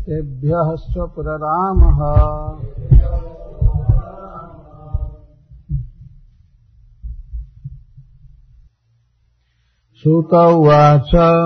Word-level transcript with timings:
तेभ्यः 0.00 0.76
स्वपुररामः। 0.76 2.00
सूत 9.94 10.34
उवाच। 10.34 11.40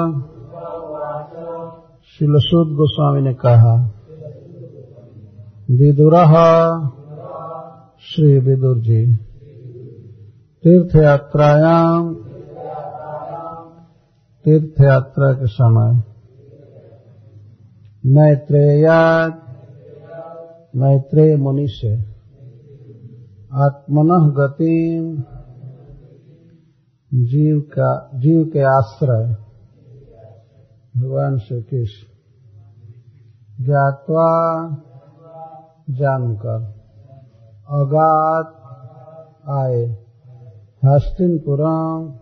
शिलसूद 2.18 2.68
गोस्वामी 2.76 3.20
ने 3.20 3.34
कहा, 3.34 3.74
विदुर 5.70 6.14
श्री 8.00 8.38
विदुर 8.38 8.78
जी 8.78 9.16
तीर्थ 10.64 10.96
यात्रायाम 10.96 12.14
तीर्थ 14.44 14.80
यात्रा 14.80 15.32
के 15.32 15.46
समय 15.46 16.02
मैत्रेया 18.06 19.26
मैत्रेय 20.76 21.36
मुनि 21.36 21.66
से, 21.68 21.94
आत्मन 23.52 24.30
गति, 24.30 25.00
जीव 27.14 27.60
का, 27.60 28.10
जीव 28.14 28.44
के 28.44 28.60
आश्रय 28.60 29.43
भगवान 30.96 31.38
श्री 31.38 31.62
कृष्ण 31.62 32.14
ज्ञातवा 33.64 34.66
जानकर। 35.90 36.62
अगात 37.68 38.46
आए। 39.48 39.86
हस्तिनपुरम। 40.84 42.14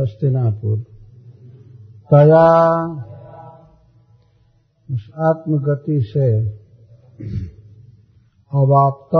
हस्तिनापुर। 0.00 0.78
तया 2.10 2.82
उस 4.90 5.10
आत्मगति 5.18 6.00
से 6.02 6.48
अवाप्त 8.54 9.10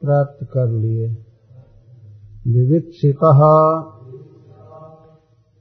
प्राप्त 0.00 0.46
कर 0.52 0.66
लिए। 0.66 1.08
विविक्षित 2.46 3.16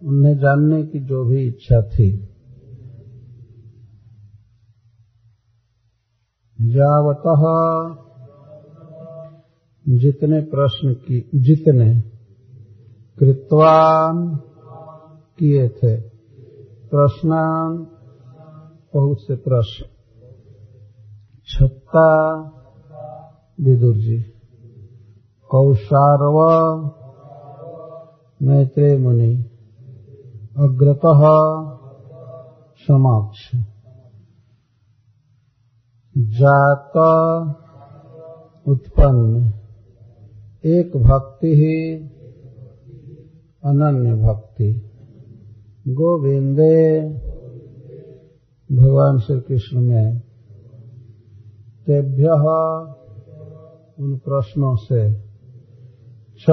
उन्हें 0.04 0.38
जानने 0.38 0.84
की 0.84 1.00
जो 1.00 1.26
भी 1.26 1.48
इच्छा 1.48 1.82
थी। 1.82 2.26
जावत 6.62 7.22
जितने 9.88 10.42
प्रश्न 10.42 10.94
की, 10.94 11.30
जितने 11.36 12.02
कृत्वान 13.20 14.36
किए 15.40 15.70
थे, 15.70 16.02
प्रश्नान 16.88 17.78
बहुत 18.94 19.18
से 19.22 19.36
प्रश्न। 19.36 19.86
छत्ता 21.48 22.36
विदुर 23.62 23.96
जी, 23.96 24.20
कौशारव 25.52 26.38
मैत्रेय 28.42 28.98
मुनि 28.98 29.59
अग्रत 30.60 31.00
समाक्ष 32.76 33.52
जात 36.18 36.92
उत्पन्न। 38.68 39.54
एक 40.66 40.98
भक्ति 40.98 41.48
ही 41.48 41.96
अनन्य 43.66 44.16
भक्ति। 44.16 44.92
गोविंदे, 45.88 47.10
भगवान 48.72 49.20
श्री 49.20 49.40
कृष्ण 49.40 49.82
में 49.82 50.20
तेभ्य 51.86 52.28
उन 54.00 54.18
प्रश्नों 54.18 54.76
से 54.76 55.22
छ 56.40 56.50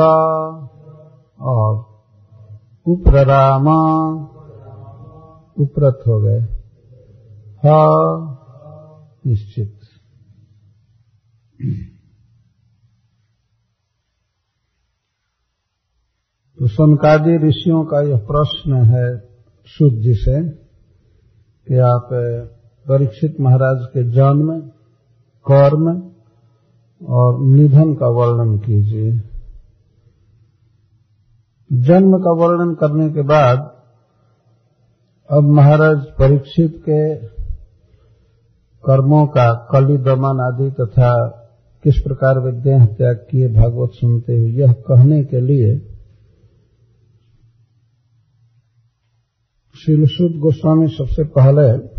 और 1.40 1.95
उपरामा। 2.86 4.12
उपरत 5.58 5.98
हो 6.06 6.20
गए। 6.20 6.40
ह। 7.66 8.36
निश्चित। 9.26 9.78
तो 16.58 16.66
सनकादि 16.66 17.48
ऋषियों 17.48 17.84
का 17.84 18.00
यह 18.00 18.16
प्रश्न 18.16 18.72
है 18.74 19.18
शुद्ध 19.66 19.98
जी 19.98 20.14
से 20.14 20.50
कि 21.68 21.78
आप 21.78 22.08
परीक्षित 22.88 23.36
महाराज 23.40 23.86
के 23.86 24.10
जन्म, 24.10 24.60
कर्म 25.52 26.12
और 27.06 27.40
निधन 27.40 27.94
का 27.94 28.06
वर्णन 28.06 28.58
कीजिए। 28.58 29.35
जन्म 31.72 32.18
का 32.18 32.30
वर्णन 32.30 32.74
करने 32.74 33.10
के 33.10 33.22
बाद 33.22 33.76
अब 35.30 35.42
महाराज 35.42 35.96
परीक्षित 35.98 36.76
के 36.76 37.16
कर्मों 38.86 39.26
का 39.26 39.68
कली 39.72 39.98
दमन 39.98 40.40
आदि 40.40 40.70
तथा 40.70 41.28
किस 41.84 41.94
प्रकार 41.96 42.38
वे 42.38 42.52
देह 42.52 42.84
त्याग 42.86 43.16
किए 43.30 43.48
भागवत 43.48 43.90
सुनते 43.90 44.32
हुए 44.32 44.50
यह 44.50 44.72
कहने 44.72 45.24
के 45.24 45.40
लिए 45.40 45.78
शिलसुद 49.86 50.40
गोस्वामी 50.40 50.88
सबसे 50.88 51.24
पहले 51.24 51.96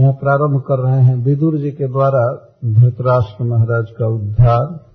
यहाँ 0.00 0.12
प्रारंभ 0.12 0.60
कर 0.60 0.78
रहे 0.78 1.02
हैं। 1.02 1.16
विदुर 1.16 1.58
जी 1.58 1.70
के 1.70 1.86
द्वारा 1.86 2.54
धृतराष्ट्र 2.64 3.44
महाराज 3.44 3.86
का 3.98 4.06
उद्धार। 4.06 4.87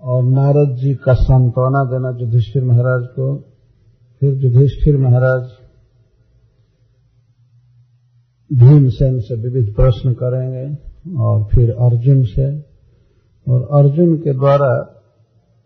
और 0.00 0.24
नारद 0.24 0.76
जी 0.76 0.94
का 0.94 1.14
सांत्वना 1.14 1.84
देना 1.84 2.18
युधिष्ठिर 2.20 2.64
महाराज 2.64 3.06
को, 3.06 3.36
फिर 4.20 4.34
युधिष्ठिर 4.34 4.96
महाराज 4.96 5.42
भीमसेन 8.52 9.20
से 9.20 9.34
विविध 9.34 9.74
प्रश्न 9.74 10.12
करेंगे 10.12 10.78
और 11.16 11.44
फिर 11.44 11.70
अर्जुन 11.70 12.22
से। 12.22 12.60
और 13.48 13.62
अर्जुन 13.62 14.16
के 14.16 14.32
द्वारा 14.32 14.94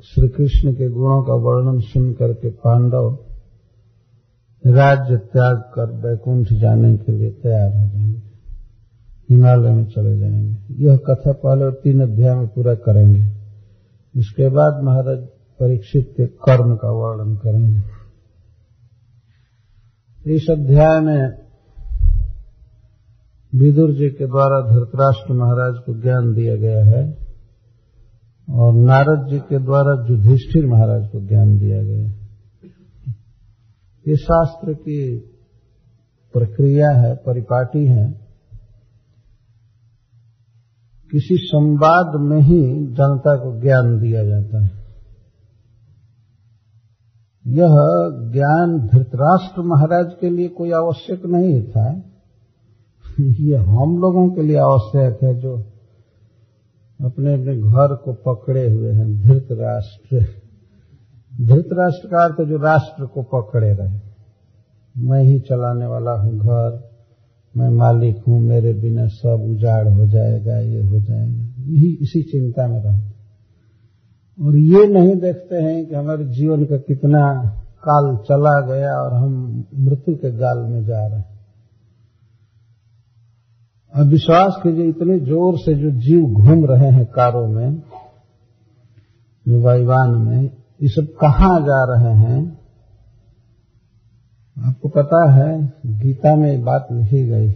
श्री 0.03 0.29
कृष्ण 0.29 0.73
के 0.73 0.89
गुणों 0.89 1.23
का 1.23 1.35
वर्णन 1.35 1.81
सुन 1.81 2.13
करके 2.13 2.51
पांडव 2.51 3.19
राज्य 4.67 5.17
त्याग 5.17 5.57
कर 5.57 6.09
वैकुंठ 6.09 6.53
जाने 6.53 6.97
के 6.97 7.13
लिए 7.13 7.31
तैयार 7.31 7.73
हो 7.73 7.89
जाएँगे। 7.89 8.23
हिमालय 9.31 9.73
में 9.73 9.85
चले 9.85 10.19
जाएँगे। 10.19 10.85
यह 10.85 10.97
कथा 10.97 11.33
पहले 11.33 11.71
तीन 11.71 12.03
अध्याय 12.03 12.37
में 12.37 12.49
पूरा 12.49 12.75
करेंगे। 12.75 13.42
इसके 14.17 14.49
बाद 14.49 14.85
महाराज 14.85 15.19
परीक्षित 15.61 16.15
के 16.17 16.27
कर्म 16.27 16.77
का 16.77 16.91
वर्णन 16.91 17.37
करेंगे। 17.37 18.03
इस 20.35 20.47
अध्याय 20.51 21.01
में 21.01 21.43
विदुर 23.55 23.93
जी 23.93 24.11
के 24.11 24.27
द्वारा 24.27 24.61
धृतराष्ट्र 24.61 25.33
महाराज 25.33 25.75
को 25.87 26.03
ज्ञान 26.03 26.35
दिया 26.35 26.57
गया 26.57 26.85
है 26.85 27.19
और 28.51 28.75
नारद 28.75 29.29
जी 29.31 29.39
के 29.39 29.59
द्वारा 29.59 30.07
युधिष्ठिर 30.11 30.67
महाराज 30.67 31.09
को 31.09 31.21
ज्ञान 31.21 31.59
दिया 31.59 31.83
गया 31.83 32.09
है। 32.09 32.23
ये 34.09 34.17
शास्त्र 34.17 34.75
की 34.75 35.19
प्रक्रिया 36.33 36.91
है, 36.91 37.15
परिपाटी 37.15 37.87
है। 37.87 38.22
किसी 41.13 41.37
संवाद 41.37 42.21
में 42.21 42.41
ही 42.41 42.87
जनता 42.87 43.37
को 43.37 43.61
ज्ञान 43.61 44.01
दिया 44.01 44.25
जाता 44.25 44.65
है। 44.65 44.71
यह 47.47 47.77
ज्ञान 48.33 48.89
धृतराष्ट्र 48.93 49.63
महाराज 49.63 50.07
के 50.21 50.31
लिए 50.31 50.49
कोई 50.49 50.73
आवश्यक 50.73 51.27
नहीं 51.27 51.63
था। 51.63 52.03
ये 53.21 53.57
हम 53.57 53.99
लोगों 53.99 54.31
के 54.31 54.43
लिए 54.43 54.57
आवश्यक 54.57 55.19
है 55.23 55.41
जो 55.41 55.57
अपने 57.01 57.33
अपने 57.35 57.57
घर 57.57 57.95
को 57.95 58.13
पकड़े 58.13 58.73
हुए 58.73 58.93
हैं, 58.93 59.23
धृतराष्ट्र। 59.23 60.17
धृतराष्ट्र 61.47 62.09
का 62.09 62.25
अर्थ 62.25 62.49
जो 62.49 62.57
राष्ट्र 62.57 63.07
को 63.07 63.23
पकड़े 63.23 63.73
रहे। 63.75 64.01
मैं 64.97 65.23
ही 65.23 65.41
चलाने 65.41 65.87
वाला 65.87 66.11
हूँ 66.11 66.39
घर। 66.39 66.92
मैं 67.55 67.69
मालिक 67.69 68.23
हूँ, 68.29 68.41
मेरे 68.41 68.73
बिना 68.75 69.07
सब 69.07 69.47
उजाड़ 69.51 69.89
हो 69.89 70.07
जाएगा, 70.07 70.59
ये 70.59 70.83
हो 70.83 71.01
जाएगा। 71.01 71.63
यही 71.63 71.99
इसी 72.03 72.23
चिंता 72.23 72.67
में 72.67 72.81
रहे 72.83 73.01
और 74.39 74.57
ये 74.57 74.87
नहीं 74.87 75.17
देखते 75.17 75.57
हैं 75.57 75.87
कि 75.87 75.95
हमारे 75.95 76.25
जीवन 76.25 76.65
का 76.65 76.77
कितना 76.77 77.21
काल 77.85 78.17
चला 78.17 78.61
गया 78.67 78.95
और 78.95 79.15
हम 79.15 79.65
मृत्यु 79.79 80.15
के 80.15 80.31
गाल 80.31 80.59
में 80.59 80.85
जा 80.85 81.07
रहे 81.07 81.19
हैं। 81.19 81.31
अब 83.95 84.07
विश्वास 84.07 84.61
कीजिए, 84.63 84.89
इतने 84.89 85.19
ज़ोर 85.21 85.59
से 85.59 85.75
जो 85.75 85.91
जीव 85.91 86.25
घूम 86.25 86.65
रहे 86.67 86.91
हैं 86.91 87.07
कारों 87.07 87.47
में 87.49 87.83
वायुवान 89.47 90.11
में, 90.11 90.43
ये 90.83 90.89
सब 90.89 91.07
कहाँ 91.21 91.61
जा 91.61 91.85
रहे 91.85 92.15
हैं? 92.15 92.62
आपको 94.63 94.89
पता 94.89 95.31
है, 95.31 95.73
गीता 95.87 96.37
में 96.37 96.65
बात 96.65 96.89
लिखी 96.93 97.27
गई 97.27 97.55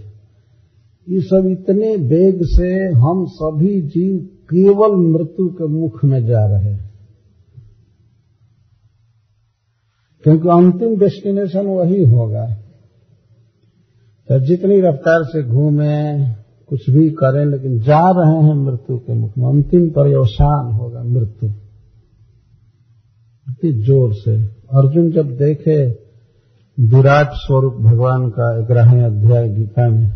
ये 1.08 1.20
सब 1.20 1.46
इतने 1.46 1.96
वेग 1.96 2.40
से 2.42 2.84
हम 2.84 3.26
सभी 3.26 3.82
जीव 3.82 4.18
केवल 4.24 4.96
मृत्यु 4.96 5.48
के 5.48 5.66
मुख 5.66 6.04
में 6.04 6.26
जा 6.26 6.46
रहे 6.46 6.72
हैं। 6.72 6.90
क्योंकि 10.22 10.48
अंतिम 10.48 10.98
डेस्टिनेशन 10.98 11.66
वही 11.66 12.04
होगा। 12.04 12.46
तो 14.28 14.40
जितनी 14.40 14.80
रफ्तार 14.80 15.24
से 15.24 15.42
घूमे, 15.42 16.28
कुछ 16.68 16.90
भी 16.90 17.10
करें, 17.10 17.46
लेकिन 17.46 17.78
जा 17.78 18.10
रहे 18.10 18.48
हैं 18.48 18.54
मृत्यु 18.54 18.98
के 18.98 19.14
मुख 19.14 19.38
में। 19.38 19.46
अंतिम 19.46 19.90
पर्यवसान 19.90 20.72
होगा 20.72 21.02
मृत्यु। 21.02 21.50
इतनी 23.50 23.72
ज़ोर 23.72 24.14
से। 24.14 24.44
अर्जुन 24.46 25.10
जब 25.10 25.36
देखे 25.36 26.05
विराट 26.80 27.28
स्वरूप 27.32 27.74
भगवान 27.74 28.28
का 28.28 28.60
ग्रहण 28.60 29.00
अध्याय 29.00 29.48
गीता 29.48 29.88
में 29.88 30.10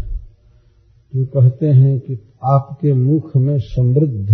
जो 1.14 1.26
कहते 1.26 1.66
हैं 1.66 2.00
कि 2.00 2.18
आपके 2.44 2.92
मुख 2.92 3.36
में 3.36 3.58
समृद्ध 3.58 4.30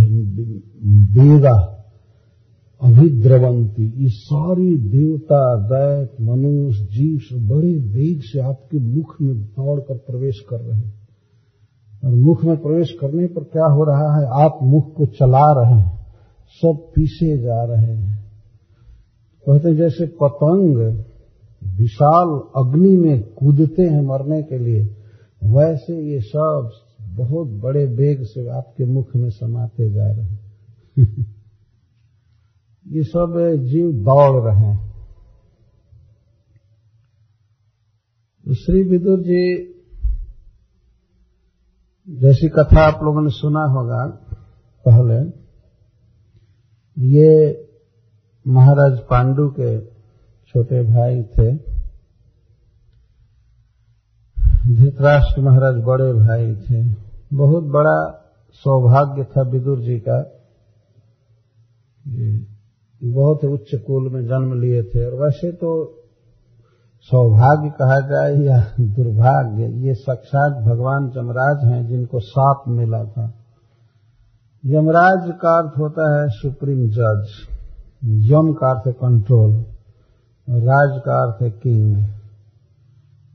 वेगा 1.18 1.86
अभिद्रवंती, 2.82 4.02
ये 4.02 4.08
सारी 4.08 4.76
देवता, 4.76 5.60
दैत, 5.60 6.12
मनुष्य, 6.20 6.84
जीव 6.84 7.18
सब 7.18 7.48
बड़े 7.48 7.72
वेग 7.72 8.20
से 8.22 8.40
आपके 8.40 8.78
मुख 8.78 9.16
में 9.22 9.36
दौड़कर 9.40 9.96
प्रवेश 9.96 10.44
कर 10.50 10.56
रहे 10.56 10.80
हैं। 10.80 11.08
और 12.04 12.14
मुख 12.14 12.44
में 12.44 12.56
प्रवेश 12.56 12.92
करने 13.00 13.26
पर 13.26 13.44
क्या 13.44 13.66
हो 13.66 13.84
रहा 13.84 14.20
है? 14.20 14.44
आप 14.44 14.58
मुख 14.62 14.94
को 14.94 15.06
चला 15.06 15.62
रहे 15.62 15.80
हैं, 15.80 16.06
सब 16.48 16.78
पीछे 16.94 17.38
जा 17.38 17.64
रहे 17.64 17.96
हैं। 17.96 18.26
कहते 19.48 19.68
हैं 19.68 19.76
जैसे 19.76 20.06
पतंग 20.06 21.02
विशाल 21.76 22.28
अग्नि 22.64 22.96
में 22.96 23.22
कूदते 23.22 23.82
हैं 23.82 24.00
मरने 24.00 24.42
के 24.42 24.58
लिए, 24.58 24.84
वैसे 25.44 26.12
ये 26.12 26.20
सब 26.20 26.70
बहुत 27.02 27.48
बड़े 27.48 27.86
वेग 27.86 28.22
से 28.22 28.48
आपके 28.48 28.84
मुख 28.84 29.16
में 29.16 29.30
समाते 29.30 29.90
जा 29.90 30.06
रहे 30.06 30.24
हैं। 30.24 30.46
ये 32.86 33.02
सब 33.02 33.54
जीव 33.60 33.92
दौड़ 33.92 34.44
रहे 34.44 34.66
हैं। 34.66 34.86
तो 38.44 38.54
श्री 38.54 38.82
विदुर 38.82 39.20
जी, 39.20 39.72
जैसी 42.08 42.48
कथा 42.48 42.80
आप 42.80 43.02
लोगों 43.02 43.22
ने 43.22 43.30
सुना 43.30 43.60
होगा 43.60 44.06
पहले, 44.88 45.46
ये 46.98 47.62
महाराज 48.48 48.98
पांडु 48.98 49.48
के 49.48 49.95
छोटे 50.56 50.82
भाई 50.82 51.22
थे। 51.22 51.54
धृतराष्ट्र 54.76 55.42
महाराज 55.42 55.82
बड़े 55.84 56.12
भाई 56.12 56.54
थे। 56.54 56.82
बहुत 57.36 57.64
बड़ा 57.64 57.98
सौभाग्य 58.52 59.24
था 59.24 59.42
विदुर 59.42 59.80
जी 59.80 59.98
का। 59.98 60.16
बहुत 63.04 63.44
उच्च 63.44 63.74
कुल 63.86 64.08
में 64.12 64.22
जन्म 64.22 64.60
लिए 64.60 64.82
थे। 64.82 65.04
और 65.04 65.14
वैसे 65.22 65.52
तो 65.52 65.74
सौभाग्य 67.00 67.70
कहा 67.70 68.00
जाए 68.00 68.32
या 68.34 68.58
दुर्भाग्य, 68.80 69.70
ये 69.86 69.94
साक्षात 69.94 70.52
भगवान 70.62 71.10
जमराज 71.10 71.72
हैं 71.72 71.86
जिनको 71.86 72.20
साप 72.20 72.64
मिला 72.68 73.04
था। 73.04 73.32
यमराज 74.64 75.30
का 75.32 75.56
अर्थ 75.58 75.78
होता 75.78 76.10
है 76.14 76.28
सुप्रीम 76.28 76.86
जज, 76.88 77.26
यम 78.32 78.52
का 78.52 78.70
अर्थ 78.70 78.94
कंट्रोल 78.96 79.64
राज 80.50 81.00
का 81.00 81.26
अर्थ 81.26 81.42
है 81.42 81.50
किंग। 81.50 81.96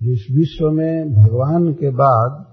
जिस 0.04 0.28
विश्व 0.31 0.72
में 0.72 1.13
भगवान 1.13 1.74
के 1.74 1.90
बाद 1.90 2.46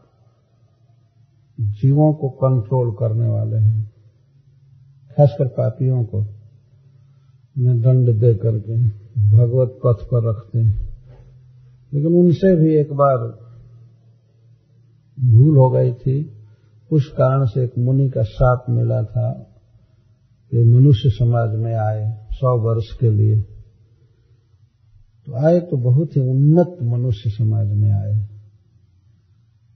जीवों 1.60 2.14
को 2.14 2.28
कंट्रोल 2.28 2.92
करने 2.92 3.28
वाले 3.28 3.56
हैं, 3.56 3.90
खासकर 5.16 5.48
पापियों 5.48 6.04
को, 6.04 6.18
उन्हें 6.18 7.80
दंड 7.80 8.20
दे 8.20 8.34
करके, 8.34 8.76
भगवत 9.30 9.68
पथ 9.68 10.04
पर 10.04 10.30
रखते 10.30 10.58
हैं। 10.58 10.88
लेकिन 11.94 12.12
उनसे 12.12 12.56
भी 12.56 12.80
एक 12.80 12.92
बार 12.92 13.16
भूल 15.30 15.56
हो 15.56 15.70
गई 15.70 15.92
थी। 15.92 16.32
उस 16.92 17.06
कारण 17.06 17.44
से 17.44 17.64
एक 17.64 17.72
मुनि 17.78 18.10
का 18.10 18.22
साप 18.22 18.64
मिला 18.70 19.02
था। 19.02 19.44
कि 20.50 20.64
मनुष्य 20.64 21.10
समाज 21.10 21.54
में 21.54 21.74
आए 21.74 22.26
सौ 22.30 22.58
वर्ष 22.58 22.84
के 23.00 23.10
लिए। 23.10 23.57
तो 25.28 25.34
आए 25.34 25.60
तो 25.60 25.76
बहुत 25.76 26.16
ही 26.16 26.20
उन्नत 26.20 26.76
मनुष्य 26.82 27.30
समाज 27.30 27.68
में 27.68 27.90
आए। 27.90 28.28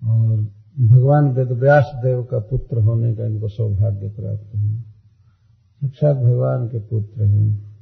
और 0.09 0.37
भगवान 0.81 1.33
वेदव्यास 1.33 1.85
देव 1.95 2.23
का 2.23 2.39
पुत्र 2.39 2.79
होने 2.79 3.15
का 3.15 3.27
इनको 3.27 3.49
सौभाग्य 3.49 4.09
प्राप्त 4.09 4.55
हुआ। 4.55 4.81
साक्षात 5.81 6.17
भगवान 6.17 6.69
के 6.69 6.79
पुत्र 6.79 7.25
हैं। 7.25 7.73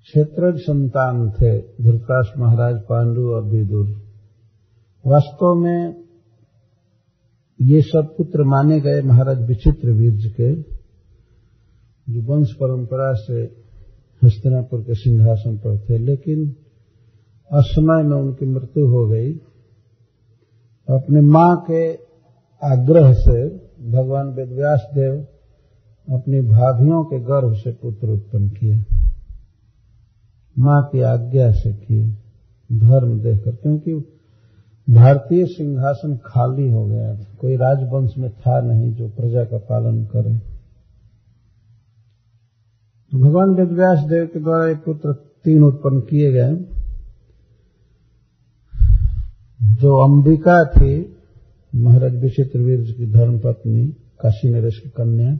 क्षेत्रज 0.00 0.58
संतान 0.58 1.30
थे, 1.30 1.58
धृतराष्ट्र 1.58 2.40
महाराज, 2.40 2.76
पांडु 2.76 3.28
और 3.28 3.44
विदुर। 3.44 3.88
वास्तव 5.06 5.54
में 5.54 6.04
ये 7.60 7.82
सब 7.82 8.14
पुत्र 8.18 8.42
माने 8.44 8.80
गए 8.80 9.02
महाराज 9.02 9.42
विचित्र 9.48 9.90
वीर्ज 9.90 10.26
के, 10.26 10.62
जो 12.12 12.22
वंश 12.22 12.48
परंपरा 12.52 13.12
से 13.12 13.61
हस्तिनापुर 14.24 14.80
के 14.80 14.94
सिंहासन 14.94 15.56
पर 15.56 15.78
थे, 15.78 15.98
लेकिन 15.98 16.56
असमय 17.52 18.02
में 18.02 18.16
उनकी 18.16 18.46
मृत्यु 18.46 18.86
हो 18.86 19.08
गई। 19.08 19.32
अपने 20.88 21.20
माँ 21.20 21.64
के 21.70 21.94
आग्रह 22.62 23.12
से 23.12 23.48
भगवान 23.90 24.28
वेदव्यास 24.28 24.86
देव 24.94 25.26
अपनी 26.10 26.40
भाभियों 26.40 27.04
के 27.04 27.20
गर्भ 27.20 27.54
से 27.54 27.72
पुत्र 27.72 28.08
उत्पन्न 28.08 28.48
किए। 28.48 28.84
माँ 30.58 30.88
की 30.92 31.00
आज्ञा 31.00 31.50
से 31.52 31.72
किए 31.72 32.06
धर्म 32.72 33.20
देखकर, 33.20 33.50
क्योंकि 33.50 33.94
भारतीय 34.90 35.46
सिंहासन 35.46 36.16
खाली 36.16 36.70
हो 36.70 36.86
गया 36.86 37.14
था। 37.16 37.34
कोई 37.40 37.56
राजवंश 37.56 38.14
में 38.18 38.30
था 38.30 38.60
नहीं 38.60 38.92
जो 38.92 39.08
प्रजा 39.08 39.44
का 39.44 39.58
पालन 39.58 40.04
करे। 40.04 40.51
तो 43.12 43.18
भगवान 43.18 43.48
वेदव्यास 43.50 43.98
देव 43.98 44.26
के 44.26 44.40
द्वारा 44.40 44.70
एक 44.70 44.76
पुत्र 44.76 45.12
तीन 45.44 45.62
उत्पन्न 45.62 46.00
किए 46.00 46.32
गए। 46.32 46.54
जो 49.62 49.96
अंबिका 50.04 50.64
थी, 50.64 51.16
महाराज 51.74 52.16
विचित्र 52.16 52.58
वीर 52.58 52.80
की 52.80 53.12
धर्म 53.12 53.38
पत्नी, 53.38 53.86
काशी 54.20 54.48
नरेश 54.48 54.78
की 54.78 54.88
कन्या 54.88 55.32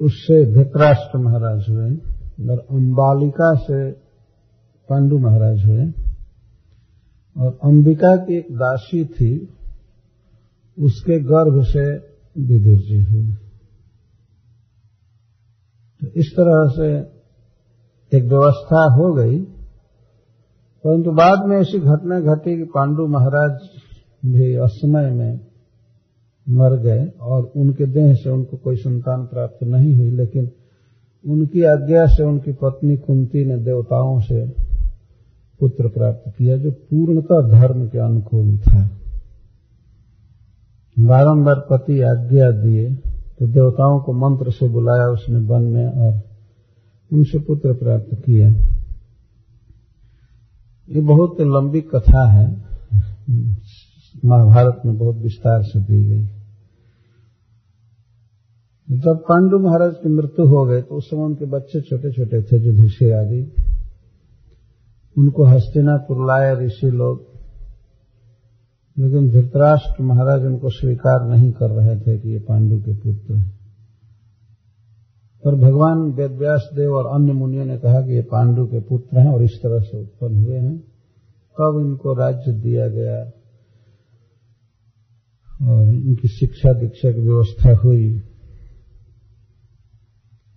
उससे 0.00 0.54
धृतराष्ट्र 0.54 1.18
महाराज 1.18 1.66
हुए 1.68 1.90
और 2.50 2.58
अंबालिका 2.58 3.54
से 3.54 3.90
पांडु 4.88 5.18
महाराज 5.18 5.64
हुए। 5.64 5.86
और 7.36 7.58
अंबिका 7.64 8.16
की 8.16 8.38
एक 8.38 8.46
दासी 8.52 9.04
थी, 9.04 9.48
उसके 10.78 11.18
गर्भ 11.20 11.64
से 11.64 11.96
विदुर 12.42 12.78
जी 12.78 13.04
हुए। 13.04 13.34
तो 16.04 16.20
इस 16.20 16.32
तरह 16.40 16.72
से 16.76 17.14
एक 18.16 18.24
व्यवस्था 18.24 18.94
हो 18.94 19.14
गई। 19.14 19.40
परंतु 20.84 21.02
तो 21.02 21.12
बाद 21.12 21.48
में 21.48 21.56
ऐसी 21.56 21.78
घटना 21.78 22.20
घटी 22.20 22.56
कि 22.56 22.64
पांडु 22.64 23.06
महाराज 23.06 23.60
भी 24.26 24.54
असमय 24.54 25.10
में 25.10 25.40
मर 26.48 26.76
गए 26.76 27.12
और 27.20 27.52
उनके 27.56 27.86
देह 27.86 28.14
से 28.14 28.30
उनको 28.30 28.56
कोई 28.56 28.76
संतान 28.76 29.26
प्राप्त 29.26 29.62
नहीं 29.62 29.96
हुई, 29.96 30.10
लेकिन 30.10 30.50
उनकी 31.28 31.62
आज्ञा 31.62 32.06
से 32.06 32.22
उनकी 32.22 32.52
पत्नी 32.52 32.96
कुंती 32.96 33.44
ने 33.44 33.56
देवताओं 33.56 34.20
से 34.20 34.46
पुत्र 35.60 35.88
प्राप्त 35.88 36.32
किया, 36.38 36.56
जो 36.56 36.70
पूर्णतः 36.70 37.58
धर्म 37.58 37.88
के 37.88 37.98
अनुकूल 37.98 38.58
था। 38.58 38.90
बारंबार 40.98 41.66
पति 41.70 42.00
आज्ञा 42.00 42.50
दिए। 42.50 43.13
तो 43.40 43.46
देवताओं 43.46 44.00
को 44.00 44.12
मंत्र 44.12 44.50
से 44.50 44.68
बुलाया 44.68 45.06
उसने 45.06 45.38
वन 45.38 45.62
में 45.62 45.86
और 45.86 46.20
उनसे 47.12 47.38
पुत्र 47.38 47.72
प्राप्त 47.72 48.14
किया। 48.14 48.48
ये 50.88 51.00
बहुत 51.00 51.40
लंबी 51.40 51.80
कथा 51.80 52.30
है। 52.30 52.46
महाभारत 54.24 54.82
में 54.86 54.96
बहुत 54.98 55.16
विस्तार 55.16 55.62
से 55.62 55.80
दी 55.80 56.04
गई। 56.04 56.24
जब 58.88 59.16
पांडु 59.28 59.58
महाराज 59.58 59.94
की 59.94 60.08
मृत्यु 60.08 60.46
हो 60.46 60.64
गई 60.64 60.82
तो 60.82 60.94
उस 60.94 61.04
समय 61.04 61.20
उनके 61.20 61.44
बच्चे 61.44 61.80
छोटे 61.80 62.12
छोटे 62.12 62.42
थे 62.42 62.58
जो 62.58 62.72
युधिष्ठिर 62.72 63.12
आदि। 63.12 63.42
उनको 65.16 65.44
हस्तिनापुर 65.44 66.26
लाए 66.26 66.54
ऋषि 66.64 66.90
लोग। 66.90 67.33
लेकिन 68.98 69.30
धृतराष्ट्र 69.30 70.02
महाराज 70.02 70.42
उनको 70.42 70.70
स्वीकार 70.70 71.28
नहीं 71.28 71.52
कर 71.52 71.70
रहे 71.70 72.00
थे 72.00 72.18
कि 72.18 72.28
ये 72.28 72.38
पांडु 72.38 72.78
के 72.78 72.96
पुत्र 72.96 73.36
हैं। 73.36 73.54
पर 75.44 75.54
भगवान 75.54 75.98
वेदव्यास 75.98 76.70
देव 76.74 76.94
और 76.94 77.20
अन्य 77.20 77.32
मुनियों 77.32 77.64
ने 77.64 77.78
कहा 77.78 78.00
कि 78.00 78.14
ये 78.14 78.22
पांडु 78.22 78.66
के 78.66 78.80
पुत्र 78.80 79.18
हैं 79.18 79.32
और 79.32 79.42
इस 79.42 79.60
तरह 79.62 79.78
से 79.78 80.00
उत्पन्न 80.00 80.44
हुए 80.44 80.56
हैं। 80.56 80.78
तब 81.60 81.82
इनको 81.86 82.14
राज्य 82.14 82.52
दिया 82.52 82.88
गया 82.88 83.24
और 85.72 85.88
इनकी 85.88 86.28
शिक्षा 86.28 86.72
दीक्षा 86.72 87.12
की 87.12 87.20
व्यवस्था 87.20 87.76
हुई। 87.76 88.18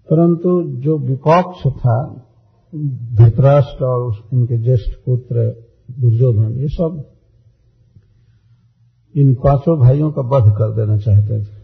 परंतु 0.10 0.78
जो 0.82 0.98
विपक्ष 0.98 1.72
था, 1.72 2.26
धृतराष्ट्र 3.16 3.86
और 3.86 4.16
उनके 4.34 4.58
ज्येष्ठ 4.58 5.06
पुत्र 5.06 5.36
दुर्योधन, 5.92 6.60
ये 6.60 6.68
सब 6.68 7.17
इन 9.18 9.34
पाँचों 9.34 9.80
भाइयों 9.80 10.12
का 10.12 10.22
वध 10.22 10.54
कर 10.54 10.76
देना 10.76 10.98
चाहते 10.98 11.42
थे। 11.42 11.58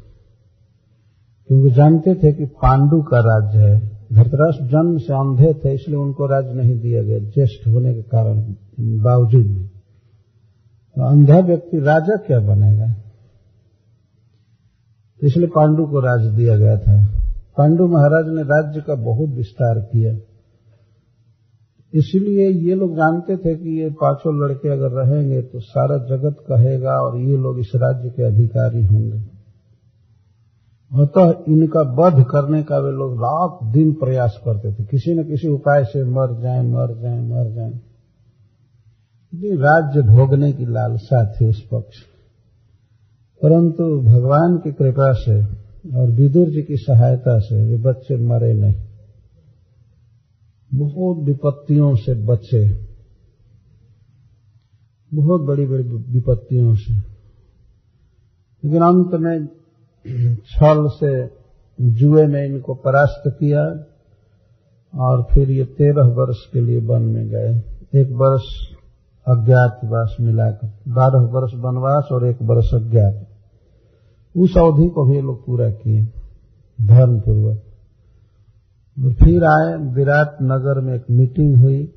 क्योंकि 1.48 1.72
जानते 1.72 2.15
थे 2.15 2.33
कि 2.33 2.45
पांडु 2.45 3.01
का 3.01 3.19
राज्य 3.19 3.60
है। 3.60 3.93
धृतराष्ट्र 4.13 4.65
जन्म 4.65 4.98
से 4.98 5.13
अंधे 5.13 5.53
थे, 5.53 5.74
इसलिए 5.74 5.98
उनको 5.98 6.25
राज्य 6.25 6.53
नहीं 6.53 6.79
दिया 6.79 7.03
गया, 7.03 7.19
ज्येष्ठ 7.19 7.67
होने 7.67 7.93
के 7.93 8.01
कारण 8.01 8.55
बावजूद 8.79 9.45
भी। 9.45 9.67
तो 10.95 11.01
अंधा 11.01 11.39
व्यक्ति 11.39 11.79
राजा 11.79 12.15
क्या 12.15 12.39
बनेगा? 12.39 12.95
इसलिए 15.24 15.48
पांडु 15.48 15.86
को 15.86 16.00
राज्य 16.00 16.38
दिया 16.38 16.57
गया 16.57 16.77
था। 16.77 17.05
पांडु 17.57 17.88
महाराज 17.88 18.25
ने 18.27 18.43
राज्य 18.43 18.81
का 18.81 18.95
बहुत 18.95 19.29
विस्तार 19.29 19.79
किया। 19.79 20.32
इसलिए 21.93 22.50
ये 22.50 22.75
लोग 22.75 22.95
जानते 22.95 23.38
थे 23.38 23.55
कि 23.55 23.81
ये 23.81 23.89
पाँचों 23.89 24.45
लड़के 24.45 24.69
अगर 24.69 24.91
रहेंगे 24.91 25.41
तो 25.41 25.59
सारा 25.59 25.97
जगत 25.97 26.35
कहेगा 26.39 26.91
और 26.91 27.19
ये 27.19 27.38
लोग 27.38 27.59
इस 27.59 27.71
राज्य 27.75 28.09
के 28.09 28.23
अधिकारी 28.23 28.83
होंगे। 28.83 29.33
अतः 30.93 31.33
इनका 31.47 31.81
वध 31.81 32.23
करने 32.23 32.63
का 32.63 32.77
वे 32.77 32.91
लोग 32.91 33.13
रात 33.17 33.73
दिन 33.73 33.93
प्रयास 33.93 34.41
करते 34.45 34.73
थे। 34.73 34.83
किसी 34.83 35.13
न 35.13 35.23
किसी 35.23 35.47
उपाय 35.47 35.83
से 35.83 36.03
मर 36.03 36.41
जाए 36.41 36.62
मर 36.62 37.01
जाए 37.01 37.19
मर 37.19 37.51
जाए। 37.51 37.73
राज्य 39.35 40.01
भोगने 40.01 40.53
की 40.53 40.65
लालसा 40.65 41.33
थी 41.33 41.50
उस 41.50 41.67
पक्ष। 41.71 41.97
परंतु 43.43 44.01
भगवान 44.01 44.57
की 44.57 44.71
कृपा 44.71 45.13
से 45.13 45.43
और 45.97 46.12
विदुर 46.12 46.47
जी 46.47 46.62
की 46.62 46.75
सहायता 46.77 47.39
से 47.39 47.65
वे 47.65 47.77
बच्चे 47.77 48.17
मरे 48.17 48.53
नहीं। 48.53 48.75
बहुत 50.73 51.17
विपत्तियों 51.17 51.95
से 51.95 52.13
बचे। 52.13 52.83
बहुत 55.13 55.41
बड़ी 55.41 55.65
बड़ी 55.65 55.83
विपत्तियों 55.83 56.75
से। 56.75 56.93
लेकिन 58.63 58.81
अंत 58.81 59.11
में 59.13 59.47
छल 60.37 60.87
से 60.87 61.43
जुए 61.81 62.27
में 62.27 62.45
इनको 62.45 62.73
परास्त 62.73 63.23
किया 63.27 63.83
और 64.99 65.27
फिर 65.33 65.51
ये 65.51 65.63
तेरह 65.63 66.07
वर्ष 66.07 66.37
के 66.53 66.61
लिए 66.61 66.81
वन 66.81 67.01
में 67.01 67.27
गए। 67.27 67.61
एक 68.01 68.11
वर्ष 68.11 68.43
अज्ञातवास 69.27 70.17
मिलाकर 70.21 70.67
बारह 70.87 71.19
वर्ष 71.19 71.53
वनवास 71.53 72.07
और 72.11 72.27
एक 72.27 72.37
वर्ष 72.41 72.73
अज्ञात। 72.73 73.27
उस 74.37 74.57
अवधि 74.57 74.89
को 74.89 75.05
भी 75.05 75.21
लोग 75.21 75.45
पूरा 75.45 75.69
किए 75.71 76.03
धर्म 76.81 77.19
पूर्वक 77.19 77.61
और 77.61 77.72
फिर 79.00 79.43
आए, 79.43 79.93
विराट 79.93 80.38
नगर 80.41 80.81
में 80.81 80.95
एक 80.95 81.03
मीटिंग 81.12 81.57
हुई। 81.57 81.93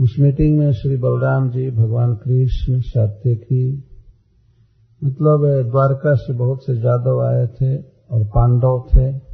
उस 0.00 0.16
मीटिंग 0.20 0.58
में 0.58 0.72
श्री 0.72 0.96
बलराम 0.96 1.50
जी, 1.50 1.70
भगवान 1.70 2.14
कृष्ण, 2.14 2.80
सात्यकी 2.80 3.88
मतलब 5.04 5.62
द्वारका 5.70 6.14
से 6.14 6.32
बहुत 6.32 6.66
से 6.66 6.76
जादव 6.76 7.20
आए 7.20 7.46
थे 7.46 7.82
और 8.10 8.24
पांडव 8.24 8.88
थे। 8.94 9.32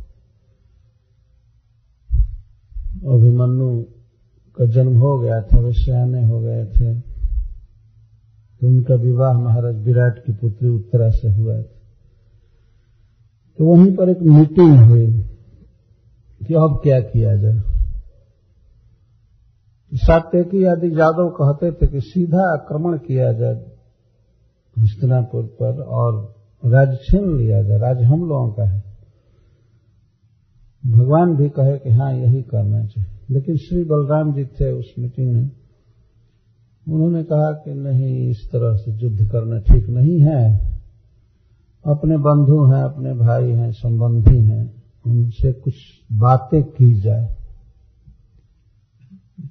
अभिमन्यु 3.09 3.83
का 4.59 4.67
जन्म 4.67 4.97
हो 4.97 5.19
गया 5.19 5.41
था 5.41 5.61
वे 5.61 5.73
सयाने 5.73 6.25
हो 6.25 6.41
गए 6.41 6.65
थे। 6.65 7.01
तो 8.61 8.69
उनका 8.69 8.95
विवाह 8.95 9.33
महाराज 9.33 9.77
विराट 9.77 10.19
की 10.19 10.33
पुत्री 10.33 10.69
उत्तरा 10.69 11.09
से 11.11 11.33
हुआ 11.33 11.57
था। 11.57 11.63
तो 13.59 13.65
वहीं 13.65 13.97
पर 13.97 14.09
एक 14.09 14.19
मीटिंग 14.23 14.79
हुई। 14.79 15.28
कि 16.47 16.55
अब 16.55 16.81
क्या 16.83 17.01
किया 17.01 17.37
जाए? 17.37 17.61
सात्यकी 19.95 20.65
आदि 20.65 20.87
यादव 20.87 21.29
कहते 21.43 21.73
थे 21.73 21.91
कि 21.91 22.01
सीधा 22.01 22.53
आक्रमण 22.53 22.99
किया 22.99 23.33
जाए 23.33 23.55
हस्तिनापुर 24.79 25.45
पर 25.45 25.83
और 25.83 26.35
राज 26.65 26.97
छीन 26.97 27.37
लिया 27.37 27.63
जाए। 27.63 27.79
राज 27.79 28.03
हम 28.03 28.21
लोगों 28.21 28.53
का 28.53 28.65
है। 28.69 28.83
भगवान 30.87 31.37
भी 31.37 31.49
कहे 31.49 31.79
कि 31.79 31.91
हाँ 31.91 32.13
यही 32.13 32.43
करना 32.43 32.87
चाहिए। 32.87 33.35
लेकिन 33.35 33.57
श्री 33.57 33.85
बलराम 33.85 34.33
जी 34.33 34.45
थे 34.45 34.73
उस 34.73 34.95
मीटिंग 34.99 35.33
में। 35.33 35.51
उन्होंने 36.91 37.25
कहा 37.25 37.53
कि 37.53 37.75
नहीं, 37.75 38.31
इस 38.31 38.51
तरह 38.53 38.77
से 38.77 38.93
युद्ध 38.93 39.31
करना 39.31 39.59
ठीक 39.59 39.89
नहीं 39.89 40.21
है। 40.21 40.69
अपने 41.87 42.17
बंधु 42.17 42.65
हैं, 42.65 42.83
अपने 42.83 43.15
भाई 43.15 43.51
हैं, 43.51 43.73
संबंधी 43.73 44.45
हैं। 44.45 44.78
उनसे 45.09 45.53
कुछ 45.53 45.75
बातें 46.13 46.63
की 46.63 47.01
जाए। 47.01 47.37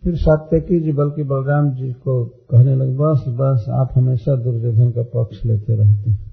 फिर 0.04 0.16
सात्यकी 0.16 0.80
जी, 0.80 0.92
बल्कि 0.92 1.24
बलराम 1.24 1.72
जी 1.72 1.94
को 1.94 2.26
कहने 2.26 2.76
लगे, 2.76 2.92
बस 2.92 3.24
बस, 3.28 3.66
आप 3.70 3.90
हमेशा 3.96 4.36
दुर्योधन 4.36 4.92
का 4.92 5.02
पक्ष 5.02 5.46
लेते 5.46 5.76
रहते 5.76 6.28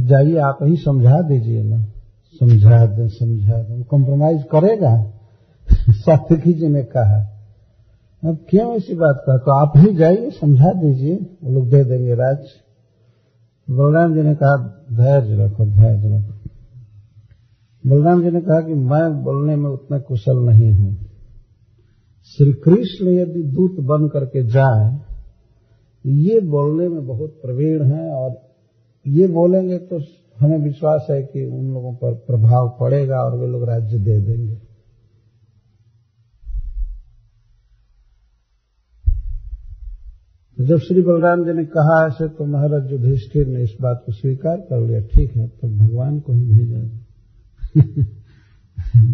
जाइए, 0.00 0.36
आप 0.36 0.58
ही 0.62 0.76
समझा 0.76 1.22
दीजिए 1.22 1.62
ना। 1.62 1.84
समझा 2.40 2.86
दें 2.86 3.08
समझा 3.08 3.62
दें। 3.62 3.84
कॉम्प्रोमाइज 3.84 4.42
करेगा? 4.42 5.12
सात्यकी 5.90 6.52
जी 6.52 6.68
ने 6.68 6.82
कहा, 6.82 7.28
अब 8.24 8.38
क्यों 8.50 8.76
ऐसी 8.76 8.94
बात 8.94 9.22
कहा? 9.26 9.36
तो 9.36 9.50
आप 9.50 9.72
ही 9.76 9.94
जाइए, 9.94 10.30
समझा 10.30 10.72
दीजिए। 10.72 11.36
वो 11.42 11.52
लोग 11.52 11.70
दे 11.70 11.84
देंगे 11.84 12.14
राज। 12.14 12.38
बलराम 13.70 14.14
जी 14.14 14.22
ने 14.22 14.34
कहा, 14.34 14.84
धैर्य 14.92 15.44
रखो 15.44 15.66
धैर्य 15.66 16.18
रखो। 16.18 16.41
बलराम 17.84 18.22
जी 18.22 18.30
ने 18.30 18.40
कहा 18.40 18.60
कि 18.60 18.74
मैं 18.74 19.06
बोलने 19.24 19.56
में 19.56 19.68
उतना 19.70 19.98
कुशल 20.00 20.38
नहीं 20.44 20.72
हूँ। 20.72 20.94
श्री 22.38 22.52
कृष्ण 22.64 23.08
यदि 23.10 23.42
दूत 23.52 23.80
बन 23.86 24.08
करके 24.08 24.42
जाए, 24.48 24.88
ये 26.04 26.40
बोलने 26.48 26.88
में 26.88 27.06
बहुत 27.06 27.30
प्रवीण 27.42 27.82
है 27.84 28.08
और 28.12 28.30
ये 29.06 29.26
बोलेंगे 29.30 29.78
तो 29.80 29.98
हमें 30.36 30.58
विश्वास 30.58 31.06
है 31.10 31.22
कि 31.22 31.44
उन 31.46 31.72
लोगों 31.74 31.94
पर 31.94 32.14
प्रभाव 32.26 32.68
पड़ेगा 32.80 33.16
और 33.16 33.38
वे 33.38 33.46
लोग 33.46 33.68
राज्य 33.68 33.98
दे 33.98 34.18
देंगे। 34.20 34.54
तो 40.58 40.64
जब 40.66 40.78
श्री 40.80 41.02
बलराम 41.02 41.44
जी 41.44 41.52
ने 41.52 41.64
कहा 41.66 42.02
ऐसे 42.06 42.28
तो 42.28 42.44
महाराज 42.46 42.90
युधिष्ठिर 42.92 43.46
ने 43.48 43.62
इस 43.62 43.76
बात 43.82 44.02
को 44.06 44.12
स्वीकार 44.12 44.56
कर 44.62 44.80
लिया। 44.80 45.00
ठीक 45.08 45.36
है 45.36 45.48
तो 45.48 45.68
भगवान 45.68 46.18
को 46.20 46.32
ही 46.32 46.44
भेजा 46.46 46.80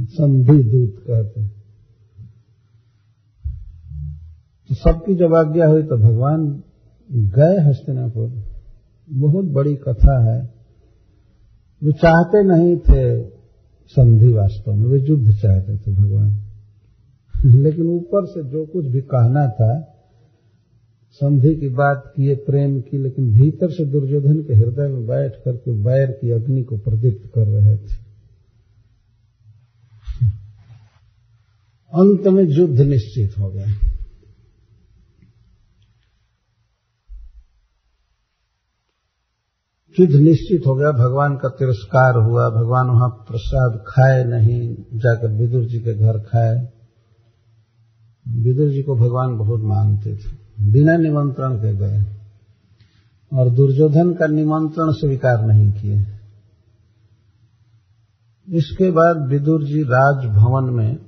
संधि 0.09 0.63
दूत 0.63 1.05
कहते 1.07 1.59
तो 4.69 4.75
सबकी 4.75 5.15
जब 5.15 5.35
आज्ञा 5.35 5.67
हुई 5.67 5.83
तो 5.83 5.97
भगवान 5.97 6.63
गए 7.13 7.59
हस्तिनापुर। 7.61 8.45
बहुत 9.11 9.45
बड़ी 9.45 9.77
कथा 9.77 10.25
है। 10.25 10.55
वे 11.85 11.93
चाहते 11.93 12.43
नहीं 12.43 12.77
थे 12.77 13.23
संधि 13.87 14.33
वास्तव 14.33 14.75
में, 14.75 14.87
वे 14.87 15.01
युद्ध 15.01 15.33
चाहते 15.33 15.79
थे 15.79 15.95
भगवान। 15.95 16.43
लेकिन 17.45 17.87
ऊपर 17.87 18.27
से 18.27 18.45
जो 18.45 18.67
कुछ 18.67 18.87
भी 18.87 19.01
कहना 19.01 19.49
था, 19.49 19.95
संधि 21.13 21.57
की 21.57 21.69
बात 21.69 22.13
किए, 22.17 22.35
प्रेम 22.35 22.81
की, 22.81 22.99
लेकिन 22.99 23.33
भीतर 23.33 23.71
से 23.71 23.85
दुर्योधन 23.85 24.43
के 24.43 24.55
हृदय 24.55 24.89
में 24.89 25.07
बैठ 25.07 25.33
करके 25.33 25.71
बैर 25.73 26.11
की 26.11 26.31
अग्नि 26.31 26.63
को 26.63 26.79
प्रदीप्त 26.79 27.31
कर 27.35 27.47
रहे 27.47 27.77
थे। 27.77 28.08
अंत 31.95 32.27
में 32.27 32.45
युद्ध 32.45 32.81
निश्चित 32.81 33.39
हो 33.39 33.51
गया। 33.51 33.67
युद्ध 40.01 40.15
निश्चित 40.15 40.63
हो 40.67 40.75
गया, 40.75 40.93
भगवान 40.93 41.37
का 41.37 41.49
तिरस्कार 41.49 42.15
हुआ, 42.15 42.51
भगवान 42.51 42.87
वहाँ 42.87 43.09
प्रसाद 43.09 43.85
खाए 43.89 44.25
नहीं, 44.25 44.77
जाकर 44.95 45.33
विदुर 45.33 45.65
जी 45.65 45.79
के 45.79 45.95
घर 45.95 46.19
खाए। 46.19 46.69
विदुर 48.29 48.71
जी 48.71 48.83
को 48.83 48.97
भगवान 48.97 49.39
बहुत 49.39 49.61
मानते 49.61 50.17
थे, 50.17 50.31
बिना 50.61 50.97
निमंत्रण 50.97 51.57
के 51.57 51.77
गए। 51.77 52.05
और 53.33 53.51
दुर्योधन 53.51 54.15
का 54.15 54.27
निमंत्रण 54.27 54.93
स्वीकार 54.93 55.47
नहीं 55.47 55.73
किए। 55.73 56.07
इसके 58.49 58.91
बाद 58.91 59.29
विदुर 59.29 59.65
जी 59.65 59.83
राजभवन 59.83 60.75
में 60.75 61.08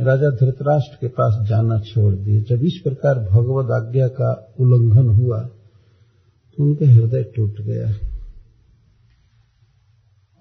राजा 0.00 0.30
धृतराष्ट्र 0.30 0.96
के 1.00 1.08
पास 1.08 1.48
जाना 1.48 1.78
छोड़ 1.78 2.14
दिए। 2.14 2.40
जब 2.40 2.64
इस 2.64 2.80
प्रकार 2.84 3.18
भगवत 3.18 3.70
आज्ञा 3.70 4.08
का 4.08 4.54
उल्लंघन 4.60 5.08
हुआ 5.08 5.40
तो 5.40 6.64
उनके 6.64 6.84
हृदय 6.84 7.22
टूट 7.22 7.60
गया। 7.60 7.88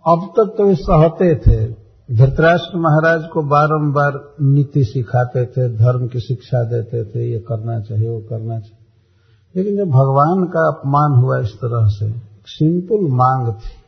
अब 0.06 0.34
तक 0.38 0.56
तो 0.58 0.66
वे 0.66 0.76
सहते 0.76 1.36
थे। 1.36 1.68
धृतराष्ट्र 2.12 2.78
महाराज 2.78 3.24
को 3.34 3.42
बारंबार 3.42 4.36
नीति 4.42 4.84
सिखाते 4.84 5.46
थे, 5.46 5.78
धर्म 5.78 6.08
की 6.08 6.20
शिक्षा 6.20 6.64
देते 6.64 7.04
थे, 7.06 7.32
ये 7.32 7.40
करना 7.40 7.80
चाहिए, 7.80 8.10
वो 8.10 8.20
करना 8.20 8.60
चाहिए। 8.60 8.86
लेकिन 9.56 9.78
जब 9.78 9.90
भगवान 9.92 10.46
का 10.46 10.68
अपमान 10.68 11.22
हुआ 11.22 11.40
इस 11.40 11.54
तरह 11.54 11.88
से 11.88 12.12
सिंपल 12.46 13.08
मांग 13.08 13.54
थी। 13.54 13.81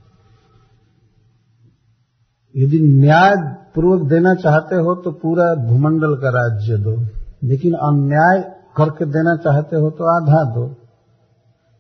यदि 2.55 2.79
न्याय 2.99 3.31
पूर्वक 3.75 4.07
देना 4.09 4.33
चाहते 4.35 4.75
हो 4.75 4.95
तो 4.95 5.11
पूरा 5.11 5.53
भूमंडल 5.67 6.15
का 6.15 6.29
राज्य 6.29 6.77
दो, 6.77 6.95
लेकिन 7.43 7.73
अन्याय 7.83 8.41
करके 8.77 9.05
देना 9.05 9.35
चाहते 9.35 9.75
हो 9.75 9.89
तो 9.89 10.09
आधा 10.11 10.43
दो। 10.53 10.65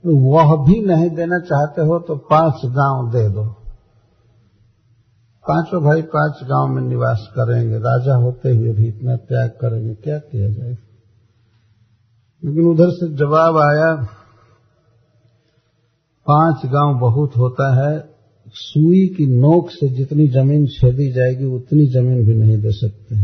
वह 0.03 0.55
भी 0.65 0.79
नहीं 0.85 1.09
देना 1.09 1.39
चाहते 1.41 1.81
हो 1.81 1.99
तो 1.99 2.15
पाँच 2.29 2.65
गाँव 2.75 3.11
दे 3.11 3.27
दो। 3.29 3.43
पाँचों 5.45 5.81
भाई 5.83 6.01
पाँच 6.09 6.39
गाँव 6.43 6.67
में 6.67 6.81
निवास 6.81 7.27
करेंगे, 7.31 7.77
राजा 7.77 8.15
होते 8.15 8.55
हुए 8.55 8.73
भी 8.73 8.87
इतना 8.87 9.15
त्याग 9.15 9.49
करेंगे, 9.61 9.93
क्या 9.95 10.17
किया 10.17 10.49
जाए? 10.49 10.75
लेकिन 12.43 12.65
उधर 12.65 12.89
से 12.91 13.07
जवाब 13.15 13.57
आया, 13.59 13.93
पाँच 16.27 16.65
गाँव 16.65 16.99
बहुत 16.99 17.37
होता 17.37 17.67
है 17.75 18.12
सुई 18.53 19.07
की 19.07 19.25
नोक 19.25 19.71
से 19.71 19.89
जितनी 19.89 20.27
ज़मीन 20.27 20.67
छेदी 20.67 21.11
जाएगी, 21.11 21.43
उतनी 21.43 21.85
ज़मीन 21.85 22.25
भी 22.25 22.33
नहीं 22.35 22.57
दे 22.57 22.71
सकते 22.71 23.15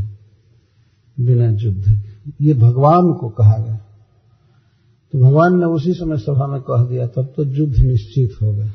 बिना 1.23 1.49
युद्ध 1.51 2.03
ये 2.41 2.53
भगवान 2.53 3.13
को 3.13 3.29
कहा 3.29 3.57
गया। 3.57 3.75
तो 5.11 5.19
भगवान 5.19 5.59
ने 5.59 5.65
उसी 5.65 5.93
समय 5.93 6.17
सभा 6.17 6.47
में 6.47 6.61
कह 6.61 6.89
दिया, 6.89 7.07
तब 7.07 7.33
तो 7.35 7.43
युद्ध 7.43 7.79
निश्चित 7.79 8.29
हो 8.41 8.53
गया। 8.53 8.73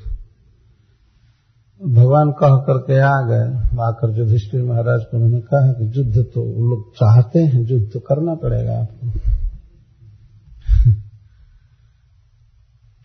भगवान 1.86 2.30
कह 2.30 2.56
करके 2.56 3.00
आ 3.00 3.28
गए। 3.28 3.68
आकर 3.82 4.18
युधिष्ठिर 4.18 4.62
महाराज 4.62 5.00
को 5.04 5.16
उन्होंने 5.16 5.40
कहा 5.40 5.72
कि 5.72 5.98
युद्ध 5.98 6.16
तो 6.16 6.70
लोग 6.70 6.94
चाहते 6.94 7.38
हैं, 7.38 7.66
युद्ध 7.70 7.90
तो 7.92 8.00
करना 8.00 8.34
पड़ेगा 8.34 8.78
आपको। 8.78 9.06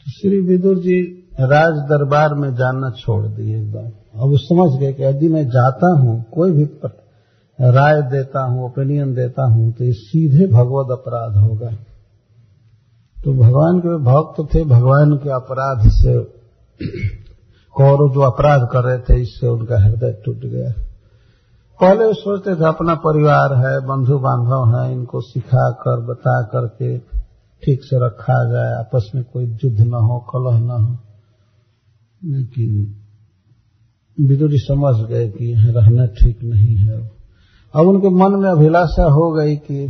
तो 0.01 0.11
श्री 0.11 0.39
विदुर 0.41 0.79
जी 0.79 1.28
राज 1.39 1.73
दरबार 1.73 2.33
में 2.33 2.55
जाना 2.55 2.89
छोड़ 2.89 3.25
दिए 3.25 3.57
एकदम 3.57 3.87
अब 4.21 4.37
समझ 4.37 4.79
गए 4.79 4.93
कि 4.93 5.03
यदि 5.03 5.27
मैं 5.27 5.47
जाता 5.47 5.99
हूँ, 5.99 6.25
कोई 6.31 6.51
भी 6.51 6.63
राय 7.61 8.01
देता 8.01 8.43
हूँ 8.43 8.65
ओपिनियन 8.65 9.13
देता 9.13 9.43
हूँ 9.43 9.71
तो 9.71 9.83
ये 9.83 9.93
सीधे 9.93 10.47
भगवत 10.47 10.91
अपराध 10.91 11.35
होगा। 11.35 11.71
तो 13.23 13.33
भगवान 13.33 13.79
के 13.79 13.97
भक्त 13.97 14.37
तो 14.37 14.45
थे, 14.55 14.65
भगवान 14.65 15.17
के 15.17 15.29
अपराध 15.29 15.89
से 15.89 16.23
कौरव 17.75 18.13
जो 18.13 18.21
अपराध 18.21 18.69
कर 18.71 18.83
रहे 18.83 18.97
थे, 18.97 19.21
इससे 19.21 19.47
उनका 19.47 19.79
हृदय 19.79 20.21
टूट 20.25 20.37
गया। 20.37 20.71
पहले 21.81 22.13
सोचते 22.13 22.55
थे, 22.55 22.65
अपना 22.67 22.95
परिवार 22.95 23.53
है 23.53 23.79
बंधु 23.79 24.19
बांधव 24.19 24.77
है, 24.77 24.93
इनको 24.93 25.21
सिखा 25.21 25.71
कर 25.71 26.05
बता 26.05 26.41
करके 26.41 26.97
ठीक 27.63 27.83
से 27.83 28.05
रखा 28.05 28.51
जाए, 28.51 28.73
आपस 28.73 29.11
में 29.15 29.23
कोई 29.23 29.45
युद्ध 29.45 29.79
न 29.81 29.93
हो, 29.93 30.19
कलह 30.19 30.59
न 30.59 30.69
हो। 30.69 31.08
लेकिन 32.25 32.95
विदुरी 34.27 34.57
समझ 34.57 35.09
गए 35.09 35.29
कि 35.29 35.53
रहना 35.53 36.05
ठीक 36.05 36.43
नहीं 36.43 36.75
है। 36.75 37.11
अब 37.75 37.87
उनके 37.87 38.09
मन 38.09 38.39
में 38.41 38.49
अभिलाषा 38.49 39.03
हो 39.03 39.31
गई 39.31 39.55
कि 39.55 39.83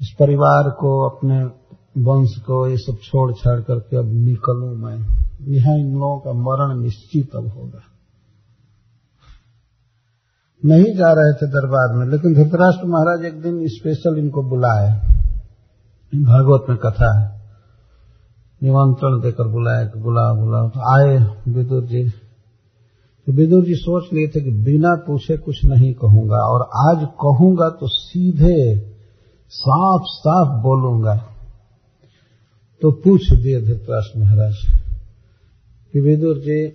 इस 0.00 0.16
परिवार 0.18 0.70
को, 0.70 1.08
अपने 1.08 1.44
वंश 2.02 2.28
को, 2.38 2.68
ये 2.68 2.76
सब 2.76 2.96
छोड़ 3.02 3.32
छाड़ 3.32 3.60
करके 3.60 3.96
अब 3.96 4.12
निकलूं 4.12 4.76
मैं। 4.76 4.98
यहाँ 5.52 5.78
इन 5.78 5.92
लोगों 5.92 6.18
का 6.18 6.32
मरण 6.32 6.82
निश्चित 6.82 7.36
अब 7.36 7.48
होगा। 7.48 7.80
नहीं 10.64 10.96
जा 10.96 11.12
रहे 11.12 11.32
थे 11.32 11.46
दरबार 11.46 11.96
में, 11.96 12.06
लेकिन 12.06 12.34
धृतराष्ट्र 12.34 12.86
महाराज 12.86 13.24
एक 13.24 13.42
दिन 13.42 13.68
स्पेशल 13.68 14.18
इनको 14.18 14.42
बुलाए। 14.42 15.08
भागवत 16.22 16.66
में 16.68 16.78
कथा 16.78 17.18
है। 17.18 17.37
निमंत्रण 18.62 19.20
देकर 19.20 19.48
बुलाया 19.48 19.86
कि 19.86 19.98
बुला 19.98 20.34
बुलाओ 20.34 20.68
तो 20.68 20.80
आए 20.80 21.36
विदुर 21.48 21.84
जी। 21.84 22.08
तो 23.26 23.32
विदुर 23.32 23.64
जी 23.64 23.74
सोच 23.74 24.12
लिए 24.12 24.28
थे 24.28 24.40
कि 24.40 24.50
बिना 24.50 24.94
पूछे 25.06 25.36
कुछ 25.36 25.64
नहीं 25.64 25.94
कहूँगा 25.94 26.36
और 26.36 26.90
आज 26.90 27.06
कहूँगा 27.06 27.68
तो 27.68 27.88
सीधे 27.88 28.88
साफ़ 29.48 30.02
साफ़ 30.04 30.62
बोलूँगा। 30.62 31.16
तो 32.82 32.90
पूछ 32.90 33.32
दिए 33.32 33.62
धृतराष्ट्र 33.62 34.18
महाराज 34.18 34.54
कि 35.92 36.00
विदुर 36.00 36.38
जी, 36.38 36.68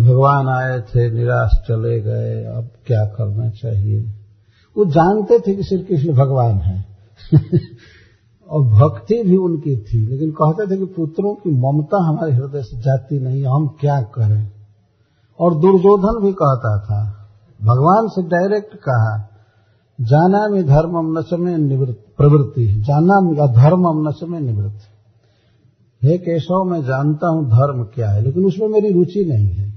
भगवान 0.00 0.48
आए 0.48 0.80
थे, 0.80 1.10
निराश 1.10 1.50
चले 1.68 2.00
गए, 2.00 2.44
अब 2.44 2.70
क्या 2.86 3.04
करना 3.04 3.50
चाहिए? 3.50 4.00
वो 4.76 4.84
जानते 4.84 5.38
थे 5.38 5.56
कि 5.56 5.62
श्री 5.62 5.78
कृष्ण 5.78 6.12
भगवान 6.12 6.58
है। 6.58 6.84
और 8.52 8.62
भक्ति 8.62 9.22
भी 9.22 9.36
उनकी 9.36 9.76
थी। 9.76 10.06
लेकिन 10.06 10.30
कहते 10.30 10.66
थे 10.66 10.78
कि 10.78 10.84
पुत्रों 10.84 11.34
की 11.34 11.50
ममता 11.50 12.04
हमारे 12.08 12.32
हृदय 12.32 12.62
से 12.62 12.80
जाती 12.80 13.20
नहीं, 13.20 13.44
हम 13.46 13.66
क्या 13.80 14.00
करें? 14.00 14.52
और 15.40 15.54
दुर्योधन 15.54 16.20
भी 16.22 16.32
कहता 16.32 16.78
था, 16.78 17.28
भगवान 17.60 18.08
से 18.08 18.22
डायरेक्ट 18.22 18.74
कहा, 18.74 19.28
जाना 20.00 20.48
में 20.48 20.66
धर्म 20.66 21.18
नच 21.18 21.32
में 21.32 21.88
प्रवृत्ति 22.16 22.66
जाना 22.80 23.20
धर्म 23.46 24.08
नच 24.08 24.20
में 24.22 24.40
निवृत्ति। 24.40 26.08
हे 26.08 26.18
केशव, 26.18 26.64
मैं 26.64 26.82
जानता 26.82 27.28
हूँ 27.28 27.44
धर्म 27.46 27.82
क्या 27.84 28.10
है, 28.10 28.22
लेकिन 28.22 28.44
उसमें 28.44 28.68
मेरी 28.68 28.92
रुचि 28.92 29.24
नहीं 29.24 29.48
है। 29.48 29.72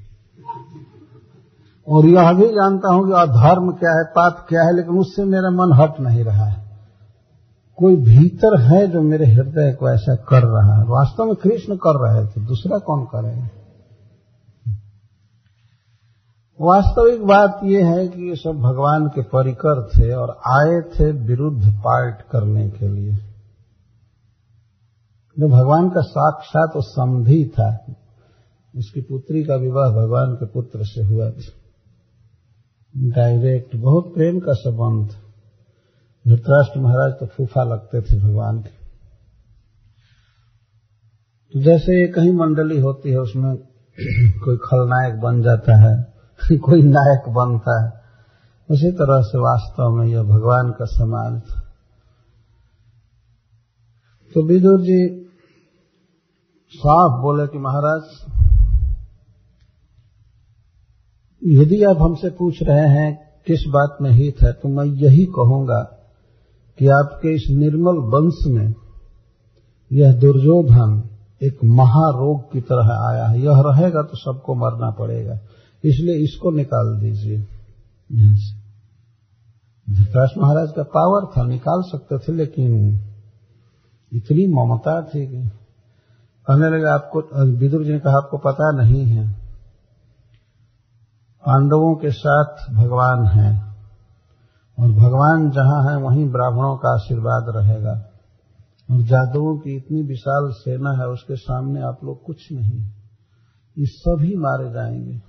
और 1.88 2.06
यह 2.06 2.34
भी 2.34 2.48
जानता 2.48 2.94
हूँ 2.94 3.06
कि 3.08 3.14
अधर्म 3.14 3.72
क्या 3.72 3.92
है, 3.92 4.04
पाप 4.06 4.46
क्या 4.50 4.64
है, 4.64 4.76
लेकिन 4.76 5.00
उससे 5.00 5.24
मेरा 5.24 5.50
मन 5.50 5.74
हट 5.74 6.00
नहीं 6.00 6.24
रहा 6.24 6.46
है। 6.46 6.65
कोई 7.78 7.96
भीतर 7.96 8.62
है 8.62 8.88
जो 8.88 9.02
मेरे 9.02 9.26
हृदय 9.26 9.74
को 9.74 9.90
ऐसा 9.90 10.16
कर 10.16 10.44
रहा 10.44 10.78
है? 10.78 10.84
वास्तव 10.84 11.26
में 11.26 11.36
कृष्ण 11.36 11.76
कर 11.76 12.10
रहे 12.10 12.28
थे, 12.28 12.46
दूसरा 12.46 12.78
कौन 12.78 13.06
करेगा 13.06 13.50
वास्तविक 16.62 17.24
बात 17.24 17.60
यह 17.64 17.88
है 17.88 18.08
कि 18.08 18.30
ये 18.30 18.36
सब 18.36 18.52
भगवान 18.52 19.08
के 19.08 19.22
परिकर 19.22 19.90
थे 19.96 20.12
और 20.12 20.30
आए 20.30 20.82
थे 20.82 21.12
विरुद्ध 21.12 21.74
पार्ट 21.74 22.22
करने 22.22 22.70
के 22.70 22.88
लिए। 22.88 23.14
जो 25.40 25.48
भगवान 25.48 25.90
का 25.90 26.02
साक्षात 26.02 26.72
समधि 26.78 27.52
था, 27.54 27.86
उसकी 28.76 29.02
पुत्री 29.02 29.44
का 29.44 29.56
विवाह 29.56 29.90
भगवान 29.90 30.34
के 30.34 30.46
पुत्र 30.46 30.80
से 30.84 31.04
हुआ 31.04 31.30
था। 31.30 31.52
डायरेक्ट 32.98 33.76
बहुत 33.76 34.14
प्रेम 34.14 34.40
का 34.40 34.54
संबंध। 34.54 35.25
धृतराष्ट्र 36.28 36.80
महाराज 36.80 37.12
तो 37.12 37.26
फूफा 37.26 37.64
लगते 37.64 38.02
थे 38.02 38.20
भगवान 38.20 38.62
के। 38.62 38.70
तो 41.54 41.62
जैसे 41.62 42.08
कहीं 42.08 42.32
मंडली 42.32 42.80
होती 42.80 43.10
है, 43.10 43.18
उसमें 43.18 43.58
कोई 44.44 44.58
खलनायक 44.58 45.22
बन 45.22 45.42
जाता 45.42 45.76
है, 45.76 46.14
कोई 46.58 46.82
नायक 46.82 47.30
बनता 47.30 47.86
है, 47.86 48.04
उसी 48.72 48.92
तरह 48.92 49.22
से 49.22 49.38
वास्तव 49.38 49.90
में 49.90 50.08
यह 50.08 50.24
भगवान 50.24 50.72
का 50.72 50.86
समाज 50.86 51.42
था। 51.42 51.62
तो 54.34 54.48
विदुर 54.48 54.82
जी 54.82 55.26
साफ़ 56.74 57.22
बोले 57.22 57.48
कि 57.48 57.58
महाराज, 57.58 58.02
यदि 61.46 61.84
आप 61.84 61.98
हमसे 62.02 62.30
पूछ 62.30 62.64
रहे 62.64 62.88
हैं 62.88 63.42
किस 63.48 63.64
बात 63.68 63.98
में 64.02 64.12
हित 64.12 64.36
है 64.44 64.54
तो 64.54 64.70
मैं 64.70 64.86
यही 64.86 65.26
कहूँगा 65.26 65.95
कि 66.80 66.88
आपके 66.88 67.36
इस 67.36 67.44
निर्मल 67.50 67.98
वंश 67.98 68.48
में 68.48 68.74
यह 69.92 70.14
दुर्योधन 70.14 71.10
एक 71.44 71.60
महारोग 71.66 72.52
की 72.52 72.62
तरह 72.62 72.90
आया 73.10 73.26
है। 73.26 73.42
यह 73.42 73.64
रहेगा 73.66 74.02
तो 74.02 74.18
सबको 74.18 74.56
मरना 74.56 74.92
पड़ेगा। 74.92 75.34
इसलिए 75.84 76.24
इसको 76.24 76.52
निकाल 76.52 77.00
दीजिए। 77.00 77.48
यहाँ 78.12 78.36
से 78.36 78.66
धृतराष्ट्र 79.94 80.42
महाराज 80.42 80.72
का 80.72 80.84
पावर 80.84 81.26
था 81.26 81.48
निकाल 81.48 81.82
सकते 81.82 82.18
थे 82.18 82.36
लेकिन 82.36 83.00
इतनी 84.14 84.48
ममता 84.48 85.02
थी 85.02 85.28
कि 85.28 85.50
कहने 86.48 86.70
लगे 86.70 86.86
आपको 86.86 87.46
विदुर 87.58 87.84
जी 87.84 87.92
ने 87.92 88.00
कहा 88.00 88.18
आपको 88.18 88.38
पता 88.38 88.72
नहीं 88.72 89.06
है। 89.06 89.32
पांडवों 91.46 91.96
के 91.96 92.12
साथ 92.12 92.74
भगवान 92.74 93.26
है। 93.26 93.65
और 94.80 94.92
भगवान 94.92 95.52
जहाँ 95.52 95.92
है, 95.92 95.98
वहीं 95.98 96.32
ब्राह्मणों 96.32 96.78
का 96.78 96.94
आशीर्वाद 96.94 97.46
रहेगा। 97.56 98.12
और 98.92 99.02
जादवों 99.02 99.58
की 99.58 99.76
इतनी 99.76 100.02
विशाल 100.02 100.52
सेना 100.52 100.92
है, 100.92 101.08
उसके 101.08 101.36
सामने 101.36 101.82
आप 101.82 102.00
लोग 102.04 102.24
कुछ 102.24 102.52
नहीं 102.52 102.92
ये 103.78 103.86
सभी 103.86 104.36
मारे 104.36 104.72
जाएँगे। 104.72 105.22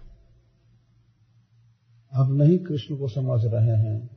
अब 2.12 2.37
नहीं 2.37 2.59
कृष्ण 2.59 2.96
को 2.96 3.09
समझ 3.09 3.40
रहे 3.54 3.76
हैं 3.76 4.16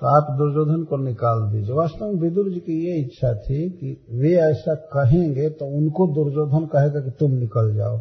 तो 0.00 0.06
आप 0.06 0.38
दुर्योधन 0.38 0.84
को 0.84 0.96
निकाल 0.96 1.52
दीजिए। 1.52 1.74
वास्तव 1.74 2.06
में 2.06 2.14
विदुर 2.14 2.50
जी 2.50 2.60
की 2.60 2.86
ये 2.86 3.00
इच्छा 3.00 3.34
थी 3.34 3.70
कि 3.70 4.06
वे 4.12 4.34
ऐसा 4.34 4.74
कहेंगे 4.74 5.48
तो 5.48 5.66
उनको 5.66 6.06
दुर्योधन 6.06 6.66
कहेगा 6.66 7.00
कि 7.00 7.10
तुम 7.10 7.30
निकल 7.30 7.74
जाओ। 7.74 8.00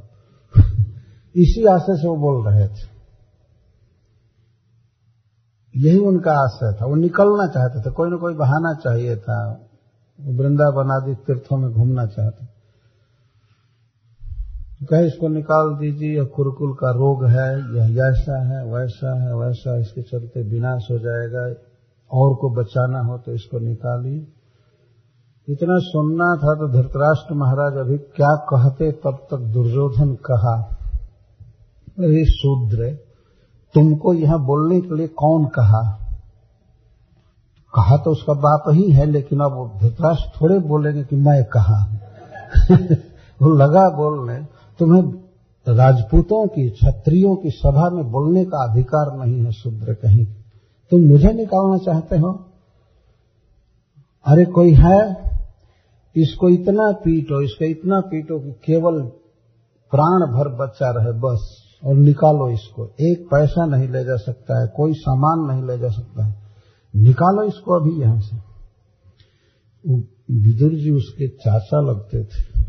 इसी 1.36 1.66
आशय 1.66 1.96
से 1.96 2.08
वो 2.08 2.16
बोल 2.16 2.48
रहे 2.48 2.68
थे। 2.68 2.99
यही 5.76 5.98
उनका 5.98 6.32
आशय 6.32 6.74
था। 6.74 6.86
वो 6.86 6.96
निकलना 6.96 7.48
चाहते 7.48 7.82
थे। 7.82 7.94
कोई 7.94 8.10
ना 8.10 8.18
कोई 8.18 8.34
बहाना 8.34 8.74
चाहिए 8.74 9.16
था। 9.16 9.40
वृंदावन 10.20 10.92
आदि 10.92 11.16
तीर्थों 11.16 11.58
में 11.58 11.72
घूमना 11.72 12.06
चाहते 12.06 12.46
तो 14.80 14.86
कहे, 14.86 15.08
इसको 15.08 15.28
निकाल 15.28 15.76
दीजिए। 15.76 16.18
यह 16.18 16.24
कुरकुल 16.24 16.74
का 16.74 16.92
रोग 16.92 17.26
है। 17.26 17.48
यह 17.78 18.04
ऐसा 18.04 18.38
है, 18.44 18.66
वैसा 18.66 19.24
है, 19.24 19.36
वैसा 19.36 19.78
इसके 19.80 20.02
चलते 20.02 20.44
विनाश 20.44 20.88
हो 20.92 20.98
जाएगा। 20.98 21.46
और 22.12 22.36
को 22.36 22.50
बचाना 22.50 23.00
हो 23.00 23.18
तो 23.18 23.32
इसको 23.32 23.60
निकालिए। 23.60 24.28
इतना 25.50 25.76
सुनना 25.78 26.36
था 26.36 26.54
तो 26.56 26.68
धृतराष्ट्र 26.74 27.34
महाराज 27.34 27.74
अभी 27.78 27.98
क्या 27.98 28.36
कहते 28.36 28.92
तब 28.92 29.28
तक 29.32 29.38
दुर्योधन 29.38 30.16
कहा 30.16 30.76
शूद्र 32.26 33.09
तुमको 33.74 34.14
यहाँ 34.14 34.46
बोलने 34.46 34.82
के 34.82 34.96
लिए 34.96 35.08
कौन 35.08 35.46
कहा? 35.46 36.06
कहा 37.76 37.98
तो 37.98 38.12
उसका 38.12 38.34
बाप 38.34 38.64
ही 38.70 38.92
है, 38.92 39.06
लेकिन 39.06 39.40
अब 39.40 39.80
धृतराष्ट्र 39.82 40.42
थोड़े 40.42 40.60
बोलेंगे 40.60 41.04
कि 41.04 41.16
मैं 41.16 41.44
कहा। 41.44 41.88
वो 43.42 43.50
लगा 43.50 43.90
बोलने। 43.90 44.48
तुम्हें 44.80 45.14
राजपूतों 45.76 46.48
की, 46.48 46.70
क्षत्रियों 46.70 47.36
की 47.36 47.50
सभा 47.50 47.90
में 47.90 48.12
बोलने 48.12 48.46
का 48.46 48.72
अधिकार 48.72 49.26
नहीं 49.26 49.46
है, 49.46 49.52
शूद्र 49.52 49.94
कहीं। 49.94 50.26
तुम 50.92 51.02
मुझे 51.02 51.34
निकालना 51.34 51.78
चाहते 51.78 52.18
हो? 52.18 52.46
अरे 54.26 54.46
कोई 54.46 54.74
है? 54.74 55.30
इसको 56.16 56.50
इतना 56.50 56.92
पीटो, 56.92 57.42
इसको 57.42 57.66
इतना 57.66 58.00
पीटो 58.00 58.40
कि 58.40 58.52
केवल 58.52 59.02
प्राण 59.92 60.20
भर 60.20 60.48
बच्चा 60.48 60.92
रहे, 60.92 61.12
बस। 61.12 61.69
और 61.86 61.96
निकालो 61.96 62.50
इसको। 62.50 62.86
एक 62.86 63.28
पैसा 63.32 63.66
नहीं 63.66 63.90
ले 63.90 64.04
जा 64.04 64.16
सकता 64.16 64.62
है, 64.62 64.68
कोई 64.68 64.94
सामान 64.94 65.52
नहीं 65.52 65.68
ले 65.68 65.78
जा 65.80 65.90
सकता 65.90 66.26
है। 66.26 66.36
निकालो 66.96 67.44
इसको 67.44 67.80
अभी 67.80 68.02
यहाँ 68.02 68.20
से। 68.20 68.38
विदुर 70.34 70.72
जी 70.72 70.92
उसके 70.92 71.28
चाचा 71.28 71.82
लगते 71.82 72.24
थे 72.24 72.64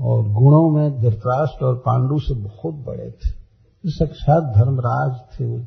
और 0.00 0.22
गुणों 0.22 0.76
में 0.76 1.02
धृतराष्ट्र 1.02 1.66
और 1.66 1.74
पांडु 1.74 2.18
से 2.18 2.34
बहुत 2.34 2.74
बड़े 2.74 3.10
थे। 3.10 3.40
साक्षात 3.86 4.42
धर्मराज 4.42 5.16
थे 5.20 5.44
वो। 5.44 5.66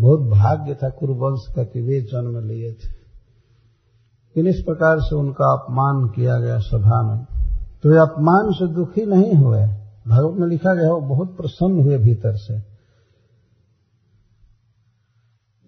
बहुत 0.00 0.20
भाग्य 0.20 0.74
था 0.74 0.88
कुरुवंश 0.88 1.54
का 1.56 1.62
कि 1.62 1.80
वे 1.80 2.00
जन्म 2.00 2.48
लिए 2.48 2.72
थे। 2.72 2.88
लेकिन 4.36 4.46
इस 4.46 4.62
प्रकार 4.66 5.00
से 5.00 5.16
उनका 5.16 5.52
अपमान 5.52 6.08
किया 6.08 6.38
गया 6.38 6.58
सभा 6.58 7.14
में। 7.14 7.24
तो 7.82 7.92
ये 7.92 7.98
अपमान 7.98 8.52
से 8.52 8.74
दुखी 8.74 9.06
नहीं 9.06 9.34
हुए। 9.34 9.81
भागवत 10.08 10.40
में 10.40 10.48
लिखा 10.48 10.74
गया 10.74 10.92
वो 10.92 11.00
बहुत 11.00 11.36
प्रसन्न 11.36 11.80
हुए 11.80 11.98
भीतर 11.98 12.36
से। 12.36 12.72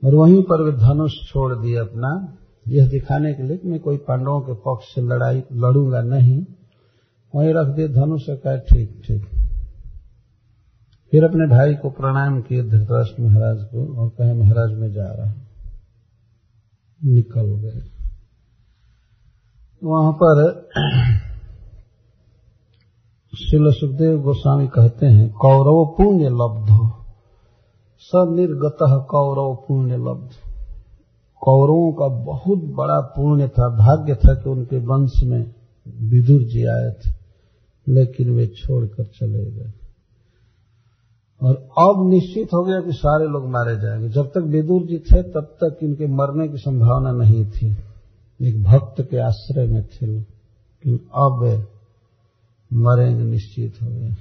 और 0.06 0.14
वहीं 0.14 0.42
पर 0.42 0.62
वे 0.62 0.72
धनुष 0.72 1.12
छोड़ 1.28 1.54
दिए 1.54 1.76
अपना। 1.76 2.38
यह 2.68 2.88
दिखाने 2.88 3.34
के 3.34 3.42
लिए 3.42 3.56
कि 3.56 3.68
मैं 3.68 3.80
कोई 3.80 3.96
पांडवों 3.96 4.40
के 4.40 4.54
पक्ष 4.54 4.94
से 4.94 5.00
लड़ाई, 5.00 5.42
लड़ूँगा 5.52 6.02
नहीं। 6.02 6.46
वहीं 7.34 7.54
रख 7.54 7.66
दिए 7.66 7.88
धनुष 7.88 8.26
कहा, 8.30 8.56
ठीक 8.56 9.02
ठीक। 9.06 9.26
फिर 11.10 11.24
अपने 11.24 11.46
भाई 11.46 11.74
को 11.74 11.90
प्रणाम 11.90 12.42
किए 12.42 12.62
धृतराष्ट्र 12.62 13.22
महाराज 13.22 13.58
को 13.58 13.96
और 13.96 14.08
कहे, 14.08 14.34
महाराज, 14.34 14.70
में 14.70 14.92
जा 14.92 15.12
रहा 15.12 15.30
हूँ। 15.30 15.46
निकल 17.04 17.42
गए। 17.42 17.82
वहाँ 19.84 20.12
पर 20.12 20.68
शिल 23.34 23.72
सुखदेव 23.72 24.20
गोस्वामी 24.20 24.66
कहते 24.66 25.06
हैं, 25.06 25.32
कौरव 25.32 25.86
पुण्य 25.86 26.28
लब्ध 26.28 26.90
सनिर्गत 27.98 29.06
कौरव 29.10 29.54
पुण्य 29.54 29.96
लब्ध। 29.96 30.30
कौरवों 31.40 31.92
का 31.92 32.08
बहुत 32.08 32.58
बड़ा 32.58 33.00
पुण्य 33.00 33.48
था, 33.48 33.68
भाग्य 33.68 34.14
था 34.14 34.34
कि 34.34 34.50
उनके 34.50 34.78
वंश 34.78 35.12
में 35.24 35.54
विदुर 36.00 36.42
जी 36.42 36.66
आए 36.66 36.90
थे, 36.90 37.14
लेकिन 37.88 38.30
वे 38.30 38.46
छोड़कर 38.46 39.04
चले 39.04 39.44
गए। 39.44 39.72
और 41.42 41.54
अब 41.78 42.08
निश्चित 42.08 42.48
हो 42.54 42.64
गया 42.64 42.80
कि 42.80 42.92
सारे 42.92 43.26
लोग 43.26 43.48
मारे 43.48 43.76
जाएँगे। 43.76 44.08
जब 44.08 44.26
तक 44.26 44.38
विदुर 44.38 44.82
जी 44.82 44.98
थे, 44.98 45.22
तब 45.22 45.40
तक 45.40 45.78
इनके 45.82 46.06
मरने 46.06 46.48
की 46.48 46.56
संभावना 46.56 47.12
नहीं 47.12 47.46
थी। 47.46 47.76
एक 48.42 48.64
भक्त 48.64 49.02
के 49.02 49.16
आश्रय 49.16 49.66
में 49.66 49.86
थे। 49.86 50.06
लेकिन 50.06 51.00
अब 51.14 51.66
मरेंगे, 52.72 53.24
निश्चित 53.24 53.82
हो 53.82 53.88
गए। 53.90 54.14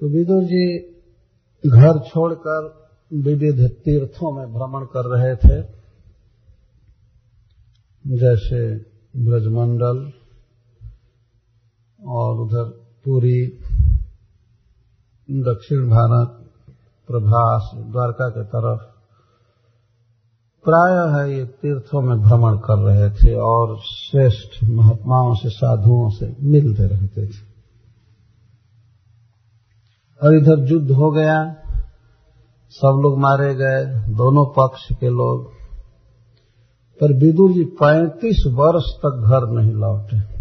तो 0.00 0.08
विदुर 0.08 0.44
जी 0.44 0.78
घर 1.66 1.98
छोड़कर 1.98 2.88
विविध 3.12 3.70
तीर्थों 3.70 4.32
में 4.32 4.52
भ्रमण 4.52 4.84
कर 4.84 5.04
रहे 5.04 5.36
थे। 5.36 5.78
जैसे 8.06 8.78
ब्रजमंडल 9.24 10.12
और 12.06 12.40
उधर 12.40 12.64
पूरी, 13.04 13.46
दक्षिण 15.30 15.88
भारत, 15.88 16.28
प्रभास, 17.06 17.70
द्वारका 17.74 18.28
के 18.28 18.44
तरफ़। 18.44 18.97
प्राय 20.64 21.20
है 21.20 21.38
ये 21.38 21.44
तीर्थों 21.44 22.00
में 22.00 22.20
भ्रमण 22.20 22.56
कर 22.56 22.78
रहे 22.78 23.10
थे 23.10 23.34
और 23.34 23.78
श्रेष्ठ 23.78 24.64
महात्माओं 24.64 25.34
से, 25.34 25.48
साधुओं 25.48 26.10
से 26.10 26.36
मिलते 26.40 26.82
रहते 26.82 27.26
थे। 27.26 27.48
और 30.22 30.34
इधर 30.34 30.72
युद्ध 30.72 30.90
हो 30.90 31.10
गया, 31.10 31.54
सब 32.70 33.00
लोग 33.02 33.18
मारे 33.18 33.54
गए, 33.54 33.84
दोनों 34.14 34.46
पक्ष 34.46 34.92
के 34.92 35.08
लोग। 35.08 35.52
पर 37.00 37.12
विदुर 37.12 37.52
जी 37.52 37.64
पैंतीस 37.64 38.44
वर्ष 38.46 38.84
तक 38.84 39.22
घर 39.26 39.50
नहीं 39.50 39.72
लौटे। 39.72 40.38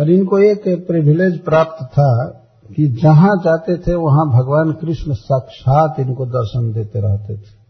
और 0.00 0.10
इनको 0.10 0.38
एक 0.38 0.86
प्रिविलेज 0.86 1.44
प्राप्त 1.44 1.84
था 1.84 2.36
कि 2.76 2.88
जहाँ 2.88 3.36
जाते 3.36 3.78
थे, 3.78 3.94
वहाँ 3.94 4.26
भगवान 4.26 4.72
कृष्ण 4.72 5.12
साक्षात 5.14 6.00
इनको 6.00 6.26
दर्शन 6.26 6.72
देते 6.72 7.00
रहते 7.00 7.36
थे। 7.36 7.60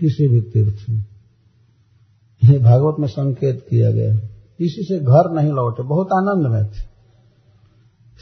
किसी 0.00 0.28
भी 0.28 0.40
तीर्थ 0.40 0.90
में। 0.90 1.04
ये 2.44 2.58
भागवत 2.58 2.96
में 3.00 3.08
संकेत 3.08 3.66
किया 3.70 3.92
गया 3.92 4.14
किसी 4.58 4.82
से 4.82 4.98
घर 4.98 5.30
नहीं 5.30 5.52
लौटे, 5.52 5.82
बहुत 5.82 6.06
आनंद 6.12 6.46
में 6.46 6.64
थे। 6.64 6.94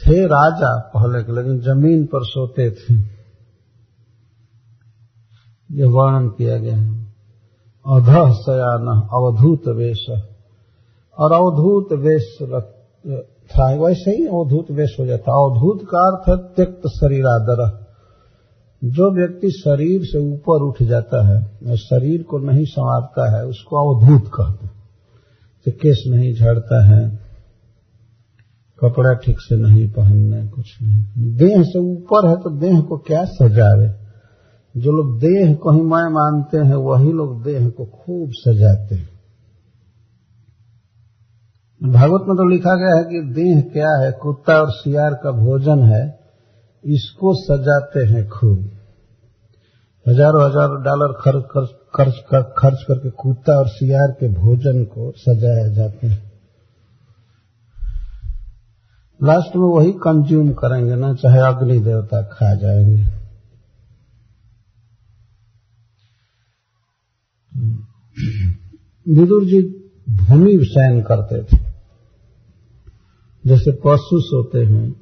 थे 0.05 0.25
राजा 0.25 0.91
पहले 0.97 1.23
के, 1.23 1.35
लेकिन 1.35 1.59
ज़मीन 1.59 2.05
पर 2.05 2.25
सोते 2.25 2.71
थे। 2.71 2.93
यह 5.71 5.87
वर्णन 5.87 6.27
किया 6.27 6.57
गया 6.57 6.77
है। 6.77 7.03
अध 7.87 8.31
शयान 8.31 9.09
अवधूत 9.13 9.67
वेश। 9.67 10.05
और 11.19 11.31
अवधूत 11.31 11.93
वेश 11.93 12.37
था 13.49 13.65
वैसे 13.77 14.11
ही 14.11 14.25
अवधूत 14.27 14.71
वेश 14.71 14.95
हो 14.99 15.05
जाता। 15.05 15.39
अवधूत 15.41 15.81
का 15.85 16.03
अर्थ 16.07 16.29
है 16.29 16.35
त्यक्त 16.55 16.87
शरीरादर 16.91 17.61
जो 18.81 19.09
व्यक्ति 19.13 19.49
शरीर 19.53 20.01
से 20.03 20.19
ऊपर 20.21 20.63
उठ 20.63 20.81
जाता 20.83 21.19
है 21.25 21.75
शरीर 21.79 22.23
को 22.23 22.39
नहीं 22.41 22.65
संवारता 22.67 23.29
है, 23.31 23.45
उसको 23.45 23.75
अवधूत 23.83 24.31
कहते 24.33 24.67
तो 25.65 25.71
केस 25.73 26.03
नहीं 26.07 26.33
झड़ता 26.33 26.83
है, 26.85 27.01
कपड़ा 28.79 29.13
ठीक 29.15 29.39
से 29.39 29.55
नहीं 29.57 29.87
पहनने 29.91 30.47
कुछ 30.47 30.71
नहीं। 30.81 31.35
देह 31.37 31.63
से 31.63 31.79
ऊपर 31.81 32.27
है 32.29 32.35
तो 32.37 32.49
देह 32.59 32.79
को 32.81 32.97
क्या 33.07 33.23
सजावे? 33.31 33.87
जो 34.75 34.91
लोग 34.91 35.17
देह 35.19 35.53
को 35.55 35.71
ही 35.71 35.81
मैं 35.83 36.07
मानते 36.11 36.57
हैं, 36.59 36.75
वही 36.83 37.11
लोग 37.13 37.43
देह 37.43 37.69
को 37.69 37.85
खूब 37.85 38.29
सजाते 38.35 38.95
हैं। 38.95 39.12
भागवत 41.83 42.25
में 42.27 42.37
तो 42.37 42.47
लिखा 42.49 42.75
गया 42.75 42.97
है 42.97 43.03
कि 43.03 43.21
देह 43.33 43.61
क्या 43.61 43.89
है 44.01 44.11
कुत्ता 44.11 44.57
और 44.61 44.69
सियार 44.71 45.13
का 45.13 45.31
भोजन 45.31 45.79
है 45.83 46.03
इसको 46.83 47.33
सजाते 47.35 48.05
हैं 48.05 48.29
खूब 48.29 48.59
हज़ारों 50.07 50.43
हज़ारों 50.45 50.83
डॉलर 50.83 51.13
खर्च 51.13 51.43
खर्च 51.95 52.13
कर, 52.29 52.41
खर्च 52.57 52.83
करके 52.83 53.09
कुत्ता 53.09 53.53
और 53.53 53.67
सियार 53.67 54.11
के 54.11 54.29
भोजन 54.33 54.83
को 54.83 55.11
सजाया 55.11 55.67
जाते 55.67 56.07
हैं। 56.07 56.31
लास्ट 59.23 59.55
में 59.55 59.67
वही 59.67 59.91
कंज्यूम 59.91 60.51
करेंगे 60.53 60.95
ना 60.95 61.13
चाहे 61.13 61.39
अग्नि 61.39 61.79
देवता 61.79 62.21
खा 62.21 62.53
जाएँगे। 62.55 63.03
विदुर 69.07 69.45
जी 69.45 69.61
भूमि 70.09 70.57
शयन 70.65 71.01
करते 71.01 71.43
थे। 71.43 71.72
जैसे 73.47 73.71
पशु 73.71 74.19
सोते 74.21 74.59
हैं, 74.59 74.95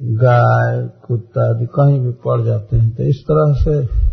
गाय, 0.00 0.88
कुत्ता 1.06 1.50
आदि 1.50 1.66
कहीं 1.66 2.00
भी 2.00 2.10
पड़ 2.10 2.42
जाते 2.42 2.76
हैं 2.76 2.90
तो 2.94 3.02
इस 3.02 3.24
तरह 3.30 3.54
से 3.54 4.06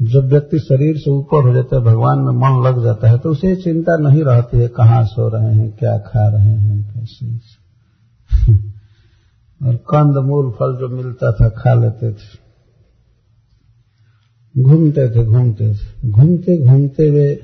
जब 0.00 0.28
व्यक्ति 0.28 0.58
शरीर 0.58 0.96
से 0.96 1.10
ऊपर 1.10 1.48
हो 1.48 1.54
जाता 1.54 1.76
है, 1.76 1.82
भगवान 1.82 2.18
में 2.18 2.32
मन 2.32 2.62
लग 2.66 2.84
जाता 2.84 3.08
है 3.08 3.18
तो 3.18 3.30
उसे 3.30 3.56
चिंता 3.56 3.96
नहीं 3.96 4.22
रहती 4.24 4.58
है 4.58 4.68
कहाँ 4.68 5.04
सो 5.04 5.28
रहे 5.28 5.54
हैं, 5.54 5.70
क्या 5.76 5.98
खा 5.98 6.28
रहे 6.28 6.56
हैं, 6.58 6.94
कैसे 6.94 7.26
और 9.66 9.76
कंद 9.76 10.18
मूल 10.18 10.50
फल 10.50 10.76
जो 10.76 10.88
मिलता 10.88 11.32
था, 11.32 11.48
खा 11.48 11.74
लेते 11.74 12.12
थे। 12.12 12.42
घूमते 14.62 15.08
थे 15.10 15.24
घूमते 15.24 15.74
थे। 15.74 16.10
घूमते 16.10 16.66
घूमते 16.66 17.10
वे 17.10 17.34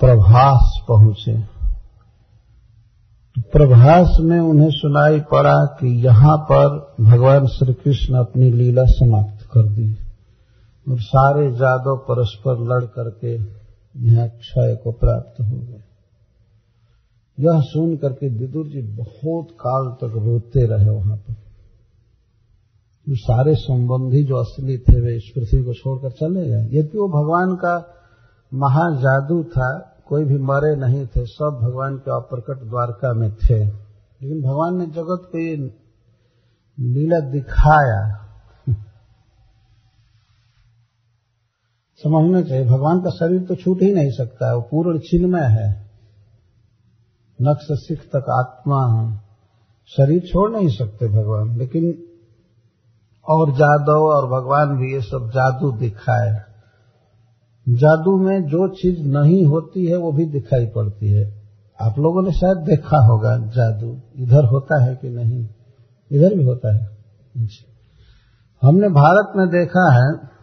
प्रभास 0.00 0.84
पहुँचे। 0.88 1.55
प्रभास 3.38 4.16
में 4.20 4.40
उन्हें 4.40 4.70
सुनाई 4.70 5.20
पड़ा 5.20 5.64
कि 5.64 5.86
यहाँ 6.06 6.36
पर 6.52 6.94
भगवान 7.00 7.46
श्री 7.46 7.72
कृष्ण 7.72 8.14
अपनी 8.14 8.50
लीला 8.50 8.84
समाप्त 8.84 9.44
कर 9.52 9.62
दी 9.62 9.92
और 10.90 11.00
सारे 11.00 11.52
जादव 11.52 11.96
परस्पर 11.96 12.52
लड़ 12.52 12.84
करके 12.84 13.34
यहाँ 14.06 14.28
क्षय 14.28 14.76
को 14.84 14.92
प्राप्त 14.92 15.40
हो 15.40 15.56
गए। 15.56 15.82
यह 17.40 17.60
सुन 17.60 17.96
करके 17.96 18.28
विदुर 18.28 18.66
जी 18.66 18.82
बहुत 18.82 19.48
काल 19.50 19.90
तक 19.90 20.16
रोते 20.16 20.66
रहे 20.66 20.90
वहाँ 20.90 21.16
पर। 21.16 21.32
जो 23.08 23.16
सारे 23.16 23.54
संबंधी 23.54 24.24
जो 24.24 24.36
असली 24.36 24.78
थे 24.78 25.00
वे 25.00 25.16
इस 25.16 25.32
पृथ्वी 25.34 25.64
को 25.64 25.74
छोड़कर 25.74 26.10
चले 26.10 26.48
गए। 26.48 26.78
यदि 26.78 26.98
वो 26.98 27.08
भगवान 27.08 27.56
का 27.56 27.94
महाजादू 28.54 29.44
था 29.44 29.92
कोई 30.06 30.24
भी 30.24 30.38
मरे 30.38 30.76
नहीं 30.76 31.06
थे, 31.06 31.26
सब 31.26 31.60
भगवान 31.62 31.96
के 31.96 32.10
अप्रकट 32.10 32.68
द्वारका 32.68 33.12
में 33.12 33.34
थे। 33.34 33.64
लेकिन 34.22 34.42
भगवान 34.42 34.76
ने 34.76 34.86
जगत 34.86 35.28
को 35.32 35.38
ये 35.38 35.56
लीला 36.80 37.20
दिखाया। 37.20 38.22
समझना 41.96 42.42
चाहिए, 42.42 42.66
भगवान 42.66 43.00
का 43.00 43.10
शरीर 43.10 43.42
तो 43.42 43.54
छूट 43.54 43.82
ही 43.82 43.94
नहीं 43.94 44.10
सकता, 44.10 44.54
वो 44.54 44.60
पूर्ण 44.60 44.98
चिन्मय 44.98 45.42
है। 45.42 45.90
नक्श 47.42 47.66
सिख 47.70 48.00
तक 48.16 48.26
आत्मा 48.30 48.92
है। 48.92 49.20
शरीर 49.86 50.20
छोड़ 50.20 50.50
नहीं 50.50 50.68
सकते 50.68 51.08
भगवान, 51.08 51.56
लेकिन 51.56 52.02
और 53.28 53.50
जादव 53.50 53.92
और 53.92 54.40
भगवान 54.40 54.78
भी 54.78 54.92
ये 54.92 55.00
सब 55.00 55.30
जादू 55.34 55.72
दिखाए। 55.72 56.55
जादू 57.68 58.16
में 58.16 58.42
जो 58.42 58.68
चीज़ 58.68 59.02
नहीं 59.02 59.44
होती 59.44 59.86
है, 59.86 59.96
वो 59.96 60.12
भी 60.12 60.24
दिखाई 60.24 60.66
पड़ती 60.66 61.10
है। 61.10 61.46
आप 61.80 61.98
लोगों 61.98 62.22
ने 62.22 62.32
शायद 62.32 62.56
देखा 62.56 62.98
होगा 62.98 63.38
जादू। 63.38 64.00
इधर 64.16 64.44
होता 64.44 64.82
है 64.82 64.96
कि 64.96 65.08
नहीं? 65.08 65.48
इधर 66.12 66.34
भी 66.34 66.44
होता 66.44 66.74
है। 66.74 66.98
हमने 68.62 68.88
भारत 68.88 69.32
में 69.36 69.48
देखा 69.48 69.92
है 69.92 70.36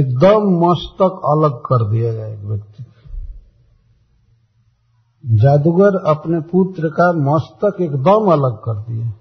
एकदम 0.00 0.66
मस्तक 0.66 1.20
अलग 1.24 1.52
कर 1.52 1.90
दिया 1.90 2.12
गया 2.12 2.26
एक 2.26 2.38
व्यक्ति। 2.38 2.84
जादूगर 5.26 5.96
अपने 5.96 6.40
पुत्र 6.40 6.88
का 6.88 7.12
मस्तक 7.12 7.80
एकदम 7.80 8.32
अलग 8.32 8.52
कर 8.52 8.92
दिया। 8.92 9.12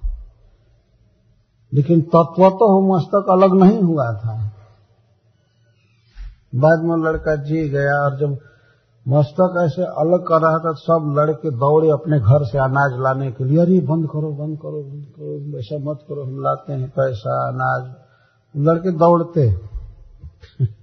लेकिन 1.74 2.02
तत्व 2.02 2.50
तो 2.50 2.96
मस्तक 2.96 3.26
अलग 3.30 3.54
नहीं 3.64 3.82
हुआ 3.82 4.14
था। 4.14 4.58
बाद 6.56 6.80
में 6.84 6.98
लड़का 6.98 7.36
जी 7.36 7.70
गया 7.70 8.06
और 8.06 8.20
जब 8.20 8.38
मस्तक 9.08 9.62
ऐसे 9.66 9.82
अलग 9.82 10.28
कर 10.28 10.42
रहा 10.42 10.58
था, 10.60 10.72
सब 10.72 11.16
लड़के 11.18 11.52
दौड़े 11.52 11.90
अपने 11.90 12.20
घर 12.20 12.46
से 12.46 12.58
अनाज 12.58 13.00
लाने 13.00 13.32
के 13.32 13.44
लिए। 13.44 13.60
अरे, 13.60 13.80
बंद 13.80 14.08
करो 14.14 14.32
बंद 14.32 14.58
करो 14.58 14.84
बंद 14.84 15.06
करो, 15.06 15.60
ऐसा 15.60 15.92
मत 15.92 16.00
करो, 16.10 16.24
हम 16.24 16.44
लाते 16.44 16.74
हैं 16.74 16.90
पैसा, 16.90 17.48
अनाज। 17.48 17.94
लड़के 18.58 18.92
दौड़ते। 18.92 19.56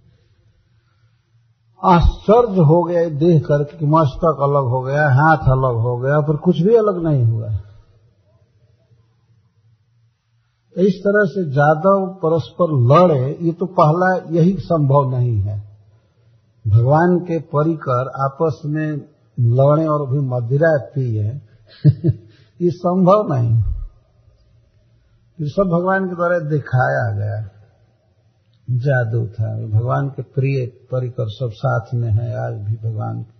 आश्चर्य 1.84 2.60
हो 2.60 2.84
गया 2.84 3.08
देख 3.08 3.46
करके 3.46 3.76
कि 3.76 3.86
मस्तक 3.86 4.36
अलग 4.42 4.64
हो 4.70 4.82
गया, 4.82 5.08
हाथ 5.08 5.36
अलग 5.36 5.76
हो 5.76 5.98
गया, 5.98 6.20
पर 6.20 6.36
कुछ 6.36 6.60
भी 6.60 6.74
अलग 6.74 7.02
नहीं 7.02 7.24
हुआ। 7.24 7.50
इस 10.78 10.94
तरह 10.94 11.24
से 11.24 11.50
जादव 11.50 12.18
परस्पर 12.24 12.66
लड़े, 12.70 13.38
ये 13.40 13.52
तो 13.52 13.66
पहला 13.66 14.40
यही 14.40 14.56
संभव 14.58 15.18
नहीं 15.18 15.40
है। 15.40 15.68
भगवान 16.68 17.18
के 17.18 17.38
परिकर 17.38 18.08
आपस 18.08 18.62
में 18.66 18.92
लड़े 19.40 19.86
और 19.86 20.10
भी 20.10 20.18
मदिरा 20.18 20.90
पिए 20.94 21.40
ये 22.62 22.70
संभव 22.70 23.34
नहीं। 23.34 23.62
ये 25.40 25.48
सब 25.48 25.62
भगवान 25.62 26.08
के 26.08 26.14
द्वारा 26.14 26.38
दिखाया 26.38 27.14
गया। 27.14 27.50
जादू 28.70 29.26
था। 29.26 29.78
भगवान 29.78 30.08
के 30.08 30.22
प्रिय 30.22 30.66
परिकर 30.66 31.28
सब 31.28 31.50
साथ 31.52 31.86
में 31.94 32.10
है, 32.10 32.36
आज 32.46 32.54
भी 32.54 32.90
भगवान 32.90 33.22
के 33.22 33.37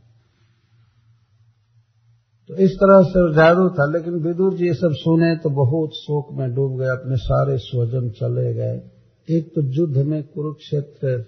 तो 2.48 2.54
इस 2.54 2.70
तरह 2.70 3.02
से 3.02 3.34
जादू 3.34 3.68
था, 3.68 3.92
लेकिन 3.92 4.14
विदुर 4.14 4.54
जी 4.54 4.66
ये 4.66 4.74
सब 4.74 4.90
सुने 4.92 5.36
तो 5.36 5.50
बहुत 5.50 5.90
शोक 5.90 6.28
में 6.32 6.54
डूब 6.54 6.78
गए, 6.78 6.86
अपने 6.86 7.16
सारे 7.16 7.58
स्वजन 7.58 8.10
चले 8.10 8.54
गए। 8.54 8.82
एक 9.28 9.48
तो 9.54 9.62
युद्ध 9.62 9.96
में 9.96 10.22
कुरुक्षेत्र 10.22 11.24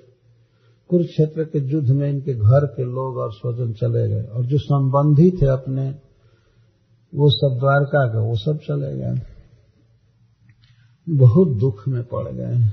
कुरुक्षेत्र 0.91 1.45
के 1.45 1.59
युद्ध 1.59 1.91
में 1.91 2.11
इनके 2.11 2.35
घर 2.35 2.67
के 2.67 2.85
लोग 2.85 3.17
और 3.17 3.33
स्वजन 3.33 3.73
चले 3.73 4.09
गए, 4.09 4.23
और 4.23 4.47
जो 4.47 4.59
संबंधी 4.59 5.31
थे 5.31 5.47
अपने, 5.47 5.91
वो 7.15 7.31
सब 7.31 7.57
द्वारका 7.59 8.09
का, 8.09 8.21
वो 8.21 8.37
सब 8.37 8.59
चले 8.59 8.97
गए। 8.97 9.21
बहुत 11.09 11.49
दुख 11.49 11.89
में 11.89 12.03
पड़ 12.03 12.29
गए। 12.33 12.69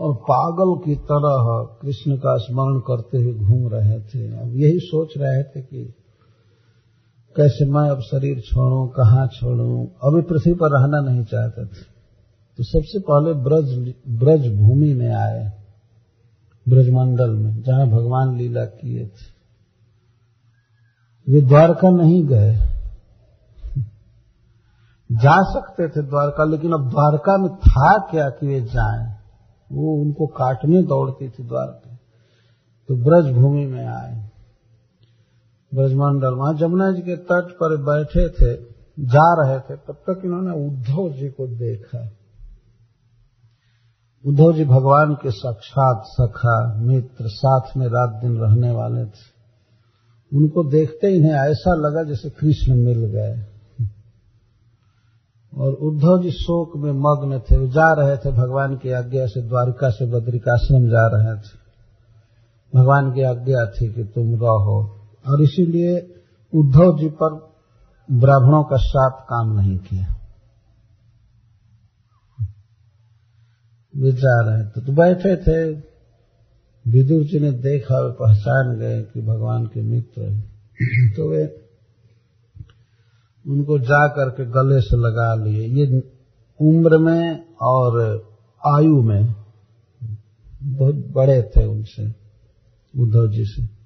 और 0.00 0.14
पागल 0.14 0.84
की 0.84 0.94
तरह 0.94 1.64
कृष्ण 1.82 2.16
का 2.16 2.36
स्मरण 2.36 2.78
करते 2.78 3.18
हुए 3.18 3.34
घूम 3.34 3.68
रहे 3.68 4.00
थे। 4.00 4.38
अब 4.38 4.56
यही 4.56 4.78
सोच 4.78 5.08
रहे 5.18 5.42
थे 5.42 5.62
कि 5.62 5.94
कैसे 7.38 7.70
मैं 7.70 7.90
अब 7.90 8.00
शरीर 8.00 8.40
छोड़ू, 8.40 8.86
कहाँ 8.86 9.26
छोड़ू? 9.26 9.90
अभी 10.04 10.22
पृथ्वी 10.22 10.54
पर 10.54 10.66
रहना 10.66 11.10
नहीं 11.10 11.24
चाहते 11.24 11.64
थे। 11.64 11.98
तो 12.56 12.64
सबसे 12.64 12.98
पहले 12.98 13.32
ब्रज 13.32 13.94
ब्रज 14.08 14.58
भूमि 14.58 14.94
में 14.94 15.14
आए, 15.14 15.52
ब्रजमंडल 16.68 17.30
में, 17.30 17.62
जहाँ 17.62 17.86
भगवान 17.86 18.36
लीला 18.36 18.64
किए 18.64 19.06
थे। 19.06 19.38
वे 21.32 21.40
द्वारका 21.40 21.90
नहीं 21.90 22.26
गए। 22.26 22.54
जा 25.12 25.42
सकते 25.42 25.88
थे 25.88 26.02
द्वारका, 26.02 26.44
लेकिन 26.44 26.72
अब 26.72 26.90
द्वारका 26.90 27.38
में 27.38 27.56
था 27.56 27.98
क्या 28.10 28.30
कि 28.30 28.46
वे 28.46 28.60
जाएँ? 28.60 29.16
वो 29.72 30.02
उनको 30.02 30.26
काटने 30.26 30.82
दौड़ती 30.82 31.28
थी 31.28 31.48
द्वारका। 31.48 31.98
तो 32.88 32.96
ब्रज 32.96 33.34
भूमि 33.34 33.66
में 33.66 33.86
आए। 33.86 34.27
ब्रजमंडल 35.74 36.34
वहाँ 36.34 36.54
जमुना 36.54 36.92
जी 36.92 37.02
के 37.02 37.16
तट 37.16 37.52
पर 37.52 37.76
बैठे 37.76 38.28
थे, 38.28 38.62
जा 39.00 39.42
रहे 39.42 39.60
थे, 39.60 39.76
तब 39.76 39.94
तक 39.94 40.22
इन्होंने 40.24 40.66
उद्धव 40.66 41.20
जी 41.20 41.28
को 41.28 41.46
देखा। 41.46 42.10
उद्धव 44.26 44.52
जी 44.52 44.64
भगवान 44.64 45.14
के 45.14 45.30
साक्षात 45.30 46.02
सखा, 46.06 46.74
मित्र, 46.78 47.16
साथ 47.20 47.76
में 47.76 47.86
रात 47.86 48.10
दिन 48.22 48.36
रहने 48.36 48.70
वाले 48.70 49.04
थे। 49.04 49.38
उनको 50.34 50.64
देखते 50.64 51.06
ही 51.06 51.14
इन्हें 51.14 51.32
ऐसा 51.32 51.74
लगा 51.74 52.02
जैसे 52.02 52.30
कृष्ण 52.30 52.74
मिल 52.74 53.04
गए। 53.04 53.46
और 55.56 55.72
उद्धव 55.72 56.22
जी 56.22 56.30
शोक 56.30 56.76
में 56.76 56.92
मग्न 56.92 57.38
थे 57.38 57.68
जा 57.68 57.92
रहे 57.92 58.16
थे 58.16 58.32
भगवान 58.32 58.76
की 58.76 58.90
आज्ञा 58.90 59.26
से, 59.26 59.48
द्वारिका 59.48 59.90
से, 59.90 60.06
बद्रिकाश्रम 60.06 60.86
जा 60.88 61.06
रहे 61.06 61.36
थे। 61.36 61.68
भगवान 62.74 63.12
की 63.12 63.22
आज्ञा 63.22 63.66
थी 63.66 63.92
कि 63.92 64.04
तुम 64.04 64.34
रहो। 64.34 64.97
और 65.28 65.42
इसीलिए 65.42 66.20
उद्धव 66.54 66.98
जी 66.98 67.08
पर 67.08 67.34
ब्राह्मणों 68.10 68.64
का 68.64 68.76
साथ 68.76 69.10
काम 69.10 69.60
नहीं 69.60 69.78
किया। 69.78 70.14
वे 73.96 74.12
जा 74.12 74.40
रहे 74.40 74.64
थे 74.64 74.86
तो 74.86 74.92
बैठे 74.92 75.36
थे। 75.36 75.88
विदुर 76.86 77.24
जी 77.24 77.40
ने 77.40 77.52
देखा 77.52 78.00
वे 78.00 78.12
पहचान 78.12 78.78
गए 78.78 79.02
कि 79.02 79.22
भगवान 79.22 79.66
के 79.66 79.82
मित्र 79.82 80.22
हैं। 80.22 80.40
तो 81.16 81.30
वे 81.30 81.64
उनको 83.46 83.78
जा 83.78 84.08
करके 84.08 84.44
गले 84.44 84.80
से 84.80 84.96
लगा 84.96 85.34
लिए। 85.34 85.66
ये 85.66 86.00
उम्र 86.60 86.98
में 86.98 87.54
और 87.62 88.00
आयु 88.66 89.02
में 89.02 89.34
बहुत 90.62 90.94
बड़े 90.94 91.42
थे 91.42 91.64
उनसे, 91.64 92.06
उद्धव 92.98 93.28
जी 93.28 93.44
से। 93.44 93.77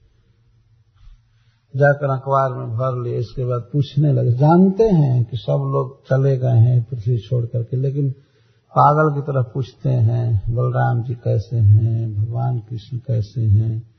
जाकर 1.75 2.11
अखबार 2.11 2.53
में 2.53 2.77
भर 2.77 3.03
लिए, 3.03 3.19
इसके 3.19 3.45
बाद 3.45 3.61
पूछने 3.73 4.13
लगे। 4.13 4.33
जानते 4.33 4.85
हैं 4.85 5.25
कि 5.25 5.37
सब 5.37 5.71
लोग 5.73 6.03
चले 6.07 6.37
गए 6.39 6.59
हैं 6.59 6.83
पृथ्वी 6.85 7.19
छोड़ 7.19 7.45
करके, 7.47 7.77
लेकिन 7.77 8.11
पागल 8.75 9.15
की 9.15 9.21
तरह 9.21 9.43
पूछते 9.43 9.89
हैं, 9.89 10.55
बलराम 10.55 11.03
जी 11.03 11.15
कैसे 11.15 11.57
हैं, 11.57 12.15
भगवान 12.15 12.59
कृष्ण 12.59 12.99
कैसे 12.99 13.41
हैं 13.41 13.93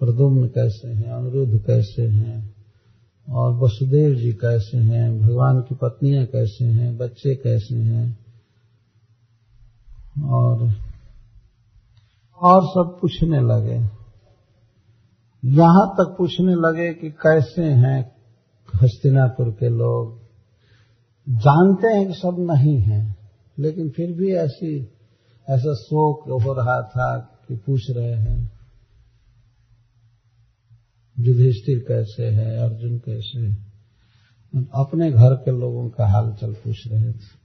प्रदुम्न 0.00 0.46
कैसे 0.46 0.88
हैं, 0.88 1.10
अनिरुद्ध 1.10 1.66
कैसे 1.66 2.02
हैं, 2.02 2.54
और 3.28 3.52
वसुदेव 3.54 4.14
जी 4.14 4.32
कैसे 4.32 4.78
हैं, 4.78 5.20
भगवान 5.20 5.60
की 5.60 5.74
पत्नियाँ 5.74 6.26
कैसे 6.26 6.64
हैं, 6.64 6.96
बच्चे 6.98 7.34
कैसे 7.34 7.76
हैं, 7.76 8.18
और 10.24 10.70
और 12.40 12.62
सब 12.64 12.98
पूछने 13.00 13.40
लगे। 13.40 13.99
यहाँ 15.44 15.88
तक 15.88 16.14
पूछने 16.18 16.54
लगे 16.54 16.94
कि 16.94 17.10
कैसे 17.10 17.64
हैं 17.64 18.12
हस्तिनापुर 18.74 19.50
के 19.50 19.68
लोग। 19.68 20.20
जानते 21.28 21.86
हैं 21.86 22.08
कि 22.08 22.14
सब 22.14 22.36
नहीं 22.38 22.78
हैं, 22.78 23.30
लेकिन 23.58 23.90
फिर 23.90 24.12
भी 24.12 24.32
ऐसी, 24.32 24.80
ऐसा 25.50 25.74
शोक 25.74 26.42
हो 26.42 26.52
रहा 26.52 26.82
था 26.82 27.18
कि 27.48 27.56
पूछ 27.56 27.90
रहे 27.90 28.12
हैं, 28.12 28.52
युधिष्ठिर 31.18 31.84
कैसे 31.88 32.26
है? 32.26 32.58
अर्जुन 32.58 32.98
कैसे 32.98 33.40
है? 33.40 33.72
अपने 34.74 35.12
घर 35.12 35.34
के 35.34 35.50
लोगों 35.50 35.90
का 35.90 36.06
हाल 36.06 36.32
चल 36.40 36.52
पूछ 36.52 36.76
रहे 36.86 37.12
थे। 37.12 37.40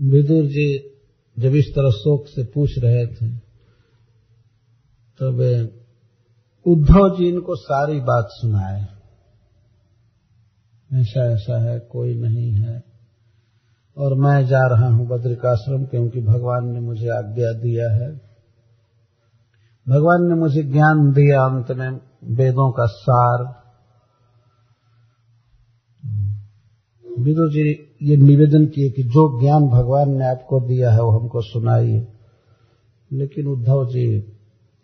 विदुर 0.00 0.44
जी 0.44 0.93
जब 1.38 1.54
इस 1.54 1.72
तरह 1.76 1.90
शोक 1.90 2.24
से 2.26 2.44
पूछ 2.44 2.70
रहे 2.78 3.06
थे, 3.06 3.36
तब 5.20 5.68
उद्धव 6.66 7.16
जी 7.18 7.28
इनको 7.28 7.56
सारी 7.56 8.00
बात 8.00 8.26
सुनाए। 8.30 8.86
ऐसा 10.92 11.20
ऐसा 11.20 11.70
है, 11.70 11.78
कोई 11.78 12.14
नहीं 12.14 12.52
है। 12.52 12.82
और 13.98 14.14
मैं 14.14 14.46
जा 14.46 14.66
रहा 14.66 14.88
हूँ 14.88 15.08
बद्रिकाश्रम 15.08 15.84
क्योंकि 15.84 16.20
भगवान 16.20 16.72
ने 16.72 16.80
मुझे 16.80 17.08
आज्ञा 17.08 17.52
दिया 17.52 17.90
है। 17.90 18.34
भगवान 19.88 20.22
ने 20.22 20.34
मुझे 20.34 20.62
ज्ञान 20.62 21.12
दिया 21.12 21.40
अंत 21.40 21.72
में 21.72 21.90
वेदों 22.24 22.72
का 22.72 22.86
सार। 22.86 23.64
विदु 27.18 27.48
जी 27.48 27.93
ये 28.04 28.16
निवेदन 28.16 28.66
किए 28.66 28.90
कि 28.90 29.02
जो 29.02 29.40
ज्ञान 29.40 29.68
भगवान 29.68 30.10
ने 30.10 30.24
आपको 30.24 30.60
दिया 30.60 30.92
है 30.92 31.02
वो 31.02 31.10
हमको 31.10 31.40
सुनाइए। 31.40 32.08
लेकिन 33.12 33.46
उद्धव 33.46 33.86
जी 33.86 34.16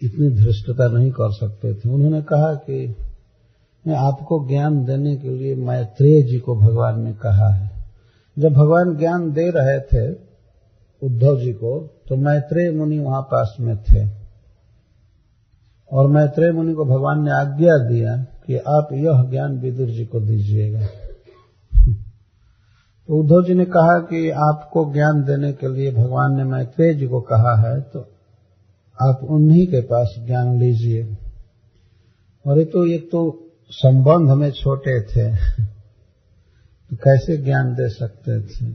इतनी 0.02 0.30
धृष्टता 0.30 0.88
नहीं 0.88 1.11
कर 1.11 1.33
सकते 1.33 1.74
थे। 1.74 1.88
उन्होंने 1.88 2.22
कहा 2.22 2.54
कि 2.54 2.96
मैं 3.87 3.94
आपको 3.94 4.48
ज्ञान 4.48 4.85
देने 4.85 5.16
के 5.16 5.28
लिए 5.28 5.54
मैत्रेय 5.54 6.22
जी 6.22 6.38
को 6.38 6.56
भगवान 6.56 7.00
ने 7.00 7.12
कहा 7.12 7.54
है। 7.54 7.70
जब 8.38 8.52
भगवान 8.52 8.96
ज्ञान 8.96 9.33
दे 9.33 9.50
रहे 9.50 9.80
थे 9.80 10.12
उद्धव 11.02 11.40
जी 11.40 11.52
को 11.52 12.00
तो 12.09 12.16
मैत्रेय 12.16 12.70
मुनि 12.70 12.98
वहाँ 12.98 13.22
पास 13.22 13.56
में 13.61 13.76
थे। 13.76 14.09
और 15.92 16.11
मैत्रेय 16.11 16.52
मुनि 16.52 16.74
को 16.74 16.85
भगवान 16.85 17.24
ने 17.24 17.30
आज्ञा 17.30 17.88
दिया 17.88 18.16
कि 18.16 18.56
आप 18.56 18.88
यह 18.92 19.30
ज्ञान 19.30 19.59
विदुर 19.61 19.88
जी 19.88 20.04
को 20.04 20.20
दीजिएगा। 20.20 20.87
तो 23.11 23.16
उद्धव 23.16 23.44
जी 23.44 23.55
ने 23.55 23.64
कहा 23.64 23.99
कि 23.99 24.31
आपको 24.31 24.92
ज्ञान 24.92 25.25
देने 25.25 25.53
के 25.53 25.68
लिए 25.68 25.92
भगवान 25.92 26.37
ने 26.37 26.44
मैत्रेय 26.44 26.94
जी 26.94 27.07
को 27.07 27.20
कहा 27.20 27.68
है 27.68 27.81
तो 27.81 28.01
आप 29.03 29.20
उन्हीं 29.23 29.66
के 29.66 29.81
पास 29.81 30.14
ज्ञान 30.27 30.59
लीजिए। 30.59 31.16
और 32.46 32.59
ये 32.59 32.64
तो 32.64 32.87
एक 32.87 33.11
तो 33.12 33.51
संबंध 33.70 34.31
हमें 34.31 34.51
छोटे 34.51 35.03
थे। 35.03 35.37
तो 36.90 36.96
कैसे 36.96 37.37
ज्ञान 37.37 37.75
दे 37.75 37.88
सकते 37.88 38.42
थे? 38.42 38.66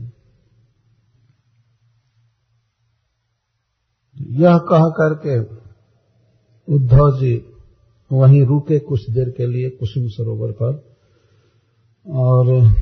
यह 4.30 4.58
कह 4.58 4.88
करके 4.88 5.40
उद्धव 6.74 7.20
जी 7.20 7.54
वहीं 8.12 8.46
रुके 8.46 8.78
कुछ 8.78 9.10
देर 9.10 9.30
के 9.30 9.46
लिए 9.46 9.70
कुसुम 9.70 10.08
सरोवर 10.08 10.52
पर। 10.52 10.96
और 12.12 12.74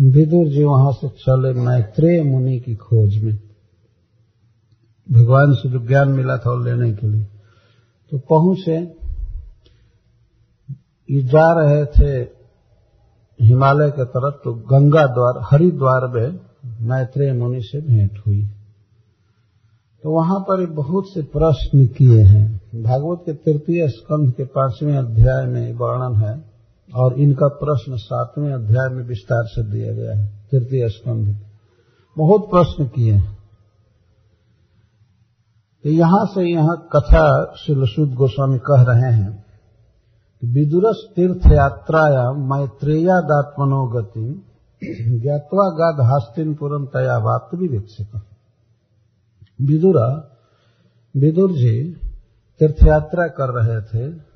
विदुर 0.00 0.46
जी 0.46 0.64
वहाँ 0.64 0.92
से 0.92 1.08
चले 1.08 1.52
मैत्रेय 1.52 2.22
मुनि 2.22 2.60
की 2.60 2.74
खोज 2.74 3.24
में। 3.24 3.38
भगवान 5.12 5.52
से 5.52 5.70
जो 5.70 5.78
ज्ञान 5.86 6.08
मिला 6.08 6.36
था 6.36 6.50
वो 6.50 6.64
लेने 6.64 6.92
के 6.92 7.06
लिए। 7.06 7.26
तो 8.10 8.18
पहुँचे। 8.18 9.00
ये 11.10 11.22
जा 11.22 11.60
रहे 11.60 11.84
थे 11.84 12.30
हिमालय 13.40 13.90
के 13.90 14.04
तरफ़ 14.04 14.34
तो 14.44 14.54
गंगा 14.54 15.06
द्वार, 15.06 15.48
हरिद्वार 15.52 16.06
में 16.08 16.40
मैत्रेय 16.80 17.32
मुनि 17.32 17.62
से 17.62 17.80
भेंट 17.80 18.18
हुई। 18.26 18.46
तो 20.02 20.10
वहाँ 20.10 20.40
पर 20.40 20.66
बहुत 20.66 21.04
से 21.14 21.22
प्रश्न 21.22 21.86
किए 21.86 22.22
हैं। 22.22 22.60
भागवत 22.82 23.22
के 23.26 23.32
तृतीय 23.32 23.88
स्कंध 23.88 24.32
के 24.32 24.44
पाँचवें 24.44 24.96
अध्याय 24.96 25.46
में 25.46 25.72
वर्णन 25.72 26.16
है। 26.16 26.49
और 26.94 27.18
इनका 27.18 27.48
प्रश्न 27.48 27.96
सातवें 27.96 28.52
अध्याय 28.52 28.88
में 28.88 29.04
विस्तार 29.04 29.44
से 29.46 29.62
दिया 29.62 29.92
गया 29.92 30.16
है, 30.16 30.48
तृतीय 30.50 30.88
स्कंध। 30.88 31.36
बहुत 32.18 32.50
प्रश्न 32.50 32.86
किए 32.86 33.12
हैं। 33.12 33.38
तो 35.84 35.90
यहाँ 35.90 36.26
से 36.26 36.50
यहाँ 36.50 36.88
कथा 36.92 37.54
शिलसुद 37.54 38.14
गोस्वामी 38.14 38.58
कह 38.58 38.82
रहे 38.82 39.12
हैं 39.12 39.44
विदुरस 40.44 41.08
तीर्थ 41.16 41.46
यात्राया 41.46 42.32
मैत्रेयादात्मनो 42.32 43.86
गति 43.86 44.46
ज्ञातवा 45.22 45.68
गाद 45.70 46.00
हास्तिनपुरम 46.00 46.86
तया 46.86 47.18
वाप्त 47.18 47.58
विवेक्षित 47.58 48.20
विदुरा, 49.60 50.38
विदुर 51.16 51.52
जी 51.52 51.92
तीर्थयात्रा 52.60 53.26
कर 53.26 53.48
रहे 53.48 53.80
थे। 53.82 54.29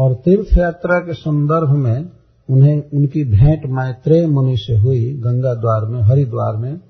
और 0.00 0.14
तीर्थ 0.14 0.56
यात्रा 0.58 0.98
के 0.98 1.12
संदर्भ 1.12 1.70
में 1.76 2.08
उन्हें 2.48 2.76
उनकी 2.90 3.24
भेंट 3.24 3.66
मैत्रेय 3.70 4.26
मुनि 4.26 4.56
से 4.56 4.76
हुई 4.78 5.02
गंगा 5.16 5.54
द्वार 5.54 5.84
में, 5.86 6.00
हरिद्वार 6.02 6.56
में। 6.56 6.80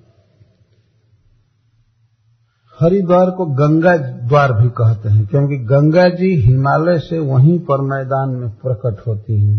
हरिद्वार 2.79 3.31
को 3.31 3.47
गंगा 3.47 3.97
द्वार 4.29 4.53
भी 4.53 4.69
कहते 4.69 5.09
हैं, 5.09 5.27
क्योंकि 5.27 5.57
गंगा 5.65 6.09
जी 6.09 6.35
हिमालय 6.43 6.99
से 6.99 7.19
वहीं 7.19 7.59
पर 7.59 7.81
मैदान 7.81 8.31
में 8.31 8.49
प्रकट 8.57 9.07
होती 9.07 9.41
हैं। 9.41 9.59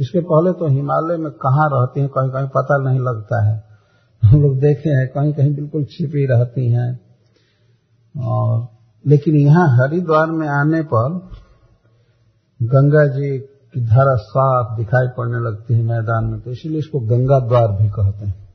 इसके 0.00 0.20
पहले 0.20 0.52
तो 0.52 0.68
हिमालय 0.68 1.16
में 1.16 1.30
कहाँ 1.32 1.68
रहती 1.72 2.00
हैं 2.00 2.08
कहीं 2.08 2.30
कहीं 2.30 2.48
पता 2.48 2.76
नहीं 2.82 3.00
लगता 3.00 3.44
है। 3.46 3.62
हम 4.22 4.42
लोग 4.42 4.58
देखे 4.58 4.90
हैं 4.90 5.06
कहीं 5.08 5.32
कहीं 5.32 5.54
बिल्कुल 5.54 5.84
छिपी 5.84 6.26
रहती 6.26 6.70
हैं। 6.72 6.90
और 8.14 8.68
लेकिन 9.04 9.36
यहाँ 9.36 9.66
हरिद्वार 9.76 10.30
में 10.30 10.48
आने 10.48 10.82
पर 10.82 11.18
गंगा 12.62 13.06
जी 13.06 13.38
की 13.38 13.80
धारा 13.80 14.16
साफ़ 14.16 14.76
दिखाई 14.76 15.06
पड़ने 15.18 15.38
लगती 15.38 15.74
है 15.74 15.82
मैदान 15.82 16.24
में 16.24 16.40
तो 16.40 16.50
इसीलिए 16.50 16.78
इसको 16.78 17.00
गंगा 17.00 17.38
द्वार 17.38 17.68
भी 17.68 17.88
कहते 17.88 18.26
हैं। 18.26 18.50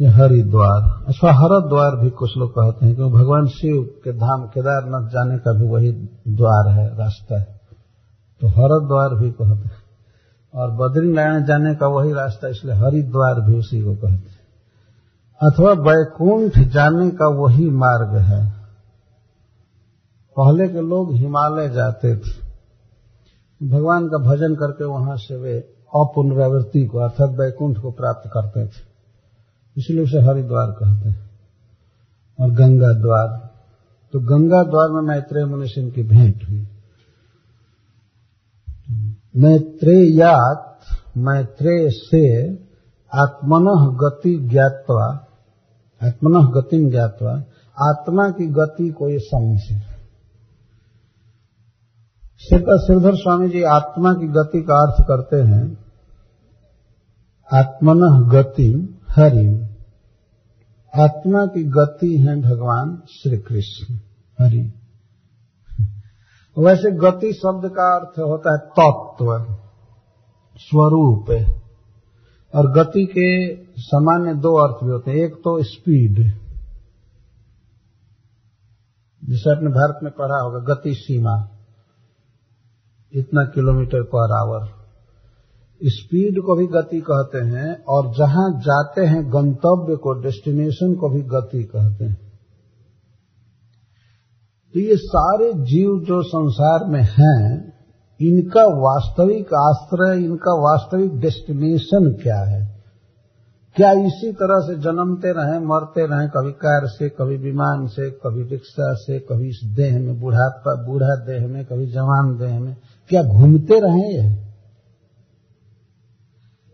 ये 0.00 0.08
हरिद्वार 0.08 1.04
अच्छा 1.08 1.32
हरद्वार 1.32 1.96
भी 1.96 2.10
कुछ 2.10 2.36
लोग 2.36 2.50
कहते 2.50 2.86
हैं, 2.86 2.94
क्योंकि 2.94 3.14
भगवान 3.14 3.46
शिव 3.46 3.82
के 4.04 4.12
धाम 4.12 4.46
केदारनाथ 4.46 5.08
जाने 5.08 5.38
का 5.38 5.52
भी 5.52 5.68
वही 5.68 5.92
द्वार 6.28 6.68
है, 6.68 6.96
रास्ता 6.96 7.38
है। 7.38 7.60
तो 8.40 8.48
हरद्वार 8.48 9.14
भी 9.14 9.30
कहते 9.30 9.68
हैं। 9.68 9.86
और 10.54 10.70
बद्रीनारायण 10.70 11.44
जाने 11.44 11.74
का 11.74 11.86
वही 11.86 12.12
रास्ता, 12.12 12.48
इसलिए 12.48 12.74
हरिद्वार 12.74 13.40
भी 13.40 13.58
उसी 13.58 13.82
को 13.82 13.94
कहते 13.94 14.28
हैं। 14.28 14.36
अथवा 15.50 15.74
बैकुंठ 15.74 16.58
जाने 16.58 17.10
का 17.10 17.28
वही 17.28 17.70
मार्ग 17.70 18.16
है। 18.16 18.65
पहले 20.36 20.68
के 20.68 20.80
लोग 20.80 21.12
हिमालय 21.14 21.68
जाते 21.68 22.16
थे। 22.16 22.46
भगवान 23.68 24.08
का 24.08 24.18
भजन 24.18 24.54
करके 24.54 24.84
वहाँ 24.84 25.16
से 25.16 25.36
वे 25.36 25.58
अपुनरावृत्ति 25.96 26.86
को, 26.86 26.98
अर्थात 26.98 27.30
वैकुंठ 27.30 27.78
को 27.78 27.90
प्राप्त 27.90 28.30
करते 28.34 28.66
थे। 28.66 28.84
इसलिए 29.76 30.04
उसे 30.04 30.20
हरिद्वार 30.20 30.70
कहते 30.70 31.08
हैं 31.08 31.30
और 32.40 32.50
गंगा 32.50 32.92
द्वार 32.92 33.46
तो 34.12 34.20
गंगा 34.20 34.62
द्वार 34.62 34.90
में 34.90 35.02
मैत्रेय 35.02 35.44
मुनि 35.44 35.68
से 35.68 35.80
इनकी 35.80 36.02
भेंट 36.02 36.48
हुई। 36.48 36.66
मैत्रेयात, 39.36 40.78
मैत्रेय 41.16 41.90
से 41.90 42.52
आत्मन 43.12 43.64
गति 43.96 44.48
ज्ञातवा, 44.48 45.06
आत्मन 46.02 46.46
गति 46.52 46.90
ज्ञातवा, 46.90 47.32
आत्मा 47.90 48.30
की 48.30 48.46
गति 48.46 48.88
को 48.88 49.08
ये 49.08 49.18
समझे। 49.18 49.95
श्रीधर 52.46 53.14
स्वामी 53.14 53.48
जी 53.48 53.62
आत्मा 53.62 54.12
की 54.12 54.28
गति 54.28 54.62
का 54.62 54.74
अर्थ 54.74 55.04
करते 55.08 55.36
हैं, 55.36 55.78
आत्मन 57.52 58.28
गति 58.28 58.98
हरि। 59.10 59.66
आत्मा 61.02 61.46
की 61.46 61.64
गति 61.64 62.16
है 62.16 62.42
भगवान 62.42 63.02
श्री 63.10 63.38
कृष्ण 63.38 63.94
हरि। 64.40 64.72
वैसे 66.58 66.90
गति 66.90 67.32
शब्द 67.32 67.68
का 67.68 67.96
अर्थ 67.96 68.18
होता 68.18 68.52
है 68.52 68.58
तत्व, 68.58 69.54
स्वरूप। 70.58 71.52
और 72.54 72.72
गति 72.72 73.06
के 73.06 73.56
सामान्य 73.80 74.34
दो 74.34 74.54
अर्थ 74.54 74.84
भी 74.84 74.90
होते 74.90 75.10
हैं, 75.10 75.18
एक 75.18 75.34
तो 75.34 75.62
स्पीड। 75.62 76.14
जिसे 79.24 79.50
आपने 79.50 79.68
भारत 79.68 79.98
में 80.02 80.12
पढ़ा 80.12 80.40
होगा, 80.42 80.74
गति 80.74 80.94
सीमा। 80.94 81.48
इतना 83.14 83.42
किलोमीटर 83.44 84.02
पर 84.02 84.32
आवर 84.32 84.76
स्पीड 85.82 86.40
को 86.40 86.56
भी 86.56 86.66
गति 86.66 87.00
कहते 87.00 87.38
हैं 87.38 87.84
और 87.84 88.14
जहाँ 88.18 88.60
जाते 88.60 89.06
हैं, 89.06 89.32
गंतव्य 89.32 89.96
को 89.96 90.22
डेस्टिनेशन 90.22 90.94
को 90.94 91.08
भी 91.08 91.22
गति 91.22 91.64
कहते 91.64 92.04
हैं। 92.04 92.26
तो 94.74 94.80
ये 94.80 94.96
सारे 94.96 95.52
जीव 95.52 96.04
जो 96.06 96.22
संसार 96.22 96.90
में 96.90 97.02
हैं, 97.02 97.72
इनका 98.20 98.62
वास्तविक 98.62 99.54
आश्रय, 99.54 100.24
इनका 100.24 100.52
वास्तविक 100.52 101.20
डेस्टिनेशन 101.20 102.18
क्या 102.22 102.40
है? 102.40 102.76
क्या 103.76 103.92
इसी 103.92 104.32
तरह 104.32 104.60
से 104.60 104.78
जन्मते 104.78 105.32
रहे, 105.32 105.60
मरते 105.60 106.06
रहे, 106.06 106.28
कभी 106.28 106.52
कार 106.52 106.86
से, 106.86 107.08
कभी 107.08 107.36
विमान 107.36 107.86
से, 107.86 108.10
कभी 108.10 108.42
रिक्शा 108.42 108.94
से, 108.94 109.18
कभी 109.18 109.48
इस 109.48 109.60
देह 109.64 109.98
में 110.00 110.20
बूढ़ा 110.20 110.62
बूढ़ा 110.68 111.14
देह 111.14 111.46
में, 111.46 111.64
कभी 111.64 111.86
जवान 111.86 112.38
देह 112.38 112.60
में? 112.60 112.76
क्या 113.08 113.22
घूमते 113.22 113.80
रहे 113.80 114.36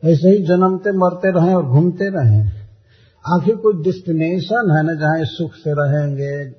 ऐसे 0.04 0.28
ही 0.28 0.46
जन्मते, 0.46 0.92
मरते 0.92 1.32
रहे 1.32 1.54
और 1.54 1.66
घूमते 1.66 2.04
रहे। 2.04 2.62
आखिर 3.34 3.56
कोई 3.56 3.82
डेस्टिनेशन 3.82 4.74
है 4.76 4.82
ना 4.82 4.94
जहाँ 4.94 5.24
सुख 5.24 5.52
से 5.54 5.70
रहेंगे 5.70 6.52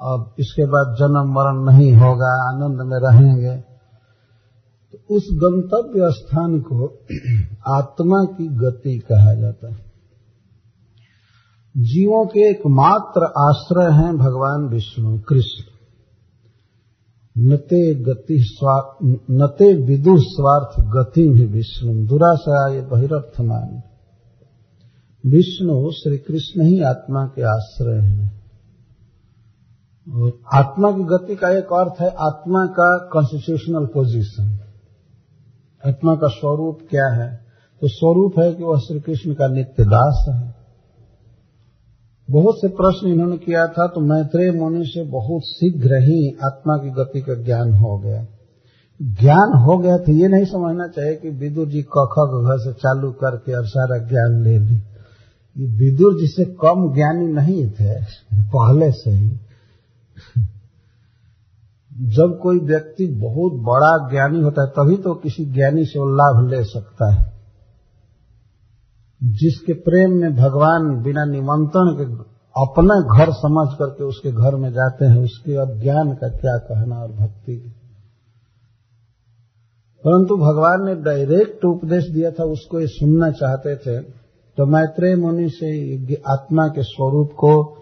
और 0.00 0.34
इसके 0.38 0.66
बाद 0.66 0.96
जन्म, 0.98 1.34
मरण 1.34 1.72
नहीं 1.72 1.92
होगा, 1.92 2.48
आनंद 2.48 2.80
में 2.80 2.98
रहेंगे। 2.98 3.56
तो 4.92 5.16
उस 5.16 5.28
गंतव्य 5.32 6.12
स्थान 6.12 6.60
को 6.60 6.98
आत्मा 7.68 8.24
की 8.24 8.46
गति 8.46 8.98
कहा 8.98 9.34
जाता 9.34 9.68
है। 9.70 9.92
जीवों 11.76 12.26
के 12.26 12.50
एकमात्र 12.50 13.24
आश्रय 13.24 13.92
हैं 13.92 14.18
भगवान 14.18 14.68
विष्णु, 14.68 15.18
कृष्ण। 15.18 15.71
नते 17.38 17.94
गति 17.94 18.58
नते 19.30 19.74
विदु 19.74 20.16
स्वार्थ 20.18 20.86
गति 20.86 21.28
भी 21.28 21.44
विष्णु। 21.46 22.06
दुराशा 22.06 22.70
दुराशय 22.70 22.90
बहिरर्थमान। 22.90 23.82
विष्णु 25.26 25.90
श्री 25.90 26.18
कृष्ण 26.18 26.62
ही 26.62 26.82
आत्मा 26.82 27.26
के 27.26 27.42
आश्रय 27.42 28.00
हैं। 28.00 28.42
और 30.14 30.32
आत्मा 30.54 30.90
की 30.90 31.04
गति 31.04 31.36
का 31.36 31.48
एक 31.48 31.64
अर्थ 31.64 32.00
है 32.00 32.08
आत्मा 32.08 32.66
का 32.66 32.98
कॉन्स्टिट्यूशनल 33.12 33.86
पोजीशन 33.86 34.58
आत्मा 35.86 36.14
का 36.14 36.28
स्वरूप 36.28 36.78
क्या 36.90 37.06
है? 37.06 37.40
तो 37.80 37.88
स्वरूप 37.88 38.38
है 38.38 38.54
कि 38.54 38.62
वह 38.64 38.78
श्री 38.78 39.00
कृष्ण 39.00 39.34
का 39.34 39.48
नित्य 39.48 39.84
दास 39.84 40.26
है। 40.28 40.61
बहुत 42.32 42.56
से 42.56 42.68
प्रश्न 42.68 43.08
इन्होंने 43.08 43.36
किया 43.36 43.66
था 43.66 43.86
तो 43.86 44.00
मैत्रेय 44.00 44.50
मुनि 44.50 44.84
से 44.86 45.04
बहुत 45.04 45.42
शीघ्र 45.42 45.94
ही 45.94 46.36
आत्मा 46.44 46.76
की 46.76 46.90
गति 46.90 47.20
का 47.20 47.34
ज्ञान 47.34 47.74
हो 47.74 47.98
गया। 47.98 48.26
ज्ञान 49.02 49.58
हो 49.58 49.78
गया 49.78 49.96
तो 49.98 50.12
ये 50.12 50.28
नहीं 50.28 50.44
समझना 50.44 50.88
चाहिए 50.88 51.16
कि 51.16 51.28
विदुर 51.28 51.68
जी 51.68 51.82
कख 51.82 52.14
घर 52.44 52.58
से 52.58 52.72
चालू 52.72 53.12
करके 53.12 53.56
और 53.56 53.66
सारा 53.66 53.98
ज्ञान 53.98 54.42
ले 54.44 54.58
ली। 54.58 54.74
ये 55.56 55.66
विदुर 55.66 56.20
जी 56.20 56.26
से 56.26 56.44
कम 56.44 56.94
ज्ञानी 56.94 57.32
नहीं 57.32 57.70
थे, 57.70 58.04
पहले 58.42 58.90
से 58.90 59.10
ही। 59.10 59.28
जब 61.92 62.38
कोई 62.42 62.58
व्यक्ति 62.58 63.06
बहुत 63.06 63.52
बड़ा 63.52 64.10
ज्ञानी 64.10 64.42
होता 64.42 64.62
है, 64.62 64.68
तभी 64.68 64.96
तो 64.96 65.14
किसी 65.14 65.44
ज्ञानी 65.44 65.84
से 65.84 65.98
वो 65.98 66.06
लाभ 66.06 66.50
ले 66.50 66.64
सकता 66.64 67.12
है। 67.12 67.31
जिसके 69.24 69.72
प्रेम 69.72 70.10
में 70.10 70.36
भगवान 70.36 71.02
बिना 71.02 71.24
निमंत्रण 71.24 71.86
के 71.86 72.32
अपना 72.62 73.18
घर 73.18 73.32
समझ 73.32 73.78
करके 73.78 74.04
उसके 74.04 74.32
घर 74.32 74.56
में 74.56 74.72
जाते 74.72 75.04
हैं, 75.04 75.24
उसके 75.24 75.52
अज्ञान 75.52 76.14
का 76.14 76.28
क्या 76.28 76.58
कहना 76.58 76.96
और 76.96 77.12
भक्ति? 77.12 77.74
परंतु 80.06 80.36
भगवान 80.36 80.86
ने 80.86 80.94
डायरेक्ट 80.94 81.64
उपदेश 81.64 82.08
दिया 82.08 82.30
था, 82.30 82.44
उसको 82.44 82.80
ये 82.80 82.86
सुनना 82.86 83.30
चाहते 83.30 83.76
थे। 83.76 84.00
तो 84.56 84.66
मैत्रेय 84.66 85.16
मुनि 85.16 85.48
से 85.48 86.04
आत्मा 86.14 86.68
के 86.68 86.82
स्वरूप 86.82 87.30
को, 87.32 87.78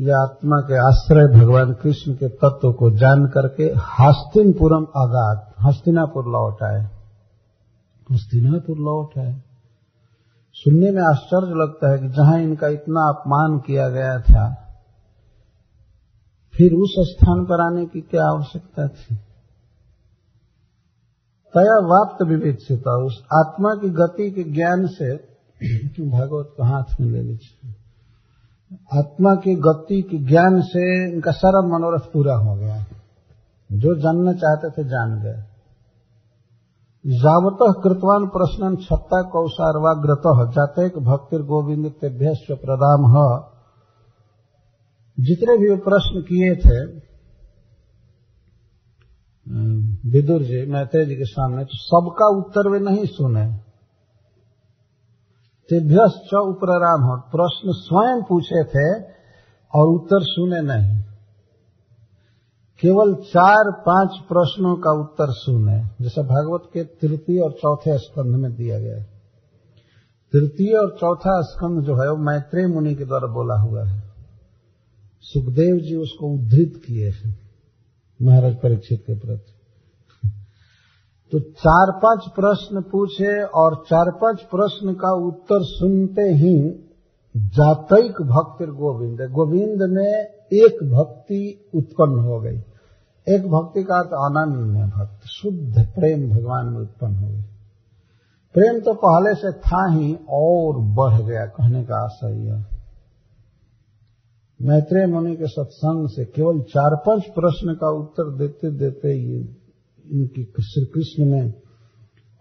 या 0.00 0.18
आत्मा 0.18 0.56
के 0.56 0.78
आश्रय 0.78 1.40
भगवान 1.40 1.72
कृष्ण 1.72 2.12
के 2.12 2.28
तत्व 2.28 2.72
को 2.72 2.90
जान 2.90 3.26
करके 3.26 3.64
हस्तिनपुरम 3.64 4.86
आगात 4.96 5.54
हस्तिनापुर 5.62 6.24
लौट 6.24 6.62
आए। 6.62 6.82
हस्तिनापुर 8.12 8.76
लौट 8.76 9.18
आए। 9.18 9.45
सुनने 10.56 10.90
में 10.90 11.02
आश्चर्य 11.02 11.54
लगता 11.54 11.90
है 11.90 11.98
कि 11.98 12.08
जहाँ 12.08 12.40
इनका 12.40 12.68
इतना 12.68 13.00
अपमान 13.00 13.58
किया 13.58 13.88
गया 13.88 14.20
था, 14.20 14.54
फिर 16.54 16.72
उस 16.72 16.94
स्थान 16.98 17.44
पर 17.44 17.72
आने 17.72 17.86
की 17.86 18.00
क्या 18.00 18.24
आवश्यकता 18.24 18.88
थी? 18.88 19.16
तया 21.54 21.78
वाप्त 21.86 22.22
विवेक 22.22 22.58
से 22.60 22.76
था। 22.76 23.04
उस 23.04 23.24
आत्मा 23.34 23.70
की 23.74 23.88
गति 23.88 24.30
के 24.30 24.42
ज्ञान 24.42 24.86
से 24.86 25.16
भागवत 26.10 26.54
को 26.56 26.62
हाथ 26.62 27.00
में 27.00 27.08
ले 27.08 27.22
लीजिए। 27.22 27.74
आत्मा 28.98 29.34
की 29.34 29.54
गति 29.54 30.02
के 30.02 30.18
ज्ञान 30.18 30.60
से 30.60 31.12
इनका 31.12 31.30
सारा 31.30 31.60
मनोरथ 31.60 32.12
पूरा 32.12 32.34
हो 32.34 32.56
गया। 32.56 32.84
जो 33.72 33.94
जानना 33.94 34.32
चाहते 34.32 34.70
थे 34.70 34.88
जान 34.88 35.22
गए। 35.22 35.55
जावत 37.06 37.58
कृतवान 37.84 38.24
प्रश्न 38.26 38.68
छत्ता 38.76 39.18
कौशारवाग्रत 39.22 40.24
जातेक 40.54 40.96
भक्तिर 40.98 41.42
गोविंद 41.42 41.90
तेभ्य 42.00 42.56
प्रदाम। 42.56 43.04
जितने 45.18 45.56
भी 45.58 45.76
प्रश्न 45.76 46.22
किए 46.22 46.54
थे 46.56 46.78
विदुर 50.10 50.42
जी, 50.42 50.66
मैत्रेय 50.66 51.04
जी 51.06 51.14
के 51.14 51.24
सामने 51.24 51.64
तो 51.64 51.76
सबका 51.76 52.26
उत्तर 52.38 52.70
वे 52.70 52.78
नहीं 52.80 53.04
सुने। 53.06 53.46
तेभ्यश्च 55.70 56.34
उपराम 56.34 57.04
हो, 57.04 57.16
प्रश्न 57.30 57.72
स्वयं 57.76 58.22
पूछे 58.22 58.64
थे 58.64 58.88
और 59.74 59.84
उत्तर 59.88 60.20
सुने 60.22 60.60
नहीं। 60.60 60.96
केवल 62.82 63.14
चार 63.14 63.70
पाँच 63.80 64.18
प्रश्नों 64.28 64.76
का 64.76 64.90
उत्तर 65.00 65.30
सुने 65.30 65.76
जैसे 66.00 66.22
भागवत 66.22 66.70
के 66.72 66.82
तृतीय 66.84 67.40
और 67.40 67.52
चौथे 67.52 67.98
स्कंध 67.98 68.36
में 68.36 68.54
दिया 68.54 68.78
गया 68.78 68.96
है। 68.96 69.04
तृतीय 70.32 70.74
और 70.74 70.90
चौथा 71.00 71.40
स्कंध 71.42 71.82
जो 71.84 71.94
है, 71.94 72.10
वो 72.10 72.16
मैत्रेय 72.16 72.66
मुनि 72.66 72.94
के 72.94 73.04
द्वारा 73.04 73.28
बोला 73.28 73.54
हुआ 73.54 73.84
है। 73.84 74.02
सुखदेव 75.24 75.76
जी 75.76 75.96
उसको 75.96 76.34
उद्धृत 76.34 76.82
किए 76.86 77.08
हैं, 77.08 77.38
महाराज 78.20 78.54
परीक्षित 78.54 79.04
के 79.06 79.18
प्रति। 79.18 79.52
तो 81.32 81.40
चार 81.40 81.90
पाँच 82.02 82.28
प्रश्न 82.34 82.80
पूछे 82.82 83.42
और 83.42 83.74
चार 83.88 84.10
पाँच 84.10 84.42
प्रश्न 84.50 84.94
का 84.94 85.12
उत्तर 85.26 85.62
सुनते 85.62 86.22
ही 86.22 86.54
जातैक 87.36 88.22
भक्त 88.22 88.64
गोविंद 88.70 89.20
गोविंद 89.30 89.82
में 89.90 90.35
एक 90.52 90.84
भक्ति 90.84 91.70
उत्पन्न 91.74 92.18
हो 92.18 92.40
गई। 92.40 92.58
एक 93.28 93.42
भक्ति 93.42 93.82
का 93.84 93.98
अर्थ 93.98 94.08
अनन्य 94.08 94.86
भक्त, 94.86 95.26
शुद्ध 95.26 95.86
प्रेम 95.94 96.30
भगवान 96.30 96.66
में 96.66 96.80
उत्पन्न 96.80 97.14
हो 97.14 97.28
गई। 97.28 97.42
प्रेम 98.54 98.80
तो 98.80 98.94
पहले 98.94 99.34
से 99.34 99.52
था 99.52 99.92
ही, 99.92 100.18
और 100.28 100.78
बढ़ 100.78 101.22
गया, 101.22 101.46
कहने 101.46 101.84
का 101.84 102.04
आशा 102.04 102.28
यह। 102.28 102.64
मैत्रेय 104.62 105.06
मुनि 105.06 105.36
के 105.36 105.46
सत्संग 105.46 106.08
से 106.08 106.24
केवल 106.24 106.60
चार 106.60 106.96
पाँच 106.96 107.22
प्रश्न 107.22 107.74
का 107.74 107.90
उत्तर 107.90 108.36
देते 108.38 108.70
देते 108.70 109.08
ये 109.08 109.38
इनकी 110.12 110.44
श्री 110.44 110.84
कृष्ण 110.84 111.24
में 111.24 111.52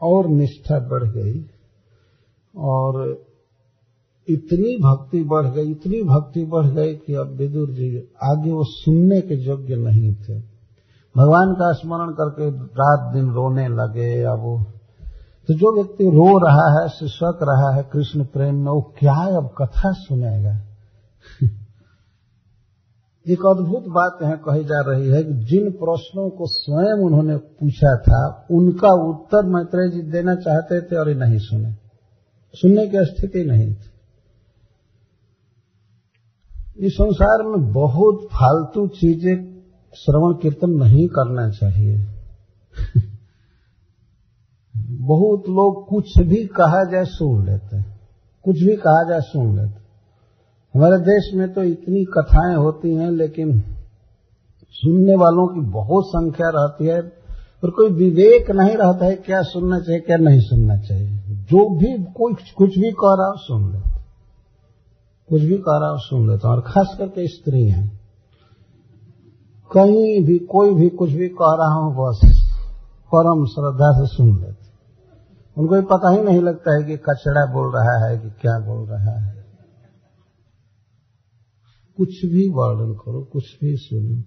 और 0.01 0.27
निष्ठा 0.27 0.79
बढ़ 0.79 1.03
गई, 1.03 1.45
और 2.57 3.25
इतनी 4.29 4.77
भक्ति 4.77 5.23
बढ़ 5.23 5.45
गई, 5.45 5.71
इतनी 5.71 6.03
भक्ति 6.03 6.45
बढ़ 6.45 6.65
गई 6.65 6.93
कि 6.95 7.13
अब 7.13 7.27
विदुर 7.27 7.69
जी 7.69 8.09
आगे 8.23 8.51
वो 8.51 8.63
सुनने 8.63 9.21
के 9.21 9.35
योग्य 9.35 9.75
नहीं 9.75 10.15
थे। 10.15 10.39
भगवान 11.17 11.53
का 11.53 11.71
स्मरण 11.71 12.09
करके 12.09 12.49
रात 12.61 13.13
दिन 13.13 13.31
रोने 13.31 13.67
लगे, 13.67 14.23
अब 14.23 14.39
वो 14.39 14.65
तो 15.47 15.53
जो 15.53 15.75
व्यक्ति 15.75 16.03
रो 16.03 16.47
रहा 16.47 16.81
है 16.81 16.87
शिशक 16.87 17.39
रहा 17.43 17.75
है, 17.75 17.83
कृष्ण 17.93 18.23
प्रेम 18.23 18.55
में, 18.55 18.71
वो 18.71 18.93
क्या 18.99 19.37
अब 19.37 19.55
कथा 19.61 19.91
सुनेगा। 19.91 20.61
एक 23.27 23.45
अद्भुत 23.45 23.83
बात 23.87 24.19
यहाँ 24.23 24.37
कही 24.37 24.63
जा 24.63 24.81
रही 24.81 25.09
है 25.09 25.23
कि 25.23 25.33
जिन 25.33 25.71
प्रश्नों 25.71 26.29
को 26.29 26.45
स्वयं 26.45 27.05
उन्होंने 27.05 27.37
पूछा 27.37 27.97
था, 27.97 28.47
उनका 28.51 29.09
उत्तर 29.09 29.45
मैत्रेय 29.45 29.91
जी 29.91 30.11
देना 30.11 30.35
चाहते 30.35 30.81
थे 30.81 30.95
और 30.95 31.09
नहीं 31.09 31.37
सुने। 31.37 31.73
सुनने 32.53 32.87
की 32.87 32.97
स्थिति 33.01 33.43
नहीं 33.43 33.73
थी। 33.73 33.94
इस 36.79 36.91
संसार 36.91 37.43
में 37.43 37.73
बहुत 37.73 38.27
फालतू 38.33 38.87
चीज़ें 38.87 39.35
श्रवण 39.93 40.33
कीर्तन 40.33 40.69
नहीं 40.69 41.07
करना 41.07 41.49
चाहिए। 41.49 41.97
बहुत 45.01 45.43
लोग 45.49 45.87
कुछ 45.87 46.17
भी 46.19 46.45
कहा 46.45 46.83
जाए 46.83 47.03
सुन 47.03 47.45
लेते 47.45 47.77
हैं। 47.77 47.99
कुछ 48.45 48.55
भी 48.55 48.75
कहा 48.75 49.09
जाए 49.09 49.19
सुन 49.19 49.55
लेते 49.55 49.85
हमारे 50.75 50.97
देश 50.97 51.31
में 51.33 51.53
तो 51.53 51.63
इतनी 51.63 52.05
कथाएँ 52.05 52.55
होती 52.55 52.95
हैं, 52.95 53.11
लेकिन 53.11 53.59
सुनने 54.71 55.15
वालों 55.15 55.47
की 55.47 55.71
बहुत 55.71 56.03
संख्या 56.07 56.49
रहती 56.49 56.85
है 56.85 57.01
और 57.63 57.69
कोई 57.69 57.89
विवेक 57.89 58.51
नहीं 58.51 58.75
रहता 58.77 59.05
है 59.05 59.15
क्या 59.15 59.41
सुनना 59.41 59.79
चाहिए, 59.79 60.01
क्या 60.01 60.17
नहीं 60.17 60.39
सुनना 60.39 60.77
चाहिए। 60.77 61.17
जो 61.27 61.69
भी 61.77 62.03
कोई 62.03 62.33
कुछ 62.33 62.69
भी 62.69 62.91
कह 62.91 63.15
रहा 63.15 63.27
हो 63.27 63.33
सुन 63.37 63.73
लेते 63.73 63.94
कुछ 65.29 65.41
भी 65.41 65.57
कह 65.57 65.77
रहा 65.79 65.89
हो 65.89 65.97
सुन 65.97 66.29
लेते 66.29 66.47
और 66.47 66.61
खास 66.61 66.95
करके 66.97 67.27
स्त्री 67.27 67.67
हैं। 67.69 68.01
कहीं 69.71 70.25
भी, 70.25 70.39
कोई 70.39 70.73
भी 70.75 70.89
कुछ 70.89 71.11
भी 71.11 71.27
कह 71.29 71.55
रहा 71.59 71.73
हूँ, 71.73 71.93
बस 71.93 72.19
परम 73.15 73.45
श्रद्धा 73.45 73.91
से 73.91 74.15
सुन 74.15 74.41
लेते। 74.41 74.65
उनको 75.61 75.75
भी 75.75 75.81
पता 75.81 76.09
ही 76.09 76.21
नहीं 76.21 76.41
लगता 76.41 76.75
है 76.75 76.83
कि 76.83 76.97
कचड़ा 76.97 77.53
बोल 77.53 77.73
रहा 77.75 78.05
है 78.05 78.17
कि 78.17 78.29
क्या 78.29 78.59
बोल 78.59 78.89
रहा 78.89 79.19
है। 79.19 79.45
कुछ 81.97 82.25
भी 82.25 82.49
वर्णन 82.49 82.93
करो, 82.93 83.29
कुछ 83.33 83.43
भी 83.61 83.75
सुनो। 83.75 84.23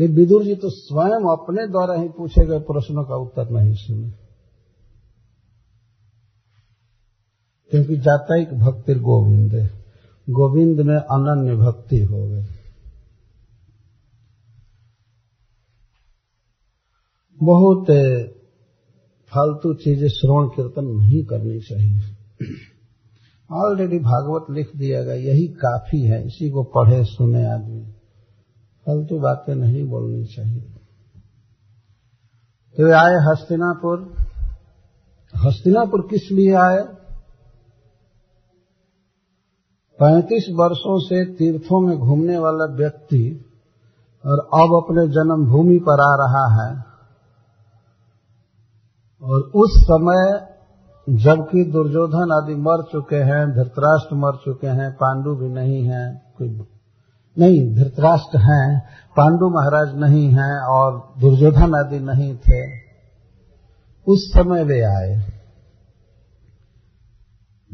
ये 0.00 0.06
विदुर 0.06 0.44
जी 0.44 0.54
तो 0.54 0.70
स्वयं 0.70 1.36
अपने 1.36 1.66
द्वारा 1.66 1.94
ही 1.94 2.08
पूछे 2.08 2.46
गए 2.46 2.58
प्रश्नों 2.58 3.04
का 3.04 3.16
उत्तर 3.16 3.50
नहीं 3.50 3.74
सुने। 3.74 4.19
क्योंकि 7.70 7.96
जाता 7.96 8.40
एक 8.42 8.54
भक्ति 8.54 8.94
गोविंद 8.94 9.54
है। 9.54 9.66
गोविंद 10.30 10.80
में 10.80 10.96
अनन्य 10.96 11.56
भक्ति 11.56 12.04
हो 12.04 12.28
गई 12.28 12.44
बहुत 17.42 17.86
फालतू 19.28 19.74
चीज़ें 19.74 20.08
श्रवण 20.08 20.46
कीर्तन 20.46 20.84
नहीं 20.84 21.24
करनी 21.24 21.60
चाहिए। 21.60 22.00
ऑलरेडी 23.52 23.98
भागवत 23.98 24.46
लिख 24.50 24.76
दिया 24.76 25.02
गया, 25.04 25.14
यही 25.14 25.48
काफ़ी 25.48 26.00
है। 26.02 26.26
इसी 26.26 26.50
को 26.50 26.62
पढ़े, 26.62 27.04
सुने 27.04 27.46
आदमी। 27.46 27.82
फालतू 28.86 29.18
बातें 29.18 29.54
नहीं 29.54 29.84
बोलनी 29.84 30.24
चाहिए। 30.24 30.60
तो 32.76 32.92
आए 32.92 33.14
हस्तिनापुर। 33.14 34.16
हस्तिनापुर 35.36 36.00
किस 36.10 36.22
लिए 36.32 36.52
आए? 36.54 36.99
पैंतीस 40.00 40.46
वर्षों 40.50 40.98
से 40.98 41.24
तीर्थों 41.24 41.80
में 41.80 41.98
घूमने 41.98 42.38
वाला 42.38 42.64
व्यक्ति 42.64 43.46
और 44.26 44.38
अब 44.38 44.74
अपने 44.76 45.08
जन्मभूमि 45.08 45.78
पर 45.78 46.00
आ 46.00 46.14
रहा 46.14 46.62
है 46.62 46.84
और 49.22 49.40
उस 49.40 49.70
समय 49.82 50.46
जबकि 51.08 51.64
दुर्योधन 51.64 52.32
आदि 52.32 52.54
मर 52.54 52.82
चुके 52.82 53.16
हैं, 53.16 53.52
धृतराष्ट्र 53.52 54.14
मर 54.14 54.36
चुके 54.36 54.66
हैं, 54.66 54.92
पांडु 54.92 55.34
भी 55.34 55.48
नहीं 55.48 55.84
है, 55.84 56.22
कोई 56.38 56.48
नहीं, 57.38 57.74
धृतराष्ट्र 57.74 58.38
हैं, 58.38 58.80
पांडु 59.16 59.50
महाराज 59.50 59.96
नहीं 59.96 60.28
हैं 60.28 60.66
और 60.66 61.14
दुर्योधन 61.20 61.74
आदि 61.74 62.00
नहीं 62.00 62.36
थे, 62.36 62.80
उस 64.06 64.30
समय 64.32 64.64
वे 64.64 64.82
आए। 64.82 65.39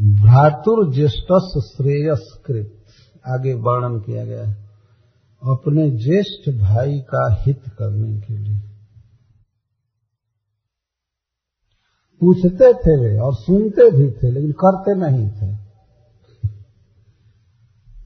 भ्रातुर 0.00 0.94
ज्येष्ठ 0.94 1.32
श्रेयस्कृत। 1.64 2.84
आगे 3.28 3.54
वर्णन 3.54 3.98
किया 3.98 4.24
गया 4.24 4.46
है। 4.46 4.66
अपने 5.42 5.90
ज्येष्ठ 5.90 6.50
भाई 6.50 7.00
का 7.00 7.42
हित 7.46 7.62
करने 7.78 8.20
के 8.20 8.38
लिए। 8.38 8.58
पूछते 12.20 12.74
थे 12.74 13.00
वे 13.00 13.18
और 13.18 13.34
सुनते 13.34 13.90
भी 13.90 14.10
थे, 14.10 14.30
लेकिन 14.30 14.52
करते 14.52 14.94
नहीं 14.94 15.28
थे। 15.28 15.56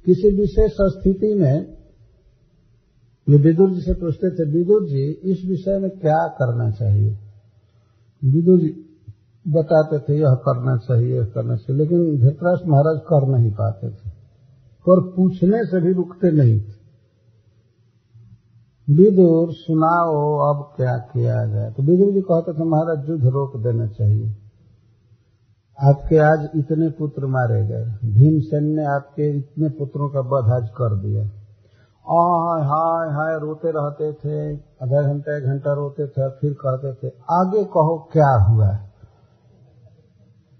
किसी 0.07 0.28
विशेष 0.28 0.72
स्थिति 0.80 1.34
में 1.34 1.76
वे 3.28 3.36
विदुर 3.36 3.70
जी 3.70 3.80
से 3.80 3.93
पूछते 3.93 4.30
थे, 4.30 4.53
विदुर 4.53 4.88
जी, 4.88 5.11
इस 5.12 5.45
विषय 5.45 5.78
में 5.78 5.91
क्या 5.91 6.28
करना 6.28 6.70
चाहिए? 6.70 7.18
विदुर 8.24 8.59
जी 8.59 8.89
बताते 9.49 9.99
थे, 9.99 10.18
यह 10.18 10.34
करना 10.34 10.76
चाहिए, 10.76 11.16
यह 11.16 11.24
करना 11.24 11.57
चाहिए। 11.57 11.82
लेकिन 11.82 12.18
धृतराष्ट्र 12.18 12.70
महाराज 12.70 13.01
कर 13.01 13.28
नहीं 13.28 13.51
पाते 13.51 13.91
थे। 13.91 14.11
और 14.88 15.12
पूछने 15.16 15.64
से 15.64 15.80
भी 15.80 15.93
रुकते 15.93 16.32
नहीं 16.32 16.61
थे। 16.61 16.80
विदुर, 18.95 19.49
सुनाओ, 19.53 20.38
अब 20.38 20.72
क्या 20.76 20.99
किया 20.99 21.47
जाए। 21.47 21.70
तो 21.70 21.82
विदुर 21.82 22.12
जी 22.12 22.20
कहते 22.20 22.53
थे, 22.53 22.64
महाराज, 22.64 23.09
युद्ध 23.09 23.24
रोक 23.24 23.57
देना 23.57 23.86
चाहिए। 23.86 24.36
आपके 25.82 26.18
आज 26.18 26.49
इतने 26.57 26.88
पुत्र 26.88 27.26
मारे 27.26 27.66
गए। 27.66 27.84
भीमसेन 27.84 28.64
ने 28.64 28.84
आपके 28.84 29.38
इतने 29.38 29.68
पुत्रों 29.68 30.09
का 30.09 30.20
वध 30.20 30.62
आज 30.62 30.68
कर 30.68 30.95
दिया। 30.95 31.24
हाय 32.12 32.62
हाय 32.62 33.09
हाय, 33.09 33.38
रोते 33.38 33.70
रहते 33.70 34.12
थे। 34.12 34.55
आधा 34.57 35.03
घंटा, 35.03 35.36
एक 35.36 35.45
घंटा 35.45 35.72
रोते 35.72 36.07
थे, 36.07 36.28
फिर 36.28 36.53
कहते 36.53 36.93
थे, 36.93 37.12
आगे 37.30 37.64
कहो 37.64 38.09
क्या 38.12 38.45
हुआ 38.51 38.89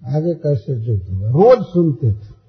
आगे 0.07 0.35
कैसे 0.35 0.73
युद्ध 0.73 1.11
हुआ? 1.11 1.29
रोज 1.29 1.65
सुनते 1.67 2.13
थे। 2.13 2.41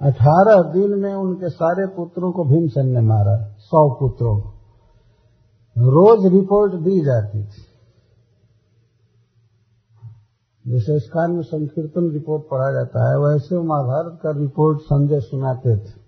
अठारह 0.00 0.62
दिन 0.62 0.98
में 0.98 1.14
उनके 1.14 1.48
सारे 1.48 1.86
पुत्रों 1.86 2.32
को 2.32 2.44
भीमसेन 2.44 2.86
ने 2.86 3.00
मारा, 3.00 3.54
सौ 3.58 3.94
पुत्रों 3.94 4.40
को। 4.40 4.48
रोज 5.78 6.32
रिपोर्ट 6.32 6.74
दी 6.74 7.04
जाती 7.04 7.44
थी। 7.44 7.62
जैसे 10.66 11.00
स्कान 11.00 11.30
में 11.30 11.42
संकीर्तन 11.42 12.10
रिपोर्ट 12.10 12.42
पढ़ा 12.50 12.72
जाता 12.72 13.10
है, 13.10 13.18
वैसे 13.18 13.58
महाभारत 13.58 14.18
का 14.22 14.30
रिपोर्ट 14.30 14.80
संजय 14.80 15.20
सुनाते 15.20 15.76
थे। 15.76 16.00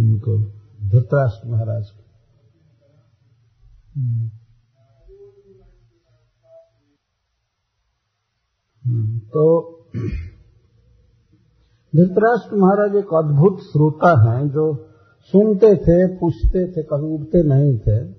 उनको 0.00 0.38
धृतराष्ट्र 0.88 1.48
महाराज 1.48 1.86
को। 1.90 2.00
तो 9.18 9.76
धृतराष्ट्र 11.96 12.56
महाराज 12.56 12.96
एक 12.96 13.14
अद्भुत 13.14 13.60
श्रोता 13.60 14.32
हैं 14.32 14.50
जो 14.50 14.86
सुनते 15.20 15.76
थे, 15.76 16.16
पूछते 16.16 16.72
थे, 16.72 16.82
कभी 16.82 17.14
उठते 17.14 17.42
नहीं 17.42 17.78
थे। 17.78 18.12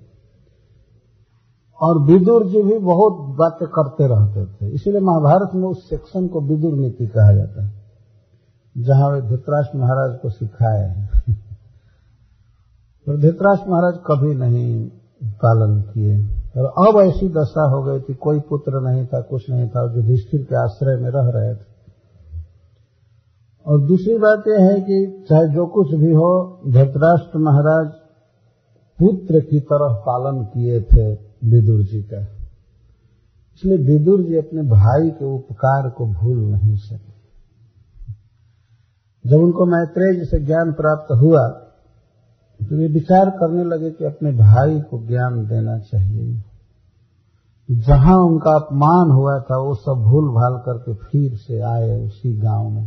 और 1.82 2.02
विदुर 2.02 2.46
जी 2.46 2.62
भी 2.62 2.78
बहुत 2.78 3.12
बातें 3.12 3.68
करते 3.68 4.06
रहते 4.06 4.46
थे। 4.46 4.70
इसीलिए 4.70 5.00
महाभारत 5.00 5.50
में 5.54 5.68
उस 5.68 5.90
सेक्शन 5.90 6.28
को 6.28 6.40
विदुर 6.40 6.74
नीति 6.74 7.06
कहा 7.06 7.32
जाता 7.32 7.64
है, 7.64 7.82
जहाँ 8.78 9.10
वे 9.10 9.20
धृतराष्ट्र 9.20 9.78
महाराज 9.78 10.18
को 10.18 10.30
सिखाए 10.30 10.88
हैं। 10.88 11.10
और 13.08 13.16
धृतराष्ट्र 13.16 13.70
महाराज 13.70 13.94
कभी 14.06 14.34
नहीं 14.34 14.90
पालन 15.24 15.80
किए। 15.80 16.41
और 16.56 16.88
अब 16.88 17.00
ऐसी 17.00 17.28
दशा 17.28 17.70
हो 17.70 17.82
गई 17.82 18.00
थी, 18.00 18.14
कोई 18.14 18.40
पुत्र 18.40 18.90
नहीं 18.90 19.06
था, 19.06 19.20
कुछ 19.20 19.50
नहीं 19.50 19.68
था, 19.68 19.92
जो 19.92 20.00
युधिष्ठिर 20.00 20.42
के 20.42 20.56
आश्रय 20.56 20.96
में 20.96 21.10
रह 21.10 21.30
रहे 21.34 21.54
थे। 21.54 21.72
और 23.66 23.86
दूसरी 23.86 24.18
बात 24.18 24.44
यह 24.48 24.64
है 24.64 24.80
कि 24.80 25.24
चाहे 25.28 25.48
जो 25.48 25.66
कुछ 25.66 25.94
भी 25.94 26.12
हो, 26.12 26.60
धृतराष्ट्र 26.68 27.38
महाराज 27.38 27.92
पुत्र 28.98 29.40
की 29.40 29.60
तरह 29.60 29.94
पालन 29.94 30.44
किए 30.44 30.80
थे 30.80 31.12
विदुर 31.44 31.82
जी 31.82 32.02
का। 32.02 32.20
इसलिए 33.54 33.76
विदुर 33.76 34.22
जी 34.22 34.36
अपने 34.36 34.62
भाई 34.62 35.10
के 35.10 35.24
उपकार 35.24 35.90
को 35.90 36.06
भूल 36.06 36.38
नहीं 36.38 36.76
सके। 36.76 37.12
जब 39.30 39.36
उनको 39.36 39.66
मैत्रेय 39.66 40.18
जी 40.18 40.24
से 40.24 40.46
ज्ञान 40.46 40.72
प्राप्त 40.72 41.12
हुआ 41.12 41.71
तो 42.62 42.76
वे 42.76 42.86
विचार 42.90 43.30
करने 43.32 43.64
लगे 43.66 43.90
कि 43.90 44.04
अपने 44.04 44.30
भाई 44.34 44.80
को 44.80 44.98
ज्ञान 45.06 45.44
देना 45.46 45.78
चाहिए। 45.80 46.40
जहाँ 47.68 48.16
उनका 48.20 48.54
अपमान 48.56 49.10
हुआ 49.10 49.34
था, 49.40 49.58
वो 49.58 49.74
सब 49.76 50.02
भूल 50.04 50.28
भाल 50.30 50.56
करके 50.64 50.94
फिर 51.02 51.36
से 51.38 51.60
आए 51.68 51.90
उसी 51.98 52.32
गाँव 52.38 52.68
में, 52.70 52.86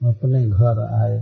अपने 0.00 0.40
घर 0.46 0.80
आए। 0.96 1.18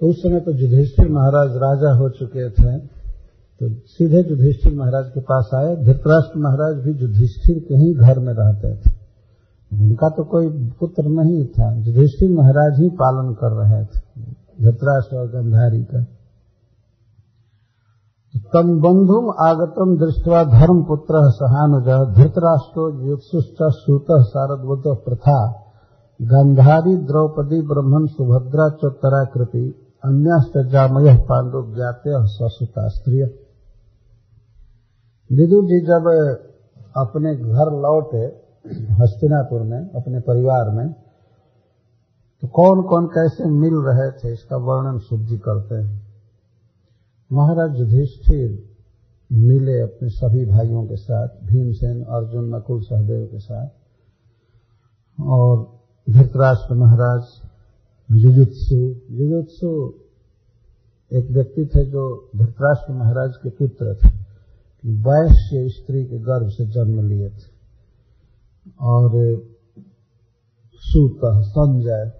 तो 0.00 0.08
उस 0.08 0.16
समय 0.18 0.40
तो 0.40 0.52
युधिष्ठिर 0.54 1.08
महाराज 1.10 1.56
राजा 1.58 1.92
हो 1.94 2.08
चुके 2.10 2.48
थे 2.52 2.78
तो 3.60 3.68
सीधे 3.88 4.20
युधिष्ठिर 4.20 4.74
महाराज 4.74 5.08
के 5.14 5.20
पास 5.22 5.50
आए। 5.54 5.74
धृतराष्ट्र 5.76 6.38
महाराज 6.38 6.76
भी 6.84 6.92
युधिष्ठिर 7.00 7.58
के 7.58 7.74
ही 7.76 7.88
घर 7.96 8.18
में 8.18 8.32
रहते 8.34 8.70
थे। 8.74 8.92
उनका 9.72 10.08
तो 10.08 10.24
कोई 10.24 10.48
पुत्र 10.80 11.02
नहीं 11.10 11.44
था। 11.48 11.66
युधिष्ठिर 11.78 12.30
महाराज 12.30 12.80
ही 12.80 12.88
पालन 12.96 13.32
कर 13.34 13.52
रहे 13.56 13.82
थे। 13.84 14.00
धृतराष्ट्र 14.62 15.16
और 15.16 15.26
गंधारी 15.26 15.84
का 15.84 16.04
तम 18.52 18.68
बंधुम 18.80 19.30
आगतम 19.46 19.96
दृष्टवा 19.96 20.44
धर्म 20.44 20.82
पुत्र 20.82 21.14
सहानुज, 21.30 22.14
धृतराष्ट्रो 22.14 23.08
युत्सुश्च 23.08 23.58
सूत 23.62 24.06
शारदवत 24.26 24.82
प्रथा। 25.04 25.64
गंधारी, 26.22 26.96
द्रौपदी 26.96 27.60
ब्रह्मण 27.62 28.06
सुभद्रा 28.06 28.68
चोत्तरा 28.68 29.24
कृति 29.24 29.86
अन्यश्च 30.04 30.72
जामय 30.72 31.16
पांडु 31.16 31.74
ज्ञाते 31.74 32.10
ससुता 32.26 32.88
स्त्रिय। 32.88 33.24
विदुर 35.30 35.64
जी 35.64 35.80
जब 35.80 36.04
अपने 36.96 37.36
घर 37.36 37.68
लौटे 37.82 38.24
हस्तिनापुर 39.02 39.62
में, 39.62 39.90
अपने 39.90 40.20
परिवार 40.20 40.70
में 40.70 40.94
तो 42.42 42.48
कौन 42.48 42.82
कौन 42.82 43.06
कैसे 43.06 43.44
मिल 43.44 43.74
रहे 43.74 44.10
थे, 44.10 44.32
इसका 44.32 44.56
वर्णन 44.56 44.98
शुद्धि 44.98 45.38
करते 45.38 45.74
हैं। 45.74 46.06
महाराज 47.32 47.78
युधिष्ठिर 47.78 48.48
मिले 49.32 49.80
अपने 49.80 50.08
सभी 50.08 50.44
भाइयों 50.44 50.84
के 50.84 50.96
साथ, 50.96 51.28
भीमसेन, 51.44 52.02
अर्जुन, 52.02 52.54
नकुल 52.54 52.80
सहदेव 52.80 53.26
के 53.26 53.38
साथ। 53.38 53.68
और 55.22 55.80
धृतराष्ट्र 56.10 56.74
महाराज 56.74 57.22
युजुत्सु 58.08 58.76
युजुत्सु 59.10 59.70
एक 61.10 61.30
व्यक्ति 61.30 61.66
थे 61.66 61.84
जो 61.86 62.30
धृतराष्ट्र 62.36 62.92
महाराज 62.92 63.36
के 63.36 63.50
पुत्र 63.50 63.94
थे, 63.94 64.08
वैश्य 64.84 65.68
स्त्री 65.68 66.04
के 66.04 66.18
गर्भ 66.18 66.48
से 66.48 66.66
जन्म 66.66 67.08
लिए 67.08 67.28
थे। 67.28 67.48
और 68.80 69.10
सूत, 70.82 71.20
संजय 71.24 72.19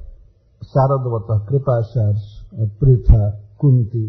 शारदवत 0.62 1.46
कृपाचार्य, 1.48 2.70
पृथा, 2.80 3.30
कुंती, 3.61 4.08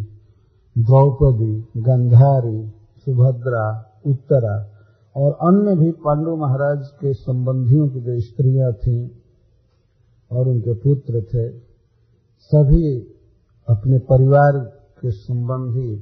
द्रौपदी, 0.77 1.81
गंधारी, 1.81 2.69
सुभद्रा, 2.97 3.65
उत्तरा 4.05 4.67
और 5.15 5.31
अन्य 5.31 5.75
भी 5.75 5.91
पांडु 5.91 6.35
महाराज 6.35 6.87
के 6.87 7.13
संबंधियों 7.13 7.87
की 7.89 8.01
जो 8.01 8.19
स्त्रियाँ 8.19 8.73
थीं 8.73 9.09
और 10.31 10.47
उनके 10.47 10.73
पुत्र 10.73 11.21
थे, 11.21 11.49
सभी 12.51 12.99
अपने 13.67 13.97
परिवार 13.97 14.57
के 15.01 15.11
संबंधी, 15.11 15.95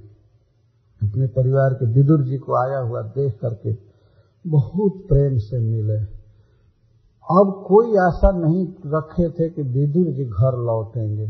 अपने 1.02 1.28
परिवार 1.28 1.74
के 1.74 1.86
विदुर 1.86 2.24
जी 2.24 2.38
को 2.38 2.56
आया 2.56 2.80
हुआ 2.80 3.02
देख 3.02 3.34
करके 3.42 3.74
बहुत 4.48 4.94
प्रेम 5.08 5.38
से 5.38 5.60
मिले। 5.60 6.19
अब 7.32 7.64
कोई 7.68 7.88
आशा 7.88 8.32
नहीं 8.32 8.68
रखे 8.86 9.30
थे 9.30 9.50
कि 9.50 9.62
विदुर 9.62 10.14
जी 10.14 10.26
घर 10.26 10.58
लौटेंगे। 10.58 11.28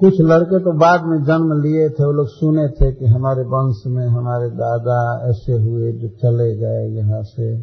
कुछ 0.00 0.14
लड़के 0.20 0.58
तो 0.58 0.72
बाद 0.72 1.00
में 1.04 1.24
जन्म 1.24 1.62
लिए 1.62 1.88
थे, 1.88 2.04
वो 2.04 2.12
लोग 2.12 2.26
सुने 2.28 2.68
थे 2.68 2.92
कि 2.92 3.06
हमारे 3.06 3.42
वंश 3.42 3.82
में 3.86 4.06
हमारे 4.06 4.50
दादा 4.50 5.28
ऐसे 5.30 5.52
हुए 5.52 5.92
जो 5.92 6.08
चले 6.08 6.56
गए 6.56 6.96
यहाँ 6.96 7.22
से। 7.22 7.62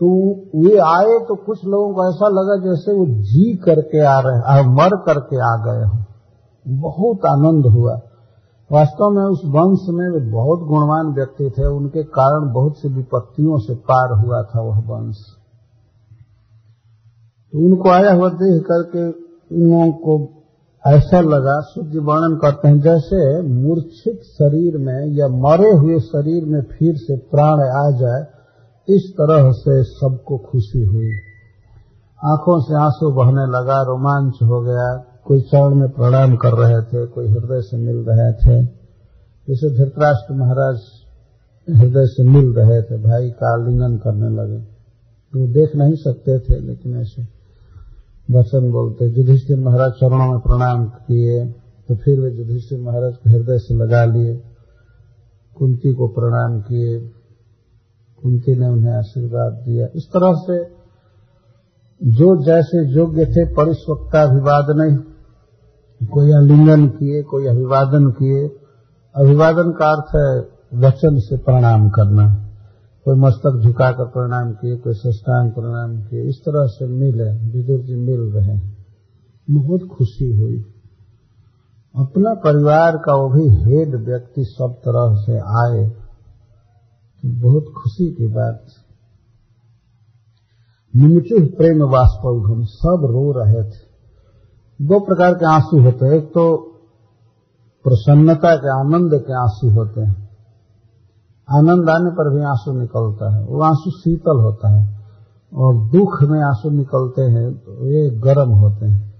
तो 0.00 0.32
वे 0.34 0.78
आए 0.78 1.18
तो 1.18 1.36
कुछ 1.36 1.64
लोगों 1.64 1.94
को 1.94 2.08
ऐसा 2.08 2.28
लगा 2.28 2.70
जैसे 2.70 2.92
वो 2.92 3.06
जी 3.06 3.56
करके 3.56 4.00
आ 4.00 4.20
रहे 4.20 4.62
मर 4.68 4.96
करके 4.96 5.36
आ 5.36 5.54
गए 5.66 5.86
हो। 5.86 6.04
बहुत 6.66 7.26
आनंद 7.26 7.66
हुआ। 7.66 8.00
वास्तव 8.72 9.10
में 9.10 9.24
उस 9.24 9.42
वंश 9.44 9.78
में 9.88 10.10
वे 10.10 10.30
बहुत 10.30 10.60
गुणवान 10.60 11.06
व्यक्ति 11.06 11.50
थे, 11.58 11.66
उनके 11.66 12.02
कारण 12.02 12.52
बहुत 12.52 12.78
सी 12.78 12.88
विपत्तियों 12.88 13.58
से 13.58 13.74
पार 13.74 14.18
हुआ 14.18 14.42
था 14.42 14.60
वह 14.60 14.76
वंश। 14.76 15.16
तो 17.52 17.58
उनको 17.58 17.90
आया 17.90 18.12
हुआ 18.12 18.28
देख 18.28 18.62
करके 18.62 19.08
उन 19.56 19.70
लोगों 19.70 19.92
को 19.92 20.32
ऐसा 20.86 21.20
लगा, 21.20 21.60
शुद्ध 21.60 21.96
वर्णन 21.96 22.38
करते 22.42 22.68
हैं, 22.68 22.80
जैसे 22.80 23.42
मूर्छित 23.42 24.20
शरीर 24.22 24.76
में 24.76 25.06
या 25.06 25.28
मरे 25.28 25.70
हुए 25.70 25.98
शरीर 26.00 26.44
में 26.44 26.62
फिर 26.62 26.94
से 26.96 27.16
प्राण 27.16 27.58
आ 27.60 27.90
जाए, 27.90 28.22
इस 28.88 29.12
तरह 29.20 29.50
से 29.52 29.82
सबको 29.82 30.38
खुशी 30.38 30.84
हुई। 30.84 31.10
आँखों 32.24 32.60
से 32.60 32.74
आँसू 32.74 33.12
बहने 33.12 33.46
लगा, 33.46 33.82
रोमांच 33.82 34.34
हो 34.42 34.60
गया 34.60 35.05
कोई 35.26 35.40
चरण 35.40 35.74
में 35.74 35.90
प्रणाम 35.90 36.36
कर 36.36 36.52
रहे 36.52 36.82
थे, 36.82 37.06
कोई 37.06 37.28
हृदय 37.28 37.60
से 37.60 37.76
मिल 37.76 37.96
रहे 37.96 38.32
थे। 38.32 38.66
जैसे 39.48 39.76
धृतराष्ट्र 39.76 40.34
महाराज 40.34 40.76
हृदय 41.80 42.06
से 42.06 42.22
मिल 42.22 42.54
रहे 42.54 42.82
थे, 42.82 43.02
भाई 43.02 43.30
का 43.30 43.52
आलिंगन 43.52 43.96
करने 43.96 44.42
लगे। 44.42 44.58
वो 45.38 45.52
देख 45.52 45.76
नहीं 45.76 45.94
सकते 45.94 46.38
थे, 46.38 46.60
लेकिन 46.60 46.96
ऐसे 46.96 47.22
वचन 48.30 48.70
बोलते, 48.70 49.04
युधिष्ठिर 49.04 49.56
महाराज 49.56 49.92
चरणों 49.92 50.30
में 50.30 50.40
प्रणाम 50.40 50.84
किए। 50.84 51.44
तो 51.88 51.96
फिर 51.96 52.20
वे 52.20 52.30
युधिष्ठिर 52.30 52.80
महाराज 52.80 53.16
को 53.16 53.30
हृदय 53.30 53.58
से 53.58 53.74
लगा 53.74 54.04
लिए, 54.04 54.42
कुंती 55.56 55.94
को 55.94 56.08
प्रणाम 56.08 56.60
किए। 56.60 57.00
कुंती 58.22 58.56
ने 58.58 58.66
उन्हें 58.66 58.92
आशीर्वाद 58.92 59.52
दिया। 59.52 59.86
इस 59.96 60.04
तरह 60.04 60.32
से 60.34 60.76
जो 62.02 62.44
जैसे 62.44 62.94
योग्य 62.94 63.26
थे 63.26 63.54
परिस्वक्ताभिवाद 63.54 64.64
नहीं 64.70 65.15
कोई 66.04 66.32
आलिंगन 66.32 66.86
किए, 66.86 67.22
कोई 67.22 67.46
अभिवादन 67.46 68.10
किए। 68.10 68.48
अभिवादन 69.14 69.70
का 69.70 69.92
अर्थ 69.92 70.16
है 70.16 70.56
वचन 70.78 71.18
से 71.18 71.36
प्रणाम 71.36 71.90
करना। 71.90 72.48
कोई 73.04 73.18
मस्तक 73.18 73.60
झुकाकर 73.64 74.04
प्रणाम 74.04 74.52
किए, 74.52 74.76
कोई 74.76 74.92
सष्टांग 74.92 75.50
प्रणाम 75.50 76.02
किए, 76.02 76.22
इस 76.22 76.36
तरह 76.40 76.66
से 76.66 76.86
मिले, 76.86 77.48
विदुर 77.48 77.80
जी 77.80 77.94
मिल 77.94 78.20
रहे 78.20 78.56
हैं। 78.56 78.86
बहुत 79.50 79.80
खुशी 79.96 80.36
हुई। 80.36 80.64
अपना 81.96 82.34
परिवार 82.34 82.96
का 82.96 83.14
वो 83.14 83.28
भी 83.28 83.48
हेड 83.48 83.94
व्यक्ति 83.94 84.44
सब 84.44 84.74
तरह 84.88 85.14
से 85.14 85.32
आए 85.32 85.90
तो 87.22 87.28
बहुत 87.42 87.64
खुशी 87.82 88.12
की 88.12 88.26
बात। 88.26 88.64
निमुचु 90.96 91.56
प्रेम 91.56 91.82
वास्तव 91.82 92.42
हम 92.46 92.64
सब 92.64 92.98
रो 93.10 93.32
रहे 93.32 93.64
थे। 93.64 93.85
दो 94.82 95.00
प्रकार 95.00 95.34
के 95.34 95.46
आँसू 95.46 95.80
होते 95.80 96.06
हैं। 96.06 96.12
एक 96.12 96.24
तो 96.24 96.56
प्रसन्नता 97.84 98.56
के, 98.56 98.80
आनंद 98.80 99.10
के 99.14 99.32
आँसू 99.32 99.70
होते 99.70 100.00
हैं। 100.00 100.26
आनंद 101.58 101.90
आने 101.90 102.10
पर 102.10 102.34
भी 102.34 102.42
आँसू 102.42 102.72
निकलता 102.80 103.36
है। 103.36 103.44
वो 103.44 103.62
आँसू 103.62 103.90
शीतल 103.90 104.40
होता 104.40 104.68
है 104.68 105.04
और 105.54 105.74
दुख 105.74 106.22
में 106.22 106.40
आँसू 106.40 106.70
निकलते 106.70 107.22
हैं 107.22 107.54
तो 107.54 107.86
ये 107.86 108.10
गर्म 108.10 108.48
होते 108.48 108.86
हैं। 108.86 109.14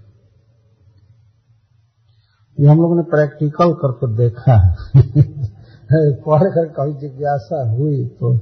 ये 2.60 2.66
हम 2.66 2.76
लोगों 2.76 2.96
ने 2.96 3.02
प्रैक्टिकल 3.02 3.72
करके 3.72 4.16
देखा 4.16 4.52
है। 4.52 4.76
पढ़ 6.12 6.42
कर 6.42 6.68
कभी 6.68 6.92
जिज्ञासा 6.92 7.70
हुई 7.70 8.06
तो 8.06 8.34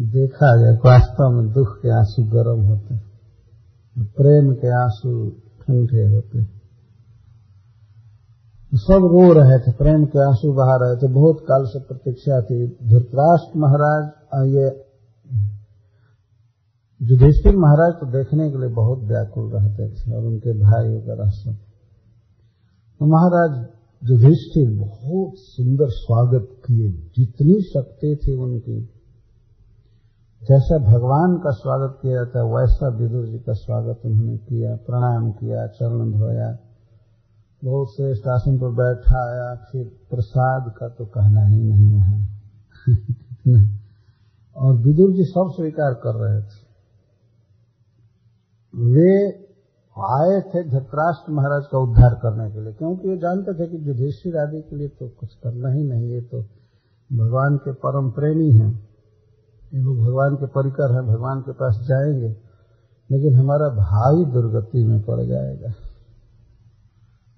देखा 0.00 0.56
गया, 0.56 0.72
वास्तव 0.72 1.28
में 1.30 1.52
दुख 1.52 1.78
के 1.82 1.90
आँसू 1.90 2.24
गर्म 2.24 2.66
होते 2.66 2.94
हैं। 2.94 3.14
प्रेम 3.98 4.54
के 4.54 4.82
आँसू 4.82 5.32
ठंडे 5.64 6.06
होते 6.06 6.42
सब 8.72 9.04
रो 9.10 9.24
रहे 9.32 9.58
थे, 9.58 9.72
प्रेम 9.72 10.04
के 10.04 10.18
आँसू 10.20 10.52
बहा 10.52 10.76
रहे 10.76 10.94
थे। 10.96 11.08
बहुत 11.14 11.42
काल 11.48 11.64
से 11.64 11.80
प्रतीक्षा 11.82 12.40
थी, 12.42 12.56
धृतराष्ट्र 12.84 13.58
महाराज 13.58 14.48
ये 14.48 14.64
युधिष्ठिर 17.00 17.56
महाराज 17.56 17.92
तो 17.94 18.06
देखने 18.12 18.50
के 18.50 18.58
लिए 18.58 18.72
बहुत 18.74 19.04
व्याकुल 19.04 19.46
रहते 19.52 19.86
थे 19.90 20.12
और 20.16 20.24
उनके 20.24 20.52
भाई 20.58 20.88
वगैरह 20.88 21.30
सब 21.30 21.54
तो 23.00 23.06
महाराज 23.06 23.52
युधिष्ठिर 24.02 24.70
बहुत 24.78 25.38
सुंदर 25.38 25.88
स्वागत 25.92 26.48
किए, 26.66 26.90
जितनी 27.16 27.60
शक्ति 27.64 28.10
थी 28.22 28.36
उनकी 28.38 28.78
जैसा 30.44 30.78
भगवान 30.78 31.36
का 31.36 31.50
स्वागत 31.50 31.98
किया 32.02 32.14
जाता 32.14 32.38
है, 32.38 32.44
वैसा 32.44 32.88
विदुर 32.88 33.26
जी 33.26 33.38
का 33.38 33.52
स्वागत 33.52 34.00
उन्होंने 34.04 34.36
किया 34.36 34.76
प्रणाम 34.76 35.32
किया 35.32 35.66
चरण 35.66 36.12
धोया 36.12 36.58
बहुत 37.64 37.88
श्रेष्ठ 37.88 38.28
आसन 38.28 38.58
पर 38.58 38.68
बैठाया 38.68 39.54
फिर 39.54 39.84
प्रसाद 40.10 40.74
का 40.78 40.88
तो 40.88 41.06
कहना 41.06 41.46
ही 41.46 41.62
नहीं 41.62 42.00
है। 42.00 42.28
और 44.56 44.74
विदुर 44.74 45.12
जी 45.12 45.24
सब 45.24 45.50
स्वीकार 45.56 45.94
कर 45.94 46.14
रहे 46.14 46.42
थे। 46.42 46.62
वे 48.74 49.28
आए 49.96 50.40
थे 50.40 50.70
धृतराष्ट्र 50.70 51.32
महाराज 51.32 51.62
का 51.72 51.78
उद्धार 51.78 52.14
करने 52.14 52.50
के 52.50 52.60
लिए, 52.60 52.72
क्योंकि 52.72 53.08
वे 53.08 53.16
जानते 53.16 53.54
थे 53.54 53.68
कि 53.68 53.88
युधिष्ठिर 53.88 54.36
आदि 54.36 54.62
के 54.62 54.76
लिए 54.76 54.88
तो 54.88 55.08
कुछ 55.08 55.34
करना 55.34 55.68
ही 55.68 55.84
नहीं, 55.84 56.08
ये 56.10 56.20
तो 56.20 56.42
भगवान 57.12 57.56
के 57.56 57.72
परम 57.72 58.10
प्रेमी 58.10 58.52
हैं। 58.52 58.93
ये 59.74 59.80
लोग 59.80 59.96
भगवान 59.98 60.34
के 60.34 60.46
परिकर 60.46 60.92
हैं, 60.92 61.02
भगवान 61.06 61.40
के 61.40 61.52
पास 61.52 61.78
जाएँगे, 61.82 62.28
लेकिन 63.10 63.34
हमारा 63.34 63.68
भाई 63.68 64.24
दुर्गति 64.32 64.86
में 64.86 65.00
पड़ 65.00 65.22
जाएगा। 65.22 65.72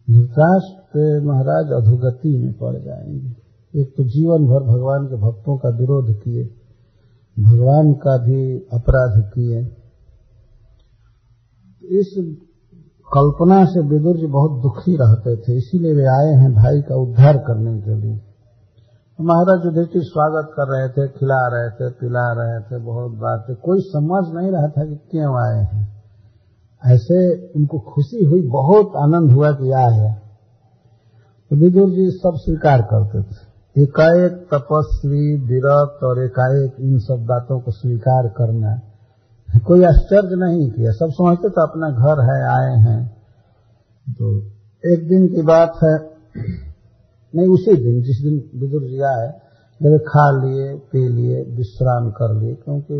धृतराष्ट्र 0.09 1.21
महाराज 1.25 1.73
अधोगति 1.73 2.37
में 2.39 2.53
पड़ 2.53 2.77
जाएँगे। 2.77 3.81
एक 3.81 3.95
तो 3.97 4.05
जीवन 4.05 4.47
भर 4.47 4.63
भगवान 4.63 5.07
के 5.07 5.17
भक्तों 5.17 5.57
का 5.59 5.69
विरोध 5.69 6.13
किए, 6.23 6.45
भगवान 7.37 7.93
का 7.93 8.17
भी 8.19 8.59
अपराध 8.73 9.33
किए। 9.35 9.61
इस 11.83 12.15
कल्पना 13.09 13.65
से 13.65 13.81
विदुर 13.81 14.17
जी 14.17 14.27
बहुत 14.27 14.63
दुखी 14.63 14.97
रहते 14.97 15.37
थे, 15.37 15.57
इसीलिए 15.57 15.95
वे 15.95 16.07
आए 16.07 16.33
हैं 16.43 16.53
भाई 16.53 16.81
का 16.83 16.97
उद्धार 16.97 17.37
करने 17.39 17.81
के 17.81 17.95
लिए। 17.95 18.26
महाराज 19.21 19.61
युधिष्ठिर 19.65 20.03
स्वागत 20.03 20.49
कर 20.53 20.69
रहे 20.69 20.89
थे, 20.89 21.09
खिला 21.09 21.49
रहे 21.49 21.71
थे, 21.71 21.93
पिला 21.93 22.33
रहे 22.33 22.61
थे, 22.61 22.85
बहुत 22.85 23.11
बात 23.13 23.47
थे 23.49 23.55
कोई 23.55 23.81
समझ 23.81 24.35
नहीं 24.35 24.53
रहा 24.53 24.69
था 24.69 24.85
कि 24.85 24.97
क्यों 25.11 25.37
आए 25.37 25.63
हैं। 25.65 26.03
ऐसे 26.87 27.49
उनको 27.49 27.79
खुशी 27.79 28.25
हुई, 28.25 28.43
बहुत 28.43 28.93
आनंद 28.97 29.33
हुआ 29.33 29.53
कि 29.53 29.73
आए 29.73 30.15
तो 31.51 31.57
विदुर 31.57 31.91
जी 31.91 32.11
सब 32.11 32.33
स्वीकार 32.37 32.83
करते 32.83 33.23
थे। 33.23 33.83
एकाएक 33.83 34.33
तपस्वी, 34.33 35.37
विरत 35.41 36.05
और 36.05 36.25
एकाएक 36.25 36.77
इन 36.81 36.99
सब 36.99 37.25
बातों 37.25 37.61
को 37.61 37.71
स्वीकार 37.71 38.29
करना। 38.29 38.81
कोई 39.67 39.85
आश्चर्य 39.85 40.37
नहीं 40.37 40.71
किया। 40.71 40.93
सब 40.93 41.09
समझते 41.11 41.49
तो 41.49 41.67
अपना 41.67 41.91
घर 41.91 42.23
है, 42.23 42.43
आए 42.49 42.77
हैं। 42.81 43.17
तो 44.11 44.39
एक 44.93 45.09
दिन 45.09 45.29
की 45.29 45.43
बात 45.43 45.73
है 45.85 45.99
नहीं, 47.37 47.49
उसी 47.49 47.77
दिन, 47.77 48.03
जिस 48.03 48.17
दिन 48.23 48.61
विदुर 48.61 48.83
जी 48.83 49.01
आए 49.01 49.41
मेरे 49.83 49.99
खा 49.99 50.45
लिए, 50.45 50.75
पी 50.75 51.09
लिए, 51.09 51.43
विश्राम 51.43 52.11
कर 52.11 52.41
लिए, 52.41 52.55
क्योंकि 52.55 52.95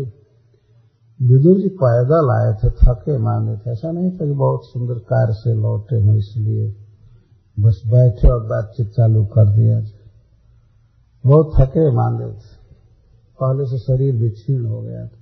विदुर 1.21 1.57
जी 1.57 1.67
पैदल 1.67 2.29
आए 2.31 2.53
थे, 2.53 2.69
थके 2.69 3.17
माने 3.17 3.57
थे। 3.57 3.71
ऐसा 3.71 3.91
नहीं 3.91 4.11
था 4.11 4.25
कि 4.25 4.31
बहुत 4.31 4.59
सुंदर 4.63 4.93
कार 4.93 5.33
से 5.33 5.53
लौटे 5.53 5.95
हो, 5.95 6.15
इसलिए 6.15 6.75
बस 7.59 7.81
बैठे 7.87 8.27
और 8.27 8.43
बातचीत 8.43 8.87
चालू 8.87 9.25
कर 9.25 9.55
दिया। 9.55 9.81
बहुत 11.25 11.51
थके 11.59 11.91
माने 11.91 12.25
थे। 12.25 12.57
पहले 13.43 13.65
से 13.65 13.77
शरीर 13.77 14.15
भी 14.15 14.29
क्षीण 14.29 14.65
हो 14.65 14.81
गया 14.81 15.01
था। 15.01 15.19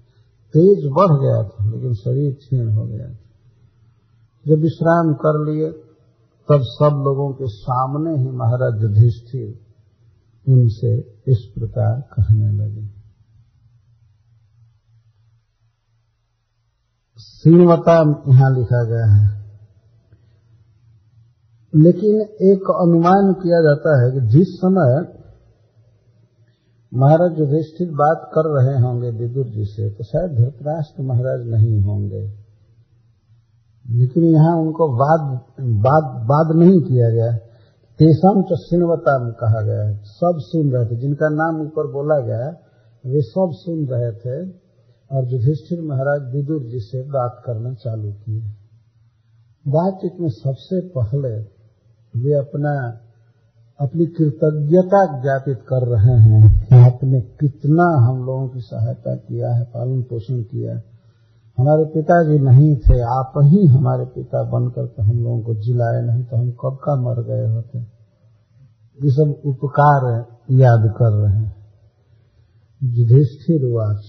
तेज 0.53 0.91
बढ़ 0.91 1.21
गया 1.21 1.43
था, 1.43 1.75
लेकिन 1.75 1.93
शरीर 1.93 2.33
क्षीण 2.33 2.69
हो 2.69 2.85
गया 2.85 3.07
था। 3.07 3.19
जब 4.47 4.55
विश्राम 4.61 5.13
कर 5.13 5.51
लिए 5.51 5.84
तब 6.49 6.61
सब 6.61 7.01
लोगों 7.05 7.33
के 7.33 7.47
सामने 7.47 8.11
ही 8.17 8.31
महाराज 8.31 8.81
युधिष्ठिर 8.81 9.65
उनसे 10.47 10.97
इस 11.27 11.51
प्रकार 11.59 12.01
कहने 12.01 12.51
लगे। 12.51 12.85
श्रीमता 17.19 17.95
यहाँ 18.33 18.51
लिखा 18.57 18.83
गया 18.83 19.05
है। 19.05 19.45
लेकिन 21.73 22.21
एक 22.51 22.71
अनुमान 22.71 23.33
किया 23.33 23.61
जाता 23.61 23.95
है 24.03 24.11
कि 24.11 24.27
जिस 24.27 24.55
समय 24.57 24.95
महाराज 26.93 27.39
युधिष्ठिर 27.39 27.91
बात 27.91 28.31
कर 28.33 28.49
रहे 28.49 28.81
होंगे 28.81 29.09
विदुर 29.09 29.45
जी 29.45 29.65
से 29.65 29.89
तो 29.89 30.03
शायद 30.03 30.31
धृतराष्ट्र 30.31 31.03
महाराज 31.03 31.47
नहीं 31.47 31.81
होंगे। 31.81 32.44
लेकिन 33.89 34.23
यहाँ 34.23 34.55
उनको 34.57 34.87
बाद 34.87 35.39
वाद 35.59 36.23
वाद 36.23 36.55
नहीं 36.55 36.81
किया 36.81 37.09
गया। 37.09 37.37
तेसम 37.99 38.43
चुनवता 38.43 39.23
में 39.23 39.33
कहा 39.33 39.61
गया 39.61 39.83
है। 39.83 39.97
सब 39.97 40.33
सुन 40.37 40.71
रहे 40.71 40.85
थे। 40.85 40.95
जिनका 40.95 41.29
नाम 41.29 41.61
ऊपर 41.61 41.91
बोला 41.91 42.19
गया 42.19 42.49
वे 43.05 43.21
सब 43.21 43.49
सुन 43.53 43.85
रहे 43.85 44.11
थे। 44.11 44.65
और 45.11 45.25
युधिष्ठिर 45.25 45.81
महाराज 45.81 46.35
विदुर 46.35 46.61
जी 46.61 46.79
से 46.79 47.01
बात 47.03 47.41
करना 47.45 47.73
चालू 47.73 48.11
किए। 48.11 48.41
बातचीत 49.67 50.11
में 50.19 50.29
सबसे 50.29 50.81
पहले 50.81 51.39
वे 52.19 52.33
अपना, 52.33 52.99
अपनी 53.79 54.05
कृतज्ञता 54.05 55.21
ज्ञापित 55.21 55.59
कर 55.61 55.87
रहे 55.87 56.17
हैं 56.17 56.65
कि 56.65 56.75
आपने 56.75 57.21
कितना 57.21 57.83
हम 57.83 58.25
लोगों 58.25 58.47
की 58.47 58.59
सहायता 58.59 59.15
किया 59.15 59.53
है, 59.53 59.63
पालन 59.63 60.01
पोषण 60.01 60.41
किया 60.41 60.75
है। 60.75 60.94
हमारे 61.57 61.83
पिताजी 61.85 62.37
नहीं 62.39 62.75
थे, 62.75 62.99
आप 63.11 63.33
ही 63.43 63.65
हमारे 63.67 64.05
पिता 64.05 64.43
बनकर 64.43 64.85
के 64.85 65.03
हम 65.03 65.19
लोगों 65.19 65.41
को 65.41 65.53
जिलाए, 65.55 66.01
नहीं 66.01 66.23
तो 66.23 66.37
हम 66.37 66.51
कब 66.51 66.77
का 66.83 66.95
मर 66.95 67.21
गए 67.23 67.45
होते? 67.49 67.79
ये 68.99 69.11
सब 69.11 69.41
उपकार 69.45 70.03
याद 70.51 70.83
कर 70.97 71.11
रहे 71.13 71.33
हैं। 71.33 71.55
युधिष्ठिर 72.81 73.65
वाच। 73.65 74.03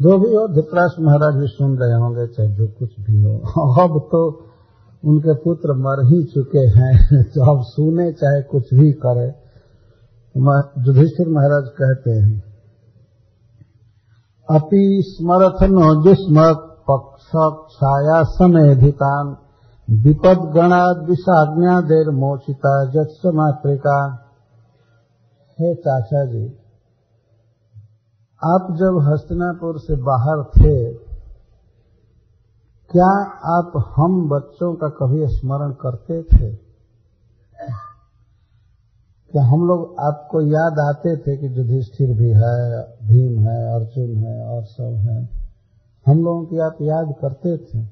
जो 0.00 0.18
भी 0.18 0.34
हो 0.34 0.46
धृतराष्ट्र 0.48 1.02
महाराज 1.02 1.40
भी 1.40 1.46
सुन 1.46 1.76
रहे 1.78 1.94
होंगे, 1.94 2.26
चाहे 2.26 2.48
जो 2.48 2.66
कुछ 2.78 2.90
भी 3.00 3.22
हो। 3.22 3.34
अब 3.82 3.98
तो 4.12 4.22
उनके 5.02 5.34
पुत्र 5.34 5.74
मर 5.78 6.04
ही 6.06 6.22
चुके 6.24 6.64
हैं 6.78 7.22
तो 7.24 7.50
अब 7.50 7.62
सुने 7.64 8.12
चाहे 8.12 8.42
कुछ 8.42 8.74
भी 8.74 8.92
करे। 8.92 9.28
युधिष्ठिर 10.34 11.28
महाराज 11.28 11.68
कहते 11.78 12.10
हैं 12.10 12.49
अपि 14.50 14.84
स्मरथ 15.06 15.60
नो 15.70 15.88
छाया 17.70 18.22
समेधितान 18.28 19.28
विपद 19.88 20.40
गणाद 20.54 21.04
विषाज्ञा 21.08 21.74
देर 21.80 22.10
मोचिता 22.14 22.72
जत्स 22.90 23.20
मातृका। 23.34 23.98
हे 25.58 25.74
चाचा 25.74 26.24
जी 26.24 26.46
आप 28.42 28.68
जब 28.72 28.98
हस्तिनापुर 29.06 29.78
से 29.78 29.96
बाहर 30.02 30.42
थे, 30.52 30.74
क्या 32.90 33.12
आप 33.52 33.72
हम 33.96 34.14
बच्चों 34.28 34.74
का 34.74 34.88
कभी 34.98 35.26
स्मरण 35.28 35.72
करते 35.80 36.22
थे? 36.22 36.48
क्या 39.32 39.44
हम 39.44 39.66
लोग 39.66 39.96
आपको 40.00 40.40
याद 40.40 40.78
आते 40.78 41.16
थे 41.16 41.36
कि 41.36 41.58
युधिष्ठिर 41.58 42.16
भी 42.16 42.30
है, 42.30 42.82
भीम 42.82 43.40
है, 43.40 43.74
अर्जुन 43.74 44.16
है 44.16 44.46
और 44.46 44.64
सब 44.64 44.94
है। 44.94 45.28
हम 46.06 46.24
लोगों 46.24 46.44
की 46.44 46.58
आप 46.58 46.76
याद 46.82 47.14
करते 47.20 47.56
थे। 47.56 47.82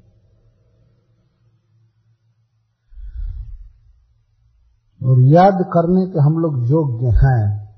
और 5.05 5.21
याद 5.21 5.53
करने 5.53 6.05
के 6.07 6.19
हम 6.19 6.37
लोग 6.37 6.69
योग्य 6.69 7.07
हैं 7.07 7.75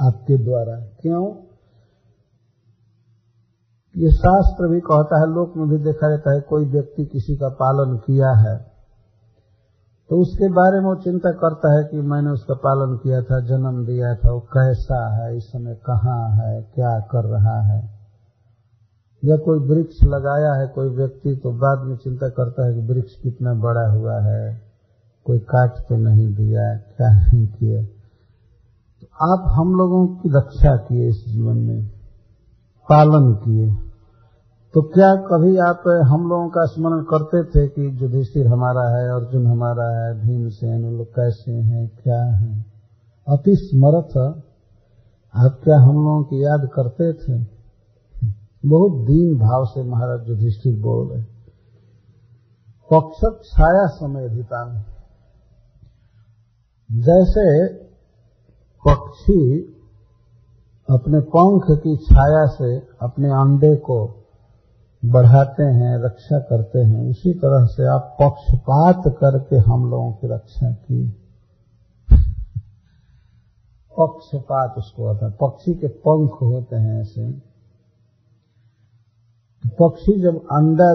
आपके 0.00 0.36
द्वारा। 0.36 0.80
क्यों? 0.80 1.34
ये 3.96 4.10
शास्त्र 4.10 4.68
भी 4.68 4.80
कहता 4.80 5.20
है, 5.20 5.34
लोक 5.34 5.56
में 5.56 5.68
भी 5.68 5.76
देखा 5.76 6.10
जाता 6.10 6.34
है, 6.34 6.40
कोई 6.40 6.66
व्यक्ति 6.66 7.04
किसी 7.04 7.36
का 7.36 7.48
पालन 7.48 7.96
किया 7.96 8.30
है 8.30 8.73
तो 10.10 10.20
उसके 10.20 10.48
बारे 10.48 10.80
में 10.80 10.86
वो 10.86 10.94
चिंता 10.94 11.30
करता 11.30 11.78
है 11.78 11.84
कि 11.84 11.96
मैंने 11.96 12.30
उसका 12.30 12.54
पालन 12.54 12.96
किया 12.96 13.22
था, 13.22 13.40
जन्म 13.40 13.86
दिया 13.86 14.14
था, 14.14 14.32
वो 14.32 14.40
कैसा 14.40 15.16
है, 15.16 15.36
इस 15.36 15.44
समय 15.44 15.74
कहाँ 15.74 16.30
है, 16.30 16.62
क्या 16.62 17.00
कर 17.00 17.24
रहा 17.24 17.60
है। 17.60 17.94
या 19.24 19.36
कोई 19.36 19.58
वृक्ष 19.58 20.04
लगाया 20.04 20.54
है 20.54 20.66
कोई 20.66 20.88
व्यक्ति 20.88 21.40
तो 21.42 21.52
बाद 21.52 21.88
में 21.88 21.96
चिंता 21.96 22.28
करता 22.28 22.66
है 22.66 22.74
कि 22.74 22.80
वृक्ष 22.80 23.14
कितना 23.22 23.54
बड़ा 23.54 23.86
हुआ 23.92 24.20
है, 24.20 24.62
कोई 25.24 25.38
काट 25.38 25.70
तो 25.70 25.96
नहीं 25.96 26.34
दिया, 26.34 26.76
क्या 26.76 27.12
नहीं 27.12 27.46
किया। 27.46 27.82
तो 29.02 29.34
आप 29.34 29.52
हम 29.58 29.74
लोगों 29.74 30.06
की 30.06 30.28
रक्षा 30.28 30.76
किए 30.76 31.08
इस 31.08 31.24
जीवन 31.28 31.56
में, 31.56 31.88
पालन 32.88 33.34
किए। 33.34 33.83
तो 34.74 34.82
क्या 34.82 35.14
कभी 35.14 35.56
आप 35.56 35.82
हम 36.12 36.28
लोगों 36.28 36.48
का 36.48 36.64
स्मरण 36.64 37.02
करते 37.02 37.44
थे 37.44 37.68
कि 37.68 38.04
युधिष्ठिर 38.04 38.46
हमारा 38.46 38.96
है 38.96 39.08
अर्जुन 39.08 39.46
हमारा 39.46 39.84
है? 39.96 40.20
भीमसेन 40.20 40.98
लोग 40.98 41.06
कैसे 41.06 41.52
हैं, 41.52 41.88
क्या 41.88 42.24
हैं? 42.24 42.66
अति 43.28 43.52
स्मरथ 43.54 44.16
आप 45.34 45.60
क्या 45.64 45.76
हम 45.76 45.94
लोगों 45.94 46.22
की 46.22 46.44
याद 46.44 46.68
करते 46.74 47.12
थे? 47.12 47.44
बहुत 48.66 48.92
दीन 48.92 49.38
भाव 49.38 49.64
से 49.64 49.82
महाराज 49.82 50.28
युधिष्ठिर 50.28 50.80
बोल 50.80 51.12
रहे। 51.12 51.22
पक्षक 52.90 53.40
छाया 53.44 53.86
समय 53.86 54.24
अधितान 54.24 54.84
जैसे 56.92 57.74
पक्षी 58.88 59.60
अपने 60.90 61.20
पंख 61.20 61.62
की 61.70 61.96
छाया 61.96 62.46
से 62.46 62.76
अपने 63.02 63.28
अंडे 63.28 63.76
को 63.76 64.23
बढ़ाते 65.04 65.62
हैं, 65.62 66.04
रक्षा 66.04 66.38
करते 66.38 66.78
हैं। 66.78 67.10
उसी 67.10 67.32
तरह 67.32 67.66
से 67.66 67.86
आप 67.86 68.16
पक्षपात 68.22 69.02
करके 69.06 69.56
हम 69.56 69.90
लोगों 69.90 70.12
की 70.12 70.26
रक्षा 70.26 70.70
की। 70.70 71.08
पक्षपात 73.98 74.74
उसको 74.78 75.08
होता 75.08 75.26
है। 75.26 75.32
पक्षी 75.32 75.74
के 75.74 75.86
पंख 75.86 76.30
होते 76.42 76.76
हैं 76.76 77.00
ऐसे। 77.00 77.30
पक्षी 79.64 80.20
जब 80.22 80.36
अंडा 80.36 80.94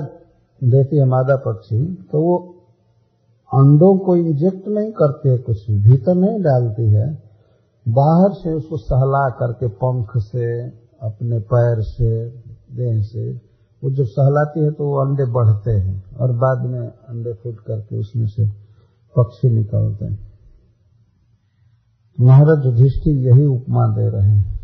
देती 0.64 0.98
है 0.98 1.06
मादा 1.06 1.36
पक्षी 1.36 1.94
तो 2.12 2.22
वो 2.22 2.38
अंडों 3.54 3.98
को 3.98 4.16
इंजेक्ट 4.16 4.68
नहीं 4.68 4.92
करते 4.92 5.38
कुछ 5.38 5.72
भीतर 5.72 6.16
नहीं 6.16 6.42
डालती 6.42 6.90
है। 6.90 7.24
बाहर 7.88 8.34
से 8.34 8.54
उसको 8.54 8.78
सहला 8.78 9.30
करके 9.30 9.68
पंख 9.68 10.18
से, 10.18 10.70
अपने 11.02 11.40
पैर 11.40 11.82
से, 11.82 12.30
देह 12.76 13.02
से 13.02 13.49
वो 13.84 13.90
जब 13.90 14.06
सहलाती 14.06 14.60
है 14.60 14.72
तो 14.72 14.86
वो 14.86 14.96
अंडे 15.00 15.26
बढ़ते 15.34 15.72
हैं 15.72 16.16
और 16.16 16.32
बाद 16.38 16.66
में 16.66 16.80
अंडे 16.80 17.34
फूट 17.34 17.60
करके 17.60 18.00
उसमें 18.00 18.28
से 18.28 18.48
पक्षी 19.16 19.50
निकलते 19.50 20.06
हैं। 20.06 20.18
महाराज 22.18 22.66
युधिष्ठिर 22.66 23.18
यही 23.28 23.46
उपमा 23.46 23.88
दे 23.88 24.08
रहे 24.10 24.30
हैं। 24.30 24.60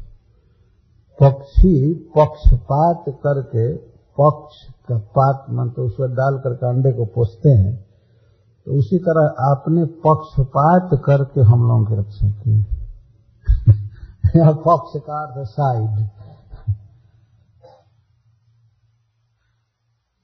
पक्षी 1.20 1.94
पक्षपात 2.18 3.04
करके 3.24 3.66
पक्ष 4.18 4.56
का 4.90 4.98
पात 5.16 5.46
मन 5.50 5.70
तो 5.70 5.86
उसमें 5.86 6.10
डाल 6.12 6.38
करके 6.38 6.68
अंडे 6.68 6.92
को 6.92 7.06
पोसते 7.06 7.50
हैं। 7.52 7.76
तो 8.68 8.78
उसी 8.80 8.98
तरह 9.00 9.44
आपने 9.46 9.86
पक्षपात 10.06 10.90
करके 11.06 11.42
हम 11.44 11.68
लोगों 11.68 11.86
की 11.86 11.96
रक्षा 11.96 12.30
की 12.30 12.64
पक्ष 14.62 15.00
का 15.00 15.16
अर्थ 15.18 15.48
साइड। 15.50 16.08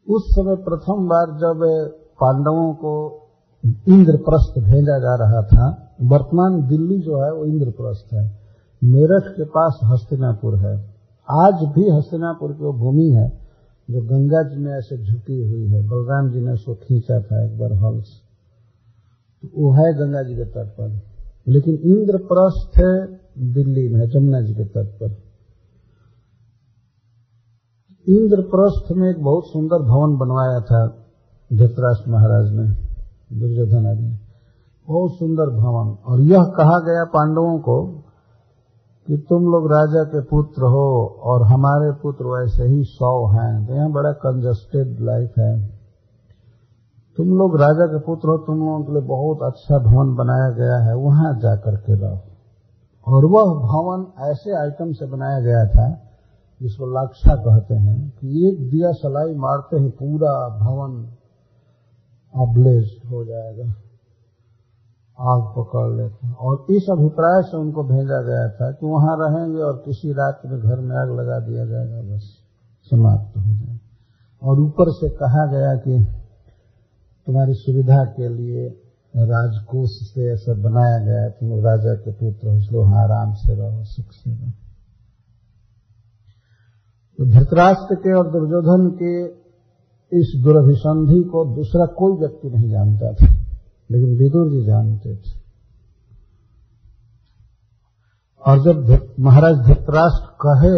उस 0.10 0.24
समय 0.26 0.56
प्रथम 0.56 1.08
बार 1.08 1.28
जब 1.28 1.90
पांडवों 2.22 2.74
को 2.74 3.18
इंद्रप्रस्थ 3.66 4.60
भेजा 4.60 5.00
जा 5.00 5.16
रहा 5.16 5.42
था, 5.42 5.96
वर्तमान 6.02 6.68
दिल्ली 6.68 7.00
जो 7.00 7.22
है 7.22 7.34
वो 7.34 7.46
इंद्रप्रस्थ 7.46 8.14
है। 8.14 8.40
मेरठ 8.84 9.24
के 9.24 9.44
पास 9.44 9.80
हस्तिनापुर 9.84 10.56
है। 10.56 10.96
आज 11.30 11.54
भी 11.54 11.90
हस्तिनापुर 11.90 12.54
की 12.54 12.64
वो 12.64 12.74
भूमि 12.74 13.10
है, 13.10 13.40
जो 13.92 14.02
गंगा 14.02 14.44
जी 14.44 14.58
में 14.58 14.74
ऐसे 14.74 14.98
झुकी 14.98 15.50
हुई 15.50 15.68
है। 15.68 15.88
बलराम 15.88 16.32
जी 16.32 16.40
ने 16.40 16.52
उसको 16.52 16.76
खींचा 16.76 17.20
था 17.20 17.46
एक 17.46 17.60
बार 17.60 17.74
हल्स। 17.74 18.08
तो 19.42 19.50
वो 19.58 19.72
है 19.72 19.94
गंगा 19.94 20.24
जी 20.24 20.36
के 20.36 20.46
तट 20.46 20.68
पर। 20.68 21.02
लेकिन 21.48 21.76
इंद्रप्रस्थ 21.76 22.78
है 22.78 23.22
दिल्ली 23.54 23.90
में 23.90 24.02
है 24.02 24.08
जमुना 24.08 24.42
जी 24.42 24.54
के 24.54 24.64
तट 24.64 24.88
पर। 24.88 25.31
इंद्रप्रस्थ 28.10 28.92
में 28.92 29.10
एक 29.10 29.24
बहुत 29.24 29.44
सुंदर 29.48 29.78
भवन 29.78 30.18
बनवाया 30.18 30.60
था 30.60 30.88
धृतराष्ट्र 31.54 32.12
महाराज 32.12 32.52
ने, 32.52 32.70
दुर्योधन 33.40 33.88
आदि 33.88 34.20
बहुत 34.88 35.12
सुंदर 35.12 35.44
भवन। 35.44 36.14
और 36.14 36.22
यह 36.22 36.44
कहा 36.44 36.80
गया 36.80 37.04
पांडवों 37.04 37.60
को 37.60 37.86
कि 39.08 39.26
तुम 39.30 39.44
लोग 39.44 39.72
राजा 39.72 40.04
के 40.04 40.22
पुत्र 40.22 40.62
हो 40.62 41.20
और 41.24 41.44
हमारे 41.44 41.92
पुत्र 41.92 42.26
वैसे 42.26 42.64
ही 42.64 42.84
सौ 42.84 43.28
हैं। 43.28 43.68
तो 43.68 43.74
यहाँ 43.74 43.92
बड़ा 43.92 44.12
कंजस्टेड 44.12 44.98
लाइफ 45.00 45.34
है। 45.40 45.68
तुम 47.18 47.28
लोग 47.28 47.56
राजा 47.56 47.86
के 47.86 48.00
पुत्र 48.00 48.30
हो, 48.30 48.38
तुम 48.38 48.56
लोगों 48.56 48.84
के 48.84 48.92
लिए 48.92 49.02
बहुत 49.02 49.38
अच्छा 49.44 49.78
भवन 49.78 50.16
बनाया 50.16 50.50
गया 50.50 50.78
है। 50.78 50.96
वहाँ 50.96 51.40
जाकर 51.40 51.76
के 51.76 51.96
रहो। 51.96 52.20
और 53.08 53.26
वह 53.26 53.44
भवन 53.44 54.30
ऐसे 54.30 54.62
आइटम 54.62 54.92
से 54.92 55.06
बनाया 55.06 55.40
गया 55.40 55.66
था 55.66 56.11
जिसको 56.62 56.86
लाक्षा 56.94 57.36
कहते 57.36 57.74
हैं, 57.74 58.10
कि 58.10 58.50
एक 58.50 58.72
दिया 58.72 58.92
सलाई 58.92 59.36
मारते 59.36 59.80
ही, 59.80 59.90
पूरा 59.90 60.34
भवन 60.60 60.94
अब्लेज 62.36 63.02
हो 63.12 63.26
जाएगा। 63.26 63.74
आग 65.20 65.42
पकड़ 65.58 65.98
लेते 65.98 66.28
हैं। 66.28 66.34
और 66.36 66.66
इस 66.70 66.86
अभिप्राय 66.92 67.42
से 67.42 67.58
उनको 67.58 67.84
भेजा 67.84 68.22
गया 68.22 68.48
था 68.50 68.72
कि 68.72 68.86
वहाँ 68.86 69.16
रहेंगे 69.20 69.62
और 69.62 69.82
किसी 69.86 70.12
रात 70.12 70.42
में 70.46 70.60
घर 70.60 70.80
में 70.80 70.96
आग 70.96 71.10
लगा 71.20 71.40
दिया 71.40 71.66
जाएगा, 71.66 72.02
बस 72.02 72.38
समाप्त 72.84 73.38
हो 73.38 73.54
जाए 73.54 73.80
और 74.44 74.60
ऊपर 74.60 74.86
से 74.90 75.10
कहा 75.10 75.46
गया 75.46 75.76
कि 75.76 76.06
तुम्हारी 77.28 77.54
सुविधा 77.54 78.04
के 78.04 78.30
लिए 78.30 78.68
राजकोष 79.16 79.90
से 79.90 80.34
ऐसा 80.34 80.54
बनाया 80.54 80.98
गया 81.06 81.30
तुम 81.30 81.52
राजा 81.66 81.94
के 81.94 82.12
पुत्र 82.12 82.48
हो, 82.48 82.54
इसलिए 82.54 82.82
आराम 82.82 83.34
से 83.34 83.56
रहो, 83.56 83.84
सुख 83.84 84.06
से 84.12 84.32
रहो। 84.32 84.52
धृतराष्ट्र 87.20 87.96
के 87.96 88.14
और 88.18 88.32
दुर्योधन 88.32 88.90
के 89.02 89.14
इस 90.12 90.32
दुर्भिसंधि 90.44 91.20
को 91.24 91.44
दूसरा 91.56 91.86
कोई 91.86 92.20
व्यक्ति 92.20 92.50
नहीं 92.50 92.70
जानता 92.70 93.12
था, 93.14 93.28
लेकिन 93.90 94.18
विदुर 94.18 94.50
जी 94.50 94.66
जानते 94.66 95.16
थे। 95.16 95.40
और 98.44 98.64
जब 98.64 99.06
महाराज 99.20 99.56
धृतराष्ट्र 99.56 100.32
कहे, 100.46 100.74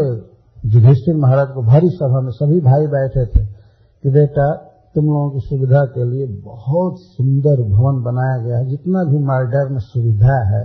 युधिष्ठिर 0.69 1.15
महाराज 1.15 1.47
को 1.47 1.63
भारी 1.63 1.89
सभा 1.89 2.21
में 2.21 2.31
सभी 2.31 2.59
भाई 2.59 2.87
बैठे 2.87 3.25
थे 3.25 3.45
कि 3.45 4.09
बेटा, 4.09 4.51
तुम 4.95 5.05
लोगों 5.05 5.29
की 5.31 5.39
सुविधा 5.39 5.85
के 5.85 6.03
लिए 6.09 6.25
बहुत 6.41 6.99
सुंदर 6.99 7.61
भवन 7.61 8.03
बनाया 8.03 8.37
गया 8.45 8.57
है, 8.57 8.69
जितना 8.69 9.03
भी 9.03 9.23
मार्डर 9.25 9.69
में 9.69 9.79
सुविधा 9.79 10.37
है 10.51 10.63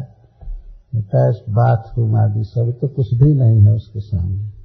अटैच 0.95 1.43
बाथरूम 1.51 2.17
आदि 2.17 2.45
सब 2.45 2.79
तो 2.81 2.89
कुछ 2.89 3.15
भी 3.15 3.35
नहीं 3.35 3.61
है 3.61 3.73
उसके 3.73 4.01
सामने। 4.01 4.58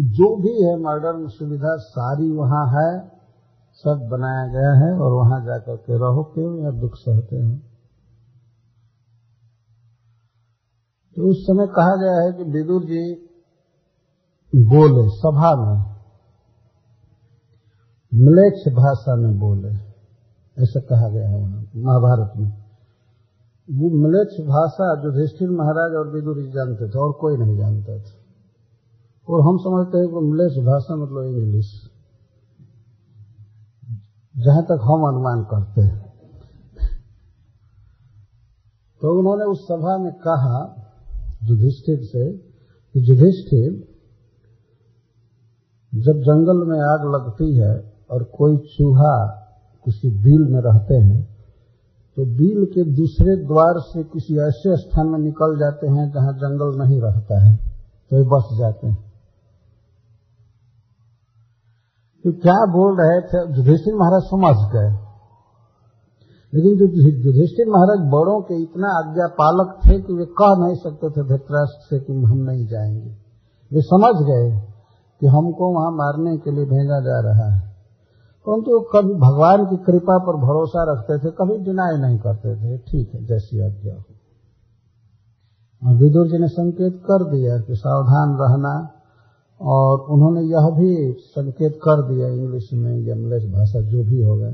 जो 0.00 0.36
भी 0.36 0.62
है 0.62 0.76
मॉडर्न 0.78 1.28
सुविधा, 1.28 1.76
सारी 1.76 2.30
वहाँ 2.30 2.66
है, 2.66 3.18
सब 3.72 4.08
बनाया 4.10 4.46
गया 4.46 4.72
है 4.72 5.00
और 5.00 5.12
वहाँ 5.12 5.44
जाकर 5.44 5.76
के 5.76 5.98
रहो, 5.98 6.22
क्यों 6.22 6.64
या 6.64 6.70
दुख 6.70 6.90
सहते 6.94 7.36
हैं? 7.36 7.58
तो 11.16 11.30
उस 11.30 11.36
समय 11.42 11.66
कहा 11.66 11.96
गया 11.96 12.20
है 12.20 12.32
कि 12.32 12.50
विदुर 12.50 12.82
जी 12.82 13.14
बोले, 14.54 15.08
सभा 15.08 15.54
में, 15.56 15.98
म्लेच्छ 18.14 18.72
भाषा 18.72 19.16
में 19.16 19.38
बोले, 19.38 19.68
ऐसा 20.62 20.80
कहा 20.80 21.08
गया 21.08 21.28
है 21.28 21.36
वहाँ, 21.36 21.70
महाभारत 21.76 22.32
में। 22.36 22.48
वो 23.70 24.08
म्लेच्छ 24.08 24.40
भाषा 24.40 25.02
युधिष्ठिर 25.04 25.50
महाराज 25.50 25.94
और 25.94 26.14
विदुर 26.14 26.42
जी 26.42 26.50
जानते 26.50 26.88
थे 26.88 26.98
और 26.98 27.12
कोई 27.12 27.36
नहीं 27.36 27.56
जानता 27.56 27.98
था। 27.98 28.27
और 29.28 29.40
हम 29.40 29.56
समझते 29.56 29.98
हैं 29.98 30.08
कि 30.08 30.14
म्लेच्छ 30.14 30.56
भाषा 30.58 30.96
मतलब 30.96 31.24
इंग्लिश। 31.24 31.90
जहाँ 34.36 34.62
तक 34.62 34.80
हम 34.82 35.02
अनुमान 35.08 35.44
करते 35.44 35.80
हैं। 35.80 36.08
तो 39.02 39.18
उन्होंने 39.18 39.44
उस 39.44 39.64
सभा 39.64 39.98
में 39.98 40.12
कहा, 40.12 40.84
युधिष्ठिर 41.42 41.98
से, 42.02 42.32
कि 42.32 43.00
युधिष्ठिर, 43.10 43.88
जब 45.94 46.20
जंगल 46.20 46.66
में 46.66 46.78
आग 46.78 47.04
लगती 47.14 47.56
है 47.56 47.92
और 48.10 48.22
कोई 48.24 48.56
चूहा 48.56 49.26
किसी 49.84 50.08
बिल 50.10 50.52
में 50.52 50.60
रहते 50.60 50.94
हैं 50.94 51.38
तो 52.16 52.24
बिल 52.24 52.64
के 52.64 52.84
दूसरे 52.84 53.36
द्वार 53.36 53.80
से 53.80 54.04
किसी 54.04 54.38
ऐसे 54.38 54.76
स्थान 54.76 55.06
में 55.06 55.18
निकल 55.18 55.58
जाते 55.58 55.86
हैं 55.86 56.10
जहाँ 56.12 56.32
जंगल 56.32 56.78
नहीं 56.78 57.00
रहता 57.00 57.38
है 57.44 57.56
तो 58.10 58.16
ये 58.16 58.22
बस 58.22 58.58
जाते 58.58 58.86
हैं। 58.86 59.07
तो 62.24 62.32
क्या 62.32 62.66
बोल 62.66 63.00
रहे 63.00 63.20
थे? 63.20 63.58
युधिष्ठिर 63.58 63.94
महाराज 63.94 64.22
समझ 64.22 64.54
गए। 64.54 65.08
लेकिन 66.54 66.78
जो 66.78 66.84
युधिष्ठिर 67.26 67.66
महाराज 67.68 67.98
बड़ों 67.98 68.40
के 68.40 68.62
इतना 68.62 68.88
आज्ञा 68.98 69.26
पालक 69.26 69.80
थे 69.86 70.00
कि 70.00 70.12
वे 70.12 70.24
कह 70.24 70.66
नहीं 70.66 70.74
सकते 70.74 71.10
थे 71.10 71.28
धृतराष्ट्र 71.28 71.86
से 71.90 72.00
कि 72.00 72.12
हम 72.12 72.38
नहीं 72.38 72.66
जाएँगे। 72.66 73.10
वे 73.72 73.80
समझ 73.80 74.14
गए 74.14 74.72
कि 75.20 75.26
हमको 75.26 75.74
वहाँ 75.74 75.90
मारने 75.90 76.38
के 76.38 76.50
लिए 76.50 76.64
भेजा 76.64 77.00
जा 77.00 77.20
रहा 77.20 77.54
है। 77.54 77.68
परंतु 78.46 78.62
तो 78.62 78.80
कभी 78.80 79.14
भगवान 79.14 79.64
की 79.64 79.76
कृपा 79.76 80.18
पर 80.18 80.36
भरोसा 80.36 80.92
रखते 80.92 81.18
थे, 81.18 81.30
कभी 81.30 81.64
डिनाई 81.64 82.00
नहीं 82.00 82.18
करते 82.18 82.56
थे। 82.56 82.78
ठीक 82.78 83.14
है, 83.14 83.24
जैसी 83.24 83.60
आज्ञा 83.60 83.94
हो। 83.94 84.04
और 85.88 85.94
विदुर 85.94 86.26
जी 86.26 86.38
ने 86.38 86.48
संकेत 86.48 86.92
कर 86.92 87.24
दिया 87.24 87.58
कि 87.58 87.74
सावधान 87.74 88.36
रहना 88.36 88.97
और 89.60 90.00
उन्होंने 90.00 90.40
यह 90.40 90.70
भी 90.70 91.12
संकेत 91.20 91.72
कर 91.72 92.14
दिया 92.14 92.28
इंग्लिश 92.28 92.72
में, 92.72 92.98
या 92.98 93.16
इंग्लिश 93.16 93.44
भाषा 93.44 93.80
जो 93.80 94.04
भी 94.04 94.22
होगा 94.22 94.50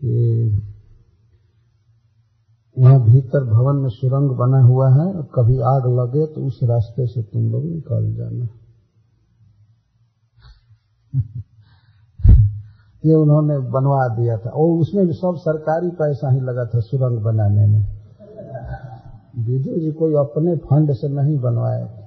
कि 0.00 0.62
वहाँ 2.78 3.04
भीतर 3.04 3.44
भवन 3.44 3.76
में 3.76 3.88
सुरंग 3.88 4.30
बना 4.30 4.60
हुआ 4.60 4.90
है, 4.90 5.14
और 5.14 5.28
कभी 5.34 5.60
आग 5.60 5.86
लगे 5.86 6.26
तो 6.26 6.46
उस 6.46 6.60
रास्ते 6.62 7.06
से 7.06 7.22
तुम 7.22 7.50
लोग 7.50 7.64
निकल 7.64 8.14
जाना। 8.14 8.48
ये 13.06 13.14
उन्होंने 13.14 13.58
बनवा 13.58 14.08
दिया 14.08 14.38
था। 14.38 14.50
और 14.50 14.78
उसमें 14.78 15.06
भी 15.06 15.12
सब 15.12 15.34
सरकारी 15.36 15.88
पैसा 15.88 16.30
ही 16.30 16.40
लगा 16.40 16.64
था 16.64 16.80
सुरंग 16.80 17.18
बनाने 17.18 17.66
में। 17.66 17.80
विदुर 19.46 19.78
जी 19.78 19.92
कोई 19.92 20.14
अपने 20.14 20.56
फंड 20.56 20.92
से 20.92 21.08
नहीं 21.08 21.38
बनवाए। 21.38 21.97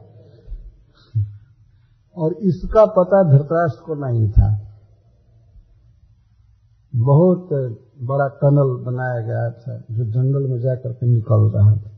और 2.18 2.34
इसका 2.34 2.86
पता 2.86 3.24
धृतराष्ट्र 3.32 3.84
को 3.86 3.96
नहीं 3.96 4.32
था। 4.32 4.68
बहुत 6.96 7.50
बड़ा 8.02 8.28
टनल 8.28 8.84
बनाया 8.86 9.22
गया 9.28 9.50
था, 9.52 9.84
जो 9.92 10.06
जंगल 10.06 10.48
में 10.48 10.60
जाकर 10.60 10.94
के 10.94 11.08
निकल 11.08 11.52
रहा 11.56 11.76
था। 11.76 11.92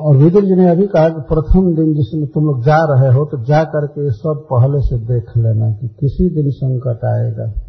और 0.00 0.16
विदुर 0.16 0.44
जी 0.44 0.54
ने 0.54 0.70
अभी 0.70 0.86
कहा 0.86 1.08
कि 1.08 1.20
प्रथम 1.20 1.74
दिन 1.74 1.94
जिसमें 1.94 2.26
तुम 2.26 2.44
लोग 2.44 2.62
जा 2.62 2.76
रहे 2.76 3.14
हो 3.14 3.24
तो 3.24 3.44
जा 3.44 3.64
करके 3.64 4.10
सब 4.10 4.46
पहले 4.52 4.80
से 4.80 4.98
देख 4.98 5.36
लेना 5.36 5.72
कि 5.72 5.88
किसी 5.88 6.28
दिन 6.34 6.50
संकट 6.50 7.04
आएगा। 7.04 7.63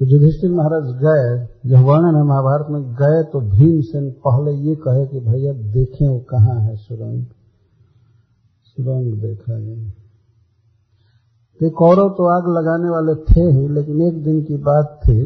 तो 0.00 0.06
युधिष्ठिर 0.06 0.50
महाराज 0.50 0.90
गए, 0.98 1.30
जब 1.66 1.84
वर्णन 1.84 2.16
है 2.16 2.22
महाभारत 2.24 2.66
में 2.70 2.82
गए 2.94 3.22
तो 3.32 3.40
भीमसेन 3.50 4.10
पहले 4.26 4.52
ये 4.68 4.74
कहे 4.74 5.06
कि 5.06 5.20
भैया 5.20 5.52
देखें 5.72 6.06
वो 6.08 6.18
कहाँ 6.30 6.60
है 6.60 6.74
सुरंग। 6.76 7.24
सुरंग 8.66 9.06
देखा 9.22 9.58
जाए 9.58 9.92
कौरव 11.60 12.08
तो 12.08 12.26
आग 12.28 12.44
लगाने 12.48 12.90
वाले 12.90 13.14
थे 13.24 13.40
ही, 13.40 13.68
लेकिन 13.68 14.02
एक 14.02 14.22
दिन 14.24 14.42
की 14.42 14.56
बात 14.62 15.00
थी। 15.04 15.18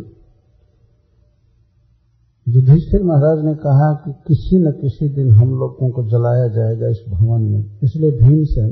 युधिष्ठिर 2.46 3.02
महाराज 3.02 3.44
ने 3.44 3.54
कहा 3.54 3.92
कि 3.94 4.12
किसी 4.28 4.58
न 4.58 4.70
किसी 4.72 5.08
दिन 5.08 5.30
हम 5.32 5.50
लोगों 5.50 5.90
को 5.90 6.02
जलाया 6.08 6.48
जाएगा 6.48 6.88
इस 6.88 7.04
भवन 7.08 7.42
में। 7.42 7.62
इसलिए 7.82 8.10
भीमसेन 8.10 8.70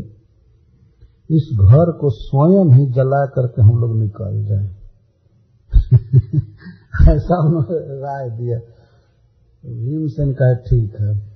इस 1.30 1.48
घर 1.60 1.90
को 1.92 2.10
स्वयं 2.10 2.72
ही 2.72 2.86
जला 2.92 3.24
करके 3.26 3.62
हम 3.62 3.80
लोग 3.80 3.98
निकल 3.98 4.44
जाए। 4.44 4.79
ऐसा 7.08 7.46
उन्होंने 7.46 8.00
राय 8.00 8.30
दिया। 8.30 8.58
भीमसेन 9.66 10.32
का 10.32 10.54
ठीक 10.54 10.96
है। 11.00 11.30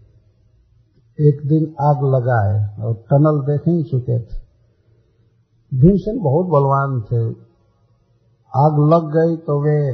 एक 1.21 1.47
दिन 1.47 1.75
आग 1.81 2.05
लगाए 2.05 2.83
और 2.83 2.95
टनल 2.95 3.41
देख 3.47 3.69
ही 3.69 3.83
चुके 3.83 4.19
थे। 4.19 4.45
भीमसेन 5.75 6.19
बहुत 6.19 6.47
बलवान 6.47 7.01
थे। 7.01 7.45
आग 8.57 8.73
लग 8.79 9.13
गई 9.17 9.37
तो 9.37 9.63
वे 9.63 9.93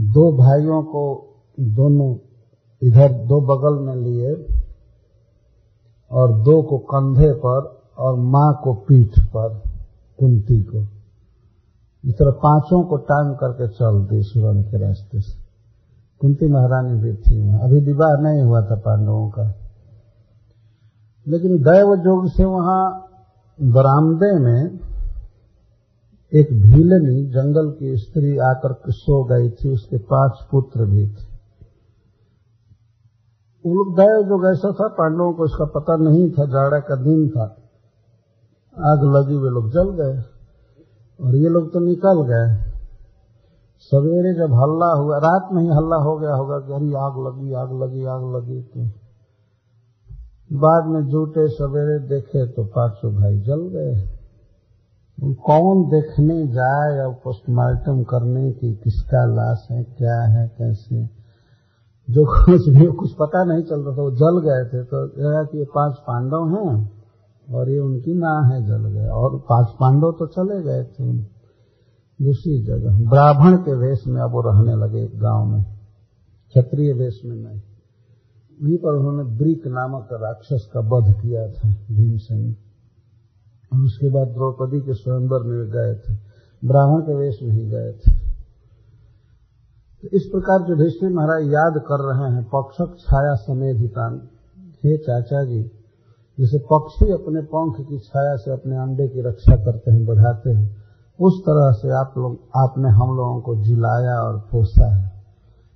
दो 0.00 0.32
भाइयों 0.32 0.82
को 0.82 1.34
दोनों 1.60 2.16
इधर 2.82 3.12
दो 3.12 3.40
बगल 3.40 3.86
में 3.86 3.96
लिए 3.96 4.34
और 6.10 6.32
दो 6.32 6.62
को 6.62 6.78
कंधे 6.78 7.32
पर 7.32 7.82
और 7.98 8.16
माँ 8.16 8.60
को 8.64 8.74
पीठ 8.74 9.18
पर 9.18 9.62
कुंती 10.18 10.62
को। 10.62 11.01
इस 12.04 12.14
तरह 12.14 12.30
पाँचों 12.30 12.84
को 12.84 12.96
टाइम 12.96 13.34
करके 13.34 13.68
चल 13.68 14.06
दी 14.10 14.22
सुरन 14.22 14.62
के 14.62 14.78
रास्ते 14.78 15.20
से। 15.20 15.42
कुंती 16.20 16.52
महारानी 16.52 17.00
भी 17.00 17.14
थी 17.16 17.48
वहाँ। 17.48 17.60
अभी 17.60 17.80
विवाह 17.80 18.20
नहीं 18.20 18.42
हुआ 18.42 18.60
था 18.60 18.74
पांडवों 18.74 19.30
का। 19.30 19.54
लेकिन 21.28 21.62
दैव 21.62 21.96
जोग 21.96 22.28
से 22.28 22.44
वहाँ 22.44 23.08
बरामदे 23.62 24.38
में 24.38 24.80
एक 26.34 26.52
भीलनी 26.52 27.26
जंगल 27.26 27.70
की 27.70 27.96
स्त्री 27.96 28.38
आकर 28.38 28.76
सो 28.88 29.24
गई 29.24 29.50
थी। 29.50 29.72
उसके 29.72 29.98
पाँच 29.98 30.32
पुत्र 30.50 30.84
भी 30.84 31.06
थे। 31.06 31.32
दैव 33.66 34.22
जो 34.22 34.52
ऐसा 34.52 34.72
था, 34.72 34.88
पांडवों 34.88 35.32
को 35.32 35.44
इसका 35.44 35.64
पता 35.64 35.96
नहीं 35.96 36.30
था, 36.30 36.44
जाड़ा 36.44 36.78
का 36.78 36.96
दिन 36.96 37.28
था। 37.28 37.42
आग 38.78 38.98
लगी, 39.04 39.36
वे 39.36 39.50
लोग 39.50 39.70
जल 39.70 40.02
गए। 40.02 40.31
और 41.20 41.36
ये 41.36 41.48
लोग 41.48 41.72
तो 41.72 41.80
निकल 41.80 42.22
गए। 42.22 42.72
सवेरे 43.92 44.34
जब 44.34 44.52
हल्ला 44.54 44.88
हुआ, 44.94 45.18
रात 45.18 45.48
में 45.52 45.62
ही 45.62 45.68
हल्ला 45.68 45.96
हो 45.96 46.16
गया 46.18 46.34
होगा 46.34 46.58
कि 46.58 46.72
अरे 46.72 46.94
आग 46.96 47.16
लगी 47.26 47.52
आग 47.52 47.72
लगी 47.82 48.04
आग 48.04 48.24
लगी 48.36 48.62
तो 48.62 48.84
बाद 50.58 50.86
में 50.86 51.02
जूटे 51.06 51.48
सवेरे 51.48 51.98
देखे 52.08 52.46
तो 52.46 52.64
पाँचों 52.64 53.14
भाई 53.14 53.38
जल 53.40 53.60
गए। 53.68 53.94
कौन 55.34 55.84
देखने 55.84 56.46
जाए 56.46 57.04
और 57.04 57.14
पोस्टमार्टम 57.14 58.02
करने 58.02 58.52
की, 58.52 58.74
किसका 58.74 59.24
लाश 59.24 59.66
है, 59.70 59.82
क्या 59.84 60.20
है, 60.22 60.48
कैसे? 60.48 61.04
जो 62.08 62.24
कुछ 62.26 62.68
भी 62.68 62.86
कुछ 62.86 63.12
पता 63.12 63.44
नहीं 63.44 63.62
चल 63.62 63.80
रहा 63.80 63.96
था, 63.96 64.02
वो 64.02 64.10
जल 64.10 64.40
गए 64.40 64.64
थे। 64.64 64.84
तो 64.84 65.06
कि 65.46 65.58
ये 65.58 65.64
पाँच 65.64 65.94
पांडव 65.98 66.48
हैं। 66.48 67.01
और 67.50 67.70
ये 67.70 67.78
उनकी 67.78 68.14
माँ 68.14 68.50
है, 68.50 68.66
जल 68.66 68.88
गए। 68.88 69.08
और 69.08 69.38
पाँच 69.38 69.66
पांडव 69.80 70.12
तो 70.12 70.26
चले 70.26 70.62
गए 70.62 70.84
थे। 70.84 71.32
दूसरी 72.24 72.62
जगह। 72.62 73.10
ब्राह्मण 73.10 73.56
के 73.56 73.74
वेश 73.74 74.06
में 74.06 74.22
अब 74.22 74.30
वो 74.30 74.40
रहने 74.40 74.86
लगे 74.86 75.04
एक 75.04 75.18
गाँव 75.18 75.44
में, 75.46 75.64
क्षत्रिय 76.48 76.92
वेश 76.92 77.20
में 77.24 77.36
नहीं। 77.36 77.60
वहीं 78.62 78.76
पर 78.76 78.94
उन्होंने 78.94 79.38
ब्रिक 79.38 79.66
नामक 79.66 80.08
राक्षस 80.12 80.70
का 80.74 80.80
वध 80.80 81.22
किया 81.22 81.48
था, 81.48 81.68
भीमसेन। 81.70 82.56
और 83.72 83.80
उसके 83.80 84.10
बाद 84.10 84.28
द्रौपदी 84.28 84.80
के 84.80 84.94
स्वयंवर 84.94 85.40
में 85.42 85.70
गए 85.70 85.94
थे। 85.94 86.18
ब्राह्मण 86.68 87.00
के 87.00 87.14
वेश 87.14 87.38
में 87.42 87.50
ही 87.50 87.66
गए 87.66 87.92
थे। 87.92 88.12
तो 90.02 90.08
इस 90.08 90.22
प्रकार 90.22 90.62
जो 90.62 90.76
युधिष्ठिर 90.76 91.10
महाराज 91.10 91.42
याद 91.44 91.74
कर 91.76 92.00
रहे 92.00 92.32
हैं, 92.32 92.44
पक्षक 92.44 92.96
छाया 92.98 93.34
समेधितान 93.34 94.28
हे 94.58 94.98
चाचा 94.98 95.44
जी 95.44 95.81
जैसे 96.40 96.58
पक्षी 96.58 97.12
अपने 97.12 97.40
पंख 97.40 97.88
की 97.88 97.98
छाया 97.98 98.36
से 98.36 98.50
अपने 98.50 98.76
अंडे 98.76 99.08
की 99.08 99.20
रक्षा 99.20 99.56
करते 99.56 99.90
हैं, 99.90 100.06
बढ़ाते 100.06 100.50
हैं, 100.50 100.76
उस 101.20 101.40
तरह 101.40 101.72
से 101.72 101.90
आप 101.90 102.14
लोग, 102.18 102.38
आपने 102.56 102.88
हम 102.88 103.16
लोगों 103.16 103.40
को 103.40 103.56
जिलाया 103.56 104.20
और 104.20 104.38
पोसा 104.38 104.96
है। 104.96 105.12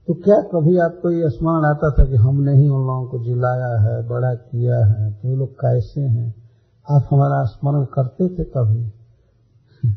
तो 0.06 0.14
क्या 0.14 0.40
कभी 0.40 0.78
आपको 0.78 1.10
ये 1.10 1.28
स्मरण 1.28 1.64
आता 1.64 1.90
था 1.90 2.04
कि 2.04 2.16
हमने 2.16 2.52
ही 2.56 2.68
उन 2.68 2.86
लोगों 2.86 3.06
को 3.06 3.18
जिलाया 3.18 3.80
है, 3.80 4.08
बड़ा 4.08 4.34
किया 4.34 4.86
है 4.86 5.12
तो 5.12 5.28
ये 5.28 5.36
लोग 5.36 5.48
कैसे 5.48 6.00
हैं? 6.00 6.34
आप 6.90 7.08
हमारा 7.10 7.44
स्मरण 7.44 7.84
करते 7.84 8.28
थे 8.28 8.44
कभी? 8.44 8.84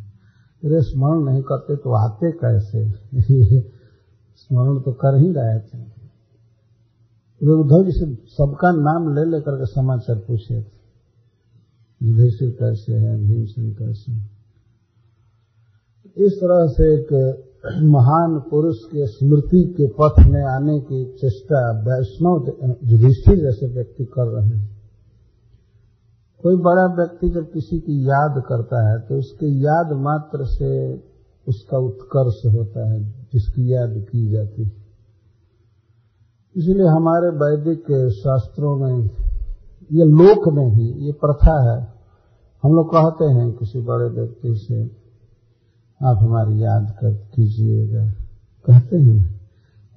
अरे, 0.66 0.82
स्मरण 0.82 1.20
नहीं 1.20 1.42
करते 1.42 1.76
तो 1.76 1.94
आते 1.94 2.32
कैसे? 2.32 2.92
स्मरण 4.36 4.80
तो 4.80 4.92
कर 4.92 5.16
ही 5.16 5.34
रहे 5.34 5.60
थे। 5.60 5.89
वे 7.42 7.54
उद्धव 7.54 7.84
जी 7.86 7.92
से 7.92 8.06
सबका 8.30 8.70
नाम 8.78 9.14
ले 9.16 9.24
लेकर 9.30 9.56
के 9.56 9.66
समाचार 9.66 10.18
पूछे 10.28 10.62
थे। 10.62 10.78
युधिष्ठिर 12.02 12.50
कैसे 12.60 12.94
है 12.96 13.16
भीमसेन 13.18 13.72
कैसे 13.74 14.12
इस 16.18 16.34
तरह 16.34 16.66
से 16.68 16.86
एक 16.94 17.12
महान 17.86 18.40
पुरुष 18.50 18.78
के 18.86 19.06
स्मृति 19.08 19.64
के 19.78 19.88
पथ 19.94 20.20
में 20.28 20.44
आने 20.46 20.80
की 20.82 21.00
चेष्टा 21.14 21.62
वैष्णव 21.80 22.36
युधिष्ठिर 22.92 23.38
जैसे 23.38 23.68
व्यक्ति 23.68 24.06
कर 24.06 24.28
रहे 24.28 24.48
हैं। 24.50 24.68
कोई 26.44 26.56
बड़ा 26.58 26.86
व्यक्ति 26.96 27.30
जब 27.30 27.46
किसी 27.52 27.80
की 27.80 27.96
याद 28.04 28.42
करता 28.48 28.84
है 28.90 29.00
तो 29.08 29.18
उसके 29.20 29.48
याद 29.64 29.92
मात्र 30.00 30.46
से 30.48 30.70
उसका 31.48 31.78
उत्कर्ष 31.80 32.38
होता 32.56 32.88
है, 32.90 33.00
जिसकी 33.34 33.74
याद 33.74 33.94
की 34.12 34.30
जाती 34.32 34.64
है। 34.64 34.79
इसलिए 36.56 36.88
हमारे 36.88 37.30
वैदिक 37.30 37.84
शास्त्रों 38.14 38.76
में, 38.78 39.10
ये 39.92 40.06
लोक 40.06 40.48
में 40.54 40.70
भी 40.72 40.88
ये 41.06 41.12
प्रथा 41.12 41.56
है। 41.64 41.80
हम 42.64 42.74
लोग 42.74 42.90
कहते 42.90 43.26
हैं 43.26 43.52
किसी 43.52 43.82
बड़े 43.82 44.10
व्यक्ति 44.10 44.54
से, 44.56 44.84
आप 46.02 46.18
हमारी 46.20 46.64
याद 46.64 46.96
कर 47.02 47.14
कीजिएगा। 47.36 48.04
कहते 48.66 48.98
हैं 48.98 49.20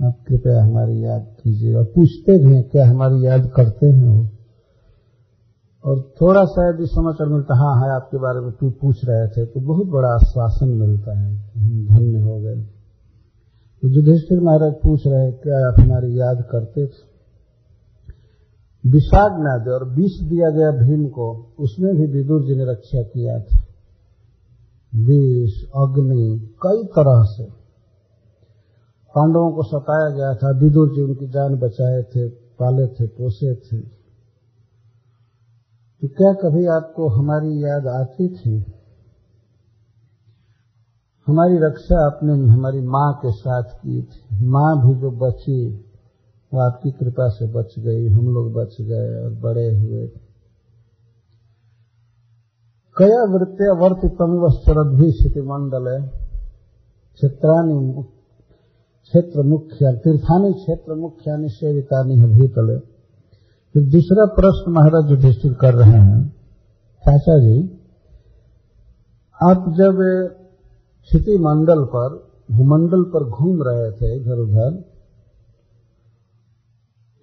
आप 0.01 0.15
कृपया 0.29 0.63
हमारी 0.65 1.05
याद 1.05 1.27
कीजिएगा। 1.43 1.83
पूछते 1.83 2.39
भी 2.45 2.55
हैं, 2.55 2.63
क्या 2.69 2.89
हमारी 2.91 3.27
याद 3.27 3.51
करते 3.57 3.87
हैं 3.87 4.09
वो? 4.09 4.29
और 5.85 6.01
थोड़ा 6.21 6.45
सा 6.45 6.69
यदि 6.69 6.87
समाचार 6.87 7.29
मिलता 7.29 7.55
हाँ 7.55 7.75
है, 7.83 7.95
आपके 7.95 8.19
बारे 8.19 8.41
में 8.41 8.53
पूछ 8.73 9.05
रहे 9.05 9.27
थे 9.29 9.45
तो 9.47 9.61
बहुत 9.61 9.87
बड़ा 9.87 10.09
आश्वासन 10.09 10.69
मिलता 10.69 11.19
है 11.19 11.35
हम 11.57 11.87
धन्य 11.87 12.21
हो 12.21 12.39
गए। 12.41 12.55
तो 13.83 13.89
युधिष्ठिर 13.89 14.41
महाराज 14.41 14.73
पूछ 14.73 15.01
रहे 15.07 15.33
क्या 15.33 15.69
आप 15.69 15.75
हमारी 15.81 16.21
याद 16.21 16.45
करते 16.51 16.87
थे? 16.87 17.13
विषाग्ना 18.91 19.59
दे 19.59 19.71
और 19.71 19.89
विष 19.89 20.21
दिया 20.21 20.51
गया 20.51 20.71
भीम 20.71 21.09
को 21.09 21.55
उसमें 21.61 21.95
भी 21.95 22.07
विदुर 22.07 22.43
जी 22.43 22.55
ने 22.55 22.73
रक्षा 22.73 23.03
किया 23.03 23.39
था। 23.39 23.65
विष, 24.95 25.63
अग्नि, 25.65 26.55
कई 26.67 26.85
तरह 26.85 27.23
से। 27.23 27.45
पांडवों 29.15 29.53
को 29.53 29.63
सताया 29.63 30.17
गया 30.17 30.35
था, 30.35 30.59
विदुर 30.59 30.89
जी 30.89 31.03
उनकी 31.03 31.27
जान 31.27 31.55
बचाए 31.55 32.03
थे, 32.03 32.29
पाले 32.29 32.87
थे, 32.87 33.07
पोसे 33.07 33.55
थे। 33.55 33.81
तो 36.01 36.09
क्या 36.09 36.33
कभी 36.33 36.67
आपको 36.67 37.09
हमारी 37.09 37.65
याद 37.65 37.87
आती 37.87 38.29
थी? 38.29 38.82
हमारी 41.27 41.59
रक्षा 41.59 42.07
आपने 42.07 42.49
हमारी 42.49 42.89
माँ 42.89 43.13
के 43.15 43.33
साथ 43.33 43.63
की 43.63 44.03
थी। 44.03 44.47
माँ 44.47 44.79
भी 44.79 45.01
जो 45.01 45.19
बची, 45.19 45.89
वो 46.53 46.61
आपकी 46.61 46.91
कृपा 46.91 47.29
से 47.29 47.53
बच 47.53 47.75
गई, 47.79 48.09
हम 48.09 48.35
लोग 48.35 48.53
बच 48.53 48.77
गए 48.81 49.25
और 49.25 49.31
बड़े 49.43 49.71
हुए। 49.71 50.11
कया 52.97 53.33
वृत्य 53.33 53.81
वर्तितम 53.81 54.41
वरद्भि 54.41 55.13
स्थिति 55.13 55.43
मंडल 55.43 55.89
है 55.89 56.03
क्षेत्रानी 56.03 58.03
क्षेत्र 58.03 59.43
मुख्य 59.43 60.01
तीर्थानी 60.05 60.55
क्षेत्र 60.55 60.95
मुख्यानि 60.95 61.51
सेवितानी 61.51 62.19
है 62.19 62.29
भूतले। 62.29 62.79
फिर 63.75 63.91
दूसरा 63.91 64.35
प्रश्न 64.35 64.73
महाराज 64.73 65.11
युधिष्ठिर 65.11 65.55
कर 65.55 65.75
रहे 65.75 65.93
हैं, 65.93 66.29
चाचा 67.05 67.39
जी, 67.39 67.79
आप 69.41 69.75
जब 69.79 70.01
क्षिति 71.03 71.39
मंडल 71.39 71.85
पर, 71.85 72.33
भूमंडल 72.51 73.03
पर 73.03 73.25
घूम 73.25 73.63
रहे 73.63 73.91
थे 73.91 74.17
इधर 74.17 74.39
उधर। 74.39 74.71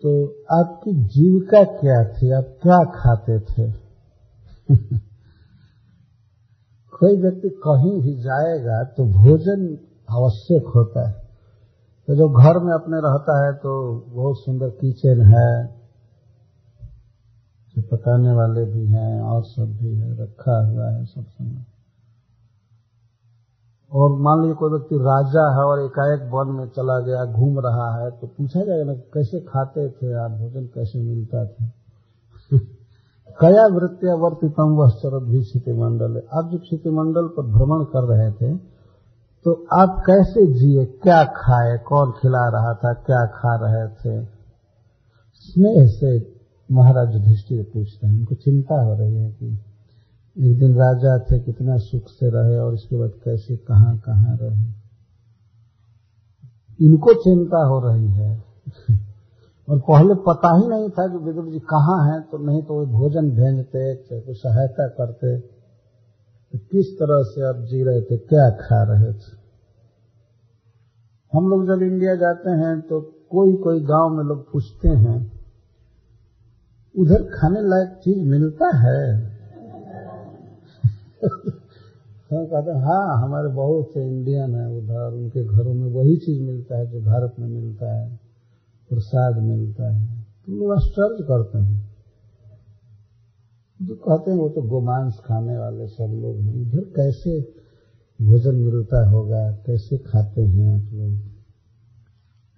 तो 0.01 0.27
आपकी 0.61 0.93
जीविका 1.05 1.63
क्या 1.63 2.03
थी? 2.13 2.32
आप 2.32 2.57
क्या 2.61 2.84
खाते 2.84 3.39
थे? 3.39 3.71
कोई 6.99 7.21
व्यक्ति 7.21 7.49
कहीं 7.49 8.01
भी 8.01 8.15
जाएगा 8.15 8.84
तो 8.84 9.05
भोजन 9.05 9.77
आवश्यक 10.09 10.63
होता 10.75 11.07
है। 11.07 11.30
तो 12.07 12.15
जो 12.15 12.30
घर 12.30 12.59
में 12.59 12.73
अपने 12.73 12.97
रहता 12.97 13.45
है 13.45 13.53
तो 13.53 13.99
बहुत 14.09 14.38
सुंदर 14.38 14.69
किचन 14.69 15.21
है 15.21 15.67
जो 17.75 17.82
पकाने 17.82 18.32
वाले 18.32 18.65
भी 18.65 18.86
हैं 18.86 19.21
और 19.21 19.43
सब 19.43 19.77
भी 19.77 19.95
है, 19.95 20.23
रखा 20.23 20.67
हुआ 20.67 20.89
है 20.89 21.05
सब 21.05 21.25
समय 21.25 21.65
और 23.93 24.09
मान 24.19 24.41
लीजिए 24.41 24.55
कोई 24.55 24.71
व्यक्ति 24.71 24.95
राजा 24.95 25.45
है 25.51 25.63
और 25.65 25.79
एकाएक 25.85 26.21
वन 26.33 26.55
में 26.55 26.67
चला 26.67 26.99
गया, 26.99 27.25
घूम 27.25 27.59
रहा 27.59 28.03
है 28.03 28.11
तो 28.11 28.27
पूछा 28.27 28.61
जाएगा 28.63 28.83
ना 28.83 28.93
कैसे 28.93 29.39
खाते 29.39 29.89
थे 29.89 30.13
आप 30.13 30.31
भोजन 30.31 30.65
कैसे 30.65 30.99
मिलता 30.99 31.45
था? 31.45 31.65
कया 33.41 33.65
वृत्तिया 33.67 34.15
वर्तितम 34.15 34.63
वह 34.63 34.89
शरद 34.89 35.23
भी 35.23 35.41
क्षिति 35.41 35.73
मंडल 35.73 36.15
है 36.15 36.21
आप 36.33 36.49
जब 36.51 36.59
क्षिति 36.59 36.89
मंडल 36.89 37.27
पर 37.27 37.43
भ्रमण 37.43 37.83
कर 37.83 38.03
रहे 38.03 38.31
थे 38.31 38.79
तो 39.45 39.51
आप 39.73 40.03
कैसे 40.05 40.53
जिए? 40.53 40.85
क्या 40.85 41.23
खाए? 41.23 41.77
कौन 41.77 42.11
खिला 42.11 42.49
रहा 42.49 42.73
था? 42.73 42.93
क्या 42.93 43.25
खा 43.25 43.55
रहे 43.55 43.87
थे? 43.87 44.25
स्नेह 45.33 45.87
से 45.87 46.33
महाराज 46.71 47.13
युधिष्ठिर 47.13 47.63
पूछते 47.73 48.07
हैं। 48.07 48.19
उनको 48.19 48.35
चिंता 48.35 48.81
हो 48.81 48.93
रही 48.93 49.15
है 49.15 49.31
कि 49.31 49.59
एक 50.39 50.59
दिन 50.59 50.75
राजा 50.75 51.19
थे, 51.19 51.39
कितना 51.39 51.77
सुख 51.77 52.07
से 52.07 52.29
रहे 52.29 52.57
और 52.57 52.73
इसके 52.73 52.95
बाद 52.95 53.11
कैसे, 53.23 53.55
कहाँ 53.57 53.97
कहाँ 53.97 54.37
रहे। 54.41 54.79
इनको 56.85 57.13
चिंता 57.13 57.63
हो 57.65 57.79
रही 57.79 58.07
है। 58.07 58.43
और 59.67 59.79
पहले 59.79 60.13
पता 60.15 60.51
ही 60.57 60.67
नहीं 60.67 60.89
था 60.89 61.07
कि 61.07 61.17
विदुर 61.17 61.51
जी 61.51 61.59
कहाँ 61.59 61.97
हैं 62.07 62.21
तो 62.21 62.37
नहीं 62.37 62.61
तो 62.63 62.73
वो 62.73 62.85
भोजन 62.85 63.29
भेजते, 63.31 63.95
चाहे 63.95 64.21
कोई 64.21 64.35
सहायता 64.35 64.87
करते। 64.87 65.39
तो 65.39 66.57
किस 66.57 66.93
तरह 66.93 67.23
से 67.23 67.41
आप 67.41 67.55
जी 67.65 67.83
रहे 67.83 68.01
थे, 68.01 68.17
क्या 68.17 68.49
खा 68.49 68.83
रहे 68.83 69.13
थे। 69.13 69.39
हम 71.33 71.49
लोग 71.49 71.65
जब 71.67 71.81
इंडिया 71.83 72.15
जाते 72.15 72.49
हैं 72.49 72.81
तो 72.81 73.01
कोई 73.31 73.53
कोई 73.55 73.79
गाँव 73.81 74.09
में 74.09 74.23
लोग 74.23 74.51
पूछते 74.51 74.89
हैं, 74.89 75.31
उधर 76.95 77.23
खाने 77.23 77.61
लायक 77.61 77.99
चीज़ 78.03 78.25
मिलता 78.29 78.75
है? 78.77 79.28
हम 82.34 82.45
कहते 82.45 82.72
हैं 82.72 82.78
हाँ 82.78 83.24
हमारे 83.24 83.47
बहुत 83.47 83.88
से 83.93 84.07
इंडियन 84.07 84.55
है, 84.55 84.67
उधर 84.67 85.13
उनके 85.13 85.43
घरों 85.43 85.74
में 85.74 85.91
वही 85.91 86.17
चीज़ 86.17 86.41
मिलता 86.41 86.78
है 86.78 86.88
जो 86.88 87.01
भारत 87.01 87.36
में 87.39 87.47
मिलता 87.47 87.95
है, 87.95 88.20
प्रसाद 88.89 89.38
मिलता 89.43 89.95
है। 89.95 90.26
तो 90.45 90.51
लोग 90.51 90.72
आश्चर्य 90.72 91.24
करते 91.24 91.57
हैं। 91.57 91.89
जो 93.82 93.95
कहते 93.95 94.32
हैं, 94.32 94.38
वो 94.38 94.49
तो 94.49 94.61
गोमांस 94.61 95.20
खाने 95.26 95.57
वाले 95.57 95.88
सब 95.88 96.20
लोग 96.22 96.39
हैं। 96.39 96.61
उधर 96.61 96.84
कैसे 96.95 97.41
भोजन 98.22 98.55
मिलता 98.55 99.09
होगा, 99.09 99.51
कैसे 99.51 99.97
खाते 99.97 100.41
हैं 100.41 100.76
आप 100.76 100.93
लोग? 100.93 101.20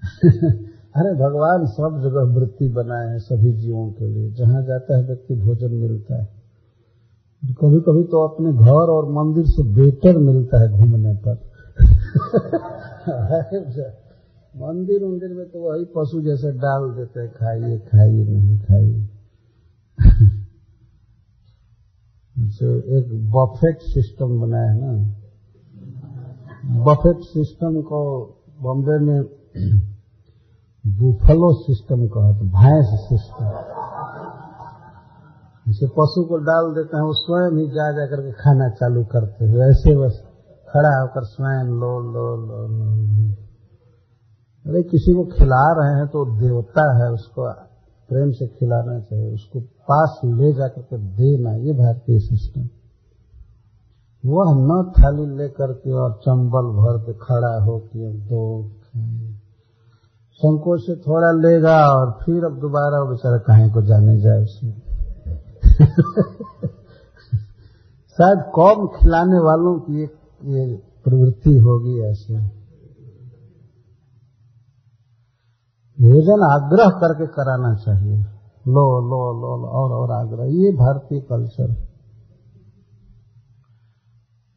अरे 0.96 1.14
भगवान 1.14 1.66
सब 1.66 2.02
जगह 2.04 2.22
वृत्ति 2.22 2.70
बनाए 2.70 3.08
हैं 3.08 3.20
सभी 3.20 3.54
जीवों 3.54 3.92
के 3.92 4.08
लिए। 4.08 4.32
जहाँ 4.32 4.64
जाता 4.64 4.98
है, 4.98 5.04
व्यक्ति 5.08 5.36
भोजन 5.36 5.72
मिलता 5.72 6.24
है। 6.24 6.41
कभी 7.46 7.80
कभी 7.80 8.04
तो 8.04 8.28
अपने 8.28 8.54
घर 8.54 8.72
और 8.72 9.12
मंदिर 9.12 9.46
से 9.46 9.64
बेटर 9.64 10.18
मिलता 10.18 10.62
है 10.62 10.70
घूमने 10.70 11.16
पर। 11.16 11.52
मंदिर 14.56 15.04
उंदिर 15.04 15.30
में 15.30 15.50
तो 15.50 15.60
वही 15.60 15.86
पशु 15.86 16.22
जैसे 16.22 16.52
डाल 16.52 16.98
देते 16.98 17.20
हैं, 17.20 17.30
खाइए 17.30 17.78
खाइए, 17.78 18.26
नहीं 18.26 18.60
खाइए। 18.60 19.10
तो 22.38 22.98
एक 22.98 23.32
बफेट 23.32 23.82
सिस्टम 23.82 24.42
बनाया 24.42 24.72
है 24.72 24.82
ना। 24.82 25.16
बफेट 26.84 27.20
सिस्टम 27.20 27.82
को 27.82 28.30
बॉम्बे 28.62 29.00
में 29.00 29.24
बुफलो 30.88 31.54
सिस्टम 31.54 32.08
कहते 32.08 32.46
भैंस 32.46 32.86
सिस्टम 32.86 33.46
जैसे 35.66 35.88
पशु 35.88 36.22
को 36.26 36.38
डाल 36.46 36.66
देते 36.76 36.98
हैं, 36.98 37.04
वो 37.04 37.14
स्वयं 37.16 37.58
ही 37.58 37.68
जा 37.70 37.88
जा 37.92 38.06
करके 38.12 38.32
खाना 38.38 38.68
चालू 38.76 39.04
करते 39.12 39.46
हैं। 39.46 39.70
ऐसे 39.70 39.96
बस 39.98 40.16
खड़ा 40.68 40.94
होकर 41.02 41.24
स्वयं 41.26 41.68
लो 41.82 41.94
लो 42.08 42.26
लो 42.38 42.62
लो 42.68 42.90
अरे 44.66 44.82
किसी 44.84 45.14
को 45.14 45.24
खिला 45.28 45.62
रहे 45.74 45.94
हैं 45.96 46.08
तो 46.08 46.26
देवता 46.40 46.84
है, 46.98 47.12
उसको 47.12 47.46
प्रेम 48.10 48.32
से 48.32 48.48
खिलाना 48.50 49.00
चाहिए, 49.00 49.34
उसको 49.34 49.60
पास 49.60 50.20
ले 50.26 50.54
जाकर 50.54 50.82
के 50.82 50.98
देना 51.18 51.56
ये 51.56 51.74
भारतीय 51.74 52.20
सिस्टम 52.20 52.68
वह 54.24 54.54
न 54.58 54.82
थाली 54.92 55.26
लेकर 55.38 55.74
के 55.74 55.92
और 55.94 56.12
चंबल 56.22 56.68
भर 56.78 56.98
के 57.06 57.14
खड़ा 57.22 57.54
हो 57.64 57.78
के 57.80 58.12
दो 58.30 58.44
संकोच 60.42 60.82
से 60.82 60.96
थोड़ा 61.02 61.32
लेगा 61.40 61.78
और 61.90 62.12
फिर 62.22 62.46
अब 62.46 62.60
दोबारा 62.60 63.00
बेचारा 63.04 63.38
कहीं 63.48 63.70
को 63.72 63.82
जाने 63.82 64.20
जाए 64.22 64.44
उसमें। 64.44 64.91
शायद 68.12 68.52
कौम 68.54 68.88
खिलाने 68.88 69.40
वालों 69.40 69.80
की 69.80 70.04
एक 70.04 70.84
प्रवृत्ति 71.04 71.58
होगी 71.58 72.02
ऐसे। 72.02 72.62
भोजन 76.02 76.44
आग्रह 76.52 76.90
करके 76.90 77.28
कराना 77.28 77.76
चाहिए। 77.76 78.18
लो 78.68 79.02
लो 79.02 79.34
लो, 79.34 79.58
लो 79.58 79.68
और 79.68 79.92
और 79.92 80.12
आग्रह। 80.12 80.46
ये 80.46 80.72
भारतीय 80.72 81.22
कल्चर 81.22 81.72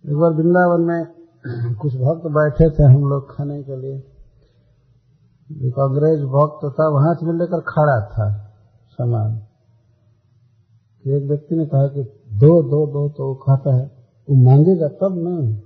एक 0.06 0.16
बार 0.16 0.30
वृंदावन 0.30 0.80
में 0.80 1.06
कुछ 1.74 1.96
भक्त 1.96 2.26
बैठे 2.26 2.70
थे 2.70 2.82
हम 2.82 3.08
लोग 3.08 3.36
खाने 3.36 3.62
के 3.62 3.76
लिए। 3.76 3.96
एक 5.68 5.74
अंग्रेज़ 5.74 6.24
भक्त 6.24 6.76
था 6.80 6.88
वहाँ 6.88 7.14
से 7.14 7.32
लेकर 7.32 7.60
खड़ा 7.60 8.00
था 8.06 8.54
सामान। 8.90 9.42
एक 11.07 11.28
व्यक्ति 11.28 11.57
ने 11.57 11.66
कहा 11.66 11.86
कि 11.86 12.02
दो 12.32 12.62
दो 12.62 12.86
दो 12.86 13.09
तो 13.09 13.28
वो 13.28 13.34
खाता 13.34 13.76
है। 13.76 13.86
वो 14.30 14.36
मांगेगा, 14.36 14.88
तब 14.88 15.14
ना। 15.18 15.61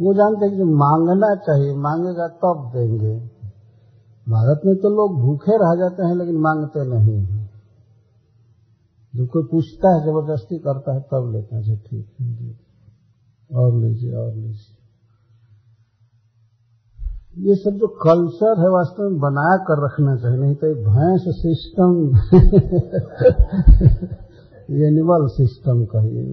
वो 0.00 0.14
जानते 0.14 0.46
हैं 0.46 0.56
कि 0.56 0.64
मांगना 0.64 1.34
चाहिए, 1.34 1.74
मांगेगा 1.74 2.28
तब 2.28 2.72
देंगे। 2.74 3.16
भारत 4.28 4.60
में 4.66 4.76
तो 4.76 4.88
लोग 4.88 5.20
भूखे 5.20 5.52
रह 5.52 5.78
जाते 5.78 6.02
हैं, 6.02 6.16
लेकिन 6.16 6.36
मांगते 6.36 6.88
नहीं 6.88 7.20
हैं। 7.20 7.50
जो 9.16 9.26
कोई 9.26 9.42
पूछता 9.42 9.94
है, 9.94 10.02
ज़बरदस्ती 10.02 10.58
करता 10.58 10.94
है, 10.94 11.00
तब 11.00 11.32
लेते 11.32 11.56
हैं 11.56 11.78
ठीक 11.78 12.14
है 12.20 12.60
और 13.56 13.74
लीजिए 13.74 14.14
और 14.14 14.34
लीजिए। 14.34 14.69
ये 17.40 17.54
सब 17.54 17.76
जो 17.76 17.86
कल्चर 18.02 18.60
है 18.60 18.68
वास्तव 18.70 19.02
में 19.02 19.18
बना 19.20 19.50
कर 19.68 19.84
रखना 19.84 20.14
चाहिए, 20.16 20.38
नहीं 20.38 20.54
तो 20.54 20.68
भैंस 20.86 21.24
सिस्टम 21.36 21.92
एनिमल 24.80 25.26
सिस्टम 25.28 25.84
कहिए 25.94 26.24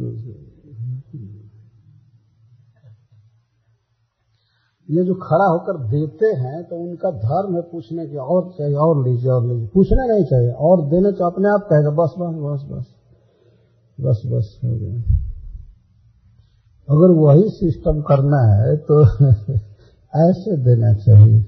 ये 4.90 5.04
जो 5.04 5.14
खड़ा 5.22 5.46
होकर 5.46 5.78
देते 5.88 6.28
हैं 6.42 6.64
तो 6.64 6.76
उनका 6.76 7.12
धर्म 7.22 7.56
है 7.56 7.62
पूछने 7.62 8.06
की 8.08 8.18
और 8.18 8.44
चाहिए, 8.58 8.76
और 8.76 9.04
लीजिए 9.08 9.32
और 9.32 9.46
लीजिए। 9.48 9.68
पूछना 9.74 10.06
नहीं 10.06 10.26
चाहिए, 10.26 10.52
और 10.52 10.84
देने 10.90 11.12
तो 11.12 11.26
अपने 11.26 11.50
आप 11.50 11.66
कहेगा, 11.72 11.92
बस 11.92 12.14
बस 12.20 12.36
बस 12.44 12.62
बस 12.70 12.86
बस 14.00 14.22
बस, 14.26 14.48
हो 14.64 14.72
गया। 14.72 14.96
अगर 16.90 17.10
वही 17.16 17.50
सिस्टम 17.50 18.02
करना 18.02 18.40
है 18.54 18.76
तो 18.78 18.96
ऐसे 20.16 20.58
देना 20.58 20.94
चाहिए 20.94 21.46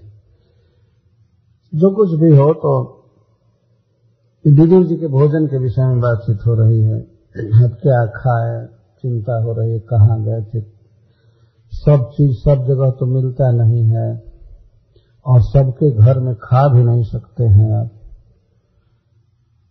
जो 1.76 1.95
कुछ 1.95 2.19
भी 2.19 2.38
हो 2.38 2.53
तो 2.53 2.95
विदुर 4.48 4.86
जी 4.86 4.95
के 4.95 5.07
भोजन 5.07 5.48
के 5.48 5.57
विषय 5.57 5.81
में 5.81 5.99
बातचीत 5.99 6.38
हो 6.48 6.53
रही 6.53 6.84
है। 6.84 7.07
क्या 7.69 8.06
खाए, 8.06 8.65
चिंता 9.02 9.44
हो 9.44 9.53
रही 9.53 9.72
है, 9.72 9.80
कहाँ 9.80 10.23
गए 10.23 10.41
थे। 10.41 10.65
सब 11.72 12.10
चीज़, 12.14 12.38
सब 12.38 12.65
जगह 12.68 12.90
तो 12.90 13.06
मिलता 13.06 13.52
नहीं 13.52 13.86
है 13.86 14.23
और 15.26 15.41
सबके 15.41 15.91
घर 15.91 16.19
में 16.19 16.36
खा 16.36 16.73
भी 16.73 16.84
नहीं 16.84 17.03
सकते 17.03 17.44
हैं 17.44 17.73
आप। 17.73 17.88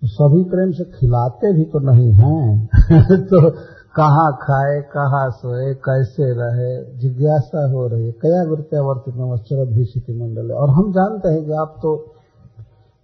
तो 0.02 0.06
सभी 0.06 0.44
प्रेम 0.44 0.70
से 0.70 0.84
खिलाते 0.84 1.52
भी 1.52 1.64
तो 1.64 1.78
नहीं 1.78 2.12
हैं। 2.12 2.68
तो 3.26 3.50
कहाँ 3.98 4.32
खाए, 4.32 4.80
कहाँ 4.80 5.30
सोए, 5.30 5.74
कैसे 5.74 6.22
रहे, 6.22 6.98
जिज्ञासा 6.98 7.70
हो 7.70 7.86
रही 7.88 8.06
है। 8.06 8.12
कया 8.12 8.50
वृत्यावर्तित 8.50 9.14
नमस्चरत 9.16 9.68
भी 9.68 9.84
स्थिति 9.84 10.12
मंडल। 10.12 10.52
और 10.52 10.70
हम 10.70 10.92
जानते 10.92 11.28
हैं 11.28 11.44
कि 11.44 11.52
आप 11.52 11.74
तो 11.82 12.14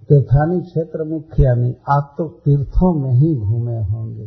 तीर्थानी 0.08 0.60
क्षेत्र 0.60 1.04
मुख्य 1.04 1.54
नहीं, 1.54 1.74
आप 1.90 2.14
तो 2.18 2.28
तीर्थों 2.44 2.94
में 2.94 3.10
ही 3.10 3.36
घूमे 3.36 3.82
होंगे। 3.84 4.26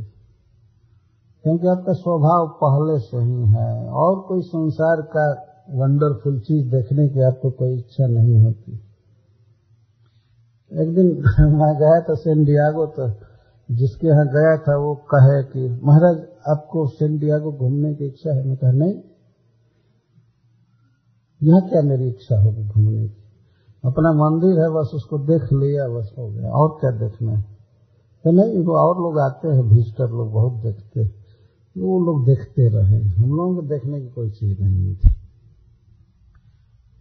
क्योंकि 1.44 1.68
आपका 1.68 1.94
स्वभाव 1.94 2.48
पहले 2.64 3.00
से 3.00 3.18
ही 3.18 3.46
है, 3.46 3.90
और 3.90 4.20
कोई 4.20 4.42
संसार 4.42 5.02
का 5.02 5.46
वंडरफुल 5.72 6.40
चीज़ 6.40 6.76
देखने 6.76 7.08
की 7.08 7.22
आपको 7.22 7.52
कोई 7.52 7.78
इच्छा 7.78 8.08
नहीं 8.08 8.44
होती। 8.44 8.72
एक 10.74 10.96
दिन 10.96 11.06
मैं 11.40 11.80
गया 11.80 12.02
था 12.02 12.14
सेन 12.14 12.46
डियागो 12.46 12.86
तो 12.86 13.27
जिसके 13.72 14.08
यहाँ 14.08 14.26
गया 14.26 14.58
था, 14.58 14.78
वो 14.78 14.96
कहे 14.96 15.44
कि, 15.44 15.82
महाराज, 15.84 16.18
आपको 16.48 16.88
सेन 16.88 17.18
डियागो 17.18 17.52
घूमने 17.52 17.94
की 17.94 18.06
इच्छा 18.06 18.34
है? 18.34 18.48
मैं 18.48 18.58
कहा, 18.58 18.72
नहीं। 18.72 19.02
यहाँ 21.44 21.70
क्या 21.70 21.82
मेरी 21.82 22.08
इच्छा 22.10 22.42
होगी 22.42 22.68
घूमने 22.68 23.08
की? 23.08 23.24
अपना 23.86 24.12
मंदिर 24.12 24.60
है, 24.60 24.70
बस 24.70 24.92
उसको 24.94 25.18
देख 25.20 25.44
लिया, 25.44 25.88
बस 25.88 26.16
हो 26.18 26.28
गया। 26.28 26.52
और 26.52 26.70
क्या 26.70 26.92
देखना 26.92 27.32
है? 27.32 27.42
तो 28.24 28.32
नहीं, 28.32 28.64
वो 28.64 28.74
और 28.74 28.98
लोग 28.98 29.20
आते 29.20 29.48
हैं 29.48 29.64
विजिटर 29.64 30.10
लोग 30.10 30.32
बहुत 30.32 30.54
देखते 30.54 31.28
वो 31.78 32.06
लोग 32.06 32.26
देखते 32.26 32.70
रहे। 32.70 33.04
हम 33.04 33.30
लोगों 33.38 33.56
को 33.56 33.62
देखने 33.62 34.02
की 34.02 34.08
कोई 34.08 34.30
चीज़ 34.30 34.62
नहीं 34.62 34.96
थी 34.96 35.17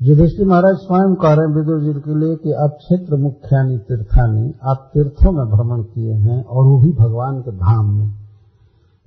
युधिष्ठिर 0.03 0.47
महाराज 0.47 0.77
स्वयं 0.77 1.15
कह 1.15 1.29
रहे 1.29 1.49
हैं 1.49 1.57
विदुर 1.57 1.81
जी 1.81 2.01
के 2.01 2.21
लिए 2.21 2.37
कि 2.37 2.53
आप 2.53 2.71
क्षेत्र 2.79 3.17
मुख्यानी 3.17 3.79
तीर्थानी, 3.79 4.55
आप 4.63 4.91
तीर्थों 4.95 5.33
में 5.33 5.47
भ्रमण 5.47 5.83
किए 5.83 6.13
हैं 6.13 6.45
और 6.45 6.65
वो 6.65 6.79
भी 6.79 6.93
भगवान 6.93 7.41
के 7.41 7.51
धाम 7.51 7.99
में। 7.99 8.09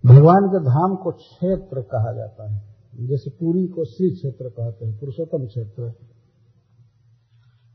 भगवान 0.06 0.48
के 0.48 0.60
धाम 0.60 0.96
को 0.96 1.12
क्षेत्र 1.12 1.82
कहा 1.82 2.14
जाता 2.14 2.52
है। 2.52 2.64
जैसे 3.00 3.30
पूरी 3.30 3.68
को 3.68 3.86
श्री 3.86 4.10
क्षेत्र 4.10 4.50
कहते 4.50 4.86
हैं, 4.86 5.00
पुरुषोत्तम 5.00 5.46
क्षेत्र। 5.46 5.92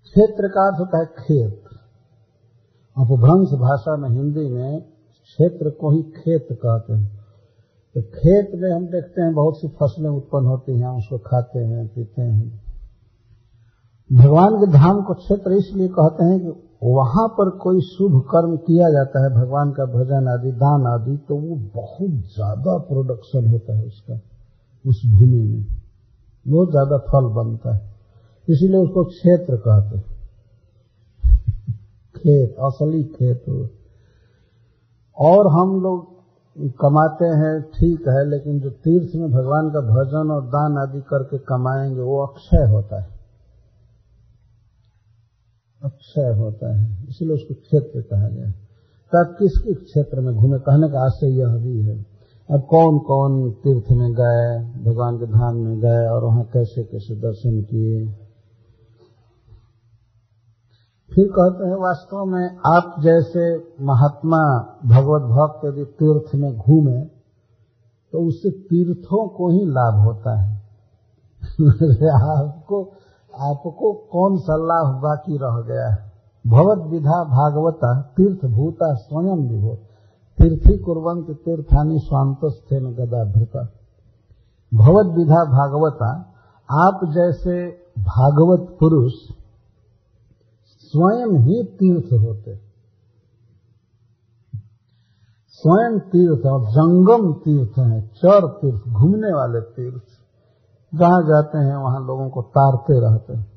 क्षेत्र 0.04 0.48
का 0.48 0.66
अर्थ 0.66 0.80
होता 0.80 0.98
है 0.98 1.06
खेत। 1.06 1.62
अपभ्रंश 2.98 3.48
भाषा 3.48 3.96
में 3.96 4.10
हिंदी 4.10 4.50
में 4.50 4.80
क्षेत्र 5.22 5.70
को 5.70 5.90
ही 5.90 6.02
खेत 6.02 6.48
कहते 6.52 6.92
हैं। 6.92 7.24
तो 7.94 8.02
खेत 8.02 8.50
में 8.54 8.72
हम 8.72 8.86
देखते 8.86 9.22
हैं 9.22 9.34
बहुत 9.34 9.58
सी 9.58 9.68
फ़सलें 9.68 10.10
उत्पन्न 10.10 10.46
होती 10.46 10.78
हैं, 10.78 10.88
उसको 10.88 11.18
खाते 11.18 11.58
हैं, 11.58 11.88
पीते 11.88 12.22
हैं। 12.22 12.63
भगवान 14.10 14.54
के 14.54 14.66
धाम 14.72 15.02
को 15.02 15.14
क्षेत्र 15.14 15.52
इसलिए 15.52 15.88
कहते 15.88 16.24
हैं 16.24 16.40
कि 16.40 16.52
वहाँ 16.86 17.28
पर 17.28 17.50
कोई 17.50 17.80
शुभ 17.80 18.20
कर्म 18.30 18.56
किया 18.56 18.90
जाता 18.90 19.22
है, 19.24 19.30
भगवान 19.34 19.70
का 19.70 19.84
भजन 19.84 20.28
आदि, 20.28 20.50
दान 20.52 20.86
आदि 20.86 21.16
तो 21.28 21.36
वो 21.36 21.56
बहुत 21.74 22.10
ज़्यादा 22.34 22.76
प्रोडक्शन 22.78 23.46
होता 23.46 23.76
है 23.76 23.86
उसका, 23.86 24.14
उस 24.84 25.02
भूमि 25.06 25.40
में। 25.40 25.64
बहुत 26.46 26.70
ज़्यादा 26.70 26.98
फल 26.98 27.28
बनता 27.34 27.74
है। 27.74 27.80
इसीलिए 28.48 28.76
उसको 28.76 29.04
क्षेत्र 29.04 29.56
कहते 29.56 29.96
हैं। 29.96 30.04
खेत, 32.14 32.56
असली 32.60 33.02
खेत 33.04 33.44
और 35.18 35.48
हम 35.52 35.80
लोग 35.82 36.12
कमाते 36.80 37.24
हैं, 37.24 37.60
ठीक 37.62 38.08
है, 38.08 38.28
लेकिन 38.30 38.60
जो 38.60 38.70
तीर्थ 38.70 39.16
में 39.16 39.32
भगवान 39.32 39.70
का 39.70 39.80
भजन 39.80 40.30
और 40.30 40.46
दान 40.46 40.78
आदि 40.78 41.00
करके 41.00 41.38
कमाएँगे, 41.38 42.00
वो 42.00 42.22
अक्षय 42.26 42.70
होता 42.70 43.00
है। 43.02 43.13
अक्षय 45.84 46.34
होता 46.38 46.80
है। 46.80 47.08
इसलिए 47.08 47.34
उसको 47.34 47.54
क्षेत्र 47.54 48.00
कहा 48.00 48.28
गया 48.28 48.50
तो 49.12 49.18
आप 49.20 49.36
किस 49.38 49.58
किस 49.58 49.76
क्षेत्र 49.76 50.20
में 50.20 50.34
घूमे? 50.34 50.58
कहने 50.58 50.88
का 50.88 51.04
आशय 51.06 51.26
यह 51.26 51.46
भी 51.46 51.82
है। 51.82 51.98
अब 52.50 52.60
कौन 52.70 52.98
कौन 52.98 53.50
तीर्थ 53.50 53.84
में 53.92 54.12
गए, 54.12 54.64
भगवान 54.84 55.16
के 55.16 55.26
धाम 55.26 55.56
में 55.56 55.80
गए 55.80 56.06
और 56.08 56.24
वहाँ 56.24 56.44
कैसे 56.44 56.84
कैसे 56.84 57.14
दर्शन 57.14 57.62
किए? 57.62 58.06
फिर 61.14 61.28
कहते 61.28 61.66
हैं 61.66 61.74
वास्तव 61.74 62.24
में 62.24 62.56
आप 62.76 62.96
जैसे 63.02 63.56
महात्मा 63.84 64.58
भगवत 64.86 65.22
भक्त 65.22 65.60
यदि 65.64 65.84
तीर्थ 65.84 66.34
में 66.34 66.56
घूमे 66.56 67.00
तो 68.12 68.28
उससे 68.28 68.50
तीर्थों 68.50 69.28
को 69.28 69.50
ही 69.50 69.64
लाभ 69.64 70.04
होता 70.04 70.40
है। 70.40 70.54
आपको 72.10 72.92
आपको 73.40 73.92
कौन 73.92 74.38
सा 74.38 74.56
लाभ 74.56 75.02
बाकी 75.02 75.36
रह 75.36 75.60
गया? 75.60 75.88
है 75.88 76.14
भगवत 76.46 76.90
विधा 76.90 77.24
भागवता 77.24 78.00
तीर्थ 78.16 78.44
भूता 78.44 78.94
स्वयं 78.94 79.48
विभो। 79.48 79.74
तीर्थी 80.38 80.78
कुरंत 80.78 81.26
तीर्थानी 81.30 81.98
स्वांतस्थे 81.98 82.80
न 82.80 82.94
गदा 82.94 83.24
भगवत 84.74 85.06
विधा 85.06 85.44
भागवता, 85.44 86.34
आप 86.70 87.00
जैसे 87.04 87.68
भागवत 87.98 88.76
पुरुष 88.80 89.12
स्वयं 90.78 91.38
ही 91.38 91.64
तीर्थ 91.64 92.12
होते। 92.12 92.56
स्वयं 95.48 95.98
तीर्थ 95.98 96.46
और 96.46 96.64
जंगम 96.64 97.32
तीर्थ 97.32 97.78
हैं, 97.78 98.08
चर 98.08 98.46
तीर्थ, 98.46 98.88
घूमने 98.88 99.34
वाले 99.34 99.60
तीर्थ। 99.60 100.13
जहाँ 100.94 101.22
जाते 101.22 101.58
हैं, 101.58 101.76
वहाँ 101.76 102.06
लोगों 102.06 102.30
को 102.30 102.42
तारते 102.42 103.00
रहते 103.00 103.32
हैं। 103.32 103.52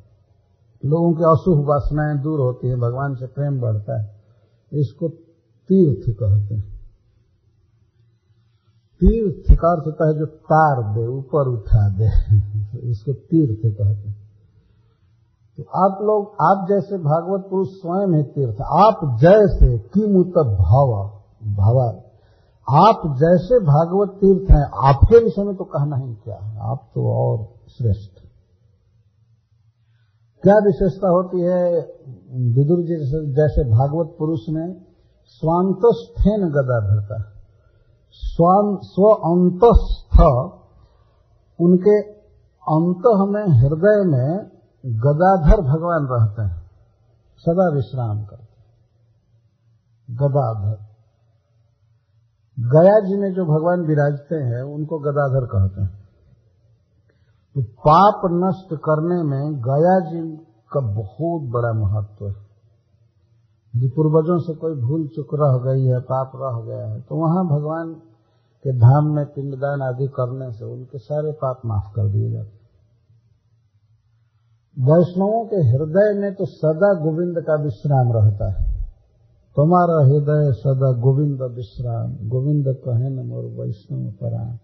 लोगों 0.85 1.13
की 1.13 1.23
अशुभ 1.23 1.69
वासनाएँ 1.69 2.17
दूर 2.17 2.39
होती 2.39 2.67
हैं, 2.67 2.79
भगवान 2.79 3.15
से 3.15 3.27
प्रेम 3.27 3.61
बढ़ता 3.61 4.01
है। 4.01 4.15
इसको 4.73 5.09
तीर्थ 5.67 6.17
कहते 6.19 6.55
हैं। 6.55 6.77
तीर्थ 8.99 9.59
का 9.59 9.71
अर्थ 9.71 9.87
होता 9.87 10.07
है 10.07 10.19
जो 10.19 10.25
तार 10.25 10.93
दे, 10.93 11.07
ऊपर 11.07 11.47
उठा 11.47 11.89
दे। 11.89 12.07
इसको 12.89 13.13
तीर्थ 13.13 13.77
कहते 13.77 14.09
हैं। 14.09 14.27
तो 15.57 15.63
आप 15.63 15.99
लोग, 16.01 16.27
आप 16.41 16.67
जैसे 16.69 16.97
भागवत 16.97 17.47
पुरुष 17.49 17.67
स्वयं 17.67 18.17
है 18.17 18.23
तीर्थ। 18.23 18.61
आप 18.61 19.17
जैसे 19.19 19.77
किमुत 19.77 20.47
भाव, 20.47 21.11
भावा 21.43 22.06
आप 22.69 23.01
जैसे 23.17 23.59
भागवत 23.59 24.09
तीर्थ 24.09 24.51
हैं, 24.51 24.87
आपके 24.87 25.23
विषय 25.23 25.43
में 25.43 25.55
तो 25.55 25.63
कहना 25.63 25.97
ही 25.97 26.13
क्या 26.15 26.35
है? 26.35 26.57
आप 26.59 26.89
तो 26.95 27.01
और 27.13 27.45
श्रेष्ठ। 27.69 28.11
क्या 30.43 30.55
विशेषता 30.55 31.09
होती 31.09 31.41
है? 31.41 31.61
विदुर 32.55 32.79
जी 32.79 32.95
जैसे 33.33 33.63
भागवत 33.71 34.15
पुरुष 34.19 34.39
में 34.49 34.81
स्वांतस्थेन 35.25 36.49
गदा 36.49 36.79
धरता 36.79 37.33
स्व 38.11 39.03
अंतस्थ, 39.03 40.19
उनके 41.59 41.99
अंत 42.77 43.03
में, 43.31 43.45
हृदय 43.59 44.03
में 44.07 44.39
गदाधर 44.85 45.61
भगवान 45.61 46.07
रहते 46.11 46.41
हैं। 46.41 46.69
सदा 47.37 47.69
विश्राम 47.69 48.25
करते 48.25 48.45
गदाधर। 50.09 50.86
गया 52.57 52.99
जी 52.99 53.17
में 53.17 53.33
जो 53.33 53.43
भगवान 53.45 53.81
विराजते 53.81 54.35
हैं, 54.35 54.61
उनको 54.61 54.99
गदाधर 54.99 55.45
कहते 55.45 55.81
हैं। 55.81 55.89
तो 57.55 57.61
पाप 57.61 58.21
नष्ट 58.33 58.73
करने 58.79 59.21
में 59.23 59.53
गया 59.61 59.99
जी 60.09 60.21
का 60.71 60.79
बहुत 60.79 61.41
बड़ा 61.51 61.73
महत्व 61.73 62.27
है। 62.27 62.35
यदि 63.73 63.87
पूर्वजों 63.87 64.37
से 64.39 64.53
कोई 64.55 64.75
भूल 64.81 65.07
चुक 65.07 65.33
रह 65.33 65.57
गई 65.63 65.85
है, 65.85 65.99
पाप 66.01 66.31
रह 66.35 66.61
गया 66.65 66.85
है 66.87 67.01
तो 67.01 67.15
वहाँ 67.15 67.43
भगवान 67.45 67.93
के 68.65 68.73
धाम 68.73 69.13
में 69.15 69.25
पिंडदान 69.25 69.81
आदि 69.81 70.07
करने 70.07 70.51
से 70.51 70.65
उनके 70.65 70.97
सारे 70.97 71.31
पाप 71.31 71.61
माफ़ 71.65 71.93
कर 71.95 72.09
दिए 72.11 72.31
जाते 72.31 72.55
वैष्णवों 74.77 75.45
के 75.45 75.59
हृदय 75.69 76.09
में 76.19 76.33
तो 76.33 76.45
सदा 76.45 76.93
गोविंद 76.93 77.37
का 77.41 77.55
विश्राम 77.63 78.11
रहता 78.13 78.49
है। 78.51 78.76
तुम्हारा 79.57 80.05
हृदय 80.05 80.51
सदा 80.51 80.91
गोविंद 80.91 81.41
विश्राम। 81.41 82.29
गोविंद 82.29 82.65
कहे 82.67 83.09
न 83.09 83.27
मोर 83.27 83.45
वैष्णव 83.45 84.11
पराण 84.11 84.55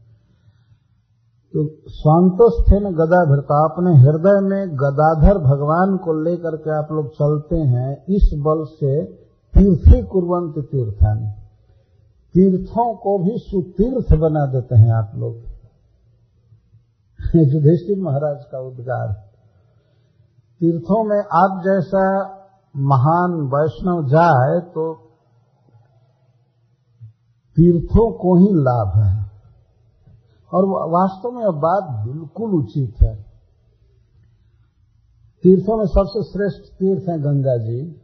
तो 1.53 1.69
स्वांतस्थे 1.87 2.79
न 2.79 2.83
गदा 2.83 3.25
भरता 3.25 3.63
अपने 3.63 3.91
हृदय 3.91 4.49
में 4.49 4.75
गदाधर 4.75 5.37
भगवान 5.37 5.97
को 5.97 6.23
लेकर 6.23 6.57
के 6.57 6.77
आप 6.77 6.87
लोग 6.91 7.09
चलते 7.09 7.55
हैं, 7.55 8.05
इस 8.09 8.31
बल 8.33 8.63
से 8.63 9.05
तीर्थी 9.53 10.01
कुरवंत 10.01 10.65
तीर्थान। 10.65 11.31
तीर्थों 12.33 12.95
को 12.95 13.17
भी 13.23 13.37
सुतीर्थ 13.37 14.19
बना 14.19 14.45
देते 14.45 14.75
हैं 14.75 14.91
आप 14.91 15.11
लोग। 15.15 15.35
युधिष्ठिर 17.35 18.03
महाराज 18.03 18.43
का 18.51 18.59
उद्गार। 18.59 19.13
तीर्थों 20.59 21.03
में 21.03 21.19
आप 21.19 21.61
जैसा 21.65 22.03
महान 22.77 23.31
वैष्णव 23.31 24.07
जाए 24.07 24.59
तो 24.59 24.93
तीर्थों 27.55 28.11
को 28.11 28.35
ही 28.37 28.47
लाभ 28.51 29.03
है। 29.03 29.23
और 30.53 30.65
वास्तव 30.89 31.31
में 31.31 31.41
यह 31.41 31.51
बात 31.51 32.07
बिल्कुल 32.07 32.51
उचित 32.51 32.95
है। 33.03 33.15
तीर्थों 35.43 35.77
में 35.77 35.85
सबसे 35.85 36.23
श्रेष्ठ 36.23 36.73
तीर्थ 36.73 37.09
है 37.09 37.19
गंगा 37.19 37.57
जी, 37.57 38.01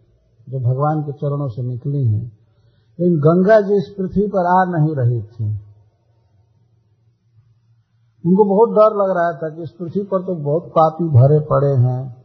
जो 0.49 0.59
भगवान 0.59 1.01
के 1.01 1.11
चरणों 1.11 1.47
से 1.47 1.61
निकली 1.61 2.07
हैं। 2.07 2.39
लेकिन 2.99 3.19
गंगा 3.19 3.61
जी 3.61 3.73
इस 3.73 3.95
पृथ्वी 3.97 4.27
पर 4.27 4.45
आ 4.45 4.79
नहीं 4.79 4.95
रही 4.95 5.21
थी। 5.21 5.59
उनको 8.25 8.43
बहुत 8.43 8.69
डर 8.69 8.95
लग 8.97 9.17
रहा 9.17 9.31
था 9.31 9.55
कि 9.55 9.63
इस 9.63 9.69
पृथ्वी 9.69 10.03
पर 10.03 10.21
तो 10.21 10.35
बहुत 10.35 10.63
पापी 10.63 11.03
भरे 11.03 11.39
पड़े 11.39 11.75
हैं। 11.75 12.18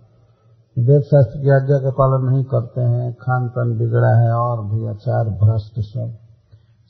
वेद 0.76 1.02
शास्त्र 1.02 1.40
की 1.40 1.51
आज्ञा 1.51 1.76
का 1.78 1.90
पालन 1.90 2.24
नहीं 2.30 2.44
करते 2.44 2.80
हैं। 2.80 3.12
खान 3.14 3.48
पान 3.48 3.78
बिगड़ा 3.78 4.20
है 4.20 4.32
और 4.32 4.64
भी 4.64 4.86
आचार 4.86 5.28
भ्रष्ट 5.28 5.80
सब। 5.80 6.16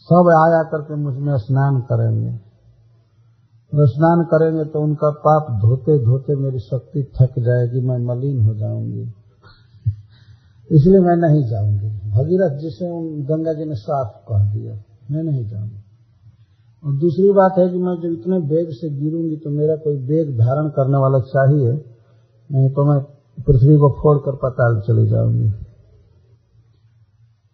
सब 0.00 0.30
आया 0.30 0.62
करके 0.62 0.94
मुझमें 0.94 1.36
स्नान 1.38 1.80
करेंगे। 1.80 2.30
और 3.72 3.88
स्नान 3.88 4.22
करेंगे 4.24 4.64
तो 4.64 4.80
उनका 4.80 5.10
पाप 5.10 5.60
धोते 5.60 5.98
धोते 6.04 6.36
मेरी 6.36 6.58
शक्ति 6.58 7.02
थक 7.02 7.38
जाएगी, 7.38 7.80
मैं 7.80 7.98
मलिन 7.98 8.40
हो 8.42 8.54
जाऊँगी। 8.54 9.14
इसलिए 10.70 11.00
मैं 11.00 11.16
नहीं 11.16 11.44
जाऊँगी। 11.44 11.88
भगीरथ 12.10 12.58
जी 12.58 12.70
से 12.70 12.86
गंगा 13.22 13.52
जी 13.52 13.64
ने 13.64 13.74
साफ़ 13.74 14.16
कह 14.28 14.52
दिया, 14.52 14.74
मैं 15.10 15.22
नहीं 15.22 15.48
जाऊँगी। 15.48 15.82
और 16.84 16.96
दूसरी 16.96 17.32
बात 17.32 17.58
है 17.58 17.68
कि 17.68 17.78
मैं 17.78 17.94
जब 17.96 18.20
इतने 18.20 18.38
वेग 18.38 18.68
से 18.70 18.90
गिरूँगी 18.90 19.36
तो 19.36 19.50
मेरा 19.50 19.76
कोई 19.76 19.96
वेग 19.96 20.38
धारण 20.38 20.68
करने 20.68 20.96
वाला 20.96 21.18
चाहिए, 21.18 21.84
नहीं 22.52 22.70
तो 22.70 22.84
मैं 22.84 23.13
पृथ्वी 23.38 23.76
को 23.76 23.88
फोड़कर 23.90 24.36
पताल 24.36 24.80
चले 24.80 25.06
जाऊँगी 25.06 25.50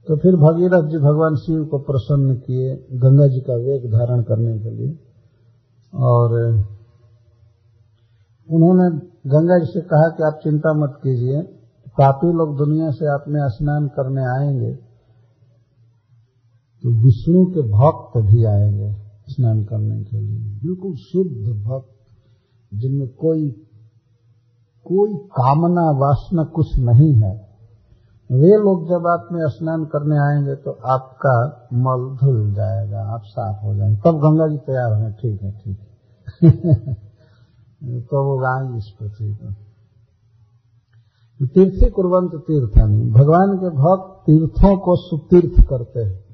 तो 0.07 0.17
फिर 0.17 0.37
भगीरथ 0.37 0.89
जी 0.91 0.99
भगवान 0.99 1.37
शिव 1.37 1.65
को 1.65 1.79
प्रसन्न 1.79 2.35
किए, 2.37 2.75
गंगा 2.93 3.27
जी 3.27 3.41
का 3.41 3.55
वेग 3.55 3.93
धारण 3.93 4.23
करने 4.23 4.59
के 4.59 4.71
लिए। 4.71 4.99
और, 5.95 6.35
उन्होंने 8.49 8.87
गंगा 9.31 9.59
जी 9.59 9.67
से 9.67 9.81
कहा 9.81 10.09
कि 10.09 10.23
आप 10.23 10.41
चिंता 10.45 10.73
मत 10.73 10.99
कीजिए, 11.03 11.43
पापी 11.99 12.33
लोग 12.33 12.57
दुनिया 12.59 12.91
से 12.91 13.07
आप 13.07 13.25
में 13.29 13.41
स्नान 13.49 13.87
करने 13.89 14.23
आएँगे 14.23 14.73
तो 16.83 16.91
विष्णु 17.05 17.45
के 17.47 17.63
भक्त 17.63 18.19
भी 18.31 18.45
आएँगे 18.45 18.93
स्नान 19.29 19.65
करने 19.65 20.05
के 20.05 20.21
लिए। 20.21 20.39
बिल्कुल 20.61 20.95
शुद्ध 20.95 21.63
भक्त, 21.65 21.91
जिनमें 22.75 23.09
कोई 23.09 23.51
कोई 24.93 25.15
कामना 25.15 25.91
वासना 25.91 26.45
कुछ 26.45 26.79
नहीं 26.79 27.15
है। 27.15 27.51
वे 28.33 28.49
लोग 28.49 28.89
जब 28.89 29.07
आप 29.07 29.29
में 29.33 29.49
स्नान 29.49 29.85
करने 29.85 30.19
आएँगे 30.19 30.55
तो 30.55 30.71
आपका 30.71 31.69
मल 31.73 32.17
धुल 32.17 32.55
जाएगा, 32.55 33.03
आप 33.03 33.23
साफ़ 33.25 33.65
हो 33.65 33.75
जाएँगे। 33.75 33.97
तब 33.97 34.19
गंगा 34.19 34.49
जी 34.49 34.57
तैयार 34.57 34.93
होंगे। 34.93 35.13
ठीक 35.13 35.43
है 35.43 35.53
ठीक 35.53 35.79
है। 35.81 36.95
तो 38.01 38.25
वो 38.25 38.45
आएँगे 38.45 38.79
इस 38.79 38.89
पृथ्वी 39.01 39.35
पर। 39.35 39.53
तीर्थी 41.47 41.91
कुरवंत 41.91 42.35
तीर्थानी 42.35 43.11
भगवान 43.11 43.59
के 43.59 43.71
भक्त 43.71 44.27
तीर्थों 44.27 44.77
को 44.77 44.97
सुतीर्थ 44.97 45.69
करते 45.69 46.01
हैं। 46.01 46.25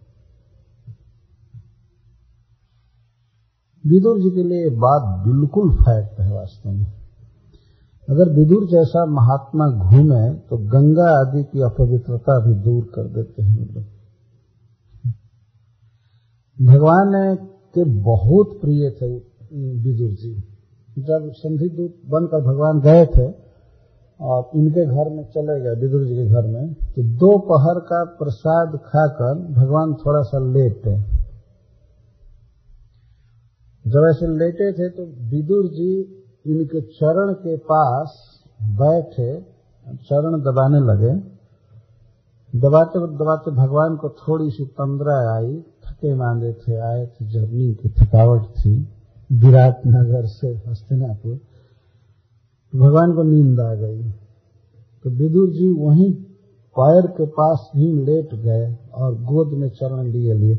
विदुर 3.87 4.19
जी 4.19 4.31
के 4.31 4.43
लिए 4.43 4.71
बात 4.71 5.27
बिल्कुल 5.27 5.75
फैक्ट 5.75 6.21
है 6.21 6.33
वास्तव 6.33 6.71
में। 6.71 7.06
अगर 8.09 8.29
विदुर 8.31 8.67
जैसा 8.69 9.05
महात्मा 9.13 9.67
घूमे 9.85 10.25
तो 10.41 10.57
गंगा 10.73 11.07
आदि 11.13 11.43
की 11.45 11.63
अपवित्रता 11.63 12.35
भी 12.41 12.53
दूर 12.65 12.83
कर 12.95 13.07
देते 13.15 13.43
हैं 13.43 13.67
लोग। 13.67 13.85
भगवान 16.57 17.11
के 17.75 17.85
बहुत 18.03 18.53
प्रिय 18.61 18.91
थे 18.91 19.09
विदुर 19.81 20.13
जी। 20.13 20.35
जब 20.97 21.31
संधि 21.35 21.69
दूत 21.69 21.95
बनकर 22.09 22.41
भगवान 22.43 22.81
गए 22.81 23.05
थे, 23.07 23.27
और 24.21 24.51
इनके 24.57 24.85
घर 24.87 25.11
में 25.11 25.25
चले 25.27 25.57
गए, 25.61 25.75
विदुर 25.81 26.05
जी 26.05 26.15
के 26.15 26.27
घर 26.27 26.47
में 26.47 26.73
तो 26.75 27.03
दोपहर 27.19 27.81
का 27.81 28.05
प्रसाद 28.19 28.77
खाकर 28.85 29.35
भगवान 29.53 29.93
थोड़ा 29.95 30.23
सा 30.23 30.39
लेटे। 30.53 30.95
जब 33.85 34.07
ऐसे 34.11 34.27
लेटे 34.39 34.73
थे 34.73 34.89
तो 34.91 35.05
विदुर 35.31 35.67
जी 35.73 35.91
इनके 36.47 36.81
चरण 36.81 37.33
के 37.33 37.57
पास 37.57 38.41
बैठे, 38.63 39.41
चरण 39.95 40.41
दबाने 40.41 40.81
लगे। 40.81 41.37
दबाते 42.59 42.99
दबाते 42.99 43.51
भगवान 43.51 43.97
को 43.97 44.09
थोड़ी 44.09 44.51
सी 44.51 44.65
तंद्रा 44.65 45.35
आई, 45.35 45.57
थके 45.57 46.15
मांदे 46.15 46.53
थे, 46.53 46.77
आए 46.77 47.07
थे 47.07 47.29
जर्नी 47.29 47.75
की 47.75 47.89
थकावट 47.89 48.43
थी 48.43 48.89
विराट 49.33 49.81
नगर 49.87 50.27
से 50.27 50.63
हस्तिनापुर। 50.69 51.41
भगवान 52.79 53.15
को 53.15 53.23
नींद 53.23 53.61
आ 53.61 53.75
गई। 53.75 54.03
तो 55.05 55.11
विदुर 55.11 55.51
जी 55.51 55.69
वहीं 55.69 56.13
पैर 56.79 57.07
के 57.07 57.27
पास 57.27 57.71
ही 57.77 57.93
लेट 57.93 58.35
गए 58.35 58.79
और 58.95 59.15
गोद 59.15 59.49
में 59.49 59.69
चरण 59.69 60.03
लिए 60.03 60.35
लिए। 60.35 60.59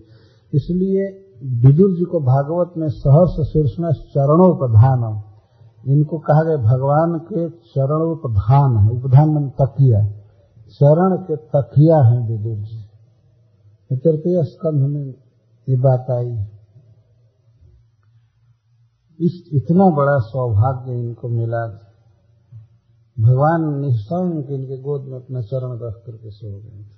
इसलिए 0.54 1.24
विदुर 1.44 1.96
जी 1.96 2.04
को 2.04 2.20
भागवत 2.20 2.74
में 2.78 2.90
सहर्ष 2.90 3.50
शीर्षण 3.50 3.92
चरणोपधान 3.92 5.04
इनको 5.88 6.18
कहा 6.20 6.44
गया, 6.44 6.58
भगवान 6.58 7.20
के 7.20 7.50
चरणोपधान 7.50 8.78
है, 8.78 8.90
उपधान 8.90 9.30
मन 9.30 9.50
तकिया 9.62 10.00
चरण 10.70 11.16
के 11.18 11.36
तकिया 11.36 11.98
है 11.98 12.18
विदुर 12.28 12.58
जी। 12.58 12.80
तृतीय 13.92 14.44
स्कंध 14.44 14.82
में 14.82 15.06
ये 15.70 15.76
बात 15.76 16.06
आई। 16.12 16.32
इस 19.20 19.50
इतना 19.54 19.86
बड़ा 19.90 20.18
सौभाग्य 20.20 20.92
इनको 20.92 21.28
मिला 21.30 21.64
भगवान 23.18 23.80
निःसंग 23.82 24.52
इनके 24.52 24.78
गोद 24.78 25.02
में 25.02 25.18
अपना 25.18 25.42
चरण 25.42 25.72
रख 25.72 26.04
करके 26.06 26.30
सो 26.30 26.60
गए 26.60 26.84
थे। 26.84 26.97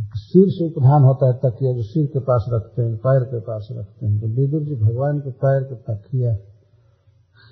सिर 0.00 0.48
से 0.48 0.66
उपधान 0.66 1.02
होता 1.02 1.26
है 1.26 1.32
तकिया 1.32 1.72
जो 1.72 1.82
सिर 1.82 2.06
के 2.06 2.18
पास 2.18 2.46
रखते 2.48 2.82
हैं, 2.82 2.96
पैर 2.96 3.24
के 3.24 3.40
पास 3.40 3.68
रखते 3.72 4.06
हैं। 4.06 4.20
तो 4.20 4.26
विदुर 4.26 4.62
जी 4.62 4.74
भगवान 4.74 5.20
के 5.20 5.30
पैर 5.30 5.62
के 5.62 5.74
तकिया 5.74 6.36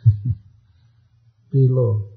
पीलो 1.52 2.12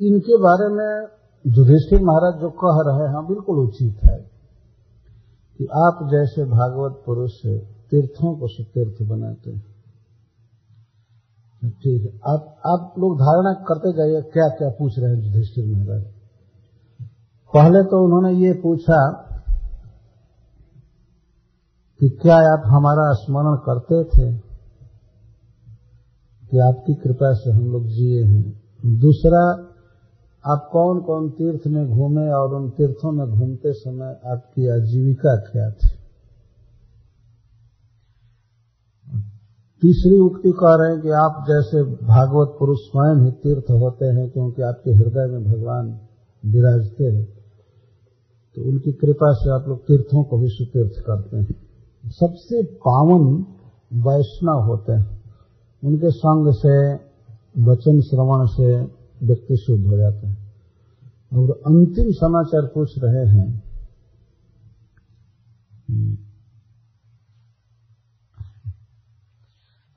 इनके 0.00 0.36
बारे 0.36 0.68
में 0.74 1.08
युधिष्ठिर 1.46 2.00
महाराज 2.02 2.40
जो 2.40 2.50
कह 2.50 2.90
रहे 2.90 3.08
हैं, 3.08 3.26
बिल्कुल 3.28 3.58
उचित 3.58 4.04
है 4.04 4.30
कि 5.58 5.64
आप 5.64 6.08
जैसे 6.10 6.44
भागवत 6.44 7.02
पुरुष 7.06 7.46
तीर्थों 7.90 8.38
को 8.38 8.48
सुतीर्थ 8.48 9.08
बनाते 9.08 9.50
हैं। 9.50 9.73
ठीक 11.70 12.02
है। 12.02 12.20
आप 12.32 12.56
आप 12.66 12.94
लोग 12.98 13.16
धारणा 13.16 13.52
करते 13.52 13.92
जाइए 13.92 14.20
क्या 14.22 14.48
क्या 14.48 14.68
पूछ 14.68 14.98
रहे 14.98 15.16
हैं 15.16 15.22
युधिष्ठिर 15.22 15.66
महाराज। 15.66 16.02
पहले 17.54 17.82
तो 17.82 18.04
उन्होंने 18.04 18.46
ये 18.46 18.52
पूछा 18.52 19.20
कि 22.00 22.08
क्या 22.08 22.36
आप 22.36 22.62
हमारा 22.66 23.12
स्मरण 23.12 23.56
करते 23.56 24.04
थे? 24.04 24.38
कि 26.50 26.58
आपकी 26.58 26.94
कृपा 26.94 27.32
से 27.32 27.50
हम 27.50 27.72
लोग 27.72 27.86
जिए 27.86 28.24
हैं। 28.24 28.62
दूसरा, 28.98 29.52
आप 30.52 30.68
कौन 30.72 31.00
कौन 31.00 31.30
तीर्थ 31.30 31.66
में 31.66 31.88
घूमे 31.88 32.28
और 32.28 32.54
उन 32.54 32.70
तीर्थों 32.70 33.12
में 33.12 33.26
घूमते 33.26 33.72
समय 33.72 34.20
आपकी 34.26 34.68
आजीविका 34.68 35.36
क्या 35.36 35.70
थी? 35.70 35.93
तीसरी 39.84 40.18
उक्ति 40.18 40.50
कह 40.50 40.74
रहे 40.74 40.92
हैं 40.92 41.00
कि 41.00 41.08
आप 41.08 41.44
जैसे 41.48 41.82
भागवत 42.06 42.56
पुरुष 42.58 42.78
स्वयं 42.80 43.24
ही 43.24 43.30
तीर्थ 43.30 43.64
होते 43.70 44.06
हैं 44.06 44.30
क्योंकि 44.30 44.62
आपके 44.62 44.90
हृदय 44.90 45.26
में 45.26 45.44
भगवान 45.44 46.00
विराजते 46.46 47.04
हैं 47.04 47.24
तो 48.54 48.62
उनकी 48.62 48.92
कृपा 48.92 49.32
से 49.32 49.50
आप 49.50 49.68
लोग 49.68 49.78
तीर्थों 49.78 50.24
को 50.24 50.38
भी 50.38 50.48
सुतीर्थ 50.48 51.06
करते 51.06 51.36
हैं। 51.36 51.46
सबसे 52.06 52.62
पावन 52.62 53.46
वैष्णव 53.92 54.60
होते 54.66 54.92
हैं। 54.92 55.22
उनके 55.84 56.10
संग 56.10 56.54
से, 56.54 56.94
वचन 57.62 58.00
श्रवण 58.00 58.46
से 58.46 58.84
व्यक्ति 59.26 59.56
शुद्ध 59.56 59.86
हो 59.86 59.96
जाते 59.96 60.26
हैं। 60.26 60.54
और 61.38 61.50
अंतिम 61.66 62.10
समाचार 62.10 62.66
पूछ 62.74 62.90
रहे 62.98 63.26
हैं 63.26 63.64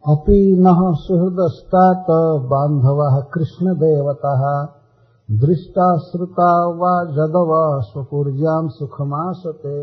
अपि 0.08 0.40
न 0.60 0.72
सुहृदस्तात 0.98 2.10
बांधव 2.50 3.00
कृष्ण 3.34 3.74
देवता 3.78 4.34
दृष्टा 5.30 5.88
श्रुता 6.00 6.52
व 6.74 6.92
जदव 7.12 7.50
स्वपूर्जाम 7.82 8.68
सुखमासते। 8.70 9.80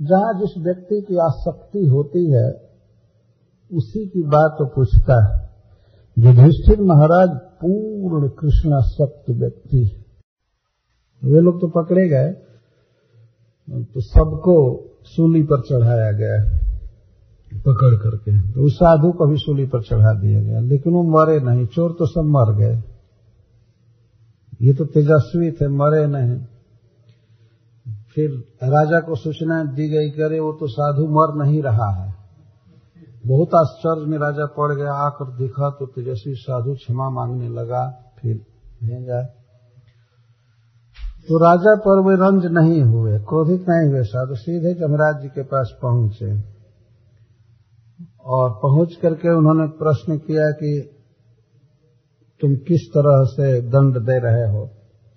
जहाँ 0.00 0.32
जिस 0.40 0.56
व्यक्ति 0.58 1.00
की 1.02 1.16
आसक्ति 1.18 1.86
होती 1.86 2.24
है, 2.30 2.48
उसी 3.70 4.06
की 4.08 4.22
बात 4.26 4.58
पूछता 4.74 5.16
है। 5.24 5.34
युधिष्ठिर 6.16 6.82
महाराज 6.82 7.30
पूर्ण 7.62 8.28
कृष्णासक्त 8.38 9.30
व्यक्ति 9.30 9.82
वे 11.22 11.40
लोग 11.40 11.60
तो 11.60 11.68
पकड़े 11.70 12.08
गए 12.08 12.30
तो 13.68 14.00
सबको 14.02 14.54
सूली 15.06 15.42
पर 15.42 15.60
चढ़ाया 15.62 16.12
गया 16.12 16.36
पकड़ 17.58 17.94
करके। 17.94 18.40
तो 18.52 18.64
उस 18.64 18.74
साधु 18.76 19.12
को 19.12 19.26
भी 19.26 19.36
सूली 19.36 19.66
पर 19.66 19.82
चढ़ा 19.82 20.12
दिया 20.12 20.42
गया। 20.42 20.60
लेकिन 20.60 20.92
वो 20.92 21.02
मरे 21.02 21.38
नहीं, 21.40 21.66
चोर 21.66 21.92
तो 21.92 22.06
सब 22.06 22.24
मर 22.26 22.54
गए। 22.56 22.82
ये 24.62 24.74
तो 24.74 24.84
तेजस्वी 24.84 25.50
थे, 25.50 25.68
मरे 25.68 26.06
नहीं। 26.06 26.36
फिर 28.14 28.30
राजा 28.64 29.00
को 29.00 29.14
सूचना 29.14 29.64
दी 29.64 29.88
गई 29.88 30.10
करे 30.10 30.40
वो 30.40 30.52
तो 30.52 30.66
साधु 30.66 31.06
मर 31.06 31.44
नहीं 31.44 31.62
रहा 31.62 31.90
है। 31.94 32.14
बहुत 33.26 33.54
आश्चर्य 33.54 34.06
में 34.06 34.18
राजा 34.18 34.46
पड़ 34.46 34.74
गया, 34.74 34.92
आकर 34.92 35.30
देखा 35.36 35.70
तो 35.70 35.86
तेजस्वी 35.86 36.34
साधु 36.34 36.74
क्षमा 36.74 37.10
मांगने 37.10 37.48
लगा, 37.48 37.82
फिर 38.20 38.36
भेजा 38.84 39.22
तो 41.28 41.38
राजा 41.38 41.74
पर 41.76 42.00
वे 42.00 42.14
रंज 42.16 42.46
नहीं 42.46 42.82
हुए, 42.82 43.18
क्रोधित 43.18 43.64
नहीं 43.68 43.88
हुए 43.90 44.02
साधु, 44.02 44.34
सीधे 44.34 44.74
जमराज 44.74 45.22
जी 45.22 45.28
के 45.28 45.42
पास 45.42 45.72
पहुँचे। 45.82 46.55
और 48.26 48.50
पहुँच 48.50 48.98
करके 49.02 49.28
उन्होंने 49.28 49.66
प्रश्न 49.66 50.18
किया 50.18 50.50
कि 50.50 50.90
तुम 52.40 52.56
किस 52.56 52.80
तरह 52.80 53.24
से 53.24 53.60
दंड 53.60 53.98
दे 53.98 54.18
रहे 54.18 54.50
हो? 54.50 54.70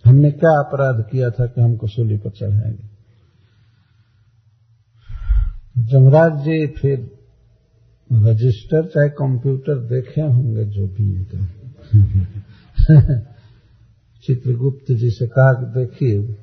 हमने 0.06 0.32
क्या 0.32 0.52
अपराध 0.52 1.08
किया 1.12 1.30
था 1.30 1.46
कि 1.46 1.62
हमको 1.62 1.88
सूली 1.88 2.18
पर 2.18 2.30
चढ़ाएँगे? 2.30 2.90
जमराज 5.78 6.40
जी 6.40 6.68
फिर 6.68 7.20
रजिस्टर, 8.14 8.86
चाहे 8.86 9.10
कंप्यूटर 9.10 9.76
देखे 9.76 10.22
होंगे 10.22 10.66
जो 10.66 10.88
भी 10.88 11.24
चित्रगुप्त 14.24 14.92
जी 14.92 15.10
से 15.10 15.28
कहा 15.28 15.54
कि 15.54 15.80
देखिए, 15.80 16.36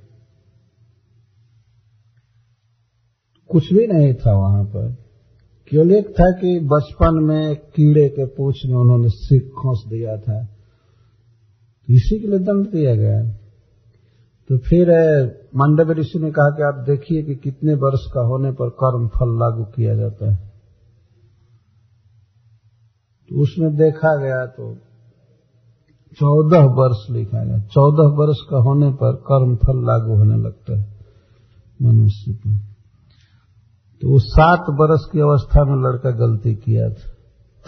कुछ 3.48 3.72
भी 3.72 3.86
नहीं 3.86 4.14
था 4.14 4.36
वहाँ 4.36 4.64
पर। 4.64 5.05
केवल 5.70 5.92
एक 5.92 6.10
था 6.10 6.30
कि 6.30 6.60
बचपन 6.60 7.14
में 7.22 7.56
कीड़े 7.56 8.08
के 8.08 8.24
पूछ 8.26 8.66
में 8.66 8.76
उन्होंने 8.76 9.08
सिर 9.08 9.48
खोस 9.48 9.84
दिया 9.88 10.16
था? 10.16 10.40
इसी 11.90 12.20
के 12.20 12.28
लिए 12.28 12.38
दंड 12.38 12.66
दिया 12.66 12.94
गया। 12.94 13.32
तो 14.50 14.58
फिर 14.58 14.90
मंडव 15.56 15.90
ऋषि 15.92 16.18
ने 16.18 16.30
कहा 16.30 16.50
कि 16.50 16.62
आप 16.62 16.84
देखिए 16.86 17.22
कि 17.22 17.34
कितने 17.34 17.74
वर्ष 17.74 18.04
का 18.14 18.20
होने 18.20 18.50
पर 18.52 18.68
कर्म 18.68 19.08
फल 19.08 19.32
लागू 19.38 19.64
किया 19.64 19.94
जाता 19.94 20.30
है। 20.30 20.36
तो 23.28 23.40
उसमें 23.42 23.74
देखा 23.76 24.16
गया 24.22 24.46
तो 24.46 24.74
चौदह 26.16 26.64
वर्ष 26.64 27.10
लिखा 27.10 27.44
गया। 27.44 27.58
चौदह 27.58 28.14
वर्ष 28.16 28.38
का 28.50 28.56
होने 28.56 28.90
पर 28.92 29.14
कर्म 29.16 29.56
फल 29.56 29.84
लागू 29.86 30.16
होने 30.16 30.36
लगता 30.36 30.78
है 30.78 30.84
मनुष्य 31.82 32.32
पर। 32.32 32.75
तो 34.02 34.08
वो 34.08 34.18
सात 34.18 34.64
वर्ष 34.70 35.00
की 35.12 35.20
अवस्था 35.20 35.64
में 35.64 35.82
लड़का 35.82 36.10
गलती 36.10 36.54
किया 36.54 36.88
था। 36.88 37.12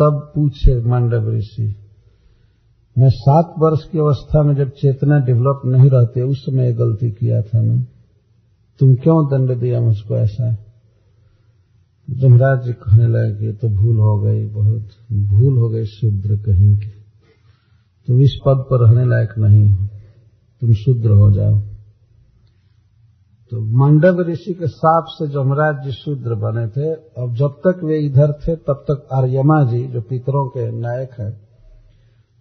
तब 0.00 0.32
पूछे 0.34 0.80
मांडव 0.80 1.30
ऋषि, 1.30 1.74
मैं 2.98 3.10
सात 3.10 3.54
वर्ष 3.58 3.84
की 3.92 3.98
अवस्था 3.98 4.42
में 4.42 4.54
जब 4.54 4.68
चेतना 4.68 5.18
डेवलप 5.18 5.62
नहीं 5.66 5.90
रहती, 5.90 6.22
उस 6.22 6.38
समय 6.38 6.72
गलती 6.72 7.10
किया 7.10 7.42
था 7.42 7.60
ना? 7.62 7.82
तुम 8.80 8.94
क्यों 8.94 9.26
दंड 9.26 9.60
दिया 9.60 9.80
मुझको 9.80 10.16
ऐसा? 10.16 10.56
जमराज 12.10 12.66
जी 12.66 12.72
कहने 12.72 13.06
लगे 13.06 13.46
कि 13.46 13.52
तो 13.52 13.68
भूल 13.68 13.96
हो 13.96 14.20
गई, 14.20 14.46
बहुत 14.46 14.88
भूल 15.12 15.58
हो 15.58 15.68
गई 15.68 15.84
शूद्र 15.84 16.36
कहीं 16.36 16.76
की। 16.76 16.94
तुम 18.06 18.20
इस 18.20 18.38
पद 18.46 18.64
पर 18.70 18.86
रहने 18.86 19.08
लायक 19.08 19.38
नहीं 19.38 19.70
हो। 19.70 19.86
तुम 20.60 20.72
शूद्र 20.72 21.10
हो 21.10 21.30
जाओ। 21.30 21.77
तो 23.52 23.60
मंडव 23.78 24.20
ऋषि 24.20 24.52
के 24.54 24.66
साप 24.66 25.04
से 25.08 25.26
जमराज 25.28 25.84
जी 25.84 25.92
शूद्र 25.92 26.34
बने 26.34 26.66
थे। 26.68 26.92
और 26.94 27.28
जब 27.34 27.52
तक 27.66 27.80
वे 27.84 27.98
इधर 27.98 28.32
थे, 28.32 28.56
तब 28.56 28.84
तक 28.90 29.06
आर्यमा 29.12 29.62
जी, 29.64 29.86
जो 29.86 30.00
पितरों 30.00 30.48
के 30.48 30.70
नायक 30.70 31.10
हैं, 31.20 31.30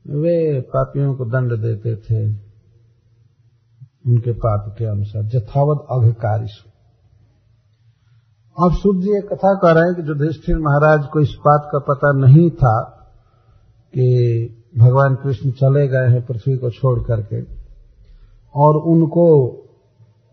वे 0.06 0.62
पापियों 0.62 1.14
को 1.16 1.26
दंड 1.26 1.58
देते 1.58 1.96
थे। 1.96 2.26
उनके 4.08 4.32
पाप 4.32 4.76
के 4.78 4.86
अनुसार 4.86 5.24
जथावत 5.24 5.86
अघकारी 5.92 6.48
अब 8.58 8.74
सूर्य 8.74 9.02
जी 9.02 9.18
एक 9.18 9.26
कथा 9.26 9.54
कह 9.54 9.72
रहे 9.72 9.84
हैं 9.84 9.96
कि 9.96 10.02
युधिष्ठिर 10.02 10.58
महाराज 10.58 11.06
को 11.14 11.20
इस 11.20 11.34
बात 11.40 11.68
का 11.72 11.80
पता 11.80 12.12
नहीं 12.12 12.50
था 12.50 12.80
कि 13.94 14.08
भगवान 14.78 15.16
कृष्ण 15.16 15.52
चले 15.52 15.88
गए 15.88 16.08
हैं 16.08 16.26
पृथ्वी 16.26 16.58
को 16.58 16.70
छोड़ 16.70 17.00
करके, 17.00 17.42
और 18.56 18.78
उनको 18.92 19.28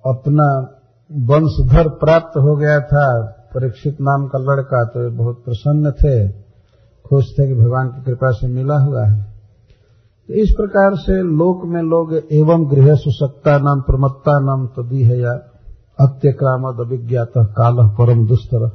अपना 0.06 0.70
वंशधर 1.12 1.88
प्राप्त 1.88 2.38
हो 2.38 2.56
गया 2.56 2.80
था, 2.80 3.30
परीक्षित 3.54 3.96
नाम 4.00 4.26
का 4.26 4.38
लड़का 4.38 4.84
तो 4.84 5.10
बहुत 5.10 5.44
प्रसन्न 5.44 5.90
थे, 5.90 6.28
खुश 7.04 7.24
थे 7.24 7.46
कि 7.46 7.54
भगवान 7.54 7.88
की 7.88 8.04
कृपा 8.04 8.30
से 8.30 8.46
मिला 8.48 8.78
हुआ 8.78 9.06
है। 9.06 9.22
तो 10.28 10.34
इस 10.34 10.50
प्रकार 10.50 10.96
से 10.96 11.22
लोक 11.22 11.64
में 11.64 11.82
लोग 11.82 12.14
एवं 12.32 12.70
गृह 12.70 12.94
सुसक्ता 12.94 13.58
नाम, 13.58 13.80
प्रमत्ता 13.80 14.38
नाम 14.40 14.66
तदी 14.66 15.02
है 15.02 15.20
या 15.20 15.32
अत्यक्रामद 16.00 16.80
अभिज्ञात 16.80 17.32
काल 17.36 17.88
परम 17.88 18.26
दुस्तर। 18.26 18.70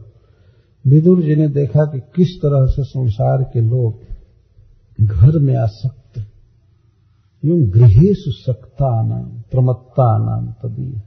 विदुर 0.88 1.22
जी 1.22 1.36
ने 1.36 1.48
देखा 1.48 1.86
कि 1.86 2.00
किस 2.00 2.38
तरह 2.42 2.66
से 2.66 2.84
संसार 2.84 3.44
के 3.44 3.62
लोग 3.62 4.00
घर 5.06 5.40
में 5.40 5.56
आसक्त। 5.56 6.26
यूँ 7.46 7.60
गृह 7.60 7.94
सुसक्ता 7.98 9.08
नाम, 9.08 9.24
प्रमत्ता 9.24 10.18
नाम 10.18 10.46
तदी 10.46 11.02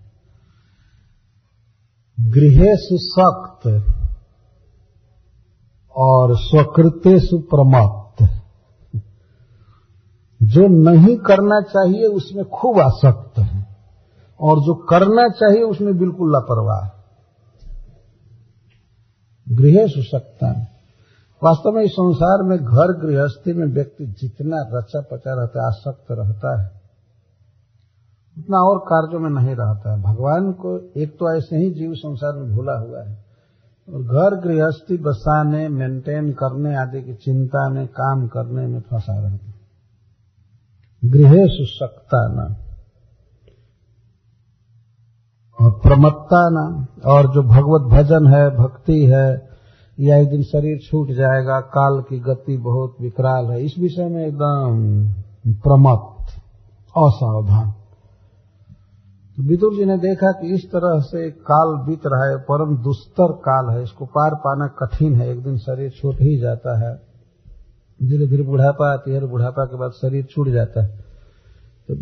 गृह 2.23 2.75
सुसक्त 2.75 3.67
और 5.97 6.37
स्वकृत्य 6.37 7.21
सुप्रमत्त 7.21 8.43
जो 10.43 10.69
नहीं 10.69 11.17
करना 11.17 11.61
चाहिए 11.61 12.07
उसमें 12.07 12.45
खूब 12.45 12.79
आसक्त 12.79 13.39
है 13.39 13.63
और 14.41 14.59
जो 14.59 14.75
करना 14.75 15.29
चाहिए 15.29 15.63
उसमें 15.63 15.99
बिल्कुल 15.99 16.33
लापरवाह 16.33 16.99
गृह 19.55 19.87
सुसक्ता 19.87 20.67
वास्तव 21.45 21.71
में 21.71 21.83
इस 21.83 21.93
संसार 21.93 22.43
में 22.43 22.59
घर 22.59 23.07
गृहस्थी 23.07 23.53
में 23.53 23.67
व्यक्ति 23.67 24.07
जितना 24.07 24.57
रचा 24.57 25.01
पचा 25.01 25.35
रहता 25.35 25.61
है, 25.61 25.67
आसक्त 25.67 26.07
रहता 26.11 26.63
है 26.63 26.82
उतना 28.39 28.59
और 28.59 28.79
कार्यों 28.79 29.21
में 29.21 29.31
नहीं 29.31 29.55
रहता 29.55 29.93
है। 29.93 30.03
भगवान 30.03 30.53
को 30.53 31.01
एक 31.01 31.13
तो 31.13 31.37
ऐसे 31.37 31.57
ही 31.57 31.71
जीव 31.71 31.95
संसार 31.95 32.33
में 32.33 32.57
भूला 32.57 32.73
हुआ 32.73 33.03
है। 33.03 33.25
और 33.89 34.03
घर 34.03 34.37
गृहस्थी, 34.37 34.97
बसाने 34.97 35.69
मेंटेन 35.69 36.33
करने 36.33 36.77
आदि 36.77 37.03
की 37.03 37.15
चिंता 37.15 37.69
में, 37.69 37.87
काम 37.87 38.27
करने 38.27 38.67
में 38.67 38.81
फंसा 38.81 39.21
रहता 39.21 39.47
है। 39.47 39.55
गृह 41.05 41.47
सुसक्ता 41.47 42.29
न। 42.29 42.57
और 45.61 45.71
प्रमत्ता 45.71 46.49
न। 46.51 46.87
और 47.07 47.35
जो 47.35 47.43
भगवत 47.43 47.83
भजन 47.83 48.27
है, 48.27 48.57
भक्ति 48.57 49.07
है, 49.07 49.49
या 50.01 50.17
एक 50.17 50.31
दिन 50.31 50.43
शरीर 50.43 50.79
छूट 50.79 51.09
जाएगा, 51.09 51.61
काल 51.61 52.01
की 52.01 52.21
गति 52.21 52.57
बहुत 52.57 52.97
विकराल 53.01 53.45
है, 53.45 53.65
इस 53.65 53.75
विषय 53.79 54.09
में 54.09 54.27
एकदम 54.27 55.09
प्रमत्त, 55.53 56.33
असावधान। 56.99 57.82
तो 59.39 59.43
विदुर 59.43 59.75
जी 59.75 59.85
ने 59.85 59.97
देखा 59.99 60.31
कि 60.33 60.55
इस 60.55 60.65
तरह 60.67 60.99
से 61.01 61.31
काल 61.31 61.71
बीत 61.87 62.01
रहा 62.07 62.29
है, 62.31 62.37
परम 62.39 62.77
दुस्तर 62.77 63.33
काल 63.39 63.71
है। 63.77 63.83
इसको 63.83 64.07
पार 64.07 64.35
पाना 64.35 64.67
कठिन 64.81 65.15
है। 65.15 65.29
एक 65.31 65.43
दिन 65.45 65.57
शरीर 65.59 65.91
छूट 65.91 66.21
ही 66.21 66.37
जाता 66.41 66.75
है। 66.79 66.95
धीरे 68.01 68.27
धीरे 68.27 68.43
बुढ़ापा 68.43 68.93
आती 68.93 69.11
है 69.11 69.21
बुढ़ापा 69.27 69.65
के 69.65 69.79
बाद 69.79 69.91
शरीर 69.93 70.25
छूट 70.25 70.49
जाता 70.49 70.83
है। 70.83 70.97
तो 71.89 71.95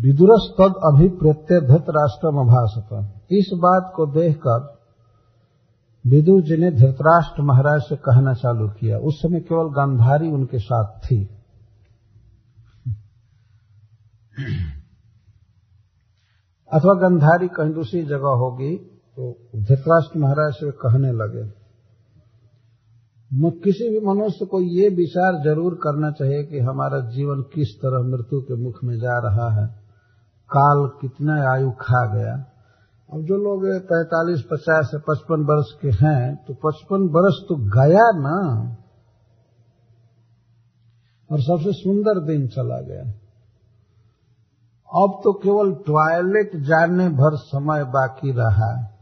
विदुरस 0.00 0.48
तद 0.60 0.74
अभिप्रत्यधत 0.84 1.90
राष्ट्र 1.90 2.28
अभाषता 2.28 3.00
इस 3.32 3.50
बात 3.54 3.92
को 3.96 4.06
देखकर 4.06 4.74
विदुर 6.04 6.42
जी 6.42 6.56
ने 6.56 6.70
धृतराष्ट्र 6.70 7.42
महाराज 7.42 7.80
से 7.80 7.96
कहना 7.96 8.34
चालू 8.34 8.68
किया। 8.70 8.98
उस 8.98 9.14
समय 9.22 9.40
केवल 9.40 9.70
गांधारी 9.70 10.28
उनके 10.28 10.58
साथ 10.58 10.98
थी। 11.04 11.18
अथवा 16.70 16.94
गंधारी 17.00 17.48
कहीं 17.48 17.72
दूसरी 17.72 18.02
जगह 18.06 18.34
होगी 18.38 18.74
तो 19.16 19.30
धृतराष्ट्र 19.56 20.18
महाराज 20.18 20.52
से 20.52 20.70
कहने 20.80 21.12
लगे 21.12 21.44
किसी 23.60 23.88
भी 23.90 24.00
मनुष्य 24.06 24.46
को 24.46 24.60
ये 24.62 24.88
विचार 24.96 25.36
ज़रूर 25.44 25.74
करना 25.74 26.10
चाहिए 26.10 26.42
कि 26.44 26.58
हमारा 26.58 26.98
जीवन 27.10 27.40
किस 27.54 27.70
तरह 27.76 28.04
मृत्यु 28.08 28.40
के 28.40 28.54
मुख 28.62 28.76
में 28.84 28.96
जा 28.98 29.16
रहा 29.18 29.48
है। 29.54 29.66
काल 30.50 30.82
कितना 31.00 31.34
आयु 31.52 31.70
खा 31.80 32.02
गया। 32.14 32.34
अब 33.08 33.22
जो 33.22 33.36
लोग 33.36 33.64
पैतालीस, 33.84 34.42
पचास 34.42 34.86
से 34.86 34.98
पचपन 34.98 35.44
वर्ष 35.44 35.72
के 35.82 35.90
हैं 36.04 36.22
तो 36.46 36.54
पचपन 36.64 37.08
वर्ष 37.16 37.40
तो 37.48 37.56
गया 37.74 38.06
ना। 38.20 38.36
और 41.30 41.40
सबसे 41.40 41.72
सुंदर 41.72 42.20
दिन 42.26 42.46
चला 42.48 42.80
गया। 42.80 43.04
अब 44.94 45.20
तो 45.24 45.32
केवल 45.32 45.72
टॉयलेट 45.72 46.56
जाने 46.56 47.08
भर 47.08 47.36
समय 47.36 47.84
बाकी 47.84 48.32
रहा। 48.32 48.92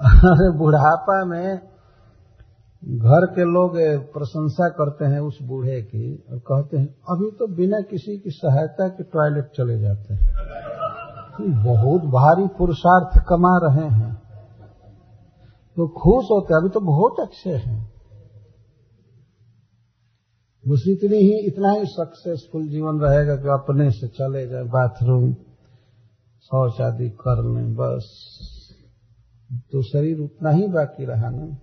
अरे, 0.00 0.58
बुढ़ापा 0.58 1.24
में 1.24 1.56
घर 2.84 3.26
के 3.26 3.40
लोग 3.40 3.72
प्रशंसा 4.12 4.68
करते 4.68 5.04
हैं 5.04 5.20
उस 5.20 5.38
बूढ़े 5.42 5.82
की 5.82 6.24
और 6.30 6.38
कहते 6.38 6.76
हैं, 6.76 6.86
अभी 6.86 7.30
तो 7.30 7.56
बिना 7.56 7.80
किसी 7.80 8.18
की 8.18 8.30
सहायता 8.30 8.88
के 8.88 9.02
टॉयलेट 9.02 9.44
चले 9.56 9.80
जाते 9.80 10.14
हैं। 10.14 10.34
बहुत 11.64 12.02
भारी 12.02 12.46
पुरुषार्थ 12.46 13.24
कमा 13.28 13.58
रहे 13.62 13.88
हैं। 13.88 14.14
तो 15.76 15.88
खुश 15.88 16.24
होते 16.24 16.54
अभी 16.54 16.68
तो 16.68 16.80
बहुत 16.80 17.20
अच्छे 17.20 17.50
हैं। 17.50 17.91
बस 20.68 20.84
इतनी 20.88 21.16
ही, 21.16 21.46
इतना 21.46 21.70
ही 21.70 21.84
सक्सेसफुल 21.84 22.68
जीवन 22.68 23.00
रहेगा 23.00 23.36
कि 23.36 23.48
अपने 23.48 23.90
से 23.90 24.08
चले 24.08 24.46
जाए 24.46 24.62
बाथरूम 24.62 25.32
शौच 26.42 26.80
आदि 26.80 27.10
कर 27.10 27.44
लें, 27.44 27.74
बस। 27.74 28.28
तो 29.72 29.82
शरीर 29.82 30.18
उतना 30.18 30.50
ही 30.50 30.68
बाकी 30.68 31.04
रहा 31.04 31.30
ना। 31.30 31.58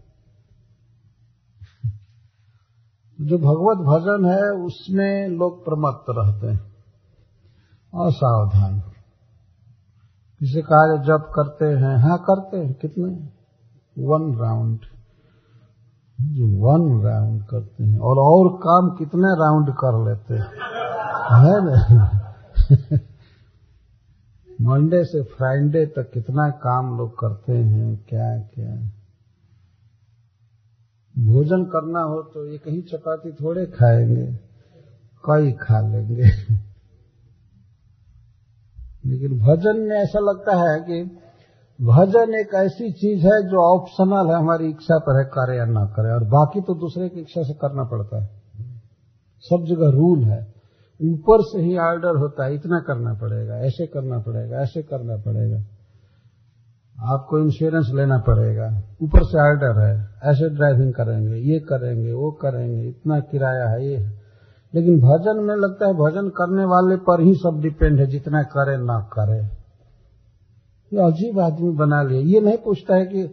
जो 3.21 3.37
भगवत 3.37 3.85
भजन 3.85 4.25
है, 4.25 4.51
उसमें 4.51 5.27
लोग 5.27 5.65
प्रमत्त 5.65 6.05
रहते 6.09 6.47
हैं। 6.47 6.69
असावधान। 8.07 8.79
किसी 10.39 10.61
कार्य 10.61 11.03
जब 11.05 11.21
करते 11.21 11.65
हैं 11.65 11.97
हाँ 11.97 12.17
करते 12.17 12.57
हैं, 12.57 12.73
कितने? 12.73 13.29
वन 14.03 14.35
राउंड 14.35 14.79
जो 16.21 16.45
वन 16.45 17.03
राउंड 17.03 17.45
करते 17.45 17.83
हैं, 17.83 17.99
और 17.99 18.15
और 18.17 18.57
काम 18.57 18.97
कितने 18.97 19.27
राउंड 19.27 19.69
कर 19.69 20.05
लेते 20.05 20.33
हैं? 20.33 20.47
है 21.45 21.65
ना? 21.65 22.09
मंडे 24.61 25.03
से 25.03 25.23
फ्राइडे 25.23 25.85
तक 25.85 26.11
कितना 26.13 26.49
काम 26.49 26.97
लोग 26.97 27.19
करते 27.19 27.53
हैं, 27.53 28.05
क्या 28.09 28.37
क्या? 28.37 28.75
भोजन 31.25 31.63
करना 31.63 31.99
हो 31.99 32.21
तो 32.21 32.45
एक 32.45 32.67
ही 32.67 32.81
चपाती 32.81 33.31
थोड़े 33.31 33.65
खाएँगे, 33.65 34.25
कई 35.25 35.51
खा 35.51 35.79
लेंगे। 35.79 36.23
लेकिन 39.05 39.39
भजन 39.39 39.79
में 39.79 39.97
ऐसा 39.97 40.19
लगता 40.19 40.55
है 40.55 40.79
कि 40.81 41.19
भजन 41.81 42.33
एक 42.33 42.53
ऐसी 42.53 42.91
चीज़ 42.91 43.25
है 43.25 43.49
जो 43.49 43.79
ऑप्शनल 43.79 44.33
है, 44.33 44.35
हमारी 44.35 44.69
इच्छा 44.69 44.97
पर 44.97 45.19
है 45.19 45.25
करे 45.25 45.57
या 45.57 45.65
ना 45.65 45.85
करे, 45.85 46.11
और 46.13 46.23
बाकी 46.23 46.61
तो 46.61 46.73
दूसरे 46.73 47.09
की 47.09 47.19
इच्छा 47.19 47.43
से 47.43 47.53
करना 47.53 47.83
पड़ता 47.83 48.21
है। 48.21 48.29
सब 49.39 49.65
जगह 49.69 49.89
रूल 49.89 50.23
है। 50.23 50.53
ऊपर 51.03 51.41
से 51.41 51.61
ही 51.61 51.77
ऑर्डर 51.77 52.15
होता 52.17 52.45
है, 52.45 52.55
इतना 52.55 52.79
करना 52.79 53.13
पड़ेगा, 53.13 53.55
ऐसे 53.55 53.85
करना 53.85 54.19
पड़ेगा, 54.19 54.57
ऐसे 54.57 54.81
करना 54.81 55.17
पड़ेगा। 55.17 55.63
आपको 57.05 57.39
इंश्योरेंस 57.39 57.91
लेना 57.93 58.17
पड़ेगा। 58.17 58.83
ऊपर 59.03 59.23
से 59.23 59.49
ऑर्डर 59.49 59.79
है, 59.79 60.09
ऐसे 60.23 60.49
ड्राइविंग 60.49 60.93
करेंगे, 60.93 61.35
ये 61.35 61.59
करेंगे, 61.59 62.13
वो 62.13 62.31
करेंगे, 62.31 62.87
इतना 62.87 63.19
किराया 63.19 63.69
है, 63.69 63.87
ये 63.87 63.97
है। 63.97 64.21
लेकिन 64.75 64.99
भजन 64.99 65.43
में 65.43 65.55
लगता 65.55 65.87
है, 65.87 65.93
भजन 65.93 66.29
करने 66.29 66.65
वाले 66.65 66.95
पर 66.95 67.21
ही 67.21 67.33
सब 67.33 67.59
डिपेंड 67.61 67.99
है, 67.99 68.05
जितना 68.05 68.43
करे 68.43 68.77
ना 68.77 68.99
करे। 68.99 69.58
अजीब 70.97 71.39
आदमी 71.39 71.71
बना 71.71 72.01
लिया। 72.03 72.21
ये 72.21 72.39
नहीं 72.39 72.57
पूछता 72.57 72.95
है 72.95 73.05
कि 73.05 73.27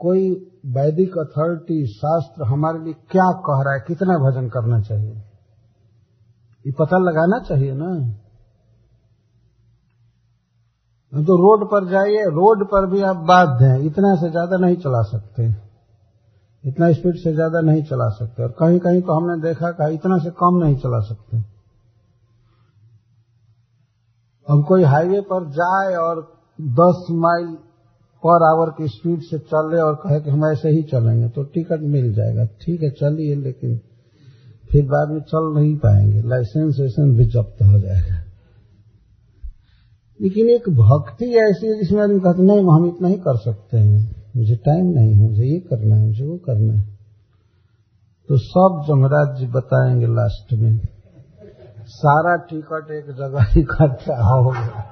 कोई 0.00 0.50
वैदिक 0.66 1.18
अथॉरिटी, 1.18 1.86
शास्त्र 1.86 2.44
हमारे 2.44 2.78
लिए 2.78 2.92
क्या 2.92 3.30
कह 3.30 3.62
रहा 3.62 3.74
है, 3.74 3.80
कितना 3.80 4.18
भजन 4.18 4.48
करना 4.48 4.80
चाहिए? 4.80 5.14
ये 6.64 6.72
पता 6.72 6.98
लगाना 6.98 7.38
चाहिए 7.38 7.74
ना। 7.74 8.20
तो 11.12 11.36
रोड 11.36 11.68
पर 11.68 11.88
जाइए, 11.90 12.24
रोड 12.24 12.64
पर 12.64 12.86
भी 12.90 13.02
आप 13.02 13.16
बाध्य 13.16 13.64
हैं। 13.64 13.78
इतना 13.78 14.14
से 14.14 14.30
ज़्यादा 14.30 14.56
नहीं 14.56 14.76
चला 14.76 15.02
सकते। 15.02 15.48
इतना 16.68 16.92
स्पीड 16.92 17.14
से 17.14 17.32
ज़्यादा 17.34 17.60
नहीं 17.60 17.82
चला 17.82 18.08
सकते। 18.08 18.42
और 18.42 18.50
कहीं 18.50 18.78
कहीं 18.78 19.02
तो 19.02 19.12
हमने 19.12 19.40
देखा 19.42 19.70
कहा 19.70 19.88
इतना 19.88 20.18
से 20.18 20.30
कम 20.30 20.56
नहीं 20.64 20.76
चला 20.76 21.00
सकते। 21.00 21.36
अब 24.48 24.64
कोई 24.68 24.82
हाईवे 24.82 25.20
पर 25.20 25.50
जाए 25.50 25.94
और 25.96 26.33
10 26.60 27.06
माइल 27.10 27.56
पर 28.26 28.54
आवर 28.54 28.70
की 28.70 28.88
स्पीड 28.88 29.20
से 29.20 29.38
चल 29.38 29.44
चले 29.44 29.80
और 29.80 29.94
कहे 29.94 30.20
कि 30.20 30.30
हम 30.30 30.46
ऐसे 30.46 30.68
ही 30.68 30.82
चलेंगे 30.82 31.28
तो 31.28 31.42
टिकट 31.42 31.80
मिल 31.80 32.12
जाएगा। 32.12 32.44
ठीक 32.44 32.82
है, 32.82 32.90
चलिए, 32.90 33.34
लेकिन 33.34 33.80
फिर 34.72 34.84
बाद 34.84 35.08
में 35.10 35.20
चल 35.20 35.54
नहीं 35.54 35.76
पाएँगे। 35.76 36.22
लाइसेंस 36.22 36.76
वाइसेंस 36.80 37.18
भी 37.18 37.24
जब्त 37.24 37.62
हो 37.62 37.78
जाएगा। 37.78 38.24
लेकिन 40.20 40.50
एक 40.50 40.68
भक्ति 40.68 41.24
ऐसी 41.24 41.66
है 41.66 41.80
जिसमें 41.80 42.02
आदमी 42.02 42.20
कहते 42.20 42.42
नहीं, 42.42 42.58
हम 42.58 42.86
इतना 42.86 43.08
ही 43.08 43.14
कर 43.14 43.36
सकते 43.36 43.76
हैं। 43.76 44.24
मुझे 44.36 44.56
टाइम 44.56 44.86
नहीं 44.86 45.14
है, 45.14 45.28
मुझे 45.28 45.44
ये 45.44 45.60
करना 45.60 45.96
है, 45.96 46.06
मुझे 46.06 46.24
वो 46.24 46.36
करना 46.36 46.74
है। 46.74 46.98
तो 48.28 48.36
सब 48.36 48.84
जमराज 48.88 49.38
जी 49.38 49.46
बताएँगे 49.46 50.06
लास्ट 50.06 50.52
में। 50.52 50.80
सारा 51.86 52.36
टिकट 52.36 52.90
एक 52.90 53.04
जगह 53.04 53.60
इकट्ठा 53.60 54.34
होगा 54.34 54.84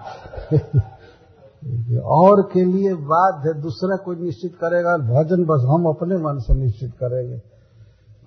और 2.04 2.42
के 2.52 2.64
लिए 2.64 2.94
बाध्य 2.94 3.60
दूसरा 3.60 3.96
कोई 3.96 4.16
निश्चित 4.16 4.54
करेगा 4.54 4.96
भजन 4.96 5.44
बस 5.44 5.66
हम 5.68 5.86
अपने 5.86 6.16
मन 6.16 6.38
से 6.38 6.54
निश्चित 6.54 6.90
करेंगे। 6.90 7.38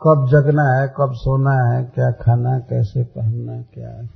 कब 0.02 0.28
जगना 0.32 0.64
है, 0.64 0.88
कब 0.88 1.12
सोना 1.14 1.74
है, 1.74 1.84
क्या 1.84 2.12
खाना 2.12 2.50
है, 2.50 2.60
कैसे 2.60 3.04
पहनना 3.04 3.62
क्या 3.62 3.90
है। 3.90 4.08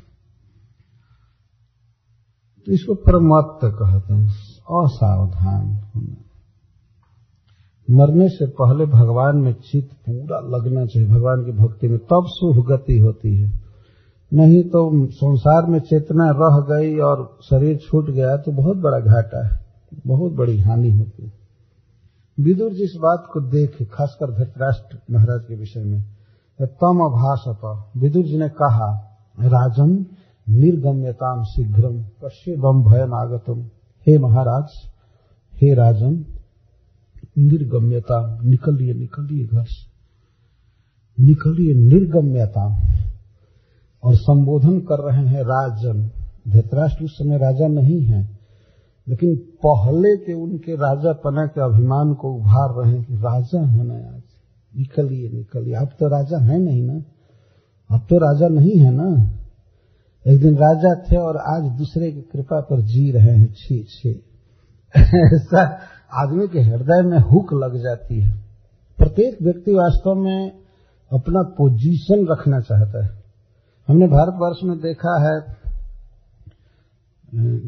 तो 2.65 2.71
इसको 2.71 2.93
प्रमत्त 2.93 3.75
कहते 3.75 4.13
हैं, 4.13 4.27
असावधान 4.85 5.67
होना। 5.71 6.25
मरने 7.91 8.29
से 8.29 8.45
पहले 8.45 8.85
भगवान 8.85 9.37
में 9.37 9.53
चित्त 9.53 9.93
पूरा 9.93 10.39
लगना 10.39 10.85
चाहिए, 10.85 11.09
भगवान 11.09 11.45
की 11.45 11.51
भक्ति 11.51 11.87
में 11.87 11.99
तब 11.99 12.25
शुभ 12.27 12.65
गति 12.67 12.99
होती 12.99 13.41
है। 13.41 13.68
नहीं 14.31 14.63
तो 14.63 15.07
संसार 15.11 15.65
में 15.65 15.79
चेतना 15.79 16.29
रह 16.31 16.59
गई 16.67 16.97
और 16.99 17.39
शरीर 17.43 17.77
छूट 17.79 18.09
गया 18.09 18.35
तो 18.37 18.51
बहुत 18.51 18.77
बड़ा 18.77 18.99
घाटा 18.99 19.45
है, 19.47 19.59
बहुत 20.07 20.33
बड़ी 20.33 20.59
हानि 20.59 20.91
होती 20.91 21.23
है। 21.23 21.31
विदुर 22.37 22.73
जी 22.73 22.83
इस 22.83 22.93
बात 22.99 23.27
को 23.33 23.41
देख, 23.41 23.77
खासकर 23.93 24.31
धृतराष्ट्र 24.31 24.97
महाराज 25.11 25.41
के 25.47 25.55
विषय 25.55 25.83
में, 25.83 26.01
तम 26.59 26.99
अभाषत 27.05 27.61
विदुर 27.97 28.23
जी 28.23 28.37
ने 28.37 28.49
कहा, 28.51 28.89
राजन 29.37 30.05
निर्गम्यताम 30.47 31.43
शीघ्रम 31.45 32.01
कश्यदम 32.23 32.83
भयम 32.83 33.13
आगतम 33.13 33.61
हे 34.05 34.17
महाराज, 34.17 34.69
हे 35.53 35.73
राजन, 35.73 36.13
निर्गम्यता, 37.37 38.19
निकलिए 38.43 38.93
निकलिए 38.93 39.45
घर 39.45 39.63
से। 39.63 41.23
निकलिए 41.23 41.73
निर्गम्यता। 41.75 42.65
और 44.03 44.15
संबोधन 44.15 44.79
कर 44.79 45.11
रहे 45.11 45.25
हैं 45.27 45.43
राजन। 45.43 46.09
धृतराष्ट्र 46.47 47.05
उस 47.05 47.11
समय 47.11 47.37
राजा 47.37 47.67
नहीं 47.67 48.01
है, 48.01 48.39
लेकिन 49.07 49.35
पहले 49.65 50.15
के 50.17 50.33
उनके 50.33 50.75
राजा 50.75 51.11
पना 51.13 51.45
के 51.45 51.61
अभिमान 51.61 52.13
को 52.13 52.33
उभार 52.33 52.73
रहे 52.77 52.93
हैं 52.95 53.03
कि 53.05 53.15
राजा 53.15 53.65
है 53.67 53.83
ना 53.83 53.93
आज। 53.93 54.21
निकलिए 54.77 55.29
निकलिए। 55.29 55.73
अब 55.73 55.87
तो 55.87 56.07
राजा 56.07 56.37
है 56.37 56.59
नहीं 56.59 56.83
ना? 56.83 56.93
अब 57.89 57.99
तो 57.99 58.17
राजा 58.17 58.47
नहीं 58.47 58.79
है 58.79 58.91
ना? 58.91 59.35
एक 60.27 60.41
दिन 60.41 60.55
राजा 60.55 60.93
थे 61.03 61.15
और 61.15 61.37
आज 61.37 61.71
दूसरे 61.71 62.11
की 62.11 62.21
कृपा 62.21 62.59
पर 62.61 62.81
जी 62.81 63.11
रहे 63.11 63.37
हैं। 63.37 63.53
छी 63.53 63.83
छी। 63.83 64.09
ऐसा 65.35 65.61
आदमी 66.13 66.47
के 66.47 66.59
हृदय 66.59 67.01
में 67.01 67.19
हुक 67.19 67.53
लग 67.53 67.77
जाती 67.83 68.21
है। 68.21 68.31
प्रत्येक 68.97 69.37
व्यक्ति 69.41 69.73
वास्तव 69.73 70.15
में 70.15 70.51
अपना 71.11 71.41
पोजीशन 71.41 72.27
रखना 72.31 72.59
चाहता 72.59 73.05
है। 73.05 73.18
हमने 73.89 74.07
भारतवर्ष 74.07 74.57
में 74.63 74.77
देखा 74.77 75.13
है, 75.21 75.41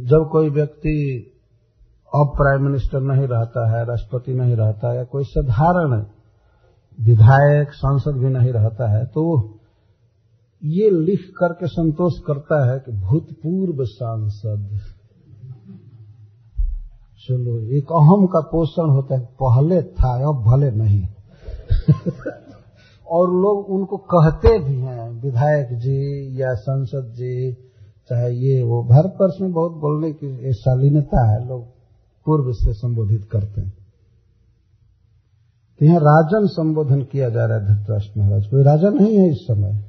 जब 0.05 0.29
कोई 0.31 0.49
व्यक्ति 0.49 1.27
अब 2.15 2.33
प्राइम 2.37 2.65
मिनिस्टर 2.65 2.99
नहीं 2.99 3.27
रहता 3.27 3.77
है, 3.77 3.85
राष्ट्रपति 3.85 4.33
नहीं 4.33 4.55
रहता 4.55 4.93
या 4.93 5.03
कोई 5.03 5.23
साधारण 5.23 6.05
विधायक, 7.05 7.69
सांसद 7.73 8.17
भी 8.17 8.29
नहीं 8.29 8.51
रहता 8.53 8.97
है 8.97 9.05
तो 9.05 9.53
ये 10.63 10.89
लिख 10.89 11.31
करके 11.37 11.67
संतोष 11.67 12.13
करता 12.27 12.71
है 12.71 12.79
कि 12.79 12.91
भूतपूर्व 12.91 13.85
सांसद। 13.85 14.79
चलो, 17.27 17.59
एक 17.77 17.83
अहम 17.83 18.27
का 18.27 18.39
पोषण 18.39 18.89
होता 18.89 19.15
है, 19.15 19.25
पहले 19.43 19.81
था, 19.83 20.13
अब 20.29 20.43
भले 20.43 20.71
नहीं। 20.71 21.07
और 23.11 23.29
लोग 23.29 23.69
उनको 23.69 23.97
कहते 23.97 24.59
भी 24.59 24.75
हैं, 24.75 25.21
विधायक 25.21 25.67
जी 25.73 26.41
या 26.41 26.53
संसद 26.53 27.13
जी, 27.13 27.53
चाहे 28.09 28.31
ये 28.31 28.63
वो 28.63 28.83
भारत 28.83 29.17
वर्ष 29.21 29.41
में 29.41 29.51
बहुत 29.51 29.71
बोलने 29.71 30.11
की 30.11 30.53
शालीनता 30.53 31.31
है, 31.31 31.47
लोग 31.47 31.65
पूर्व 32.25 32.53
से 32.53 32.73
संबोधित 32.73 33.29
करते 33.31 33.61
हैं। 33.61 33.73
तो 35.79 35.85
यहाँ 35.85 35.99
राजन 35.99 36.47
संबोधन 36.47 37.01
किया 37.01 37.29
जा 37.29 37.45
रहा 37.45 37.57
है 37.57 37.65
धृतराष्ट्र 37.65 38.19
महाराज 38.19 38.47
कोई 38.47 38.63
राजा 38.63 38.89
नहीं 38.89 39.17
है 39.17 39.29
इस 39.29 39.37
समय। 39.37 39.83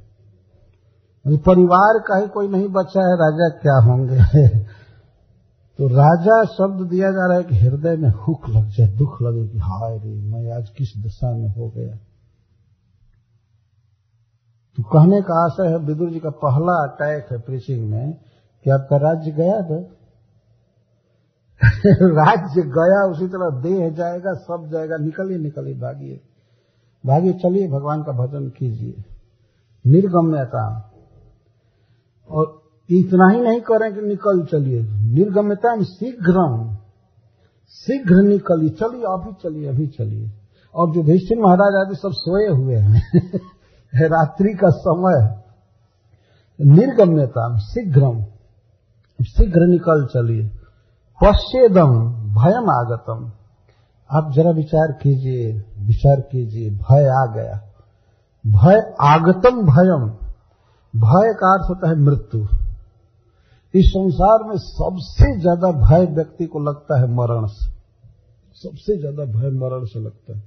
परिवार 1.37 1.99
का 1.99 2.19
ही 2.19 2.29
कोई 2.29 2.49
नहीं 2.49 2.69
बचा 2.69 3.01
है, 3.01 3.15
राजा 3.15 3.49
क्या 3.49 3.75
होंगे? 3.75 4.49
तो 5.79 5.87
राजा 5.89 6.45
शब्द 6.45 6.89
दिया 6.91 7.11
जा 7.11 7.27
रहा 7.27 7.37
है 7.37 7.45
कि 7.45 7.57
हृदय 7.57 7.97
में 7.97 8.11
हुक 8.11 8.49
लग 8.49 8.69
जाए, 8.69 8.89
दुख 8.89 9.23
लगे 9.23 9.49
कि 9.49 9.59
हाय 9.59 9.99
रे, 9.99 10.23
मैं 10.23 10.53
आज 10.53 10.69
किस 10.69 10.89
दशा 11.07 11.37
में 11.37 11.49
हो 11.49 11.69
गया। 11.69 11.99
तो 14.77 14.83
कहने 14.83 15.21
का 15.21 15.45
आशय 15.45 15.71
है, 15.71 15.77
विदुर 15.77 16.11
जी 16.11 16.21
का 16.21 16.31
पहला 16.31 16.73
अटैक 16.73 17.27
है 17.33 17.39
प्रीचिंग 17.41 17.91
में, 17.91 18.13
कि 18.65 18.71
आपका 18.71 18.97
राज्य 18.97 19.31
गया 19.31 19.61
था 19.61 19.85
राज्य 22.03 22.63
गया, 22.63 23.11
उसी 23.11 23.27
तरह 23.27 23.63
देह 23.63 23.91
जाएगा, 23.91 24.33
सब 24.33 24.69
जाएगा 24.73 24.97
निकलिए 24.97 25.39
निकलिए 25.39 25.75
भागिए। 25.75 26.21
भागिए, 27.07 27.33
चलिए, 27.33 27.69
भगवान 27.69 28.03
का 28.03 28.13
भजन 28.13 28.49
कीजिए। 28.49 29.05
निर्गम्यता 29.87 30.93
और 32.31 32.63
इतना 32.91 33.29
ही 33.29 33.41
नहीं 33.41 33.61
करें 33.61 33.95
कि 33.95 34.01
निकल 34.01 34.45
चलिए। 34.45 34.83
निर्गम्यता 35.13 35.83
शीघ्र। 35.83 36.69
शीघ्र 37.69 38.15
निकलिए 38.15 38.71
चलिए, 38.71 39.03
अभी 39.03 39.33
चलिए 39.33 39.69
अभी 39.69 39.87
चलिए। 39.87 40.31
और 40.75 40.97
युधिष्ठिर 40.97 41.39
महाराज 41.41 41.87
आदि 41.87 41.95
सब 41.95 42.11
सोए 42.13 42.49
हुए 42.49 42.77
हैं। 42.77 43.31
है 43.93 44.07
रात्रि 44.09 44.55
का 44.55 44.71
समय 44.71 45.21
निर्गम्यता 46.59 47.45
शीघ्रम। 47.59 48.23
शीघ्र 49.19 49.67
निकल 49.67 50.05
चलिए। 50.07 50.45
पश्चेदम 51.21 51.93
भयम 52.35 52.71
आगतम। 52.71 53.31
आप 54.11 54.33
जरा 54.33 54.51
विचार 54.51 54.93
कीजिए 54.93 55.53
विचार 55.87 56.21
कीजिए, 56.21 56.71
भय 56.71 57.09
आ 57.09 57.25
गया। 57.35 57.57
भय 58.45 58.81
आगतम 59.01 59.63
भयम। 59.67 60.09
भय 60.95 61.33
का 61.35 61.53
अर्थ 61.55 61.69
होता 61.71 61.89
है 61.89 61.97
मृत्यु। 61.97 62.41
इस 63.75 63.87
संसार 63.87 64.43
में 64.49 64.57
सबसे 64.57 65.41
ज़्यादा 65.41 65.71
भय 65.81 66.07
व्यक्ति 66.07 66.47
को 66.47 66.61
लगता 66.61 67.01
है 67.01 67.07
मरण 67.15 67.47
से। 67.47 67.71
सबसे 68.65 68.99
ज़्यादा 68.99 69.25
भय 69.25 69.51
मरण 69.51 69.85
से 69.85 70.01
लगता 70.01 70.37
है। 70.37 70.43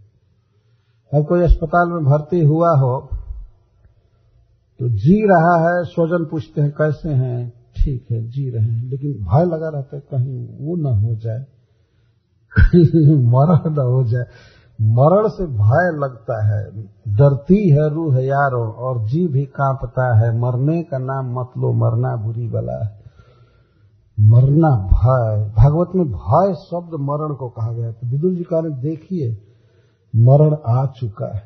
अब 1.12 1.26
कोई 1.28 1.42
अस्पताल 1.42 1.90
में 1.90 2.04
भर्ती 2.04 2.42
हुआ 2.42 2.70
हो 2.80 2.94
तो 4.80 4.90
जी 4.90 5.22
रहा 5.26 5.70
है, 5.70 5.84
स्वजन 5.84 6.26
पूछते 6.26 6.62
हैं, 6.62 6.72
कैसे 6.72 7.10
हैं? 7.10 7.50
ठीक 7.50 8.08
है, 8.12 8.28
जी 8.28 8.50
रहे 8.50 8.66
हैं। 8.66 8.90
लेकिन 8.90 9.12
भय 9.12 9.46
लगा 9.46 9.70
रहता 9.70 9.96
है, 9.96 10.04
कहीं 10.12 10.48
वो 10.62 10.76
न 10.76 10.86
हो 10.86 11.16
जाए। 11.16 11.46
मरण 13.16 13.76
न 13.76 13.80
हो 13.80 14.04
जाए। 14.04 14.24
मरण 14.82 15.28
से 15.28 15.46
भय 15.46 16.00
लगता 16.00 16.46
है। 16.46 16.82
डरती 17.08 17.70
है 17.70 17.90
रूह 17.90 18.20
यारो, 18.20 18.72
और 18.72 19.08
जी 19.08 19.28
भी 19.28 19.46
कांपता 19.46 20.18
है। 20.18 20.40
मरने 20.40 20.84
का 20.84 20.98
नाम 20.98 21.40
मत 21.40 21.50
लो, 21.58 21.74
मरना 21.74 22.16
बुरी 22.16 22.48
बला 22.48 22.86
है। 22.86 23.06
मरना 24.20 24.70
भय। 24.70 25.50
भागवत 25.58 25.90
में 25.96 26.06
भय 26.06 26.54
शब्द 26.54 26.94
मरण 26.94 27.36
को 27.36 27.50
कहा 27.50 27.74
गया 27.74 27.92
तो 27.92 28.08
विदुर 28.08 28.34
जी 28.34 28.44
कह 28.44 28.60
रहे 28.60 28.82
देखिए, 28.82 29.38
मरण 30.16 30.56
आ 30.68 30.86
चुका 30.86 31.36
है। 31.36 31.44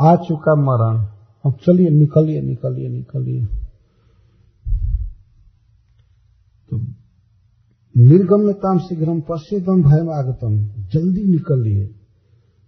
आ 0.00 0.16
चुका 0.16 0.54
मरण। 0.54 1.06
अब 1.44 1.56
चलिए, 1.62 1.90
निकलिए 1.90 2.40
निकलिए 2.42 2.88
निकलिए। 2.88 3.44
तो 6.68 6.78
निर्गम्यताम 7.94 8.78
शीघ्रम 8.78 9.20
पश्चितम 9.20 9.82
भयम 9.82 10.10
आगतम, 10.12 10.56
जल्दी 10.92 11.24
निकलिए। 11.24 11.84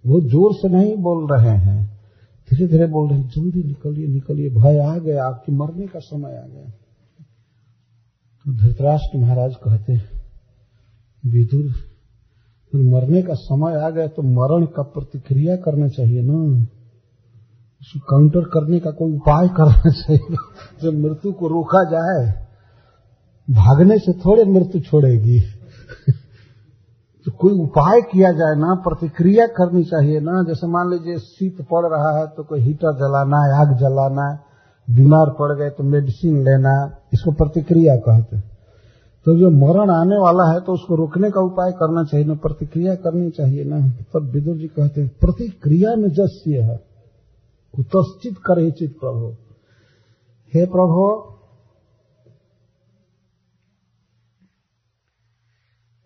वो 0.05 0.21
ज़ोर 0.21 0.55
से 0.55 0.69
नहीं 0.69 0.97
बोल 0.97 1.27
रहे 1.31 1.57
हैं 1.59 1.83
धीरे 2.49 2.67
धीरे 2.69 2.87
बोल 2.87 3.09
रहे 3.11 3.19
हैं, 3.19 3.29
जल्दी 3.29 3.63
निकलिए 3.63 4.07
निकलिए। 4.09 4.51
भय 4.51 4.79
आ 4.79 4.97
गया, 4.99 5.25
आपके 5.25 5.53
मरने 5.53 5.87
का 5.87 5.99
समय 6.01 6.37
आ 6.37 6.47
गया। 6.47 6.69
तो 8.45 8.53
धृतराष्ट्र 8.53 9.19
महाराज 9.19 9.55
कहते 9.65 9.97
विदुर, 11.23 11.73
मरने 12.73 13.23
का 13.23 13.35
समय 13.37 13.77
आ 13.77 13.89
गया 13.91 14.07
तो 14.09 14.23
मरण 14.25 14.67
का 14.67 14.83
प्रतिक्रिया 14.85 15.57
करना 15.57 15.89
चाहिए 15.89 16.23
ना। 16.23 16.39
उसको 17.85 18.01
काउंटर 18.11 18.45
करने 18.51 18.79
का 18.81 18.91
कोई 18.91 19.13
उपाय 19.13 19.49
करना 19.57 19.91
चाहिए 19.93 20.37
जब 20.83 20.99
मृत्यु 21.01 21.33
को 21.33 21.49
रोका 21.49 21.83
जाए, 21.91 22.23
भागने 23.49 23.99
से 23.99 24.13
थोड़े 24.21 24.45
मृत्यु 24.47 24.81
छोड़ेगी। 24.83 25.41
तो 27.27 27.33
कोई 27.33 27.53
उपाय 27.61 28.01
किया 28.03 28.31
जाए 28.33 28.55
ना, 28.57 28.75
प्रतिक्रिया 28.85 29.47
करनी 29.57 29.83
चाहिए 29.85 30.21
ना। 30.21 30.43
जैसे 30.49 30.67
मान 30.67 30.91
लीजिए 30.91 31.19
शीत 31.19 31.61
पड़ 31.71 31.85
रहा 31.87 32.11
है 32.19 32.27
तो 32.27 32.45
कोई 32.45 32.61
हीटर 32.61 32.97
जलाना 32.97 33.43
है, 33.45 33.53
आग 33.61 33.77
जलाना 33.79 34.31
है, 34.31 34.39
बीमार 34.89 35.31
पड़ 35.39 35.53
गए 35.59 35.71
तो 35.71 35.85
मेडिसिन 35.85 36.43
लेना 36.45 36.75
इसको 37.13 37.33
प्रतिक्रिया 37.35 37.97
कहते 37.99 38.41
तो 39.27 39.37
जो 39.39 39.51
मरण 39.53 39.91
आने 39.91 40.17
वाला 40.19 40.51
है 40.53 40.61
तो 40.61 40.73
उसको 40.73 40.97
रोकने 40.97 41.31
का 41.31 41.41
उपाय 41.43 41.71
करना 41.73 42.05
चाहिए 42.05 42.27
ना, 42.27 42.35
प्रतिक्रिया 42.37 42.95
करनी 42.97 43.31
चाहिए 43.31 43.65
ना। 43.65 43.79
तब 44.15 44.31
विदुर 44.33 44.57
जी 44.57 44.67
कहते 44.69 45.01
हैं, 45.01 45.09
प्रतिक्रिया 45.21 45.95
में 45.97 46.09
जस्य 46.11 46.61
है। 46.63 46.77
कुतश्चित 47.77 48.39
करे 48.39 48.71
चित 48.71 48.91
प्रभु। 49.01 49.37
हे 50.55 50.67
प्रभु, 50.67 51.31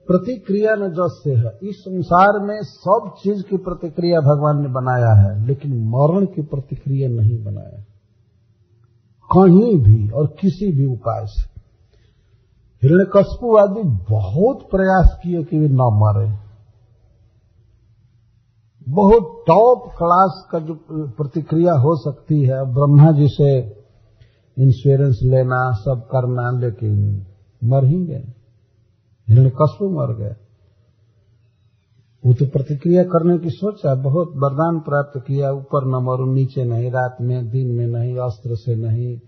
प्रतिक्रिया 0.07 0.77
में 0.77 0.89
जस्य 0.89 1.31
है। 1.31 1.69
इस 1.71 1.77
संसार 1.77 2.47
में 2.47 2.63
सब 2.63 3.11
चीज़ 3.23 3.43
की 3.51 3.57
प्रतिक्रिया 3.57 4.21
भगवान 4.21 4.63
ने 4.63 4.69
बनाया 4.69 5.13
है, 5.15 5.47
लेकिन 5.47 5.73
मरण 5.73 6.27
की 6.27 6.43
प्रतिक्रिया 6.43 7.09
नहीं 7.09 7.45
बनाया। 7.45 7.85
कहीं 9.37 9.77
भी 9.77 10.11
और 10.11 10.27
किसी 10.27 10.73
भी 10.73 10.87
उपाय 10.87 11.27
से। 11.27 11.61
हिरण्यकशपु 12.83 13.57
आदि 13.57 13.83
बहुत 14.11 14.59
प्रयास 14.71 15.21
किए 15.23 15.45
कि 15.45 15.59
वे 15.59 15.69
न 15.69 15.79
मरे। 15.79 16.48
बहुत 18.89 19.45
टॉप 19.47 19.83
क्लास 19.89 20.49
का 20.51 20.59
जो 20.59 20.75
प्रतिक्रिया 20.91 21.73
हो 21.73 21.97
सकती 21.97 22.43
है 22.43 22.75
ब्रह्मा 22.75 23.13
जी 23.13 23.29
से 23.29 23.59
इंश्योरेंस 24.59 25.21
लेना, 25.23 25.73
सब 25.73 26.09
करना, 26.13 26.61
लेकिन 26.61 27.27
मर 27.65 27.85
ही 27.85 28.07
गए। 28.07 28.25
हिरण्यकशपु 29.29 29.89
मर 29.91 30.17
गए। 30.17 30.35
वो 32.27 32.35
तो 32.35 32.47
प्रतिक्रिया 32.47 33.03
करने 33.03 33.39
की 33.39 33.51
सोचा 33.51 33.95
बहुत 33.95 34.29
वरदान 34.29 34.81
प्राप्त 34.81 35.21
किया, 35.27 35.53
ऊपर 35.53 35.87
न 35.87 36.05
मरू, 36.05 36.33
नीचे 36.33 36.65
नहीं, 36.65 36.91
रात 36.91 37.17
में, 37.21 37.49
दिन 37.49 37.75
में 37.75 37.87
नहीं, 37.87 38.17
अस्त्र 38.17 38.57
से 38.57 38.75
नहीं, 38.75 39.21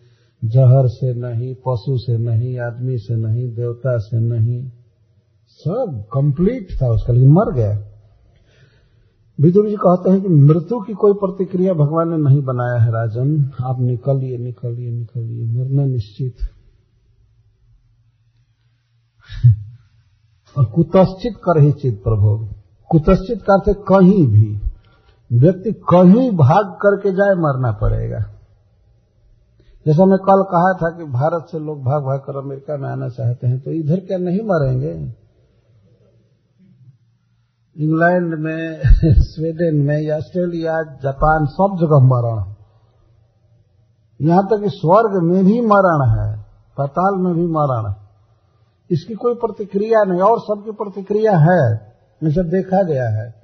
जहर 0.44 0.88
से 0.88 1.14
नहीं, 1.14 1.54
पशु 1.54 1.98
से 1.98 2.18
नहीं, 2.18 2.58
आदमी 2.58 2.98
से 2.98 3.16
नहीं, 3.16 3.54
देवता 3.54 3.98
से 3.98 4.20
नहीं। 4.20 4.70
सब 5.48 6.04
कंप्लीट 6.12 6.82
था 6.82 6.88
उसका, 6.88 7.12
लेकिन 7.12 7.30
मर 7.30 7.54
गया। 7.54 7.89
विदुर 9.40 9.68
जी 9.68 9.76
कहते 9.76 10.10
हैं 10.10 10.20
कि 10.22 10.28
मृत्यु 10.28 10.80
की 10.80 10.92
कोई 10.92 11.12
प्रतिक्रिया 11.12 11.74
भगवान 11.74 12.08
ने 12.08 12.16
नहीं 12.16 12.42
बनाया 12.42 12.78
है, 12.82 12.90
राजन। 12.90 13.50
आप 13.64 13.80
निकलिए 13.80 14.38
निकलिए 14.38 14.90
निकलिए। 14.90 15.44
मरना 15.46 15.84
निश्चित 15.84 16.34
और 20.58 20.64
कुतश्चित 20.64 21.36
कर 21.36 21.60
ही 21.60 21.72
चित 21.72 22.02
प्रभु। 22.02 22.48
कुतश्चित 22.90 23.42
करते 23.42 23.72
कहीं 23.74 24.26
भी 24.26 24.60
व्यक्ति 25.32 25.72
कहीं 25.72 26.30
भाग 26.30 26.66
करके 26.66 27.12
जाए, 27.12 27.34
मरना 27.34 27.72
पड़ेगा। 27.72 28.18
जैसा 29.86 30.04
मैं 30.04 30.18
कल 30.18 30.42
कहा 30.42 30.72
था 30.72 30.98
कि 30.98 31.04
भारत 31.04 31.46
से 31.52 31.58
लोग 31.58 31.84
भाग 31.84 32.02
भाग 32.02 32.18
कर 32.18 32.36
अमेरिका 32.36 32.76
में 32.76 32.88
आना 32.88 33.08
चाहते 33.08 33.46
हैं 33.46 33.60
तो 33.60 33.70
इधर 33.70 34.00
क्या 34.00 34.18
नहीं 34.18 34.40
मरेंगे? 34.40 35.19
इंग्लैंड 37.78 38.34
में, 38.34 38.80
स्वीडन 39.04 39.76
में 39.86 40.00
या 40.02 40.16
ऑस्ट्रेलिया, 40.16 40.82
जापान 40.82 41.46
सब 41.46 41.76
जगह 41.80 41.98
मरण 42.06 42.54
यहाँ 44.22 44.46
तक 44.46 44.62
कि 44.62 44.68
स्वर्ग 44.68 45.22
में 45.22 45.44
भी 45.44 45.60
मरण 45.60 46.08
है, 46.10 46.44
पाताल 46.78 47.22
में 47.22 47.34
भी 47.34 47.46
मरण 47.46 47.94
इसकी 48.90 49.14
कोई 49.14 49.34
प्रतिक्रिया 49.34 50.04
नहीं, 50.04 50.20
और 50.20 50.40
सबकी 50.40 50.70
प्रतिक्रिया 50.70 51.36
है, 51.36 51.92
जैसे 52.22 52.42
देखा 52.42 52.82
गया 52.82 53.08
है 53.08 53.34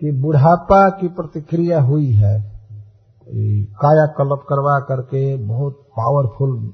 कि 0.00 0.12
बुढ़ापा 0.12 0.88
की 0.88 1.08
प्रतिक्रिया 1.08 1.80
हुई 1.80 2.12
है। 2.12 2.58
काया 3.64 4.06
कल्प 4.06 4.40
करवा 4.48 4.80
करके 4.80 5.36
बहुत 5.36 5.72
पावरफुल 5.72 6.72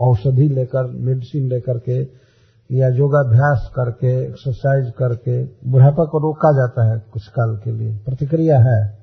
औषधि 0.00 0.48
लेकर 0.48 0.90
मेडिसिन 0.90 1.48
लेकर 1.48 1.78
के 1.78 2.19
या 2.70 2.88
योगाभ्यास 2.88 3.70
करके 3.76 4.10
एक्सरसाइज 4.22 4.92
करके, 4.98 5.44
बुढ़ापा 5.70 6.04
को 6.04 6.18
रोका 6.18 6.52
जाता 6.52 6.84
है 6.90 6.98
कुछ 7.12 7.26
काल 7.28 7.56
के 7.56 7.72
लिए। 7.72 7.96
प्रतिक्रिया 7.96 8.58
है। 8.58 8.98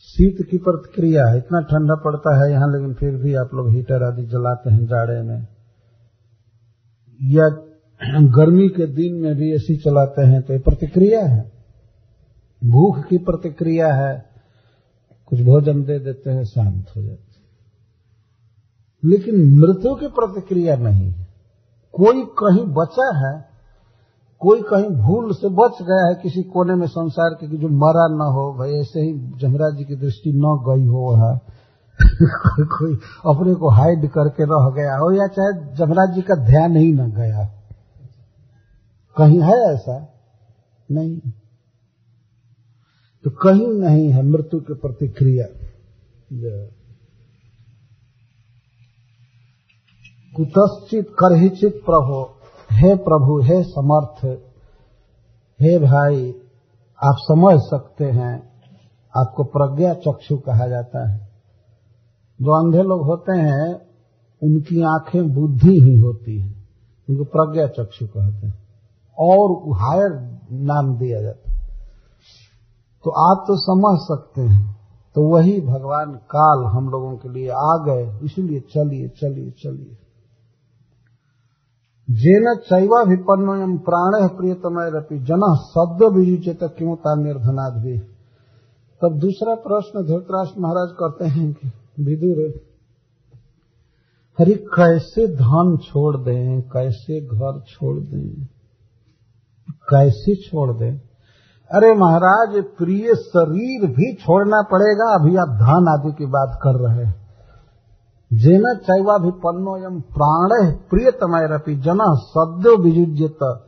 शीत 0.00 0.36
की 0.50 0.58
प्रतिक्रिया 0.58 1.26
है। 1.26 1.38
इतना 1.38 1.60
ठंडा 1.60 1.94
पड़ता 1.94 2.34
है 2.36 2.50
यहाँ, 2.52 2.72
लेकिन 2.72 2.94
फिर 2.94 3.16
भी 3.16 3.34
आप 3.34 3.54
लोग 3.54 3.70
हीटर 3.70 4.02
आदि 4.02 4.26
जलाते 4.26 4.70
हैं 4.70 4.86
जाड़े 4.86 5.22
में। 5.22 5.46
या 7.22 7.48
गर्मी 8.22 8.68
के 8.68 8.86
दिन 8.86 9.14
में 9.14 9.34
भी 9.34 9.54
एसी 9.54 9.76
चलाते 9.76 10.26
हैं 10.26 10.42
तो 10.42 10.52
ये 10.52 10.58
प्रतिक्रिया 10.58 11.24
है। 11.26 11.52
भूख 12.64 13.04
की 13.08 13.18
प्रतिक्रिया 13.18 13.94
है। 13.94 14.24
कुछ 15.26 15.40
भोजन 15.40 15.82
दे 15.82 15.98
देते 15.98 16.30
हैं, 16.30 16.44
शांत 16.44 16.86
हो 16.96 17.02
जाते 17.02 17.28
लेकिन 19.04 19.34
मृत्यु 19.34 19.94
की 19.94 20.06
प्रतिक्रिया 20.06 20.76
नहीं 20.76 21.10
है। 21.10 21.27
कोई 21.92 22.22
कहीं 22.22 22.66
बचा 22.66 23.16
है 23.18 23.48
कोई 24.38 24.62
कहीं 24.62 24.88
भूल 24.90 25.32
से 25.32 25.48
बच 25.48 25.82
गया 25.82 26.08
है 26.08 26.14
किसी 26.14 26.42
कोने 26.42 26.74
में 26.74 26.86
संसार 26.86 27.30
के 27.30 27.48
कि 27.48 27.56
जो 27.56 27.68
मरा 27.68 28.06
न 28.06 28.32
हो 28.32 28.54
भाई 28.58 28.72
ऐसे 28.72 29.00
ही 29.00 29.12
जमराज 29.12 29.76
जी 29.76 29.84
की 29.84 29.96
दृष्टि 29.96 30.30
न 30.30 30.64
गई 30.68 30.86
हो 30.86 31.14
है 31.14 31.58
कोई, 32.22 32.66
कोई 32.66 32.94
अपने 33.26 33.54
को 33.54 33.68
हाइड 33.68 34.10
करके 34.10 34.44
रह 34.44 34.74
गया 34.76 34.96
हो 34.96 35.12
या 35.12 35.26
चाहे 35.26 35.76
जमराज 35.76 36.14
जी 36.14 36.22
का 36.22 36.34
ध्यान 36.34 36.76
ही 36.76 36.92
न 36.92 37.10
गया। 37.10 37.54
कहीं 39.18 39.40
है 39.40 39.74
ऐसा? 39.74 40.14
नहीं। 40.90 41.18
तो 43.24 43.30
कहीं 43.30 43.68
नहीं 43.68 44.08
है 44.08 44.22
मृत्यु 44.22 44.60
की 44.60 44.74
प्रतिक्रिया। 44.74 45.46
कुतश्चित 50.36 51.08
करहिचित 51.08 51.82
प्रभु। 51.86 52.26
हे 52.72 52.94
प्रभु, 52.94 53.40
हे 53.40 53.62
समर्थ। 53.62 54.24
हे 55.62 55.78
भाई, 55.78 56.34
आप 57.04 57.14
समझ 57.18 57.58
सकते 57.58 58.04
हैं, 58.04 58.48
आपको 59.16 59.44
प्रज्ञा 59.44 59.94
चक्षु 59.94 60.36
कहा 60.36 60.66
जाता 60.66 61.10
है। 61.10 61.28
जो 62.42 62.52
अंधे 62.52 62.82
लोग 62.82 63.02
होते 63.02 63.32
हैं, 63.32 63.74
उनकी 64.42 64.82
आँखें 64.82 65.34
बुद्धि 65.34 65.80
ही 65.80 66.00
होती 66.00 66.40
है। 66.40 66.54
उनको 67.10 67.24
प्रज्ञा 67.24 67.66
चक्षु 67.66 68.06
कहते 68.06 68.46
हैं। 68.46 68.68
और 69.18 69.72
हायर 69.76 70.38
नाम 70.52 70.98
दिया 70.98 71.22
जाता 71.22 71.50
है। 71.50 71.68
तो 73.04 73.10
आप 73.10 73.44
तो 73.48 73.56
समझ 73.56 73.98
सकते 74.00 74.40
हैं। 74.40 74.76
तो 75.14 75.22
वही 75.22 75.60
भगवान 75.60 76.12
काल 76.12 76.64
हम 76.64 76.90
लोगों 76.90 77.16
के 77.16 77.28
लिए 77.28 77.48
आ 77.48 77.76
गए, 77.86 78.20
इसलिए 78.22 78.60
चलिए 78.60 79.08
चलिए 79.08 79.50
चलिए। 79.50 80.07
जेन 82.10 82.56
चैवा 82.56 83.02
विपन्नो 83.02 83.56
एम 83.56 83.78
प्राण 83.78 84.28
प्रियतमय 84.28 84.90
रपी 84.94 85.18
जन 85.18 85.40
सद्य 85.60 86.08
विजुचेत 86.08 86.58
क्यों 86.62 87.24
निर्धनाद 87.24 87.82
भी 87.82 87.98
तब 89.02 89.18
दूसरा 89.18 89.54
प्रश्न 89.54 90.06
धृतराष्ट्र 90.06 90.60
महाराज 90.60 90.88
करते 90.92 91.24
हैं 91.24 91.52
कि, 91.52 91.72
विदुर 92.04 92.68
अरे 94.40 94.54
कैसे 94.54 95.26
धन 95.26 95.76
छोड़ 95.76 96.16
दें, 96.16 96.62
कैसे 96.62 97.20
घर 97.20 97.60
छोड़ 97.60 97.98
दें, 97.98 98.44
कैसे 99.70 100.34
छोड़ 100.34 100.76
दें? 100.76 100.98
अरे 101.70 101.94
महाराज, 101.94 102.64
प्रिय 102.64 103.14
शरीर 103.14 103.90
भी 103.90 104.14
छोड़ना 104.14 104.62
पड़ेगा, 104.62 105.14
अभी 105.14 105.36
आप 105.36 105.48
धन 105.48 105.98
आदि 105.98 106.12
की 106.18 106.26
बात 106.26 106.58
कर 106.62 106.74
रहे 106.74 107.04
हैं। 107.04 107.27
जेन 108.32 108.78
चैवा 108.82 109.18
भी 109.18 109.30
पन्नो 109.30 109.76
यम 109.84 110.00
प्राण 110.00 110.72
प्रियतमय 110.72 111.48
रपी 111.54 111.76
जन 111.76 111.98
सद्यो 112.16 112.76
विजुज्यत 112.76 113.64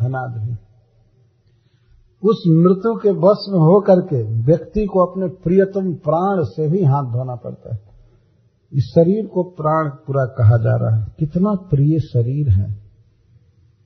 धनाद? 0.00 0.42
भी 0.42 0.56
उस 2.28 2.44
मृत्यु 2.48 2.94
के 2.94 3.12
बस 3.12 3.46
में 3.48 3.60
होकर 3.60 4.00
के 4.00 4.22
व्यक्ति 4.42 4.86
को 4.86 5.06
अपने 5.06 5.26
प्रियतम 5.26 5.94
प्राण 5.94 6.44
से 6.44 6.68
भी 6.68 6.84
हाथ 6.84 7.02
धोना 7.02 7.34
पड़ता 7.34 7.74
है। 7.74 7.80
इस 8.72 8.84
शरीर 8.84 9.26
को 9.26 9.42
प्राण 9.42 9.88
पूरा 9.88 10.24
कहा 10.24 10.56
जा 10.56 10.76
रहा 10.76 11.00
है। 11.00 11.06
कितना 11.18 11.54
प्रिय 11.54 11.98
शरीर 11.98 12.48
है। 12.48 12.82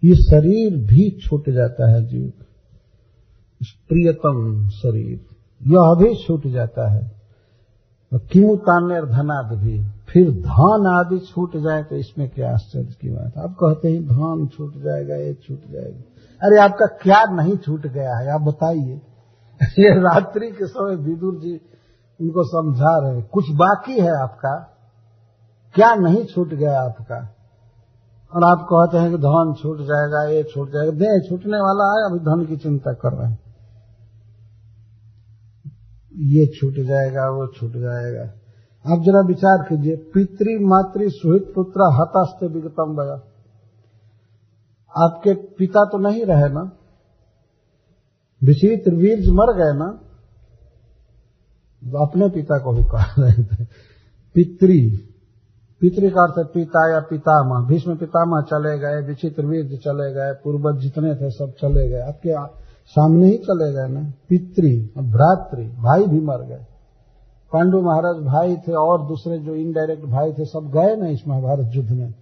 ये 0.04 0.14
शरीर 0.14 0.76
भी 0.76 1.18
छूट 1.20 1.50
जाता 1.50 1.90
है 1.90 2.06
जीव। 2.06 2.32
इस 3.60 3.84
प्रियतम 3.88 4.68
शरीर, 4.68 5.20
यह 5.62 5.94
भी 5.94 6.14
छूट 6.14 6.46
जाता 6.46 6.90
है। 6.90 7.15
क्यों 8.18 8.56
तान्य 8.56 9.00
धनाद? 9.02 9.58
भी 9.58 9.84
फिर 9.84 10.30
धन 10.30 11.04
आदि 11.04 11.18
छूट 11.18 11.56
जाए 11.56 11.82
तो 11.82 11.96
इसमें 11.96 12.28
क्या 12.30 12.52
आश्चर्य 12.52 12.84
की 12.84 13.10
बात 13.10 13.38
आप 13.38 13.56
कहते 13.60 13.88
हैं 13.88 14.04
धन 14.04 14.48
छूट 14.56 14.72
जाएगा, 14.76 15.14
ये 15.14 15.34
छूट 15.34 15.60
जाएगा। 15.70 16.00
अरे 16.42 16.58
आपका 16.58 16.86
क्या 16.86 17.24
नहीं 17.24 17.56
छूट 17.56 17.86
गया 17.86 18.16
है? 18.16 18.34
आप 18.34 18.40
बताइए। 18.40 19.00
ये 19.62 20.00
रात्रि 20.00 20.50
के 20.50 20.66
समय 20.66 20.96
विदुर 20.96 21.34
जी 21.34 21.60
उनको 22.20 22.44
समझा 22.44 22.98
रहे 22.98 23.22
कुछ 23.22 23.50
बाकी 23.50 24.00
है 24.00 24.22
आपका? 24.22 24.72
क्या 25.74 25.94
नहीं 25.94 26.24
छूट 26.24 26.54
गया 26.54 26.80
आपका? 26.80 27.32
और 28.34 28.44
आप 28.44 28.66
कहते 28.72 28.98
हैं 28.98 29.10
कि 29.10 29.18
धन 29.18 29.54
छूट 29.62 29.78
जाएगा, 29.78 30.22
ये 30.22 30.42
छूट 30.42 30.68
जाएगा। 30.68 30.90
दे 30.90 31.28
छूटने 31.28 31.56
वाला 31.56 31.84
है, 31.84 32.10
अभी 32.10 32.18
धन 32.18 32.46
की 32.48 32.56
चिंता 32.56 32.92
कर 32.92 33.12
रहे 33.12 33.30
हैं। 33.30 33.45
ये 36.18 36.46
छूट 36.46 36.74
जाएगा, 36.74 37.30
वो 37.30 37.46
छूट 37.46 37.70
जाएगा। 37.70 38.22
आप 38.84 39.02
जरा 39.02 39.20
विचार 39.20 39.62
कीजिए, 39.68 39.96
पितृ, 39.96 40.58
मातृ 40.60 41.08
सुहित 41.08 41.52
पुत्र 41.54 41.88
हतास्त 41.92 42.42
विगतम 42.42 42.96
भया 42.96 43.14
आपके 44.94 45.34
पिता 45.34 45.84
तो 45.84 45.98
नहीं 45.98 46.24
रहे 46.24 46.48
ना? 46.48 46.72
विचित्र 48.44 48.94
वीर 48.94 49.18
मर 49.30 49.52
गए 49.56 49.78
ना 49.78 49.88
अपने 52.02 52.28
पिता 52.28 52.58
को 52.58 52.72
भी 52.72 52.84
कह 52.84 53.14
रहे 53.18 53.42
थे। 53.44 53.64
पितृ 54.34 54.68
पितृ 55.80 56.10
का 56.10 56.22
अर्थ 56.22 56.50
पिता 56.54 56.90
या 56.92 57.00
पितामह। 57.00 57.66
भीष्म 57.68 57.96
पितामह 57.96 58.40
चले 58.42 58.78
गए 58.78 59.06
विचित्र 59.06 59.46
वीर 59.46 59.64
चले 59.64 60.12
गए, 60.14 60.32
पूर्वज 60.44 60.80
जितने 60.80 61.14
थे 61.14 61.30
सब 61.30 61.52
चले 61.52 61.88
गए। 61.88 62.00
आपके 62.00 62.30
सामने 62.86 63.26
ही 63.26 63.38
चले 63.38 63.72
गए 63.72 63.88
ना। 63.88 64.12
पितृ, 64.28 65.02
भ्रातृ, 65.02 65.62
भाई 65.62 66.06
भी 66.06 66.20
मर 66.20 66.42
गए। 66.42 66.64
पांडु 67.52 67.80
महाराज 67.80 68.16
भाई 68.16 68.56
थे 68.56 68.72
और 68.72 69.06
दूसरे 69.06 69.38
जो 69.38 69.54
इनडायरेक्ट 69.54 70.04
भाई 70.04 70.32
थे, 70.32 70.44
सब 70.44 70.70
गए 70.74 70.96
ना 70.96 71.06
इस 71.06 71.28
महाभारत 71.28 71.70
युद्ध 71.74 71.90
में। 71.90 72.14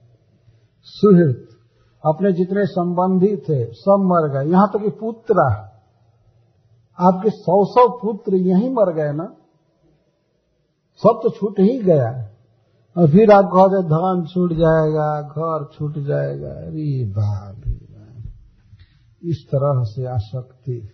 सुहृत, 0.82 1.48
अपने 2.06 2.32
जितने 2.32 2.66
संबंधी 2.66 3.36
थे, 3.36 3.64
सब 3.72 4.00
मर 4.04 4.28
गए। 4.28 4.50
यहाँ 4.50 4.68
तक 4.68 4.72
तो 4.72 4.78
कि 4.78 4.90
पुत्र, 4.90 5.40
आपके 7.00 7.30
सौ 7.30 7.64
सौ 7.64 7.98
पुत्र 7.98 8.34
यहीं 8.34 8.70
मर 8.70 8.92
गए 8.92 9.12
ना। 9.12 9.24
सब 10.96 11.20
तो 11.22 11.30
छूट 11.30 11.60
ही 11.60 11.78
गया। 11.78 12.30
और 12.98 13.08
फिर 13.08 13.30
आप 13.30 13.44
कहते 13.44 13.82
धन 13.82 14.26
छूट 14.34 14.52
जाएगा, 14.52 15.22
घर 15.22 15.68
छूट 15.72 15.98
जाएगा। 15.98 16.48
अरे 16.48 17.04
बाप 17.04 17.63
इस 19.24 19.46
तरह 19.46 19.82
से 19.82 20.06
आसक्ति। 20.06 20.88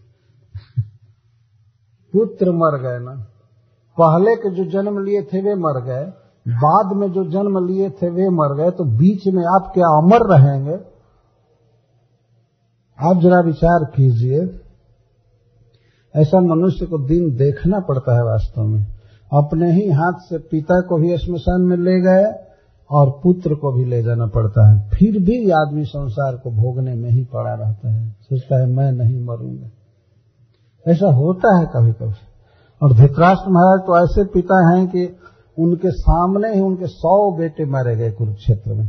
पुत्र 2.13 2.53
मर 2.53 2.79
गए 2.83 2.99
ना। 2.99 3.27
पहले 4.01 4.37
के 4.37 4.55
जो 4.55 4.65
जन्म 4.71 5.05
लिए 5.05 5.23
थे, 5.23 5.43
वे 5.43 5.55
मर 5.55 5.85
गए। 5.85 6.05
बाद 6.49 6.97
में 6.97 7.13
जो 7.13 7.25
जन्म 7.25 7.67
लिए 7.67 7.91
थे, 7.91 8.11
वे 8.11 8.29
मर 8.29 8.57
गए। 8.57 8.71
तो 8.71 8.85
बीच 8.85 9.27
में 9.27 9.45
आप 9.45 9.71
क्या 9.75 9.87
अमर 9.87 10.37
रहेंगे? 10.37 10.75
आप 13.03 13.17
जरा 13.17 13.41
विचार 13.41 13.85
कीजिए। 13.85 14.61
ऐसा 16.17 16.41
मनुष्य 16.41 16.87
को 16.87 16.99
दिन 16.99 17.37
देखना 17.37 17.81
पड़ता 17.81 18.17
है 18.17 18.25
वास्तव 18.25 18.63
में। 18.63 18.87
अपने 19.33 19.73
ही 19.73 19.91
हाथ 19.91 20.13
से 20.13 20.39
पिता 20.39 20.81
को 20.81 20.99
भी 20.99 21.19
श्मशान 21.19 21.61
में 21.61 21.77
ले 21.77 22.01
गए। 22.01 22.50
और 22.91 23.21
पुत्र 23.23 23.55
को 23.55 23.73
भी 23.73 23.85
ले 23.85 24.03
जाना 24.03 24.27
पड़ता 24.27 24.71
है। 24.71 24.89
फिर 24.89 25.23
भी 25.23 25.51
आदमी 25.51 25.85
संसार 25.85 26.37
को 26.37 26.51
भोगने 26.51 26.95
में 26.95 27.11
ही 27.11 27.25
पड़ा 27.25 27.55
रहता 27.55 27.93
है। 27.93 28.17
सोचता 28.21 28.61
है, 28.61 28.67
मैं 28.67 28.93
नहीं 28.93 29.25
मरूँगा। 29.25 29.71
ऐसा 30.87 31.07
होता 31.07 31.59
है 31.59 31.67
कभी 31.67 31.93
कभी 31.93 32.13
और 32.83 32.93
धृतराष्ट्र 32.93 33.51
महाराज 33.51 33.81
तो 33.81 34.05
ऐसे 34.05 34.25
पिता 34.25 34.75
हैं 34.75 34.87
कि 34.87 35.17
उनके 35.59 35.91
सामने 35.91 36.55
ही 36.55 36.61
उनके 36.61 36.87
सौ 36.87 37.37
बेटे 37.37 37.65
मारे 37.65 37.97
गए 37.97 38.11
कुरुक्षेत्र 38.11 38.75
में। 38.75 38.89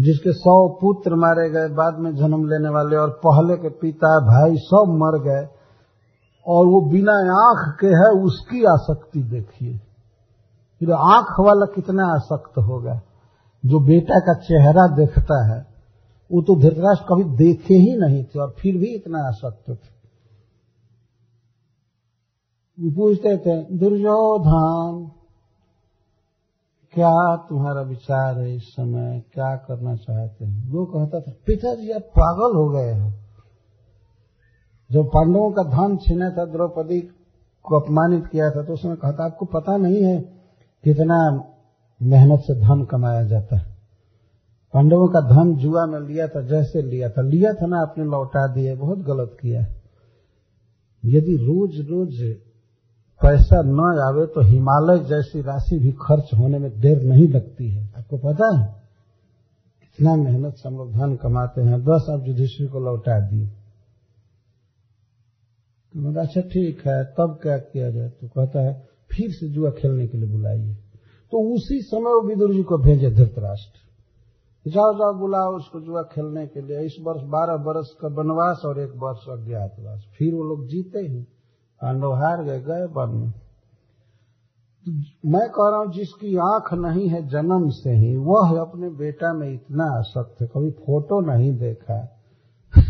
जिसके 0.00 0.32
सौ 0.32 0.68
पुत्र 0.68 1.14
मारे 1.14 1.50
गए, 1.50 1.68
बाद 1.68 1.98
में 1.98 2.14
जन्म 2.16 2.48
लेने 2.48 2.68
वाले 2.68 2.96
और 2.96 3.20
पहले 3.26 3.56
के 3.56 3.68
पिता, 3.68 4.20
भाई 4.20 4.56
सब 4.56 4.84
मर 4.88 5.22
गए। 5.22 5.48
और 6.46 6.66
वो 6.66 6.90
बिना 6.90 7.12
आँख 7.12 7.76
के 7.80 7.86
है, 7.86 8.10
उसकी 8.10 8.64
आसक्ति 8.64 9.22
देखिए। 9.22 9.80
फिर 10.84 10.94
आँख 10.94 11.40
वाला 11.40 11.66
कितना 11.74 12.06
आसक्त 12.14 12.58
होगा 12.58 13.02
जो 13.66 13.80
बेटा 13.80 14.18
का 14.18 14.34
चेहरा 14.34 14.96
देखता 14.96 15.54
है, 15.54 15.66
वो 16.32 16.42
तो 16.42 16.60
धृतराष्ट्र 16.60 17.04
कभी 17.04 17.36
देखे 17.36 17.74
ही 17.74 17.96
नहीं 17.96 18.24
थे 18.24 18.40
और 18.40 18.54
फिर 18.58 18.76
भी 18.76 18.86
इतना 18.86 19.18
आसक्त 19.28 19.70
थे। 19.70 19.94
पूछते 22.90 23.36
थे, 23.36 23.78
दुर्योधन, 23.78 25.10
क्या 26.94 27.36
तुम्हारा 27.36 27.80
विचार 27.80 28.38
है 28.38 28.56
इस 28.56 28.62
समय? 28.62 29.24
क्या 29.32 29.56
करना 29.56 29.96
चाहते 29.96 30.44
हैं? 30.44 30.72
वो 30.72 30.84
कहता 30.86 31.20
था, 31.20 31.32
पिताजी, 31.46 31.90
आप 31.90 32.02
पागल 32.02 32.56
हो 32.56 32.68
गए 32.68 33.00
हो। 33.00 33.10
जब 34.92 35.06
पांडवों 35.06 35.52
का 35.52 35.62
धन 35.62 35.96
छीना 35.96 36.30
था, 36.30 36.44
द्रौपदी 36.44 37.00
को 37.62 37.80
अपमानित 37.80 38.26
किया 38.26 38.50
था 38.50 38.62
तो 38.62 38.72
उसने 38.72 38.96
कहा 38.96 39.12
था, 39.12 39.24
आपको 39.24 39.46
पता 39.46 39.76
नहीं 39.76 40.02
है 40.02 40.43
कितना 40.84 41.44
मेहनत 42.02 42.40
से 42.40 42.54
धन 42.54 42.84
कमाया 42.84 43.24
जाता 43.24 43.56
है। 43.56 43.76
पांडवों 44.74 45.08
का 45.08 45.20
धन 45.20 45.56
जुआ 45.56 45.86
में 45.86 46.00
लिया 46.00 46.28
था, 46.28 46.42
जैसे 46.42 46.82
लिया 46.82 47.08
था। 47.08 47.22
लिया 47.22 47.52
था 47.52 47.66
ना, 47.66 47.82
आपने 47.82 48.04
लौटा 48.04 48.54
दिया, 48.54 48.74
बहुत 48.74 48.98
गलत 48.98 49.36
किया। 49.40 49.66
यदि 51.04 51.36
रोज 51.36 51.90
रोज 51.90 52.36
पैसा 53.22 53.62
न 53.62 53.80
आवे 53.80 54.26
तो 54.26 54.40
हिमालय 54.40 55.04
जैसी 55.04 55.42
राशि 55.42 55.78
भी 55.78 55.92
खर्च 55.92 56.30
होने 56.38 56.58
में 56.58 56.80
देर 56.80 57.02
नहीं 57.02 57.28
लगती 57.28 57.68
है। 57.68 57.92
आपको 57.96 58.16
पता 58.16 58.58
है? 58.58 58.82
इतना 59.82 60.16
मेहनत 60.16 60.54
से 60.54 60.68
हम 60.68 60.76
लोग 60.76 60.92
धन 60.92 61.16
कमाते 61.16 61.60
हैं। 61.60 61.84
बस 61.84 62.06
आप 62.10 62.26
युधिष्ठिर 62.26 62.68
को 62.68 62.80
लौटा 62.80 63.20
दिए। 63.20 63.46
तो 63.46 66.20
अच्छा 66.20 66.40
ठीक 66.40 66.86
है, 66.86 67.04
तब 67.04 67.38
क्या 67.42 67.58
किया 67.58 67.90
जाए? 67.90 68.08
तो 68.08 68.28
कहता 68.28 68.60
है 68.60 68.93
फिर 69.16 69.30
से 69.30 69.48
जुआ 69.48 69.70
खेलने 69.70 70.06
के 70.06 70.18
लिए 70.18 70.30
बुलाइए। 70.30 70.74
तो 71.32 71.54
उसी 71.54 71.82
समय 71.82 72.10
वो 72.10 72.28
विदुर 72.28 72.54
जी 72.54 72.62
को 72.62 72.78
भेजे 72.78 73.10
धृतराष्ट्र। 73.10 73.84
जाओ 74.70 74.92
जाओ, 74.94 75.14
बुलाओ 75.14 75.56
उसको 75.56 75.80
जुआ 75.80 76.02
खेलने 76.02 76.46
के 76.46 76.60
लिए। 76.60 76.80
इस 76.80 76.96
वर्ष 77.02 77.20
बारह 77.22 77.54
वर्ष 77.54 77.86
का 78.00 78.08
वनवास 78.08 78.62
और 78.64 78.80
एक 78.80 78.90
वर्ष 78.96 79.18
अज्ञातवास 79.28 80.04
फिर 80.18 80.34
वो 80.34 80.44
लोग 80.44 80.66
जीते 80.66 80.98
ही। 80.98 81.22
पांडव 81.82 82.12
हार 82.12 82.44
गए 82.44 82.60
गए 82.60 82.84
वन 82.84 83.18
में। 83.18 83.30
तो 84.86 84.92
मैं 85.28 85.48
कह 85.48 85.70
रहा 85.70 85.78
हूँ, 85.78 85.92
जिसकी 85.92 86.36
आँख 86.36 86.74
नहीं 86.74 87.08
है 87.08 87.28
जन्म 87.28 87.68
से 87.68 87.90
ही, 87.90 88.16
वह 88.16 88.60
अपने 88.60 88.90
बेटा 88.90 89.32
में 89.32 89.54
इतना 89.54 89.84
आसक्त 89.84 90.42
है। 90.42 90.46
कभी 90.46 90.70
फ़ोटो 90.70 91.20
नहीं 91.20 91.58
देखा। 91.58 91.98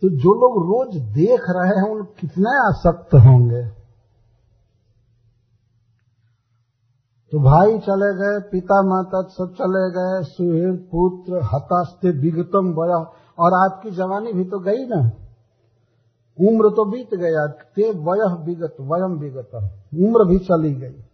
तो 0.00 0.08
जो 0.08 0.34
लोग 0.34 0.66
रोज 0.66 1.02
देख 1.02 1.40
रहे 1.48 1.68
हैं, 1.68 1.90
उन 1.90 2.04
कितने 2.04 2.68
आसक्त 2.68 3.14
होंगे। 3.14 3.79
तो 7.32 7.38
भाई 7.38 7.78
चले 7.78 8.14
गए 8.14 8.48
पिता 8.52 8.82
माता 8.82 9.22
सब 9.22 9.46
चले 9.52 9.90
गए 9.90 10.22
सुहृद 10.22 10.88
पुत्र, 10.92 11.40
हतास्ते, 11.54 12.10
विगतम, 12.10 12.74
बया। 12.74 13.12
और 13.38 13.52
आपकी 13.52 13.90
जवानी 13.90 14.32
भी 14.32 14.44
तो 14.44 14.58
गई 14.58 14.86
ना। 14.86 14.98
उम्र 16.40 16.68
तो 16.68 16.90
बीत 16.90 17.14
गया 17.14 17.46
ते 17.46 17.82
वय 17.82 18.44
विगत, 18.44 18.76
वयम 18.80 19.18
विगत। 19.18 19.50
उम्र 19.94 20.28
भी 20.28 20.38
चली 20.38 20.74
गई। 20.74 21.04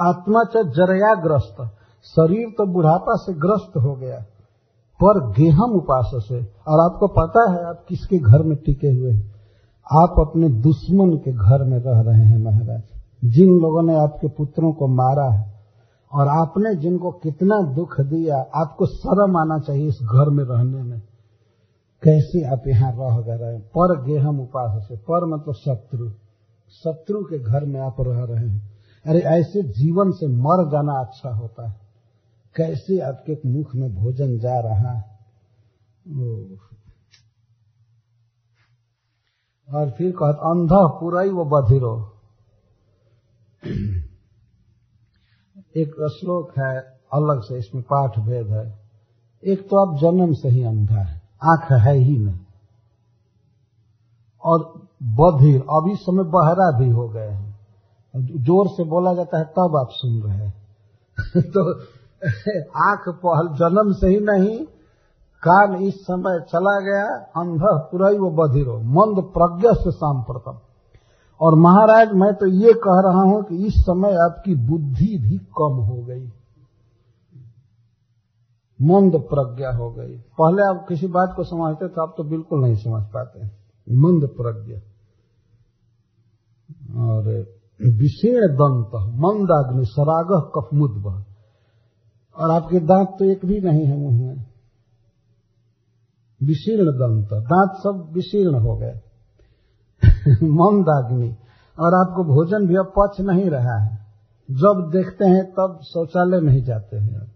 आत्मा 0.00 0.44
च 0.44 0.56
जरयाग्रस्त 0.56 1.70
शरीर 2.04 2.48
तो 2.48 2.66
बुढ़ापा 2.66 3.14
से 3.14 3.34
ग्रस्त 3.34 3.76
हो 3.76 3.94
गया। 3.94 4.18
पर 5.04 5.32
गेहम 5.32 5.72
उपास 5.72 6.10
से। 6.14 6.36
और 6.68 6.80
आपको 6.80 7.08
पता 7.08 7.50
है, 7.50 7.68
आप 7.68 7.84
किसके 7.88 8.18
घर 8.18 8.42
में 8.42 8.56
टिके 8.56 8.88
हुए 8.88 9.12
हैं? 9.12 9.32
आप 10.02 10.14
अपने 10.18 10.48
दुश्मन 10.48 11.16
के 11.16 11.32
घर 11.32 11.64
में 11.64 11.78
रह 11.78 12.00
रहे 12.00 12.24
हैं, 12.24 12.44
महाराज। 12.44 12.82
जिन 13.24 13.48
लोगों 13.48 13.82
ने 13.82 13.94
आपके 13.94 14.28
पुत्रों 14.28 14.72
को 14.72 14.86
मारा 14.86 15.30
है, 15.30 15.52
और 16.12 16.28
आपने 16.28 16.74
जिनको 16.74 17.10
कितना 17.10 17.62
दुख 17.62 18.00
दिया, 18.00 18.36
आपको 18.36 18.86
शर्म 18.86 19.36
आना 19.36 19.58
चाहिए 19.58 19.88
इस 19.88 19.98
घर 20.02 20.30
में 20.30 20.44
रहने 20.44 20.82
में। 20.82 21.02
कैसे 22.02 22.44
आप 22.44 22.62
यहाँ 22.66 22.92
रह 22.92 23.20
गए 23.20 23.44
रहे? 23.44 23.58
पर 23.58 24.02
गेहम 24.02 24.40
उपास 24.40 24.88
से, 24.88 24.96
पर 24.96 25.24
मतलब 25.24 25.54
शत्रु। 25.54 26.10
शत्रु 26.68 27.24
के 27.24 27.38
घर 27.38 27.64
में 27.64 27.80
आप 27.80 27.96
रह 28.00 28.24
रहे 28.24 28.48
हैं। 28.48 28.72
अरे, 29.06 29.18
ऐसे 29.18 29.62
जीवन 29.62 30.10
से 30.10 30.26
मर 30.26 30.70
जाना 30.72 30.92
अच्छा 30.92 31.30
होता 31.30 31.68
है। 31.68 31.80
कैसे 32.56 32.98
आपके 32.98 33.48
मुख 33.48 33.74
में 33.74 33.94
भोजन 33.94 34.38
जा 34.38 34.60
रहा 34.60 34.92
है? 34.92 35.18
और 39.74 39.90
फिर 39.90 40.10
कहत, 40.10 40.34
अंधा 40.34 40.86
पुराई 40.86 41.28
वो 41.28 41.44
बधिरो। 41.44 42.21
एक 45.76 46.08
श्लोक 46.20 46.58
है, 46.58 46.78
अलग 47.12 47.42
से 47.42 47.58
इसमें 47.58 47.84
पाठ 47.84 48.18
भेद 48.18 48.46
है। 48.46 48.78
एक 49.44 49.68
तो 49.68 49.76
आप 49.76 50.00
जन्म 50.00 50.32
से 50.32 50.48
ही 50.48 50.64
अंधा 50.64 51.00
है, 51.00 51.22
आँख 51.44 51.72
है 51.72 51.94
ही 51.94 52.18
नहीं। 52.18 52.40
और 54.44 54.58
बधिर 55.02 55.60
अब 55.60 55.90
इस 55.92 55.98
समय 55.98 56.24
बहरा 56.24 56.78
भी 56.78 56.90
हो 56.90 57.08
गए 57.08 57.28
हैं। 57.28 57.60
ज़ोर 58.16 58.68
से 58.68 58.84
बोला 58.84 59.14
जाता 59.14 59.38
है, 59.38 59.44
तब 59.44 59.76
आप 59.76 59.88
सुन 59.90 60.22
रहे 60.22 60.36
हैं। 60.36 60.54
तो 61.42 61.80
आँख 62.90 63.08
पहल 63.08 63.48
जन्म 63.48 63.92
से 63.92 64.06
ही 64.08 64.20
नहीं, 64.20 64.64
कान 65.48 65.74
इस 65.74 65.94
समय 65.94 66.40
चला 66.40 66.80
गया, 66.80 67.04
अंध 67.16 67.60
ही 68.12 68.18
वो 68.18 68.30
बधिर 68.30 68.66
हो। 68.66 68.78
मंद 68.78 69.24
प्रज्ञा 69.24 69.72
से 69.72 69.90
सांप्रतम। 69.90 70.58
और 71.42 71.54
महाराज, 71.54 72.08
मैं 72.12 72.34
तो 72.34 72.46
ये 72.46 72.72
कह 72.72 73.00
रहा 73.04 73.22
हूँ 73.22 73.44
कि 73.44 73.66
इस 73.66 73.74
समय 73.74 74.12
आपकी 74.12 74.54
बुद्धि 74.54 75.18
भी 75.18 75.38
कम 75.38 75.74
हो 75.74 76.02
गई। 76.02 76.26
मंद 78.82 79.12
प्रज्ञा 79.16 79.70
हो 79.70 79.90
गई। 79.90 80.16
पहले 80.16 80.62
आप 80.62 80.86
किसी 80.88 81.06
बात 81.06 81.32
को 81.36 81.44
समझते 81.44 81.88
तो 81.88 82.02
आप 82.02 82.14
तो 82.16 82.24
बिल्कुल 82.24 82.60
नहीं 82.60 82.74
समझ 82.74 83.02
पाते। 83.02 83.40
मंद 83.94 84.26
प्रज्ञा। 84.26 84.80
और 87.02 87.22
विषेण 87.82 88.40
दंत, 88.40 88.90
मंदाग्नि, 88.94 89.84
सराग 89.84 90.52
कफमुद 90.58 91.24
और 92.38 92.50
आपके 92.50 92.80
दांत 92.80 93.08
तो 93.18 93.24
एक 93.24 93.44
भी 93.44 93.60
नहीं 93.60 93.84
है 93.84 93.98
मुँह 93.98 94.26
में। 94.26 94.46
विशीर्ण 96.42 96.86
दंत, 96.86 97.28
दांत 97.32 97.70
सब 97.70 98.10
विशीर्ण 98.12 98.54
हो 98.54 98.76
गए। 98.76 99.11
मंदाग्नि 100.42 101.36
और 101.78 101.94
आपको 101.94 102.24
भोजन 102.24 102.66
भी 102.66 102.76
अब 102.76 102.92
पच 102.98 103.20
नहीं 103.20 103.50
रहा 103.50 103.78
है। 103.78 104.06
जब 104.50 104.90
देखते 104.92 105.24
हैं, 105.24 105.44
तब 105.44 105.80
शौचालय 105.82 106.40
नहीं 106.40 106.62
जाते 106.62 106.96
हैं। 106.96 107.32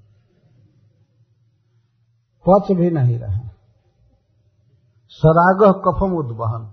पच 2.49 2.73
भी 2.73 2.91
नहीं 2.91 3.19
रहा। 3.19 3.49
सराग 5.09 5.83
कफम 5.89 6.13
उद्वहन। 6.13 6.73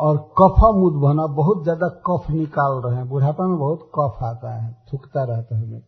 और 0.00 0.16
कफम 0.16 0.82
उद्वहन 0.82 1.18
अब 1.18 1.30
बहुत 1.30 1.62
ज़्यादा 1.62 1.88
कफ 1.88 2.30
निकाल 2.30 2.82
रहे 2.82 2.96
हैं। 2.96 3.08
बुढ़ापा 3.08 3.46
में 3.46 3.58
बहुत 3.58 3.90
कफ 3.98 4.18
आता 4.22 4.62
है, 4.62 4.76
थुकता 4.92 5.24
रहता 5.24 5.56
है। 5.56 5.64
हमें 5.64 5.82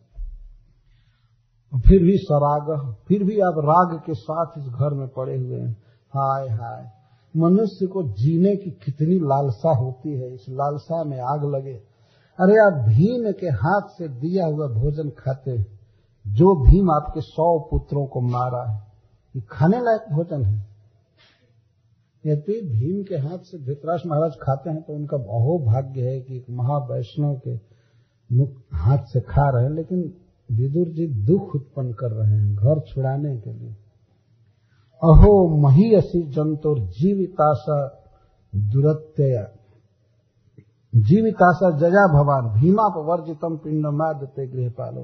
फिर 1.81 2.03
भी 2.03 2.17
सराग, 2.17 2.95
फिर 3.07 3.23
भी 3.23 3.39
आप 3.39 3.53
राग 3.57 3.99
के 4.05 4.13
साथ 4.13 4.45
इस 4.57 4.65
घर 4.65 4.93
में 4.93 5.07
पड़े 5.07 5.37
हुए 5.37 5.59
हैं। 5.59 5.73
हाय 6.15 6.49
हाय। 6.49 7.02
मनुष्य 7.35 7.85
को 7.87 8.03
जीने 8.15 8.55
की 8.55 8.71
कितनी 8.85 9.15
लालसा 9.21 9.75
होती 9.75 10.11
है, 10.11 10.33
इस 10.33 10.45
लालसा 10.51 11.03
में 11.03 11.19
आग 11.19 11.45
लगे। 11.55 11.73
अरे 12.39 12.57
आप 12.59 12.73
भीम 12.87 13.31
के 13.31 13.47
हाथ 13.57 13.89
से 13.89 14.07
दिया 14.09 14.45
हुआ 14.45 14.67
भोजन 14.71 15.09
खाते 15.17 15.57
जो 16.25 16.55
भीम 16.61 16.91
आपके 16.91 17.21
सौ 17.21 17.47
पुत्रों 17.71 18.05
को 18.07 18.21
मारा 18.23 18.63
है, 18.63 18.77
ये 19.35 19.41
खाने 19.51 19.79
लायक 19.79 20.13
भोजन 20.13 20.45
है। 20.45 20.61
यदि 22.23 22.59
भीम 22.69 23.03
के 23.03 23.15
हाथ 23.17 23.37
से 23.41 23.57
धृतराज 23.59 24.01
महाराज 24.07 24.35
खाते 24.41 24.69
हैं 24.69 24.81
तो 24.81 24.93
उनका 24.93 25.17
अहो 25.17 25.57
भाग्य 25.65 26.01
है 26.03 26.19
कि 26.21 26.37
एक 26.37 26.45
महावैष्णव 26.51 27.35
के 27.37 27.55
मुख 28.29 28.51
हाथ 28.75 29.05
से 29.05 29.19
खा 29.21 29.49
रहे 29.49 29.63
हैं, 29.63 29.71
लेकिन 29.71 30.13
विदुर 30.49 30.89
जी 30.89 31.07
दुख 31.25 31.55
उत्पन्न 31.55 31.93
कर 31.93 32.11
रहे 32.13 32.31
हैं 32.31 32.55
घर 32.55 32.79
छुड़ाने 32.87 33.35
के 33.37 33.53
लिए। 33.53 33.75
अहो 35.03 35.61
महीयसी 35.61 36.21
जंतुर 36.31 36.79
जीविताशा 36.79 37.87
दुरत्यय 38.55 39.51
जीविताशा 40.95 41.71
जजा 41.77 42.07
भवान 42.07 42.61
भीमा 42.61 42.83
वर्जितम 42.83 43.57
पिंड 43.57 43.85
मादते 43.85 44.47
गृह 44.47 44.69
पालो 44.69 45.01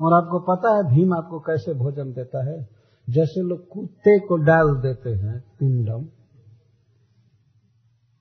और 0.00 0.24
आपको 0.24 0.38
पता 0.38 0.76
है, 0.76 0.82
भीम 0.82 1.14
आपको 1.14 1.40
कैसे 1.40 1.74
भोजन 1.74 2.12
देता 2.12 2.50
है? 2.50 2.68
जैसे 3.10 3.42
लोग 3.42 3.68
कुत्ते 3.68 4.18
को 4.18 4.36
डाल 4.36 4.68
देते 4.68 5.10
हैं 5.10 5.44
पिंडम, 5.58 6.06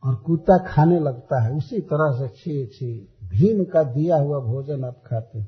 और 0.03 0.15
कुत्ता 0.15 0.57
खाने 0.57 0.99
लगता 0.99 1.43
है, 1.43 1.51
उसी 1.51 1.81
तरह 1.81 2.11
से 2.11 2.27
छी 2.27 2.65
छी, 2.65 3.15
भीम 3.23 3.63
का 3.63 3.83
दिया 3.83 4.15
हुआ 4.15 4.39
भोजन 4.39 4.83
आप 4.83 5.01
खाते 5.05 5.41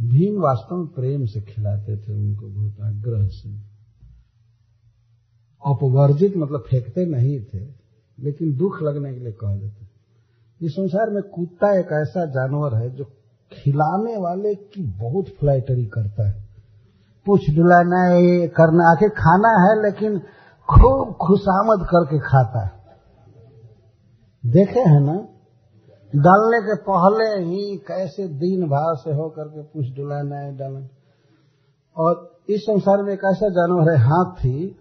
भीम 0.00 0.42
वास्तव 0.42 0.76
में 0.76 0.86
प्रेम 0.86 1.24
से 1.24 1.40
खिलाते 1.40 1.96
थे 1.96 2.12
उनको, 2.12 2.46
बहुत 2.46 2.80
आग्रह 2.80 3.26
से। 3.26 3.69
अपवर्जित 5.66 6.36
मतलब 6.36 6.60
फेंकते 6.60 7.06
नहीं 7.06 7.40
थे, 7.40 7.64
लेकिन 8.20 8.56
दुख 8.56 8.82
लगने 8.82 9.14
के 9.14 9.20
लिए 9.20 9.32
कह 9.32 9.56
देते। 9.56 9.86
इस 10.66 10.72
संसार 10.72 11.10
में 11.10 11.22
कुत्ता 11.22 11.78
एक 11.78 11.88
ऐसा 11.92 12.24
जानवर 12.24 12.74
है 12.74 12.90
जो 12.90 13.04
खिलाने 13.52 14.16
वाले 14.16 14.54
की 14.54 14.82
बहुत 14.82 15.26
फ्लैटरी 15.26 15.86
करता 15.86 16.28
है। 16.28 16.48
पूछ 17.26 17.50
डुलाना 17.50 18.00
है 18.00 18.24
ये 18.24 18.48
करना, 18.48 18.92
आखिर 18.92 19.08
खाना 19.08 19.48
है, 19.48 19.82
लेकिन 19.82 20.18
खूब 20.68 21.12
खुशामद 21.12 21.86
करके 21.86 22.18
खाता 22.18 22.64
है। 22.64 22.80
देखे 24.46 24.80
हैं 24.80 25.00
ना, 25.00 25.28
डालने 26.16 26.58
के 26.60 26.74
पहले 26.82 27.44
ही 27.44 27.76
कैसे 27.76 28.28
दीन 28.28 28.68
भाव 28.68 28.94
से 28.94 29.10
हो 29.10 29.28
करके 29.28 29.62
पूछ 29.62 29.96
डुलाना 29.96 30.36
है 30.36 30.56
डालना। 30.56 30.88
और 31.96 32.38
इस 32.50 32.60
संसार 32.60 33.02
में 33.02 33.12
एक 33.12 33.20
ऐसा 33.24 33.48
जानवर 33.48 33.92
है 33.92 33.98
हाथी 33.98 34.79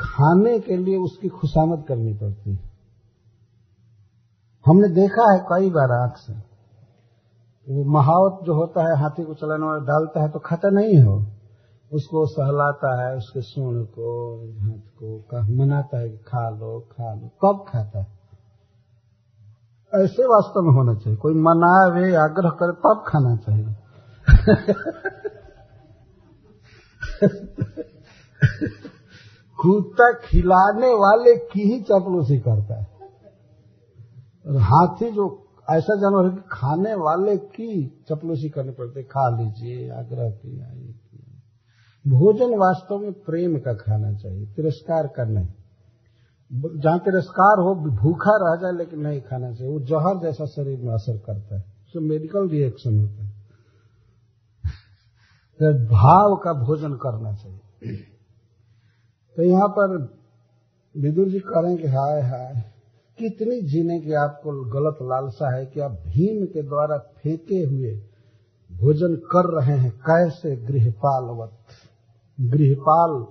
खाने 0.00 0.60
के 0.60 0.76
लिए 0.76 0.96
उसकी 0.96 1.28
खुशामद 1.28 1.84
करनी 1.88 2.14
पड़ती 2.14 2.54
है। 2.54 2.70
हमने 4.66 4.88
देखा 4.88 5.32
है 5.32 5.40
कई 5.40 5.70
बार 5.70 5.92
आँख 5.92 6.16
से। 6.16 6.32
वो 7.72 7.84
महावत 7.84 8.46
जो 8.46 8.54
होता 8.54 8.88
है, 8.88 9.02
हाथी 9.02 9.24
को 9.24 9.34
चलाने 9.34 9.66
वाला 9.66 9.84
डालता 9.84 10.22
है 10.22 10.28
तो 10.28 10.38
खाता 10.38 10.68
नहीं 10.68 11.02
हो। 11.02 11.26
उसको 11.92 12.26
सहलाता 12.26 13.02
है, 13.02 13.16
उसके 13.16 13.40
सूढ़ 13.40 13.86
को, 13.86 14.36
हाथ 14.60 14.90
को 15.02 15.16
मनाता 15.64 15.98
है 15.98 16.08
कि 16.08 16.16
खा 16.16 16.50
लो 16.50 16.80
खा 16.80 17.14
लो। 17.14 17.28
कब 17.28 17.64
खाता 17.68 17.98
है? 17.98 18.20
ऐसे 19.94 20.22
वास्तव 20.22 20.60
में 20.60 20.72
होना 20.72 20.94
चाहिए। 20.94 21.16
कोई 21.16 21.34
मनावे, 21.34 22.14
आग्रह 22.14 22.50
करे, 22.50 22.72
तब 22.72 23.04
खाना 23.06 23.36
चाहिए। 23.36 23.76
कुत्ता 29.60 30.12
खिलाने 30.12 30.86
वाले 30.86 31.36
की 31.36 31.74
ही 31.74 31.82
चपलूसी 31.82 32.38
करता 32.38 32.80
है। 32.80 32.86
और 34.46 34.56
हाथी 34.56 35.10
जो 35.10 35.46
ऐसा 35.70 35.94
जानवर 35.96 36.30
है 36.30 36.36
कि 36.36 36.42
खाने 36.52 36.94
वाले 36.94 37.36
की 37.36 38.04
चपलूसी 38.08 38.48
करनी 38.48 38.70
पड़ती 38.70 39.02
खा 39.02 39.36
लीजिए, 39.36 39.90
आग्रह 39.90 40.30
किया, 40.30 40.66
ये 40.66 40.92
किया। 40.92 41.42
भोजन 42.10 42.54
वास्तव 42.54 42.98
में 42.98 43.12
प्रेम 43.12 43.58
का 43.58 43.74
खाना 43.74 44.12
चाहिए, 44.12 44.46
तिरस्कार 44.46 45.06
का 45.06 45.24
नहीं। 45.24 45.48
जहाँ 46.80 46.98
तिरस्कार 46.98 47.60
हो, 47.60 47.74
भूखा 47.74 48.30
रह 48.34 48.56
जाए, 48.56 48.72
लेकिन 48.72 49.00
नहीं 49.00 49.20
खाना 49.20 49.52
चाहिए। 49.52 49.72
वो 49.72 49.80
जहर 49.80 50.22
जैसा 50.22 50.46
शरीर 50.46 50.80
में 50.80 50.94
असर 50.94 51.18
करता 51.18 51.56
है। 51.56 51.64
उसमें 51.86 52.02
मेडिकल 52.02 52.48
रिएक्शन 52.48 52.98
होता 52.98 53.24
है। 53.24 53.30
भाव 55.86 56.36
का 56.36 56.52
भोजन 56.52 56.92
करना 56.92 57.32
चाहिए। 57.32 58.19
तो 59.36 59.42
यहाँ 59.42 59.68
पर 59.68 60.08
विदुर 60.96 61.28
जी 61.28 61.40
कह 61.40 61.60
रहे 61.60 61.72
हैं 61.72 61.82
कि 61.82 61.88
हाय 61.88 62.20
हाय, 62.20 62.64
कितनी 63.18 63.60
जीने 63.62 64.00
की 64.00 64.12
आपको 64.12 64.52
गलत 64.52 64.98
लालसा 65.02 65.56
है 65.56 65.66
कि 65.66 65.80
आप 65.80 65.90
भीम 65.90 66.46
के 66.46 66.62
द्वारा 66.62 66.98
फेंके 66.98 67.54
हुए 67.54 68.02
भोजन 68.70 69.14
कर 69.16 69.60
रहे 69.60 69.78
हैं। 69.78 69.90
कैसे 69.90 70.56
गृहपालवत? 70.56 71.52
गृहपाल 72.40 73.26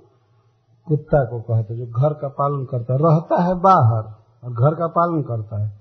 कुत्ता 0.88 1.26
को 1.26 1.41
कहते 1.41 1.76
जो 1.76 1.85
घर 1.85 2.13
का 2.13 2.27
पालन 2.27 2.65
करता 2.65 2.93
है। 2.93 2.99
रहता 2.99 3.41
है 3.43 3.55
बाहर 3.55 4.03
और 4.43 4.53
घर 4.53 4.76
का 4.76 4.88
पालन 4.88 5.21
करता 5.21 5.65
है। 5.65 5.80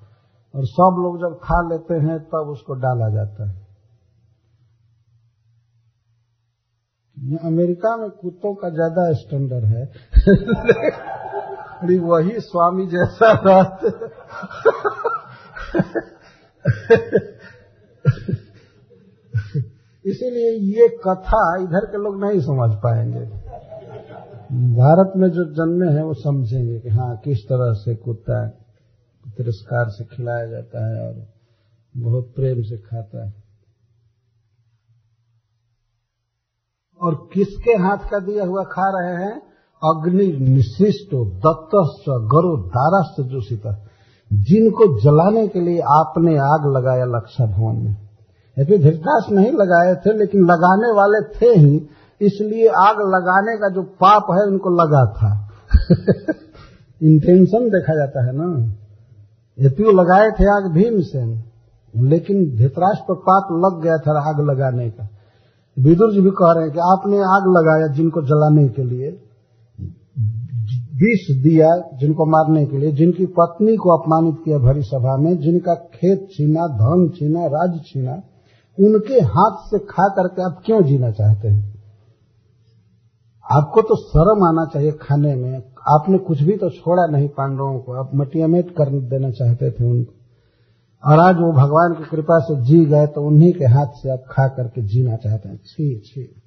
और 0.55 0.67
सब 0.67 0.97
लोग 0.99 1.21
जब 1.21 1.39
खा 1.39 1.69
लेते 1.69 1.95
हैं, 1.95 2.19
तब 2.19 2.49
उसको 2.49 2.75
डाला 2.75 3.09
जाता 3.09 3.51
है। 3.51 3.68
अमेरिका 7.45 7.97
में 7.97 8.11
कुत्तों 8.11 8.55
का 8.55 8.69
ज़्यादा 8.71 9.13
स्टैंडर्ड 9.13 9.65
है। 9.65 9.85
अरे 11.79 11.99
वही 11.99 12.41
स्वामी 12.41 12.87
जैसा 12.87 13.33
रहते 13.47 13.89
इसीलिए 20.05 20.51
ये 20.75 20.89
कथा 21.07 21.41
इधर 21.63 21.87
के 21.87 22.03
लोग 22.03 22.21
नहीं 22.25 22.41
समझ 22.41 22.71
पाएँगे। 22.77 23.25
भारत 24.77 25.13
में 25.17 25.29
जो 25.29 25.45
जन्मे 25.55 25.89
हैं, 25.93 26.03
वो 26.03 26.15
समझेंगे 26.15 26.79
कि 26.81 26.89
हाँ 26.89 27.17
किस 27.17 27.45
तरह 27.45 27.73
से 27.73 27.95
कुत्ता 27.97 28.47
तिरस्कार 29.37 29.89
से 29.89 30.05
खिलाया 30.05 30.47
जाता 30.47 30.87
है 30.87 31.09
और 31.09 31.15
बहुत 31.95 32.33
प्रेम 32.37 32.63
से 32.63 32.77
खाता 32.79 33.25
है। 33.27 33.48
और 37.03 37.29
किसके 37.33 37.73
हाथ 37.73 37.97
का 37.97 38.19
दिया 38.19 38.45
हुआ 38.45 38.63
खा 38.63 39.01
रहे 39.01 39.25
हैं? 39.25 39.43
अग्नि 39.85 40.49
निशिष्ट 40.49 41.15
दत्त 41.15 41.95
गरु 42.09 42.57
दारास्त 42.57 43.23
जोशिता 43.23 43.85
जिनको 44.33 45.01
जलाने 45.01 45.49
के 45.49 45.61
लिए 45.61 45.81
आपने 45.81 46.39
आग 46.39 46.77
लगाया 46.77 47.05
लक्षा 47.05 47.47
भवन 47.47 47.77
में 47.77 47.97
यदि 48.59 48.79
धृतराष्ट्र 48.79 49.35
नहीं 49.35 49.53
लगाए 49.53 49.95
थे, 49.95 50.19
लेकिन 50.19 50.41
लगाने 50.41 50.93
वाले 50.93 51.39
थे 51.39 51.59
ही। 51.59 51.89
इसलिए 52.21 52.69
आग 52.69 52.97
लगाने 52.99 53.57
का 53.57 53.69
जो 53.69 53.83
पाप 53.83 54.27
है, 54.31 54.47
उनको 54.47 54.71
लगा 54.71 55.13
था। 55.13 55.51
इंटेंशन 57.03 57.69
देखा 57.69 57.95
जाता 57.95 58.27
है 58.27 58.33
ना। 58.35 58.75
यद्यु 59.61 59.91
लगाए 59.91 60.31
थे 60.31 60.57
आग 60.57 60.73
भीमसेन। 60.73 61.43
लेकिन 61.97 62.57
धृतराष्ट्र 62.57 63.05
पर 63.13 63.15
पाप 63.15 63.49
लग 63.51 63.83
गया 63.83 63.97
था 63.97 64.29
आग 64.29 64.41
लगाने 64.41 64.91
का। 64.91 65.18
विदुर 65.79 66.13
जी 66.13 66.21
भी 66.21 66.31
कह 66.31 66.53
रहे 66.53 66.65
हैं 66.65 66.73
कि 66.73 66.79
आपने 66.79 67.17
आग 67.17 67.43
लगाया 67.47 67.87
जिनको 67.87 68.23
जलाने 68.23 68.69
के 68.69 68.83
लिए, 68.83 69.09
विष 70.95 71.43
दिया 71.43 71.99
जिनको 71.99 72.27
मारने 72.27 72.67
के 72.67 72.79
लिए, 72.79 72.93
जिनकी 72.93 73.27
पत्नी 73.27 73.77
को 73.77 73.91
अपमानित 73.91 74.35
किया 74.45 74.59
भरी 74.59 74.83
सभा 74.83 75.17
में, 75.17 75.39
जिनका 75.39 75.75
खेत 75.75 76.29
छीना, 76.33 76.67
धन 76.67 77.09
छीना, 77.09 77.47
राज 77.47 77.81
छीना, 77.87 78.13
उनके 78.81 79.15
हाथ 79.15 79.57
से 79.71 79.79
खा 79.79 80.09
करके 80.09 80.43
आप 80.43 80.63
क्यों 80.67 80.83
जीना 80.83 81.11
चाहते 81.11 81.49
हैं? 81.49 81.79
आपको 83.53 83.83
तो 83.83 83.97
शर्म 83.97 84.45
आना 84.45 84.71
चाहिए 84.75 84.93
खाने 84.93 85.35
में। 85.35 85.63
आपने 85.89 86.19
कुछ 86.19 86.43
भी 86.43 86.57
तो 86.57 86.71
छोड़ा 86.71 87.07
नहीं 87.07 87.29
पांडवों 87.29 87.79
को। 87.79 87.93
आप 87.93 88.11
मटियामेट 88.15 88.71
कर 88.71 89.01
देना 89.01 89.31
चाहते 89.31 89.71
थे 89.71 89.85
उनको। 89.85 90.18
और 91.05 91.19
आज 91.19 91.35
वो 91.37 91.53
भगवान 91.53 91.95
की 91.95 92.11
कृपा 92.11 92.39
से 92.39 92.65
जी 92.65 92.85
गए 92.85 93.07
तो 93.07 93.27
उन्हीं 93.27 93.53
के 93.53 93.65
हाथ 93.65 93.87
से 93.87 94.11
आप 94.11 94.23
खा 94.31 94.49
करके 94.49 94.83
जीना 94.83 95.17
चाहते 95.17 95.49
हैं। 95.49 95.57
छी 95.57 96.03
छी। 96.05 96.43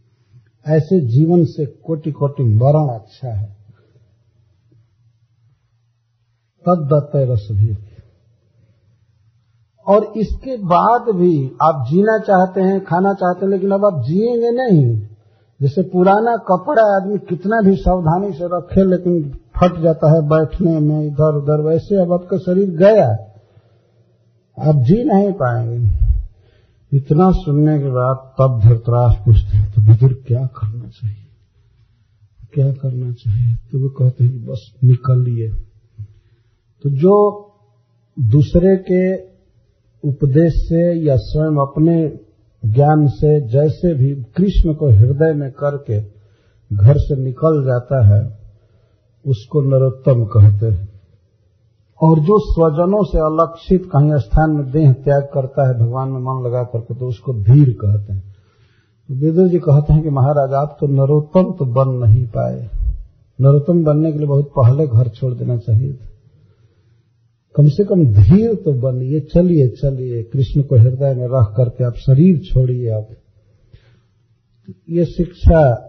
ऐसे 0.68 1.00
जीवन 1.00 1.46
से 1.46 1.66
कोटि 1.66 2.12
कोटि 2.12 2.44
मरण 2.44 2.88
अच्छा 2.88 3.34
है। 3.34 3.58
तद 6.70 6.90
दत्त 6.94 7.12
रस 7.16 7.48
भी 7.52 7.78
और 9.88 10.14
इसके 10.18 10.58
बाद 10.58 11.16
भी 11.16 11.52
आप 11.62 11.86
जीना 11.92 12.18
चाहते 12.20 12.62
हैं, 12.62 12.86
खाना 12.86 13.14
चाहते 13.14 13.46
हैं, 13.46 13.54
लेकिन 13.54 13.72
अब 13.72 13.86
आप 13.86 14.04
जिएँगे 14.06 14.52
नहीं। 14.52 15.08
जैसे 15.62 15.82
पुराना 15.82 16.38
कपड़ा 16.38 16.96
आदमी 16.96 17.18
कितना 17.18 17.62
भी 17.62 17.76
सावधानी 17.76 18.34
से 18.34 18.46
रखे, 18.46 18.84
लेकिन 18.84 19.30
फट 19.30 19.82
जाता 19.82 20.14
है 20.14 20.22
बैठने 20.22 20.80
में 20.80 21.06
इधर 21.06 21.36
उधर 21.36 21.62
वैसे 21.62 22.02
अब 22.02 22.14
आपका 22.14 22.38
शरीर 22.38 22.70
गया। 22.70 23.31
आप 24.60 24.76
जी 24.76 25.04
नहीं 25.04 25.32
पाएँगे। 25.32 26.12
इतना 26.98 27.32
सुनने 27.32 27.80
के 27.80 27.90
बाद 27.90 28.16
तब 28.16 28.62
धरतराज 28.64 29.26
पूछते 29.26 29.58
हैं 29.58 29.74
तो 29.76 29.82
बुज़ुर्ग 29.82 30.24
क्या 30.28 30.46
करना 30.46 30.88
चाहिए? 30.88 31.18
क्या 32.54 32.72
करना 32.72 33.12
चाहिए? 33.12 33.56
तो 33.56 33.80
वो 33.80 33.90
कहते 33.90 34.24
हैं 34.24 34.46
बस 34.46 34.76
निकलिए। 34.84 35.50
तो 36.84 36.90
जो 36.90 37.48
दूसरे 38.20 38.78
के 38.78 39.32
उपदेश 40.10 40.54
से 40.54 41.00
या 41.04 41.16
स्वयं 41.18 41.52
अपने 41.52 42.20
ज्ञान 42.66 43.08
से, 43.08 43.48
जैसे 43.48 43.94
भी 43.94 44.16
कृष्ण 44.16 44.74
को 44.74 44.90
हृदय 44.90 45.34
में 45.34 45.52
करके 45.52 46.02
घर 46.76 46.98
से 46.98 47.16
निकल 47.16 47.64
जाता 47.66 48.06
है, 48.06 48.40
उसको 49.28 49.62
नरोत्तम 49.62 50.26
कहते 50.26 50.66
हैं। 50.66 50.91
और 52.02 52.20
जो 52.20 52.40
स्वजनों 52.40 53.04
से 53.04 53.18
अलक्षित 53.18 53.86
कहीं 53.86 54.18
स्थान 54.20 54.52
में 54.52 54.72
देह 54.72 54.94
त्याग 54.94 55.22
करता 55.34 55.68
है, 55.68 55.74
भगवान 55.80 56.10
में 56.10 56.20
मन 56.20 56.44
लगा 56.48 56.64
करके 56.64 56.96
तो 56.96 57.08
उसको 57.08 57.34
धीर 57.34 57.70
कहते 57.70 58.14
हैं। 58.14 58.36
तो 59.10 59.16
वेदो 59.16 59.48
जी 59.48 59.60
कहते 59.60 59.94
हैं 59.94 60.04
कि 60.04 60.10
महाराज, 60.10 60.54
आप 60.54 60.78
तो 60.80 60.88
नरोत्तम 60.88 61.44
तो 61.44 61.66
बन 61.66 62.08
नहीं 62.08 62.26
पाए। 62.28 62.70
नरोत्तम 63.42 63.84
बनने 63.84 64.12
के 64.12 64.18
लिए 64.18 64.28
बहुत 64.28 64.52
पहले 64.60 64.88
घर 64.88 65.10
छोड़ 65.10 65.34
देना 65.34 65.58
चाहिए 65.58 65.94
था। 65.94 66.08
कम 67.56 67.68
से 67.68 67.84
कम 67.84 68.06
धीर 68.06 68.56
तो 68.56 68.74
बनिए, 68.74 69.20
चलिए 69.20 69.68
चलिए। 69.68 70.24
कृष्ण 70.24 70.62
को 70.62 70.76
हृदय 70.76 71.14
में 71.14 71.28
रख 71.28 71.54
करके 71.58 71.84
आप 71.84 71.94
शरीर 71.94 72.40
छोड़िए 72.40 72.90
आप। 72.90 73.08
ये 74.90 75.06
शिक्षा, 75.06 75.88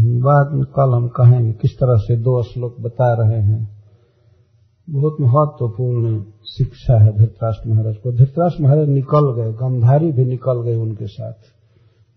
बाद 0.00 0.52
में 0.52 0.64
कल 0.64 0.94
हम 0.94 1.08
कहेंगे 1.08 1.52
किस 1.52 1.70
तरह 1.70 1.96
से 1.96 2.16
दो 2.16 2.42
श्लोक 2.42 2.76
बता 2.80 3.14
रहे 3.14 3.40
हैं। 3.40 3.69
बहुत 4.90 5.16
महत्वपूर्ण 5.20 6.22
शिक्षा 6.44 7.04
है 7.04 7.16
धृतराष्ट्र 7.18 7.70
महाराज 7.70 7.96
को। 7.96 8.12
धृतराष्ट्र 8.12 8.62
महाराज 8.62 8.88
निकल 8.88 9.32
गए, 9.34 9.52
गंधारी 9.52 10.12
भी 10.12 10.24
निकल 10.24 10.62
गए 10.62 10.76
उनके 10.76 11.06
साथ 11.06 11.32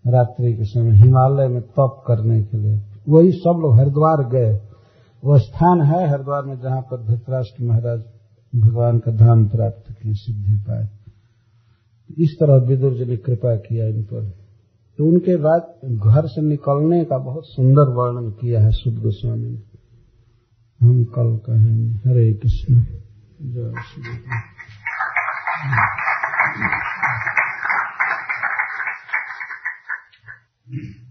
रात्रि 0.06 0.52
के 0.52 0.64
समय, 0.64 0.90
हिमालय 0.90 1.48
में 1.48 1.62
तप 1.62 2.04
करने 2.06 2.42
के 2.42 2.56
लिए। 2.56 2.80
वही 3.08 3.32
सब 3.32 3.58
लोग 3.62 3.78
हरिद्वार 3.78 4.28
गए। 4.28 4.60
वो 5.24 5.38
स्थान 5.38 5.82
है 5.82 6.08
हरिद्वार 6.08 6.42
में 6.42 6.60
जहाँ 6.60 6.80
पर 6.80 7.06
धृतराष्ट्र 7.06 7.64
महाराज 7.64 8.02
भगवान 8.56 8.98
का 8.98 9.12
धाम 9.12 9.48
प्राप्त 9.48 9.92
किए 10.02 10.12
सिद्धि 10.14 10.54
पाए। 10.54 10.88
इस 12.18 12.36
तरह 12.40 12.54
विदुर 12.54 12.94
जी 12.94 13.04
ने 13.04 13.16
कृपा 13.16 13.56
किया 13.56 13.86
इन 13.86 14.02
पर। 14.02 14.24
तो 14.98 15.04
उनके 15.04 15.36
बाद 15.36 15.74
घर 15.84 16.26
से 16.26 16.42
निकलने 16.42 17.04
का 17.04 17.18
बहुत 17.18 17.42
सुंदर 17.46 17.94
वर्णन 17.94 18.30
किया 18.30 18.60
है 18.60 18.70
शुद्ध 18.70 18.98
गोस्वामी 18.98 19.48
ने। 19.48 19.73
हम 20.84 21.04
कल 21.04 21.36
कहेंगे। 21.46 22.10
हरे 22.10 22.32
कृष्ण। 22.32 22.74
जय 23.40 23.82
श्री 23.82 24.02
कृष्ण 30.78 31.03